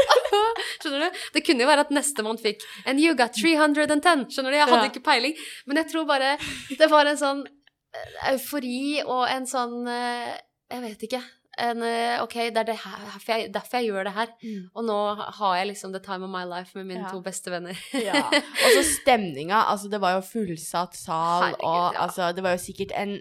Skjønner 0.87 1.05
du? 1.11 1.21
Det 1.35 1.43
kunne 1.45 1.65
jo 1.65 1.69
være 1.69 1.85
at 1.85 1.91
nestemann 1.93 2.39
fikk 2.41 2.63
And 2.87 2.99
you 3.03 3.13
got 3.19 3.35
310. 3.35 4.27
Skjønner 4.31 4.51
du? 4.55 4.57
Jeg 4.57 4.67
hadde 4.71 4.83
Ja. 4.87 4.89
ikke 4.91 5.03
peiling. 5.05 5.35
Men 5.67 5.77
jeg 5.83 5.91
tror 5.91 6.05
bare 6.09 6.37
det 6.77 6.89
var 6.91 7.05
en 7.11 7.17
sånn 7.19 7.43
eh, 7.47 8.31
eufori 8.33 9.01
og 9.05 9.27
en 9.29 9.45
sånn 9.49 9.81
eh, 9.87 10.37
Jeg 10.71 10.81
vet 10.83 11.03
ikke. 11.09 11.21
En, 11.57 11.79
eh, 11.81 12.19
ok, 12.21 12.33
det 12.53 12.59
er 12.61 12.65
det 12.67 12.75
her, 12.83 12.97
derfor, 13.07 13.31
jeg, 13.33 13.47
derfor 13.53 13.77
jeg 13.79 13.87
gjør 13.89 14.03
det 14.05 14.11
her. 14.13 14.27
Mm. 14.43 14.65
Og 14.77 14.83
nå 14.85 14.97
har 15.39 15.55
jeg 15.57 15.67
liksom 15.71 15.93
the 15.95 16.01
time 16.05 16.27
of 16.27 16.29
my 16.29 16.43
life 16.45 16.75
med 16.77 16.85
mine 16.85 17.01
Ja. 17.01 17.09
to 17.09 17.21
beste 17.25 17.49
venner. 17.49 17.73
Ja. 17.97 18.19
Og 18.29 18.75
så 18.75 18.83
stemninga. 18.91 19.63
Altså, 19.71 19.89
det 19.89 19.97
var 20.03 20.13
jo 20.19 20.21
fullsatt 20.21 20.93
sal, 20.99 21.47
Herregud, 21.47 21.63
og 21.65 21.93
ja. 21.97 22.03
altså, 22.05 22.29
det 22.37 22.43
var 22.45 22.53
jo 22.53 22.61
sikkert 22.61 22.93
en 22.93 23.15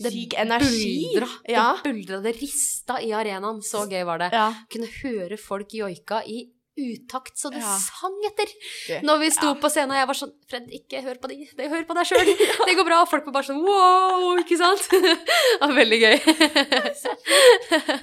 Det 0.00 0.12
syk 0.12 0.34
energi. 0.40 1.10
Buldra. 1.12 1.28
Ja. 1.52 1.66
Det 1.84 1.92
buldra, 1.92 2.22
det 2.24 2.32
rista 2.40 2.96
i 3.04 3.12
arenaen. 3.16 3.60
Så 3.64 3.84
gøy 3.90 4.04
var 4.08 4.18
det. 4.24 4.30
ja. 4.32 4.48
Kunne 4.72 4.88
høre 5.02 5.36
folk 5.36 5.68
joika 5.76 6.22
i 6.24 6.46
utakt, 6.76 7.36
så 7.40 7.50
det 7.50 7.62
Ja. 7.62 7.76
sang 7.80 8.16
etter. 8.28 8.46
Du, 8.86 9.06
Når 9.06 9.18
vi 9.22 9.30
sto 9.30 9.46
ja. 9.52 9.54
på 9.60 9.70
scenen, 9.72 9.90
og 9.94 9.96
jeg 10.00 10.06
var 10.10 10.18
sånn 10.20 10.32
Fred, 10.50 10.66
ikke 10.70 11.02
hør 11.02 11.16
på 11.22 11.28
de. 11.32 11.38
Det, 11.56 11.68
hør 11.72 11.84
på 11.88 11.94
deg 11.96 12.06
sjøl. 12.06 12.28
Det 12.68 12.76
går 12.76 12.84
bra. 12.86 13.00
Og 13.02 13.08
folk 13.10 13.24
var 13.26 13.32
bare 13.38 13.48
sånn 13.48 13.62
wow, 13.64 14.36
ikke 14.42 14.58
sant? 14.60 14.84
Det 14.92 15.62
var 15.64 15.74
veldig 15.74 16.00
gøy. 16.02 16.16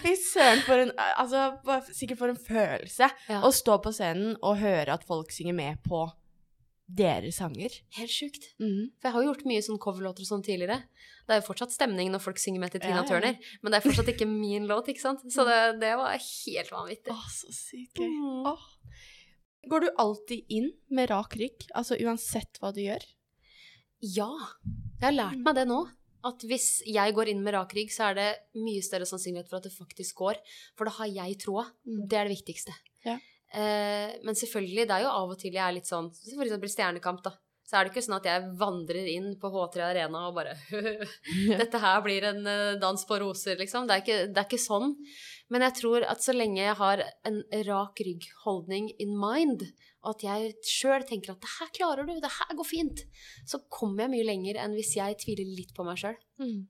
Fy 0.03 0.15
søren, 0.19 0.61
for 0.65 0.84
en 0.84 0.91
Altså, 0.97 1.45
sikkert 1.93 2.19
for 2.19 2.34
en 2.34 2.38
følelse 2.39 3.09
Ja. 3.30 3.41
å 3.45 3.51
stå 3.53 3.78
på 3.84 3.93
scenen 3.93 4.36
og 4.41 4.57
høre 4.61 4.93
at 4.93 5.03
folk 5.07 5.32
synger 5.32 5.53
med 5.57 5.78
på 5.88 6.05
deres 6.98 7.39
sanger. 7.41 7.74
Helt 7.98 8.14
sjukt. 8.14 8.50
Mm. 8.62 8.91
For 9.00 9.08
jeg 9.08 9.16
har 9.16 9.24
jo 9.24 9.30
gjort 9.32 9.48
mye 9.50 9.64
sånn 9.66 9.82
coverlåter 9.82 10.26
og 10.26 10.30
sånn 10.30 10.46
tidligere. 10.46 10.84
Det 11.24 11.36
er 11.36 11.39
jo 11.39 11.48
fortsatt 11.48 11.74
stemning 11.74 12.12
når 12.12 12.24
folk 12.24 12.41
synger 12.41 12.64
med 12.64 12.74
til 12.74 12.84
Tina 12.84 13.00
Ja, 13.00 13.02
ja. 13.02 13.08
Turner, 13.10 13.52
men 13.64 13.74
det 13.74 13.80
er 13.80 13.86
fortsatt 13.86 14.12
ikke 14.12 14.28
min 14.28 14.68
låt, 14.70 14.91
ikke 14.91 15.04
sant? 15.06 15.24
Så 15.32 15.46
det, 15.48 15.60
det 15.82 15.94
var 16.00 16.18
helt 16.20 16.72
vanvittig. 16.74 17.16
Å, 17.16 17.32
så 17.32 17.56
sykt 17.56 18.02
gøy. 18.04 18.12
Mm. 18.12 18.48
Åh. 18.52 18.70
Går 19.72 19.86
du 19.86 19.89
alltid 20.04 20.52
inn 20.52 20.72
med 20.91 21.10
rak 21.14 21.38
rygg? 21.39 21.68
Altså 21.72 21.96
uansett 22.04 22.60
hva 22.60 22.74
du 22.76 22.82
gjør? 22.84 23.04
Ja. 24.04 24.32
Jeg 25.00 25.06
har 25.08 25.16
lært 25.16 25.44
meg 25.46 25.56
det 25.56 25.68
nå. 25.70 25.84
At 26.28 26.44
hvis 26.48 26.82
jeg 26.88 27.16
går 27.16 27.32
inn 27.32 27.41
med 27.44 27.56
rak 27.56 27.74
rygg, 27.76 27.91
så 27.91 28.10
er 28.10 28.20
det 28.20 28.28
mye 28.60 28.84
større 28.84 29.08
sannsynlighet 29.08 29.50
for 29.52 29.60
at 29.60 29.68
det 29.68 29.74
faktisk 29.76 30.20
går. 30.24 30.39
For 30.80 30.88
da 30.88 30.96
har 31.00 31.12
jeg 31.12 31.39
troa. 31.44 31.66
Mm. 31.88 32.04
Det 32.12 32.20
er 32.20 32.28
det 32.28 32.36
viktigste. 32.38 32.76
Ja. 33.08 33.18
Eh, 33.54 34.14
men 34.26 34.38
selvfølgelig, 34.38 34.88
det 34.89 34.95
er 34.95 35.06
jo 35.06 35.14
av 35.14 35.34
og 35.36 35.39
til 35.41 35.54
jeg 35.54 35.62
er 35.62 35.76
litt 35.76 35.89
sånn 35.89 36.08
For 36.10 36.45
eksempel 36.45 36.72
Stjernekamp, 36.74 37.22
da. 37.26 37.36
Så 37.64 37.78
er 37.78 37.86
det 37.86 37.93
ikke 37.93 38.04
sånn 38.04 38.18
at 38.18 38.26
jeg 38.28 38.47
vandrer 38.60 39.06
inn 39.08 39.30
på 39.39 39.49
H3 39.54 39.86
Arena 39.86 40.26
og 40.28 40.36
bare 40.36 40.56
Dette 41.62 41.80
her 41.80 42.01
blir 42.06 42.26
en 42.28 42.41
eh, 42.49 42.74
dans 42.82 43.06
på 43.08 43.20
roser, 43.22 43.60
liksom. 43.62 43.88
Det 43.88 43.95
er, 43.95 44.04
ikke, 44.04 44.20
det 44.34 44.41
er 44.41 44.49
ikke 44.49 44.62
sånn. 44.62 44.95
Men 45.54 45.68
jeg 45.68 45.78
tror 45.84 46.06
at 46.10 46.26
så 46.26 46.36
lenge 46.36 46.64
jeg 46.64 46.76
har 46.82 47.06
en 47.30 47.39
rak 47.70 48.04
ryggholdning 48.08 48.89
in 49.04 49.14
mind, 49.20 49.68
og 50.04 50.16
at 50.16 50.26
jeg 50.26 50.54
sjøl 50.68 51.06
tenker 51.08 51.36
at 51.36 51.43
det 51.45 51.54
her 51.60 51.72
klarer 51.78 52.10
du, 52.10 52.14
det 52.20 52.36
her 52.39 52.58
går 52.58 52.68
fint, 52.68 53.06
så 53.47 53.62
kommer 53.72 54.06
jeg 54.08 54.16
mye 54.16 54.28
lenger 54.28 54.60
enn 54.64 54.76
hvis 54.76 54.95
jeg 54.97 55.22
tviler 55.22 55.47
litt 55.47 55.76
på 55.78 55.86
meg 55.88 56.01
sjøl. 56.01 56.18
Mm. 56.41 56.64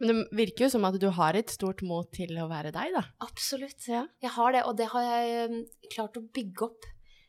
Men 0.00 0.08
det 0.10 0.38
virker 0.38 0.66
jo 0.66 0.72
som 0.72 0.86
at 0.88 0.96
du 1.00 1.10
har 1.12 1.36
et 1.36 1.52
stort 1.52 1.82
mot 1.84 2.08
til 2.16 2.32
å 2.40 2.48
være 2.48 2.72
deg, 2.72 2.94
da. 2.96 3.04
Absolutt. 3.26 3.84
Ja. 3.88 4.06
Jeg 4.24 4.32
har 4.32 4.56
det, 4.56 4.64
og 4.64 4.78
det 4.80 4.88
har 4.94 5.04
jeg 5.04 5.50
um, 5.50 5.60
klart 5.92 6.16
å 6.16 6.24
bygge 6.24 6.66
opp 6.70 6.88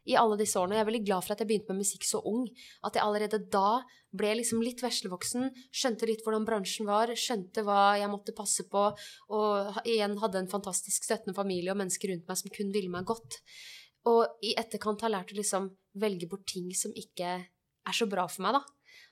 i 0.10 0.16
alle 0.18 0.38
disse 0.40 0.58
årene. 0.58 0.78
Jeg 0.80 0.86
er 0.86 0.90
veldig 0.90 1.04
glad 1.06 1.26
for 1.26 1.36
at 1.36 1.44
jeg 1.44 1.50
begynte 1.52 1.76
med 1.76 1.84
musikk 1.84 2.08
så 2.08 2.22
ung. 2.28 2.48
At 2.88 2.96
jeg 2.98 3.04
allerede 3.04 3.42
da 3.54 3.82
ble 4.18 4.32
liksom 4.40 4.64
litt 4.64 4.82
veslevoksen, 4.84 5.52
skjønte 5.72 6.08
litt 6.10 6.24
hvordan 6.26 6.48
bransjen 6.48 6.88
var, 6.90 7.12
skjønte 7.16 7.64
hva 7.68 8.00
jeg 8.00 8.12
måtte 8.12 8.36
passe 8.36 8.66
på, 8.72 8.88
og 9.36 9.84
igjen 9.84 10.18
hadde 10.24 10.42
en 10.42 10.52
fantastisk 10.52 11.06
støttende 11.08 11.38
familie 11.38 11.76
og 11.76 11.80
mennesker 11.84 12.12
rundt 12.12 12.28
meg 12.28 12.40
som 12.42 12.56
kun 12.56 12.74
ville 12.74 12.92
meg 12.92 13.08
godt. 13.08 13.40
Og 14.10 14.42
i 14.48 14.56
etterkant 14.58 15.04
har 15.04 15.12
jeg 15.12 15.18
lært 15.20 15.36
å 15.36 15.40
liksom 15.40 15.70
velge 16.02 16.28
bort 16.32 16.48
ting 16.50 16.72
som 16.76 16.96
ikke 16.98 17.36
er 17.38 17.96
så 17.96 18.08
bra 18.10 18.26
for 18.32 18.48
meg, 18.48 18.58
da. 18.58 18.64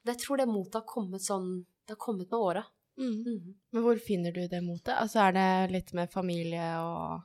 Og 0.04 0.12
jeg 0.14 0.22
tror 0.24 0.40
det 0.40 0.50
motet 0.50 0.80
har 0.80 0.88
kommet 0.88 1.24
sånn 1.24 1.52
Det 1.86 1.96
har 1.96 2.02
kommet 2.02 2.30
med 2.30 2.38
åra. 2.38 2.62
Mhm. 3.00 3.56
Men 3.74 3.84
hvor 3.86 4.00
finner 4.04 4.34
du 4.36 4.42
det 4.52 4.62
motet? 4.64 4.94
Altså 5.00 5.22
er 5.28 5.32
det 5.38 5.72
litt 5.72 5.94
med 5.98 6.12
familie 6.12 6.68
og 6.84 7.22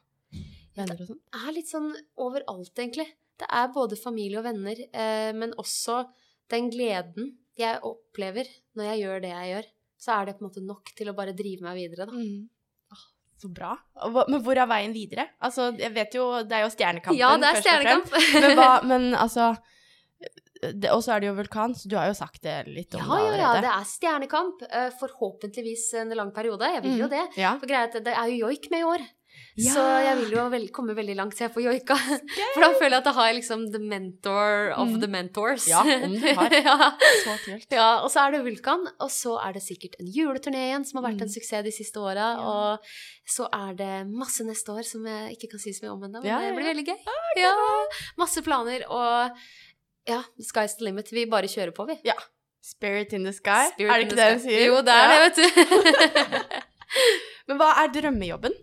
venner 0.77 1.01
og 1.01 1.09
sånn? 1.09 1.21
er 1.35 1.53
litt 1.57 1.71
sånn 1.71 1.93
overalt, 2.17 2.75
egentlig. 2.79 3.09
Det 3.39 3.47
er 3.51 3.69
både 3.75 3.97
familie 3.99 4.39
og 4.39 4.45
venner, 4.47 4.77
eh, 4.93 5.33
men 5.35 5.53
også 5.59 6.05
den 6.51 6.71
gleden 6.71 7.33
jeg 7.59 7.81
opplever 7.83 8.47
når 8.77 8.85
jeg 8.93 9.03
gjør 9.05 9.21
det 9.23 9.31
jeg 9.35 9.51
gjør. 9.55 9.67
Så 10.05 10.13
er 10.21 10.27
det 10.27 10.37
på 10.39 10.45
en 10.45 10.49
måte 10.51 10.63
nok 10.65 10.91
til 10.97 11.09
å 11.11 11.15
bare 11.17 11.33
drive 11.35 11.63
meg 11.67 11.77
videre, 11.79 12.07
da. 12.07 12.13
Åh, 12.93 13.05
så 13.41 13.49
bra. 13.55 13.75
Men 14.29 14.43
hvor 14.43 14.57
er 14.59 14.67
veien 14.71 14.93
videre? 14.95 15.29
Altså, 15.41 15.73
jeg 15.79 15.93
vet 15.95 16.15
jo 16.15 16.43
Det 16.45 16.53
er 16.53 16.63
jo 16.67 16.71
Stjernekampen. 16.75 17.19
Ja, 17.19 17.37
det 17.37 17.49
er 17.51 17.55
først 17.59 17.67
og 17.67 17.87
fremst. 17.87 18.13
Stjernekamp. 18.13 18.43
Men, 18.43 18.57
hva, 18.59 18.83
men 18.91 19.15
altså 19.15 19.47
det- 19.55 19.73
Og 20.93 21.03
så 21.05 21.15
er 21.17 21.21
det 21.21 21.29
jo 21.31 21.35
vulkan, 21.39 21.75
så 21.75 21.89
du 21.89 21.97
har 21.97 22.07
jo 22.11 22.15
sagt 22.19 22.43
det 22.43 22.67
litt 22.69 22.95
om 22.95 23.01
Ja, 23.01 23.07
det 23.07 23.11
ja, 23.11 23.27
allerede. 23.27 23.55
ja, 23.55 23.61
det 23.61 23.73
er 23.75 23.85
Stjernekamp. 23.95 24.63
eh, 24.71 24.91
Forhåpentligvis 25.01 25.95
en 26.03 26.15
lang 26.17 26.33
periode. 26.33 26.63
Jeg 26.75 26.83
vil 26.83 26.99
jo 26.99 27.07
Mm. 27.07 27.11
det. 27.11 27.27
Ja. 27.37 27.59
For 27.59 27.67
greia 27.67 27.85
at 27.91 27.93
det 28.05 28.15
er 28.15 28.27
jo 28.33 28.47
joik 28.49 28.71
med 28.71 28.81
i 28.81 28.85
år. 28.85 29.07
Ja. 29.57 29.73
Så 29.75 29.83
jeg 30.05 30.17
vil 30.19 30.31
jo 30.37 30.49
vel, 30.49 30.69
komme 30.71 30.95
veldig 30.95 31.15
langt 31.17 31.35
til 31.37 31.47
jeg 31.49 31.55
får 31.55 31.63
joika. 31.63 31.97
For 32.55 32.61
da 32.63 32.69
føler 32.75 32.91
jeg 32.95 32.99
at 33.03 33.05
da 33.05 33.13
har 33.13 33.27
jeg 33.33 33.37
liksom 33.41 33.73
the 33.73 33.79
mentor 33.81 34.71
of 34.77 34.89
Mm. 34.89 35.01
the 35.01 35.07
mentors. 35.09 35.67
Ja, 35.69 35.81
om 35.83 36.13
du 36.15 36.35
har. 36.35 36.51
ja. 36.71 36.91
Så 37.25 37.35
kult. 37.45 37.67
Ja, 37.71 37.89
og 38.03 38.11
så 38.11 38.27
er 38.27 38.31
det 38.33 38.45
Vulkan, 38.45 38.87
og 39.01 39.11
så 39.11 39.35
er 39.45 39.53
det 39.55 39.63
sikkert 39.63 39.95
en 39.99 40.07
juleturné 40.07 40.71
igjen, 40.71 40.85
som 40.87 41.03
har 41.03 41.11
vært 41.11 41.21
en 41.23 41.29
Mm. 41.29 41.35
suksess 41.35 41.65
de 41.65 41.71
siste 41.75 41.99
åra. 41.99 42.29
Ja. 42.39 42.47
Og 42.47 42.79
så 43.27 43.49
er 43.53 43.75
det 43.75 44.07
masse 44.07 44.43
neste 44.47 44.71
år 44.71 44.85
som 44.85 45.05
jeg 45.05 45.37
ikke 45.37 45.51
kan 45.51 45.59
si 45.61 45.71
så 45.71 45.83
mye 45.87 45.93
om 45.93 46.03
ennå, 46.03 46.23
men 46.23 46.31
Ja, 46.31 46.39
det 46.39 46.55
blir 46.55 46.71
veldig 46.75 46.87
gøy. 46.87 46.99
Ja, 47.37 47.55
masse 48.19 48.43
planer, 48.43 48.87
og 48.89 49.31
ja, 50.09 50.23
sky's 50.41 50.77
the 50.79 50.85
limit. 50.89 51.11
Vi 51.13 51.27
bare 51.31 51.49
kjører 51.51 51.75
på, 51.77 51.87
vi. 51.89 51.99
Spirit 52.65 53.13
in 53.13 53.25
the 53.25 53.33
sky. 53.37 53.67
Spirit 53.75 53.91
er 53.93 53.99
det 54.01 54.07
ikke 54.09 54.17
det 54.21 54.29
hun 54.33 54.41
sier? 54.45 54.63
Jo, 54.71 54.79
det 54.85 54.95
er 54.95 55.11
Ja. 55.11 55.11
det, 55.13 55.19
vet 55.27 55.37
du. 55.37 56.55
Men 57.49 57.59
hva 57.61 57.73
er 57.83 57.91
drømmejobben? 57.93 58.55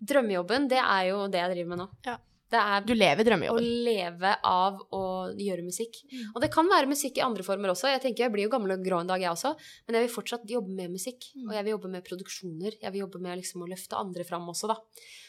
Drømmejobben, 0.00 0.66
det 0.72 0.80
er 0.80 1.04
jo 1.12 1.26
det 1.30 1.38
jeg 1.42 1.52
driver 1.54 1.70
med 1.74 1.80
nå. 1.84 1.88
Ja. 2.08 2.16
Det 2.50 2.60
Du 2.88 2.94
lever 2.98 3.22
drømmejobben? 3.22 3.62
å 3.62 3.84
leve 3.86 4.30
av 4.42 4.80
å 4.90 5.02
gjøre 5.38 5.62
musikk. 5.62 6.00
Mm. 6.10 6.32
Og 6.34 6.40
det 6.42 6.48
kan 6.50 6.66
være 6.66 6.88
musikk 6.90 7.20
i 7.20 7.22
andre 7.22 7.44
former 7.46 7.70
også. 7.70 7.86
Jeg 7.92 8.02
tenker 8.02 8.24
jeg 8.24 8.32
blir 8.34 8.48
jo 8.48 8.50
gammel 8.50 8.72
og 8.74 8.82
grå 8.82 8.98
en 9.04 9.06
dag, 9.12 9.22
jeg 9.22 9.30
også. 9.30 9.52
Men 9.86 9.94
jeg 10.00 10.08
vil 10.08 10.14
fortsatt 10.16 10.50
jobbe 10.50 10.74
med 10.74 10.90
musikk. 10.90 11.28
Mm. 11.36 11.44
Og 11.46 11.54
jeg 11.54 11.64
vil 11.68 11.74
jobbe 11.76 11.90
med 11.94 12.02
produksjoner. 12.08 12.74
Jeg 12.82 12.90
vil 12.96 13.04
jobbe 13.04 13.20
med 13.22 13.38
liksom 13.38 13.62
å 13.62 13.70
løfte 13.70 14.00
andre 14.02 14.26
fram 14.26 14.50
også, 14.50 14.66
da. 14.72 14.76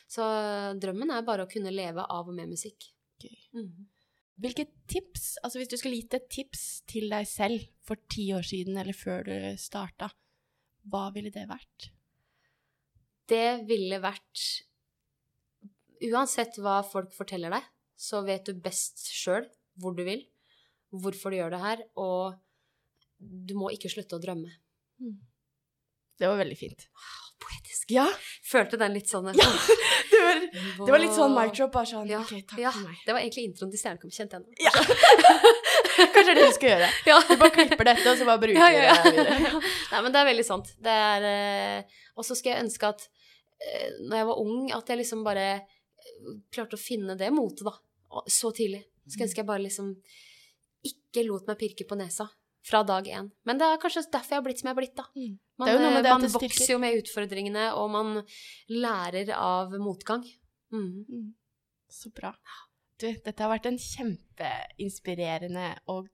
Så 0.10 0.26
drømmen 0.82 1.14
er 1.14 1.22
bare 1.28 1.46
å 1.46 1.52
kunne 1.52 1.70
leve 1.70 2.02
av 2.10 2.26
og 2.26 2.34
med 2.34 2.50
musikk. 2.50 2.90
Okay. 3.22 3.38
Mhm. 3.54 3.86
Hvilke 4.42 4.66
tips, 4.90 5.36
altså 5.46 5.60
hvis 5.60 5.70
du 5.70 5.78
skulle 5.78 6.00
gitt 6.00 6.16
et 6.18 6.30
tips 6.34 6.64
til 6.90 7.12
deg 7.12 7.28
selv 7.30 7.62
for 7.86 8.00
ti 8.10 8.32
år 8.34 8.46
siden, 8.48 8.78
eller 8.82 8.98
før 8.98 9.28
du 9.28 9.34
starta, 9.62 10.10
hva 10.90 11.10
ville 11.14 11.30
det 11.34 11.46
vært? 11.50 11.92
Det 13.30 13.62
ville 13.70 14.02
vært 14.02 14.46
uansett 16.10 16.58
hva 16.58 16.80
folk 16.88 17.14
forteller 17.14 17.54
deg, 17.54 17.68
så 17.94 18.24
vet 18.26 18.50
du 18.50 18.58
best 18.58 19.04
sjøl 19.14 19.46
hvor 19.82 19.94
du 19.94 20.02
vil, 20.08 20.24
hvorfor 20.90 21.32
du 21.32 21.38
gjør 21.38 21.54
det 21.54 21.62
her, 21.62 21.84
og 22.02 22.40
du 23.22 23.54
må 23.58 23.70
ikke 23.76 23.92
slutte 23.94 24.18
å 24.18 24.24
drømme. 24.24 24.50
Det 26.18 26.30
var 26.30 26.42
veldig 26.42 26.58
fint. 26.58 26.88
Poetisk. 27.42 27.92
Ja, 27.92 28.06
Følte 28.48 28.78
den 28.80 28.94
litt 28.96 29.10
sånn 29.10 29.30
Ja. 29.34 29.48
det 30.12 30.20
var, 30.22 30.42
det 30.86 30.92
var 30.94 31.02
litt 31.02 31.16
sånn 31.16 31.34
mic 31.36 31.54
drop. 31.58 31.72
Bare 31.74 31.90
sånn 31.90 32.10
Ja, 32.12 32.22
OK, 32.24 32.44
takk 32.50 32.62
ja. 32.62 32.72
for 32.76 32.88
meg. 32.88 33.00
Det 33.06 33.16
var 33.16 33.24
egentlig 33.24 33.46
introen 33.50 33.72
til 33.74 33.82
Stjernekamp, 33.82 34.14
kjente 34.16 34.38
jeg 34.38 34.46
nå. 34.46 34.50
Ja. 34.66 34.74
Kanskje 36.16 36.24
det 36.24 36.34
er 36.34 36.40
det 36.40 36.48
du 36.48 36.56
skal 36.58 36.72
gjøre. 36.72 36.90
Ja. 37.10 37.18
Du 37.28 37.34
bare 37.42 37.54
klipper 37.56 37.90
dette, 37.92 38.06
og 38.14 38.20
så 38.20 38.28
bare 38.30 38.42
bruker 38.44 38.62
Ja, 38.62 38.70
ja, 38.76 38.84
ja. 38.92 38.98
det 39.04 39.14
videre. 39.18 39.62
Nei, 39.92 40.02
men 40.06 40.16
det 40.16 40.22
er 40.22 40.30
veldig 40.32 40.48
sant. 40.48 40.74
Det 40.82 40.98
er 41.12 41.28
eh, 41.32 42.02
Og 42.16 42.28
så 42.28 42.38
skal 42.38 42.54
jeg 42.56 42.66
ønske 42.68 42.92
at 42.94 43.08
eh, 43.08 43.88
når 44.08 44.20
jeg 44.22 44.30
var 44.32 44.44
ung, 44.46 44.68
at 44.78 44.92
jeg 44.94 45.02
liksom 45.02 45.24
bare 45.28 45.48
eh, 45.56 46.36
klarte 46.54 46.78
å 46.80 46.82
finne 46.82 47.18
det 47.20 47.32
motet, 47.36 47.66
da. 47.68 47.76
Så 48.30 48.52
tidlig. 48.56 48.84
Skulle 49.08 49.30
ønske 49.30 49.42
jeg 49.44 49.50
bare 49.50 49.66
liksom 49.66 49.96
ikke 50.88 51.26
lot 51.28 51.48
meg 51.50 51.60
pirke 51.62 51.86
på 51.88 51.98
nesa 52.00 52.28
fra 52.66 52.84
dag 52.86 53.08
én. 53.10 53.30
Men 53.48 53.58
det 53.58 53.68
er 53.68 53.80
kanskje 53.82 54.04
derfor 54.14 54.36
jeg 54.36 54.42
har 54.42 54.46
blitt 54.46 54.62
som 54.62 54.70
jeg 54.70 54.76
har 54.76 54.80
blitt, 54.82 54.98
da. 54.98 55.06
Man, 55.62 55.68
Det 55.70 55.74
er 55.76 55.78
jo 55.78 55.84
noe 55.86 55.94
med 55.94 56.04
det 56.08 56.12
man 56.16 56.24
at 56.26 56.28
det 56.28 56.34
vokser 56.42 56.72
jo 56.74 56.80
med 56.82 56.96
utfordringene, 57.04 57.66
og 57.78 57.92
man 57.94 58.08
lærer 58.74 59.30
av 59.38 59.76
motgang. 59.78 60.24
Mm. 60.74 61.06
Mm. 61.06 61.28
Så 61.92 62.10
bra. 62.18 62.32
Du, 63.02 63.06
dette 63.14 63.38
har 63.44 63.52
vært 63.52 63.68
en 63.70 63.78
kjempeinspirerende 63.82 65.68
og 65.92 66.08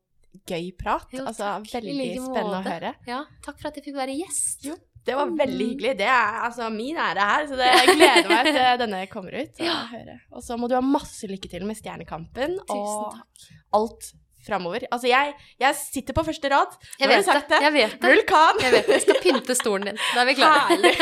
gøy 0.47 0.69
prat. 0.77 1.07
Jo, 1.15 1.23
altså, 1.29 1.53
veldig 1.63 2.09
spennende 2.25 2.59
å 2.59 2.65
høre. 2.67 2.91
Ja, 3.07 3.21
takk 3.45 3.59
for 3.61 3.69
at 3.71 3.79
jeg 3.79 3.87
fikk 3.87 3.97
være 3.97 4.17
gjest. 4.19 4.67
Jo, 4.67 4.75
Det 5.07 5.15
var 5.15 5.29
veldig 5.31 5.63
Mm. 5.63 5.69
hyggelig. 5.71 5.97
Det 6.01 6.05
er 6.11 6.33
altså 6.43 6.65
min 6.69 6.97
ære 6.99 7.23
her, 7.23 7.45
så 7.47 7.55
det 7.55 7.67
jeg 7.71 7.95
gleder 7.95 8.27
meg 8.27 8.45
til 8.45 8.77
denne 8.83 9.07
kommer 9.07 9.31
ut. 9.39 9.55
Og, 9.61 9.63
Ja. 9.63 10.41
så 10.43 10.57
må 10.59 10.67
du 10.67 10.75
ha 10.75 10.81
masse 10.81 11.23
lykke 11.31 11.47
til 11.49 11.63
med 11.65 11.77
Stjernekampen 11.79 12.57
Tusen 12.59 12.75
og 12.75 13.13
takk. 13.15 13.45
alt 13.73 14.09
framover. 14.47 14.87
Altså, 14.91 15.09
jeg, 15.11 15.33
jeg 15.61 15.77
sitter 15.79 16.15
på 16.17 16.23
første 16.27 16.51
rad. 16.53 16.77
Jeg 16.97 17.07
Nå 17.07 17.11
har 17.11 17.17
vet 17.17 17.25
du 17.27 17.31
sagt 17.31 17.51
det. 17.53 17.59
Jeg 17.67 17.75
vet 17.75 17.97
det. 17.97 18.13
Vulkan! 18.13 18.61
Jeg 18.63 18.75
vet 18.77 18.87
det. 18.87 18.97
Jeg 18.97 19.05
skal 19.07 19.19
pynte 19.25 19.57
stolen 19.59 19.91
din. 19.91 19.99
Da 20.15 20.23
er 20.23 20.29
vi 20.31 20.37
klare. 20.39 20.63
Herlig. 20.71 20.93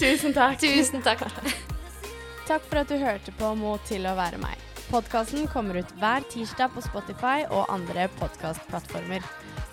Tusen 0.00 0.36
takk. 0.36 0.58
Tusen 0.64 1.04
takk. 1.06 1.26
Takk 2.50 2.66
for 2.66 2.80
at 2.82 2.90
du 2.90 2.96
hørte 2.98 3.36
på 3.38 3.52
Mot 3.60 3.84
til 3.86 4.08
å 4.10 4.16
være 4.18 4.40
meg. 4.42 4.58
Podkasten 4.90 5.46
kommer 5.52 5.78
ut 5.78 5.92
hver 6.00 6.24
tirsdag 6.32 6.72
på 6.74 6.82
Spotify 6.82 7.44
og 7.46 7.68
andre 7.70 8.08
podkastplattformer. 8.18 9.22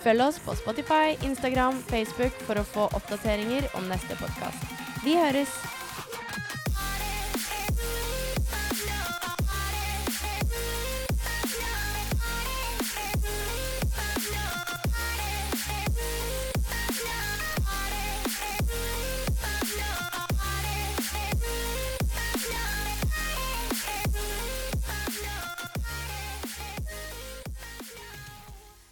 Følg 0.03 0.27
oss 0.27 0.37
på 0.45 0.53
Spotify, 0.59 1.15
Instagram, 1.25 1.81
Facebook 1.89 2.37
for 2.45 2.61
å 2.61 2.67
få 2.75 2.85
oppdateringer 2.93 3.65
om 3.79 3.89
neste 3.89 4.19
podkast. 4.21 4.69
Vi 5.01 5.17
høres! 5.17 5.57